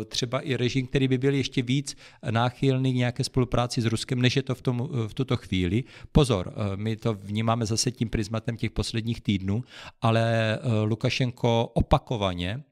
třeba 0.06 0.39
i 0.39 0.56
režim, 0.56 0.88
který 0.88 1.07
by 1.07 1.18
byl 1.18 1.34
ještě 1.34 1.61
víc 1.61 1.95
náchylný 2.31 2.94
k 2.94 2.95
nějaké 2.95 3.23
spolupráci 3.23 3.81
s 3.81 3.85
Ruskem, 3.85 4.22
než 4.22 4.35
je 4.35 4.41
to 4.41 4.56
v, 4.56 4.61
tom, 4.61 4.89
v 5.07 5.14
tuto 5.14 5.38
chvíli. 5.38 5.84
Pozor, 6.11 6.53
eh, 6.53 6.77
my 6.77 6.95
to 6.95 7.14
vnímáme 7.14 7.65
zase 7.65 7.91
tím 7.91 8.10
prismatem 8.10 8.57
těch 8.57 8.72
posledních 8.72 9.22
týdnů, 9.22 9.64
ale 10.02 10.60
Lukašenko 10.85 11.72
opakovaně 11.73 12.64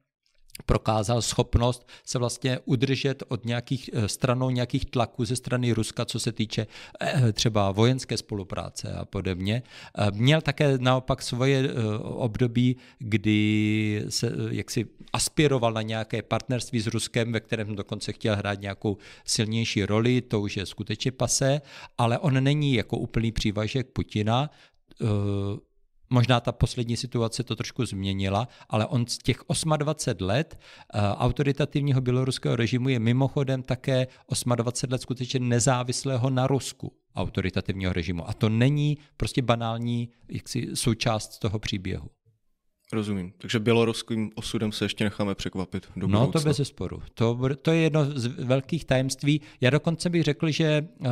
prokázal 0.65 1.21
schopnost 1.21 1.87
se 2.05 2.19
vlastně 2.19 2.59
udržet 2.65 3.23
od 3.27 3.45
nějakých 3.45 3.89
eh, 3.93 4.07
stranou 4.07 4.49
nějakých 4.49 4.85
tlaků 4.85 5.25
ze 5.25 5.35
strany 5.35 5.73
Ruska, 5.73 6.05
co 6.05 6.19
se 6.19 6.31
týče 6.31 6.67
eh, 7.01 7.33
třeba 7.33 7.71
vojenské 7.71 8.17
spolupráce 8.17 8.93
a 8.93 9.05
podobně. 9.05 9.63
Eh, 9.97 10.11
měl 10.11 10.41
také 10.41 10.77
naopak 10.77 11.21
svoje 11.21 11.73
období, 12.01 12.77
kdy 12.99 14.05
se 14.09 14.31
jaksi 14.49 14.85
aspiroval 15.13 15.73
na 15.73 15.81
nějaké 15.81 16.21
partnerství 16.21 16.79
s 16.79 16.87
Ruskem, 16.87 17.31
ve 17.31 17.39
kterém 17.39 17.75
dokonce 17.75 18.13
chtěl 18.13 18.35
hrát 18.35 18.61
nějakou 18.61 18.97
silnější 19.25 19.85
roli, 19.85 20.21
to 20.21 20.41
už 20.41 20.57
je 20.57 20.65
skutečně 20.65 21.11
pase, 21.11 21.61
ale 21.97 22.19
on 22.19 22.43
není 22.43 22.73
jako 22.73 22.97
úplný 22.97 23.31
přívažek 23.31 23.87
Putina, 23.87 24.49
Možná 26.09 26.39
ta 26.39 26.51
poslední 26.51 26.97
situace 26.97 27.43
to 27.43 27.55
trošku 27.55 27.85
změnila, 27.85 28.47
ale 28.69 28.85
on 28.85 29.07
z 29.07 29.17
těch 29.17 29.37
28 29.77 30.25
let 30.25 30.59
uh, 30.59 31.01
autoritativního 31.01 32.01
běloruského 32.01 32.55
režimu 32.55 32.89
je 32.89 32.99
mimochodem 32.99 33.63
také 33.63 34.07
28 34.55 34.91
let 34.91 35.01
skutečně 35.01 35.39
nezávislého 35.39 36.29
na 36.29 36.47
Rusku 36.47 36.93
autoritativního 37.15 37.93
režimu. 37.93 38.29
A 38.29 38.33
to 38.33 38.49
není 38.49 38.97
prostě 39.17 39.41
banální 39.41 40.09
jaksi, 40.29 40.69
součást 40.73 41.39
toho 41.39 41.59
příběhu. 41.59 42.09
Rozumím. 42.93 43.33
Takže 43.37 43.59
běloruským 43.59 44.31
osudem 44.35 44.71
se 44.71 44.85
ještě 44.85 45.03
necháme 45.03 45.35
překvapit 45.35 45.87
do 45.95 46.07
No 46.07 46.27
to 46.27 46.39
bez 46.39 46.61
sporu. 46.63 47.01
To, 47.13 47.39
to 47.61 47.71
je 47.71 47.81
jedno 47.81 48.05
z 48.05 48.25
velkých 48.25 48.85
tajemství. 48.85 49.41
Já 49.61 49.69
dokonce 49.69 50.09
bych 50.09 50.23
řekl, 50.23 50.51
že 50.51 50.87
uh, 50.99 51.07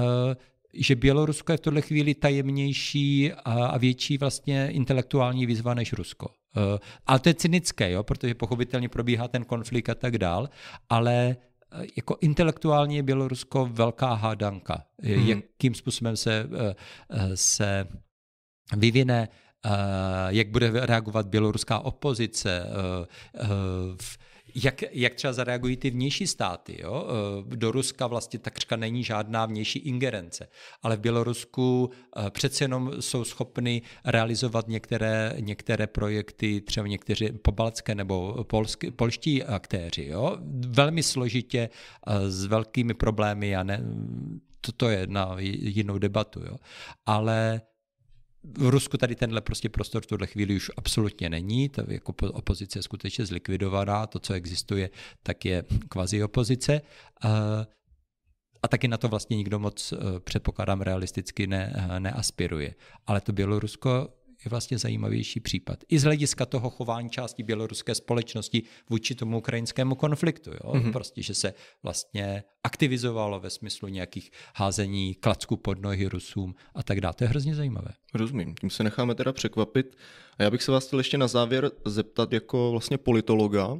že 0.74 0.96
Bělorusko 0.96 1.52
je 1.52 1.58
v 1.58 1.62
tuhle 1.62 1.82
chvíli 1.82 2.14
tajemnější 2.14 3.32
a, 3.34 3.78
větší 3.78 4.18
vlastně 4.18 4.70
intelektuální 4.72 5.46
výzva 5.46 5.74
než 5.74 5.94
Rusko. 5.94 6.28
Uh, 6.28 6.80
ale 7.06 7.20
to 7.20 7.30
je 7.30 7.34
cynické, 7.34 7.92
jo, 7.92 8.04
protože 8.04 8.36
pochopitelně 8.36 8.90
probíhá 8.90 9.28
ten 9.28 9.46
konflikt 9.46 9.90
a 9.90 9.96
tak 9.96 10.18
dál, 10.18 10.50
ale 10.90 11.36
uh, 11.76 11.86
jako 11.98 12.18
intelektuálně 12.22 12.96
je 12.96 13.04
Bělorusko 13.04 13.70
velká 13.72 14.14
hádanka. 14.14 14.84
Hmm. 15.02 15.28
Jakým 15.28 15.76
způsobem 15.76 16.18
se, 16.18 16.50
se 17.36 17.88
vyvine, 18.78 19.30
jak 20.28 20.48
bude 20.50 20.86
reagovat 20.86 21.28
běloruská 21.28 21.80
opozice, 21.80 22.66
v 24.02 24.18
jak, 24.56 24.82
jak 24.92 25.16
třeba 25.16 25.34
zareagují 25.34 25.78
ty 25.78 25.90
vnější 25.90 26.28
státy. 26.28 26.82
Jo? 26.82 27.08
Eh, 27.08 27.56
do 27.56 27.72
Ruska 27.72 28.08
vlastně 28.08 28.40
takřka 28.40 28.76
není 28.76 29.04
žádná 29.04 29.46
vnější 29.46 29.80
ingerence, 29.80 30.48
ale 30.82 30.98
v 30.98 31.00
Bělorusku 31.00 31.90
eh, 32.18 32.30
přece 32.30 32.64
jenom 32.64 32.92
jsou 33.00 33.24
schopny 33.24 33.82
realizovat 34.06 34.68
některé, 34.68 35.36
některé 35.40 35.88
projekty, 35.88 36.62
třeba 36.62 36.88
někteří 36.88 37.32
pobaltské 37.32 37.96
nebo 37.96 38.44
polské, 38.44 38.92
polští 38.92 39.44
aktéři. 39.44 40.06
Jo? 40.06 40.38
Velmi 40.68 41.04
složitě, 41.04 41.70
eh, 42.08 42.32
s 42.32 42.46
velkými 42.46 42.94
problémy 42.94 43.56
a 43.56 43.64
ne, 43.64 43.84
to, 44.62 44.72
to 44.72 44.90
je 44.90 45.08
na 45.08 45.36
jinou 45.40 45.98
debatu. 45.98 46.40
Jo? 46.40 46.56
Ale 47.06 47.62
v 48.44 48.70
Rusku 48.70 48.98
tady 48.98 49.16
tenhle 49.16 49.42
prostě 49.42 49.70
prostor 49.70 50.02
v 50.04 50.06
tuhle 50.06 50.28
chvíli 50.28 50.56
už 50.56 50.72
absolutně 50.78 51.30
není, 51.30 51.70
to 51.70 51.84
jako 51.88 52.14
opozice 52.32 52.80
je 52.80 52.84
skutečně 52.84 53.26
zlikvidovaná, 53.26 54.08
to, 54.08 54.20
co 54.20 54.34
existuje, 54.34 54.90
tak 55.24 55.46
je 55.46 55.64
kvazi 55.90 56.24
opozice. 56.24 56.82
A 58.64 58.68
taky 58.68 58.88
na 58.88 58.98
to 58.98 59.08
vlastně 59.08 59.38
nikdo 59.38 59.60
moc, 59.60 59.94
eh, 59.94 60.20
předpokládám, 60.20 60.82
realisticky 60.82 61.48
ne, 61.48 61.88
neaspiruje. 62.00 62.76
Ale 63.08 63.22
to 63.22 63.32
Bělorusko 63.32 64.10
je 64.46 64.50
vlastně 64.50 64.78
zajímavější 64.78 65.40
případ. 65.40 65.80
I 65.90 66.00
z 66.00 66.04
hlediska 66.04 66.46
toho 66.46 66.70
chování 66.70 67.10
části 67.10 67.44
běloruské 67.44 67.96
společnosti 67.96 68.64
vůči 68.90 69.16
tomu 69.16 69.38
ukrajinskému 69.38 69.96
konfliktu. 69.96 70.52
Jo? 70.52 70.74
Mm-hmm. 70.74 70.92
Prostě, 70.92 71.22
že 71.22 71.34
se 71.34 71.54
vlastně 71.84 72.44
aktivizovalo 72.64 73.40
ve 73.40 73.50
smyslu 73.50 73.88
nějakých 73.88 74.32
házení 74.56 75.16
klacků 75.16 75.58
pod 75.58 75.82
nohy 75.82 76.06
Rusům 76.06 76.56
a 76.76 76.84
tak 76.84 77.02
dále. 77.02 77.14
To 77.14 77.24
je 77.24 77.28
hrozně 77.28 77.56
zajímavé. 77.56 77.92
Rozumím, 78.14 78.56
tím 78.56 78.70
se 78.70 78.84
necháme 78.84 79.16
teda 79.16 79.34
překvapit. 79.34 79.96
A 80.38 80.44
já 80.44 80.52
bych 80.52 80.64
se 80.64 80.72
vás 80.72 80.88
chtěl 80.88 81.00
ještě 81.00 81.18
na 81.18 81.28
závěr 81.28 81.72
zeptat 81.86 82.34
jako 82.34 82.72
vlastně 82.72 82.98
politologa, 82.98 83.68
uh, 83.68 83.80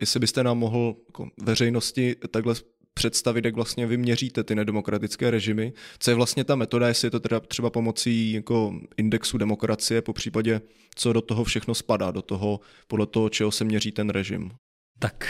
jestli 0.00 0.20
byste 0.20 0.44
nám 0.44 0.58
mohl 0.58 0.96
jako 1.06 1.28
veřejnosti 1.42 2.16
takhle 2.30 2.54
představit, 2.94 3.44
jak 3.44 3.54
vlastně 3.54 3.86
vy 3.86 3.96
měříte 3.96 4.44
ty 4.44 4.54
nedemokratické 4.54 5.30
režimy. 5.30 5.72
Co 5.98 6.10
je 6.10 6.14
vlastně 6.14 6.44
ta 6.44 6.56
metoda, 6.56 6.88
jestli 6.88 7.06
je 7.06 7.10
to 7.10 7.20
teda 7.20 7.40
třeba 7.40 7.70
pomocí 7.70 8.32
jako 8.32 8.80
indexu 8.96 9.38
demokracie, 9.38 10.02
po 10.02 10.12
případě, 10.12 10.60
co 10.94 11.12
do 11.12 11.20
toho 11.20 11.44
všechno 11.44 11.74
spadá, 11.74 12.10
do 12.10 12.22
toho, 12.22 12.60
podle 12.86 13.06
toho, 13.06 13.28
čeho 13.28 13.50
se 13.50 13.64
měří 13.64 13.92
ten 13.92 14.10
režim? 14.10 14.50
Tak 14.98 15.26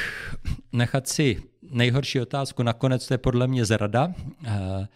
nechat 0.73 1.09
si 1.09 1.43
nejhorší 1.63 2.21
otázku 2.21 2.63
nakonec, 2.63 3.09
to 3.09 3.15
je 3.15 3.19
podle 3.19 3.47
mě 3.47 3.65
zrada, 3.65 4.07
uh, 4.07 4.87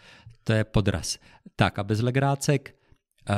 to 0.45 0.53
je 0.53 0.65
podraz. 0.65 1.19
Tak 1.57 1.79
a 1.79 1.85
bez 1.85 2.01
legrácek, 2.01 2.75
uh, 3.31 3.37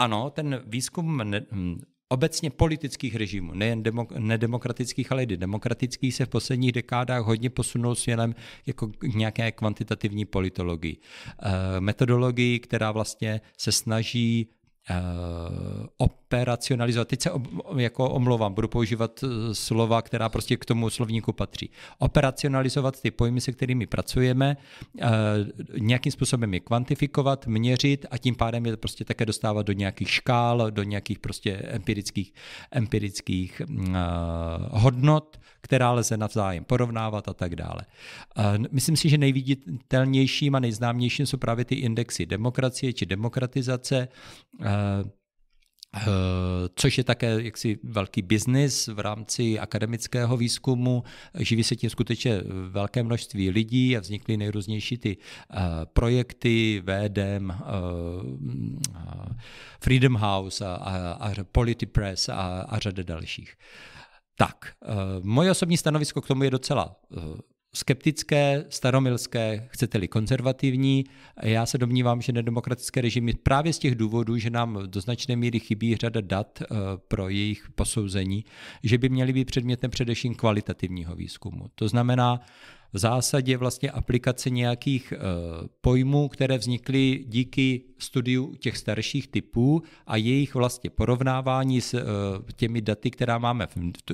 ano, 0.00 0.30
ten 0.30 0.62
výzkum 0.66 1.22
hm, 1.52 1.80
obecně 2.12 2.50
politických 2.50 3.16
režimů, 3.16 3.54
nejen 3.54 3.82
demok- 3.82 4.18
nedemokratických, 4.18 5.12
ale 5.12 5.22
i 5.22 5.26
demokratických, 5.26 6.14
se 6.14 6.26
v 6.26 6.28
posledních 6.28 6.72
dekádách 6.72 7.24
hodně 7.24 7.50
posunul 7.50 7.94
směrem 7.94 8.34
jako 8.66 8.86
k 8.86 9.02
nějaké 9.02 9.52
kvantitativní 9.52 10.24
politologii. 10.24 10.96
E, 10.96 11.80
metodologii, 11.80 12.58
která 12.58 12.92
vlastně 12.92 13.40
se 13.58 13.72
snaží 13.72 14.48
uh, 14.90 15.86
operacionalizovat. 15.96 17.08
Teď 17.08 17.20
se 17.22 17.30
ob, 17.30 17.42
jako 17.76 18.10
omlouvám, 18.10 18.54
budu 18.54 18.68
používat 18.68 19.24
eh, 19.24 19.54
slova, 19.54 20.02
která 20.02 20.28
prostě 20.28 20.56
k 20.56 20.64
tomu 20.64 20.90
slovníku 20.90 21.32
patří. 21.32 21.70
Operacionalizovat 21.98 23.00
ty 23.00 23.10
pojmy, 23.10 23.40
se 23.40 23.52
kterými 23.52 23.86
pracujeme, 23.86 24.56
uh, 24.94 25.08
nějakým 25.78 26.12
způsobem 26.12 26.54
je 26.54 26.60
kvantifikovat, 26.60 27.46
měřit 27.46 28.06
a 28.10 28.18
tím 28.18 28.34
pádem 28.34 28.66
je 28.66 28.76
prostě 28.76 29.04
také 29.04 29.26
dostávat 29.26 29.66
do 29.66 29.72
nějakých 29.72 30.10
škál, 30.10 30.70
do 30.70 30.82
nějakých 30.82 31.18
prostě 31.18 31.52
empirických, 31.52 32.32
empirických 32.70 33.62
uh, 33.68 33.94
hodnot, 34.70 35.38
která 35.62 35.92
lze 35.92 36.16
navzájem 36.16 36.64
porovnávat 36.64 37.28
a 37.28 37.34
tak 37.34 37.56
dále. 37.56 37.80
Uh, 38.38 38.66
myslím 38.70 38.96
si, 38.96 39.08
že 39.08 39.18
nejviditelnějším 39.18 40.54
a 40.54 40.60
nejznámějším 40.60 41.26
jsou 41.26 41.36
právě 41.36 41.64
ty 41.64 41.74
indexy 41.74 42.26
demokracie 42.26 42.92
či 42.92 43.06
demokratizace, 43.06 44.08
uh, 44.60 44.66
Eh, 45.96 46.68
což 46.76 46.98
je 46.98 47.04
také 47.04 47.42
jaksi 47.42 47.78
velký 47.82 48.22
biznis 48.22 48.88
v 48.88 48.98
rámci 48.98 49.58
akademického 49.58 50.36
výzkumu. 50.36 51.04
Živí 51.38 51.64
se 51.64 51.76
tím 51.76 51.90
skutečně 51.90 52.40
velké 52.68 53.02
množství 53.02 53.50
lidí 53.50 53.96
a 53.96 54.00
vznikly 54.00 54.36
nejrůznější 54.36 54.98
ty 54.98 55.16
eh, 55.16 55.56
projekty, 55.92 56.82
VDM, 56.84 57.50
eh, 57.50 57.56
Freedom 59.80 60.14
House 60.14 60.66
a, 60.66 60.74
a, 60.74 61.12
a 61.12 61.34
Polity 61.52 61.86
Press 61.86 62.28
a, 62.28 62.66
a 62.68 62.78
řada 62.78 63.02
dalších. 63.02 63.54
Tak, 64.46 64.74
moje 65.22 65.50
osobní 65.50 65.76
stanovisko 65.76 66.20
k 66.20 66.26
tomu 66.26 66.42
je 66.42 66.50
docela 66.50 66.96
skeptické, 67.74 68.64
staromilské, 68.68 69.68
chcete-li 69.70 70.08
konzervativní. 70.08 71.04
Já 71.42 71.66
se 71.66 71.78
domnívám, 71.78 72.22
že 72.22 72.32
nedemokratické 72.32 73.00
režimy 73.00 73.34
právě 73.34 73.72
z 73.72 73.78
těch 73.78 73.94
důvodů, 73.94 74.38
že 74.38 74.50
nám 74.50 74.78
do 74.86 75.00
značné 75.00 75.36
míry 75.36 75.60
chybí 75.60 75.96
řada 75.96 76.20
dat 76.20 76.62
eh, 76.62 76.66
pro 77.08 77.28
jejich 77.28 77.70
posouzení, 77.74 78.44
že 78.82 78.98
by 78.98 79.08
měly 79.08 79.32
být 79.32 79.44
předmětem 79.44 79.90
především 79.90 80.34
kvalitativního 80.34 81.14
výzkumu. 81.14 81.64
To 81.74 81.88
znamená, 81.88 82.40
v 82.92 82.98
zásadě 82.98 83.56
vlastně 83.56 83.90
aplikace 83.90 84.50
nějakých 84.50 85.12
pojmů, 85.80 86.28
které 86.28 86.58
vznikly 86.58 87.24
díky 87.26 87.82
studiu 87.98 88.54
těch 88.54 88.76
starších 88.76 89.28
typů 89.28 89.82
a 90.06 90.16
jejich 90.16 90.54
vlastně 90.54 90.90
porovnávání 90.90 91.80
s 91.80 92.04
těmi 92.56 92.80
daty, 92.80 93.10
která 93.10 93.38
máme 93.38 93.66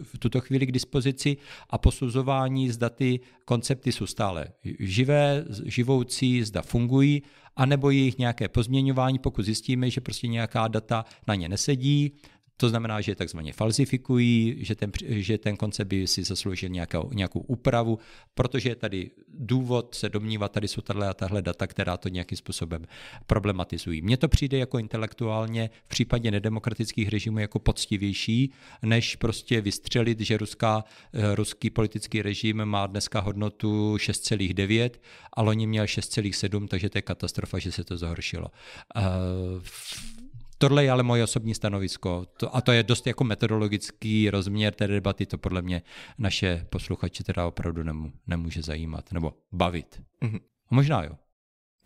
v 0.03 0.19
tuto 0.19 0.41
chvíli 0.41 0.67
k 0.67 0.73
dispozici 0.73 1.37
a 1.71 1.79
posuzování 1.79 2.71
z 2.71 2.77
daty 2.77 3.21
koncepty 3.45 3.93
jsou 3.93 4.07
stále 4.07 4.47
živé, 4.79 5.45
živoucí, 5.65 6.43
zda 6.43 6.63
fungují, 6.63 7.23
anebo 7.57 7.91
jejich 7.91 8.19
nějaké 8.19 8.49
pozměňování, 8.49 9.19
pokud 9.19 9.45
zjistíme, 9.45 9.91
že 9.91 10.01
prostě 10.01 10.29
nějaká 10.29 10.69
data 10.69 11.05
na 11.27 11.35
ně 11.35 11.49
nesedí, 11.49 12.13
to 12.61 12.69
znamená, 12.69 13.01
že 13.01 13.13
je 13.13 13.17
takzvaně 13.17 13.53
falzifikují, 13.53 14.57
že 14.59 14.75
ten, 14.75 14.91
že 15.07 15.39
ten 15.39 15.57
koncept 15.57 15.89
by 15.89 16.07
si 16.07 16.25
zasloužil 16.25 16.69
nějakou, 16.69 17.11
nějakou 17.13 17.41
úpravu, 17.41 17.99
protože 18.35 18.69
je 18.69 18.75
tady 18.75 19.11
důvod 19.29 19.95
se 19.95 20.09
domnívat, 20.09 20.53
tady 20.53 20.69
jsou 20.69 20.81
tahle 20.81 21.09
a 21.09 21.15
tahle 21.15 21.43
data, 21.43 21.67
která 21.67 21.97
to 21.97 22.09
nějakým 22.09 22.39
způsobem 22.39 22.87
problematizují. 23.27 24.03
Mně 24.03 24.17
to 24.17 24.29
přijde 24.29 24.59
jako 24.59 24.79
intelektuálně 24.79 25.71
v 25.85 25.89
případě 25.89 26.31
nedemokratických 26.31 27.09
režimů 27.09 27.39
jako 27.39 27.59
poctivější, 27.59 28.53
než 28.83 29.17
prostě 29.17 29.61
vystřelit, 29.61 30.21
že 30.21 30.37
ruská, 30.37 30.85
eh, 31.13 31.35
ruský 31.35 31.71
politický 31.71 32.23
režim 32.23 32.65
má 32.65 32.87
dneska 32.87 33.21
hodnotu 33.21 33.99
6,9 33.99 35.01
a 35.33 35.43
loni 35.43 35.67
měl 35.67 35.87
6,7, 35.87 36.69
takže 36.69 36.91
to 36.91 36.99
je 36.99 37.03
katastrofa, 37.03 37.59
že 37.59 37.73
se 37.73 37.85
to 37.85 37.97
zhoršilo. 37.97 38.47
Uh, 38.97 39.03
Tohle 40.59 40.85
je 40.85 40.91
ale 40.91 41.03
moje 41.03 41.25
osobní 41.25 41.55
stanovisko 41.55 42.27
to, 42.37 42.57
a 42.57 42.61
to 42.61 42.73
je 42.73 42.83
dost 42.83 43.07
jako 43.07 43.25
metodologický 43.25 44.31
rozměr 44.31 44.75
té 44.75 44.87
debaty, 44.87 45.27
to 45.27 45.39
podle 45.39 45.63
mě 45.63 45.83
naše 46.19 46.67
posluchače 46.71 47.25
teda 47.25 47.47
opravdu 47.47 47.83
nemů, 47.83 48.13
nemůže 48.27 48.63
zajímat 48.63 49.13
nebo 49.13 49.35
bavit. 49.53 50.03
Mm-hmm. 50.23 50.41
Možná 50.71 51.05
jo. 51.05 51.13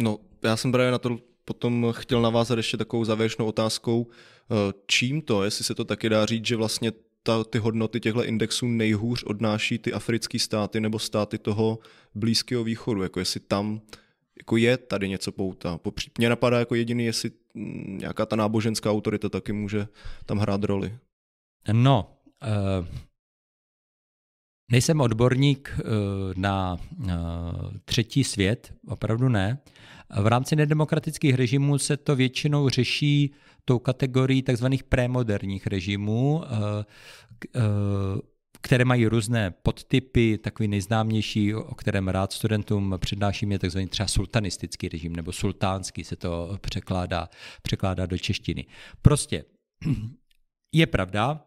No, 0.01 0.19
já 0.45 0.57
jsem 0.57 0.73
právě 0.73 0.91
na 0.91 0.99
to 0.99 1.19
potom 1.45 1.93
chtěl 1.93 2.23
navázat 2.23 2.57
ještě 2.57 2.77
takovou 2.77 3.05
závěrečnou 3.05 3.47
otázkou, 3.47 4.07
eh, 4.11 4.73
čím 4.87 5.23
to, 5.23 5.45
jestli 5.45 5.65
se 5.65 5.75
to 5.75 5.85
taky 5.85 6.09
dá 6.09 6.27
říct, 6.27 6.47
že 6.47 6.57
vlastně 6.57 6.93
ta, 7.23 7.45
ty 7.45 7.59
hodnoty 7.59 8.01
těchto 8.01 8.25
indexů 8.25 8.67
nejhůř 8.67 9.23
odnáší 9.23 9.79
ty 9.79 9.93
africké 9.93 10.39
státy 10.39 10.81
nebo 10.81 10.99
státy 10.99 11.39
toho 11.39 11.79
Blízkého 12.15 12.65
východu, 12.65 13.03
jako 13.03 13.19
jestli 13.19 13.41
tam 13.41 13.81
jako 14.37 14.57
je 14.57 14.77
tady 14.77 15.09
něco 15.09 15.33
pouta. 15.33 15.81
Mě 16.19 16.29
napadá 16.29 16.59
jako 16.59 16.75
jediný, 16.75 17.05
jestli 17.05 17.31
nějaká 17.55 18.27
ta 18.27 18.37
náboženská 18.37 18.91
autorita 18.91 19.29
taky 19.29 19.53
může 19.53 19.89
tam 20.27 20.39
hrát 20.39 20.65
roli. 20.65 20.99
No, 21.73 22.17
uh, 22.43 22.87
nejsem 24.71 25.01
odborník 25.01 25.75
uh, 25.79 25.83
na 26.37 26.77
uh, 26.99 27.09
třetí 27.85 28.25
svět, 28.25 28.75
opravdu 28.87 29.29
ne. 29.29 29.59
V 30.23 30.27
rámci 30.27 30.57
nedemokratických 30.57 31.35
režimů 31.35 31.79
se 31.79 31.97
to 31.97 32.17
většinou 32.17 32.69
řeší 32.69 33.35
tou 33.65 33.79
kategorií 33.79 34.43
tzv. 34.43 34.67
premoderních 34.89 35.67
režimů, 35.67 36.43
které 38.63 38.85
mají 38.85 39.07
různé 39.07 39.51
podtypy, 39.51 40.39
takový 40.39 40.69
nejznámější, 40.69 41.55
o 41.55 41.75
kterém 41.75 42.09
rád 42.09 42.33
studentům 42.33 42.95
přednáším, 42.99 43.53
je 43.53 43.59
takzvaný 43.59 43.87
třeba 43.87 44.07
sultanistický 44.07 44.89
režim, 44.89 45.17
nebo 45.17 45.33
sultánský 45.33 46.05
se 46.05 46.17
to 46.17 46.59
překládá, 46.61 47.29
překládá 47.63 48.07
do 48.07 48.19
češtiny. 48.19 48.67
Prostě 49.03 49.45
je 50.73 50.87
pravda, 50.87 51.47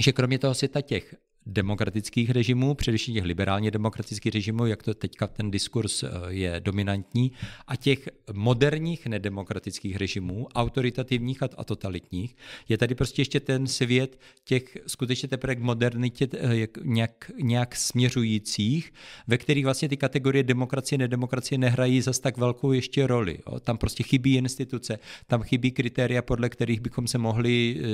že 0.00 0.12
kromě 0.12 0.38
toho 0.38 0.54
světa 0.54 0.80
těch 0.80 1.14
demokratických 1.46 2.30
režimů, 2.30 2.74
především 2.74 3.14
těch 3.14 3.24
liberálně 3.24 3.70
demokratických 3.70 4.34
režimů, 4.34 4.66
jak 4.66 4.82
to 4.82 4.94
teďka 4.94 5.26
ten 5.26 5.50
diskurs 5.50 6.02
eh, 6.02 6.08
je 6.28 6.60
dominantní, 6.60 7.32
a 7.66 7.76
těch 7.76 8.08
moderních 8.32 9.06
nedemokratických 9.06 9.96
režimů, 9.96 10.48
autoritativních 10.54 11.42
a 11.42 11.64
totalitních, 11.64 12.36
je 12.68 12.78
tady 12.78 12.94
prostě 12.94 13.20
ještě 13.20 13.40
ten 13.40 13.66
svět 13.66 14.20
těch 14.44 14.76
skutečně 14.86 15.28
teprve 15.28 15.54
k 15.54 15.60
modernitě 15.60 16.28
eh, 16.32 16.68
nějak, 16.84 17.30
nějak 17.42 17.76
směřujících, 17.76 18.92
ve 19.26 19.38
kterých 19.38 19.64
vlastně 19.64 19.88
ty 19.88 19.96
kategorie 19.96 20.42
demokracie 20.42 20.96
a 20.96 20.98
nedemokracie 20.98 21.58
nehrají 21.58 22.00
zas 22.00 22.18
tak 22.18 22.36
velkou 22.36 22.72
ještě 22.72 23.06
roli. 23.06 23.38
Tam 23.60 23.78
prostě 23.78 24.02
chybí 24.02 24.36
instituce, 24.36 24.98
tam 25.26 25.42
chybí 25.42 25.70
kritéria, 25.70 26.22
podle 26.22 26.48
kterých 26.48 26.80
bychom 26.80 27.06
se 27.08 27.18
mohli 27.18 27.80
eh, 27.80 27.86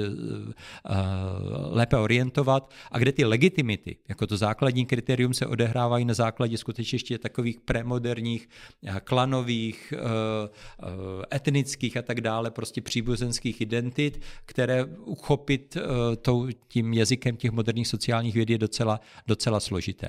lépe 1.71 1.97
orientovat 1.97 2.73
a 2.91 2.99
kde 2.99 3.13
ty 3.13 3.25
legitimity, 3.43 3.97
jako 4.09 4.27
to 4.27 4.37
základní 4.37 4.87
kritérium 4.87 5.35
se 5.35 5.47
odehrávají 5.47 6.05
na 6.05 6.15
základě 6.15 6.59
skutečně 6.59 6.97
ještě 6.97 7.19
takových 7.19 7.61
premoderních, 7.61 8.49
eh, 8.87 9.01
klanových, 9.05 9.95
eh, 9.97 10.49
eh, 10.83 11.37
etnických 11.37 11.97
a 11.97 12.03
tak 12.03 12.21
dále, 12.21 12.51
prostě 12.51 12.81
příbuzenských 12.81 13.61
identit, 13.61 14.21
které 14.47 14.85
uchopit 14.85 15.77
tím 16.69 16.93
jazykem 16.93 17.37
těch 17.37 17.51
moderních 17.51 17.89
sociálních 17.89 18.35
věd 18.35 18.51
je 18.51 18.59
docela, 18.59 19.01
docela 19.27 19.61
složité. 19.61 20.09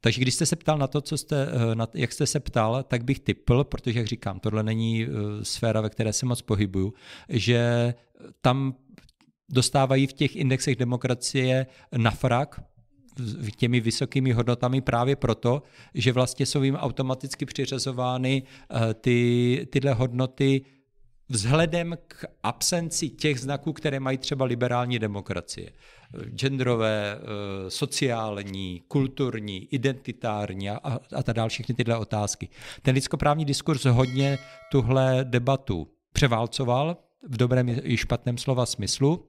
Takže 0.00 0.20
když 0.20 0.34
jste 0.34 0.46
se 0.46 0.56
ptal 0.56 0.78
na 0.78 0.86
to, 0.86 1.00
co 1.00 1.16
jste, 1.18 1.48
na, 1.74 1.88
jak 1.94 2.12
jste 2.12 2.26
se 2.26 2.40
ptal, 2.40 2.82
tak 2.82 3.04
bych 3.04 3.20
typl, 3.20 3.64
protože, 3.64 3.98
jak 3.98 4.06
říkám, 4.06 4.40
tohle 4.40 4.62
není 4.62 5.06
sféra, 5.42 5.80
ve 5.80 5.90
které 5.90 6.12
se 6.12 6.26
moc 6.26 6.42
pohybuju, 6.42 6.94
že 7.28 7.94
tam 8.40 8.74
dostávají 9.48 10.06
v 10.06 10.12
těch 10.12 10.36
indexech 10.36 10.76
demokracie 10.76 11.66
na 11.96 12.10
frak, 12.10 12.60
těmi 13.56 13.80
vysokými 13.80 14.32
hodnotami 14.32 14.80
právě 14.80 15.16
proto, 15.16 15.62
že 15.94 16.12
vlastně 16.12 16.46
jsou 16.46 16.62
jim 16.62 16.74
automaticky 16.74 17.46
přiřazovány 17.46 18.42
eh, 18.42 18.94
ty, 18.94 19.68
tyhle 19.70 19.92
hodnoty 19.92 20.62
vzhledem 21.28 21.98
k 22.08 22.24
absenci 22.42 23.08
těch 23.08 23.40
znaků, 23.40 23.72
které 23.72 24.00
mají 24.00 24.18
třeba 24.18 24.44
liberální 24.44 24.98
demokracie. 24.98 25.70
Genderové, 26.28 27.16
eh, 27.16 27.70
sociální, 27.70 28.82
kulturní, 28.88 29.68
identitární 29.70 30.70
a, 30.70 30.76
a 31.12 31.22
tak 31.22 31.36
dále, 31.36 31.48
všechny 31.48 31.74
tyhle 31.74 31.96
otázky. 31.96 32.48
Ten 32.82 32.94
lidskoprávní 32.94 33.44
diskurs 33.44 33.84
hodně 33.84 34.38
tuhle 34.70 35.20
debatu 35.24 35.88
převálcoval 36.12 36.96
v 37.28 37.36
dobrém 37.36 37.68
i 37.82 37.96
špatném 37.96 38.38
slova 38.38 38.66
smyslu 38.66 39.28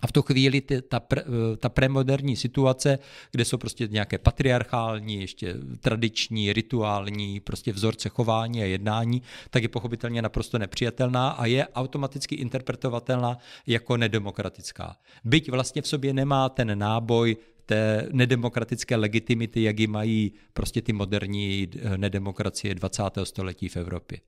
a 0.00 0.06
v 0.06 0.12
tu 0.12 0.22
chvíli 0.22 0.60
ty, 0.60 0.82
ta, 0.82 1.00
pre, 1.00 1.22
ta 1.58 1.68
premoderní 1.68 2.36
situace, 2.36 2.98
kde 3.30 3.44
jsou 3.44 3.58
prostě 3.58 3.88
nějaké 3.90 4.18
patriarchální, 4.18 5.20
ještě 5.20 5.54
tradiční, 5.80 6.52
rituální 6.52 7.40
prostě 7.40 7.72
vzorce 7.72 8.08
chování 8.08 8.62
a 8.62 8.64
jednání, 8.64 9.22
tak 9.50 9.62
je 9.62 9.68
pochopitelně 9.68 10.22
naprosto 10.22 10.58
nepřijatelná 10.58 11.28
a 11.28 11.46
je 11.46 11.68
automaticky 11.68 12.34
interpretovatelná 12.34 13.38
jako 13.66 13.96
nedemokratická. 13.96 14.96
Byť 15.24 15.50
vlastně 15.50 15.82
v 15.82 15.88
sobě 15.88 16.12
nemá 16.12 16.48
ten 16.48 16.78
náboj 16.78 17.36
té 17.66 18.08
nedemokratické 18.12 18.96
legitimity, 18.96 19.62
jak 19.62 19.78
ji 19.78 19.86
mají 19.86 20.32
prostě 20.52 20.82
ty 20.82 20.92
moderní 20.92 21.68
eh, 21.82 21.98
nedemokracie 21.98 22.74
20. 22.74 23.02
století 23.24 23.68
v 23.68 23.76
Evropě. 23.76 24.18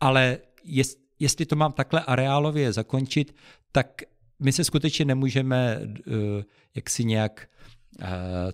Ale 0.00 0.38
jest, 0.64 0.98
jestli 1.18 1.46
to 1.46 1.56
mám 1.56 1.72
takhle 1.72 2.00
areálově 2.00 2.72
zakončit, 2.72 3.34
tak 3.72 4.02
my 4.40 4.52
se 4.52 4.64
skutečně 4.64 5.04
nemůžeme 5.04 5.80
uh, 5.82 6.14
jaksi 6.74 7.04
nějak 7.04 7.48
Uh, 8.00 8.06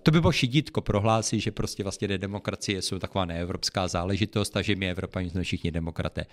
to 0.03 0.11
by 0.11 0.21
bylo 0.21 0.31
šidítko 0.31 0.81
prohlásit, 0.81 1.39
že 1.39 1.51
prostě 1.51 1.83
vlastně 1.83 2.17
demokracie 2.17 2.81
jsou 2.81 2.99
taková 2.99 3.25
neevropská 3.25 3.87
záležitost 3.87 4.57
a 4.57 4.61
že 4.61 4.75
my 4.75 4.89
Evropani 4.89 5.29
jsme 5.29 5.43
všichni 5.43 5.71
demokraté. 5.71 6.25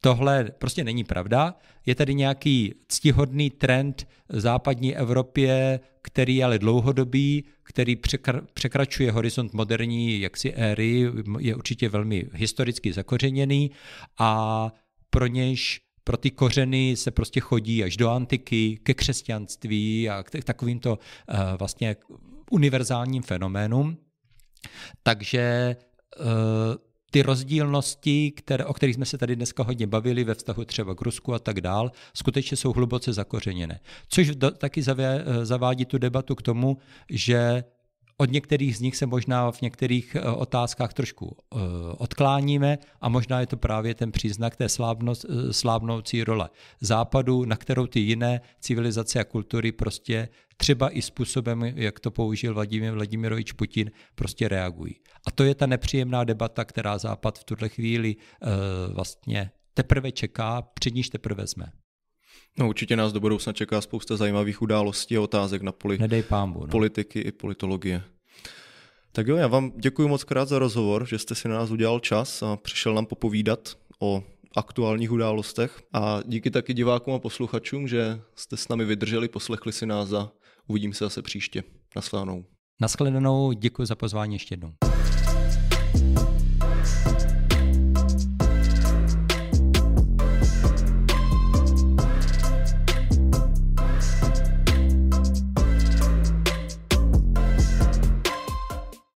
Tohle 0.00 0.44
prostě 0.58 0.84
není 0.84 1.04
pravda. 1.04 1.54
Je 1.86 1.94
tady 1.94 2.14
nějaký 2.14 2.74
ctihodný 2.88 3.50
trend 3.50 4.08
v 4.28 4.40
západní 4.40 4.96
Evropě, 4.96 5.80
který 6.02 6.36
je 6.36 6.44
ale 6.44 6.58
dlouhodobý, 6.58 7.44
který 7.62 7.96
překr- 7.96 8.42
překračuje 8.54 9.12
horizont 9.12 9.52
moderní 9.52 10.20
jaksi 10.20 10.52
éry, 10.52 11.10
je 11.38 11.56
určitě 11.56 11.88
velmi 11.88 12.26
historicky 12.32 12.92
zakořeněný 12.92 13.70
a 14.18 14.72
pro 15.10 15.26
nějž 15.26 15.80
pro 16.04 16.16
ty 16.16 16.30
kořeny 16.30 16.96
se 16.96 17.10
prostě 17.10 17.40
chodí 17.40 17.84
až 17.84 17.96
do 17.96 18.10
antiky, 18.10 18.78
ke 18.82 18.94
křesťanství 18.94 20.08
a 20.10 20.22
k 20.22 20.44
takovýmto 20.44 20.98
uh, 20.98 21.36
vlastně 21.58 21.96
univerzálním 22.50 23.22
fenoménům. 23.22 23.96
Takže 25.02 25.76
uh, 26.20 26.24
ty 27.12 27.22
rozdílnosti, 27.22 28.30
které, 28.30 28.64
o 28.64 28.72
kterých 28.72 28.94
jsme 28.94 29.04
se 29.04 29.18
tady 29.18 29.36
dneska 29.36 29.62
hodně 29.62 29.86
bavili 29.86 30.24
ve 30.24 30.34
vztahu 30.34 30.64
třeba 30.64 30.94
k 30.94 31.00
Rusku 31.00 31.34
a 31.34 31.38
tak 31.38 31.60
dál, 31.60 31.92
skutečně 32.14 32.56
jsou 32.56 32.72
hluboce 32.72 33.12
zakořeněné. 33.12 33.80
Což 34.08 34.36
do, 34.36 34.50
taky 34.50 34.82
zavě, 34.82 35.24
eh, 35.26 35.46
zavádí 35.46 35.84
tu 35.84 35.98
debatu 35.98 36.34
k 36.34 36.42
tomu, 36.42 36.78
že 37.10 37.64
Od 38.16 38.30
některých 38.30 38.76
z 38.76 38.80
nich 38.80 38.96
se 38.96 39.06
možná 39.06 39.50
v 39.50 39.62
některých 39.62 40.14
eh, 40.14 40.20
otázkách 40.20 40.94
trošku 40.94 41.36
eh, 41.36 41.58
odkláníme 41.98 42.78
a 43.00 43.08
možná 43.08 43.40
je 43.40 43.46
to 43.46 43.56
právě 43.56 43.94
ten 43.94 44.12
příznak 44.12 44.56
té 44.56 44.64
eh, 44.64 45.52
slábnoucí 45.52 46.24
role 46.24 46.50
západu, 46.80 47.44
na 47.44 47.56
kterou 47.56 47.86
ty 47.86 48.00
jiné 48.00 48.40
civilizace 48.60 49.20
a 49.20 49.24
kultury 49.24 49.72
prostě 49.72 50.28
třeba 50.56 50.96
i 50.96 51.02
způsobem, 51.02 51.62
jak 51.62 52.00
to 52.00 52.10
použil 52.10 52.54
Vladimír 52.54 52.92
Vladimirovič 52.92 53.52
Putin, 53.52 53.90
prostě 54.14 54.48
reagují. 54.48 54.94
A 55.26 55.30
to 55.30 55.44
je 55.44 55.54
ta 55.54 55.66
nepříjemná 55.66 56.24
debata, 56.24 56.64
která 56.64 56.98
Západ 56.98 57.38
v 57.38 57.44
tuhle 57.44 57.68
chvíli 57.68 58.16
vlastně 58.92 59.50
teprve 59.74 60.12
čeká, 60.12 60.62
před 60.62 60.94
níž 60.94 61.08
teprve 61.08 61.46
jsme. 61.46 61.66
No 62.58 62.68
určitě 62.68 62.96
nás 62.96 63.12
do 63.12 63.20
budoucna 63.20 63.52
čeká 63.52 63.80
spousta 63.80 64.16
zajímavých 64.16 64.62
událostí 64.62 65.16
a 65.16 65.20
otázek 65.20 65.62
na 65.62 65.72
poli- 65.72 66.22
pámbu, 66.22 66.60
no. 66.60 66.66
politiky 66.66 67.20
i 67.20 67.32
politologie. 67.32 68.02
Tak 69.12 69.26
jo, 69.26 69.36
já 69.36 69.48
vám 69.48 69.72
děkuji 69.76 70.08
moc 70.08 70.24
krát 70.24 70.48
za 70.48 70.58
rozhovor, 70.58 71.06
že 71.06 71.18
jste 71.18 71.34
si 71.34 71.48
na 71.48 71.54
nás 71.54 71.70
udělal 71.70 72.00
čas 72.00 72.42
a 72.42 72.56
přišel 72.56 72.94
nám 72.94 73.06
popovídat 73.06 73.76
o 74.00 74.22
aktuálních 74.56 75.12
událostech. 75.12 75.82
A 75.92 76.20
díky 76.24 76.50
taky 76.50 76.74
divákům 76.74 77.14
a 77.14 77.18
posluchačům, 77.18 77.88
že 77.88 78.20
jste 78.36 78.56
s 78.56 78.68
námi 78.68 78.84
vydrželi, 78.84 79.28
poslechli 79.28 79.72
si 79.72 79.86
nás 79.86 80.12
a 80.12 80.32
uvidíme 80.66 80.94
se 80.94 81.04
zase 81.04 81.22
příště. 81.22 81.62
Naschledanou. 81.96 82.44
Naschledanou, 82.80 83.52
děkuji 83.52 83.86
za 83.86 83.94
pozvání 83.94 84.34
ještě 84.34 84.52
jednou. 84.52 84.72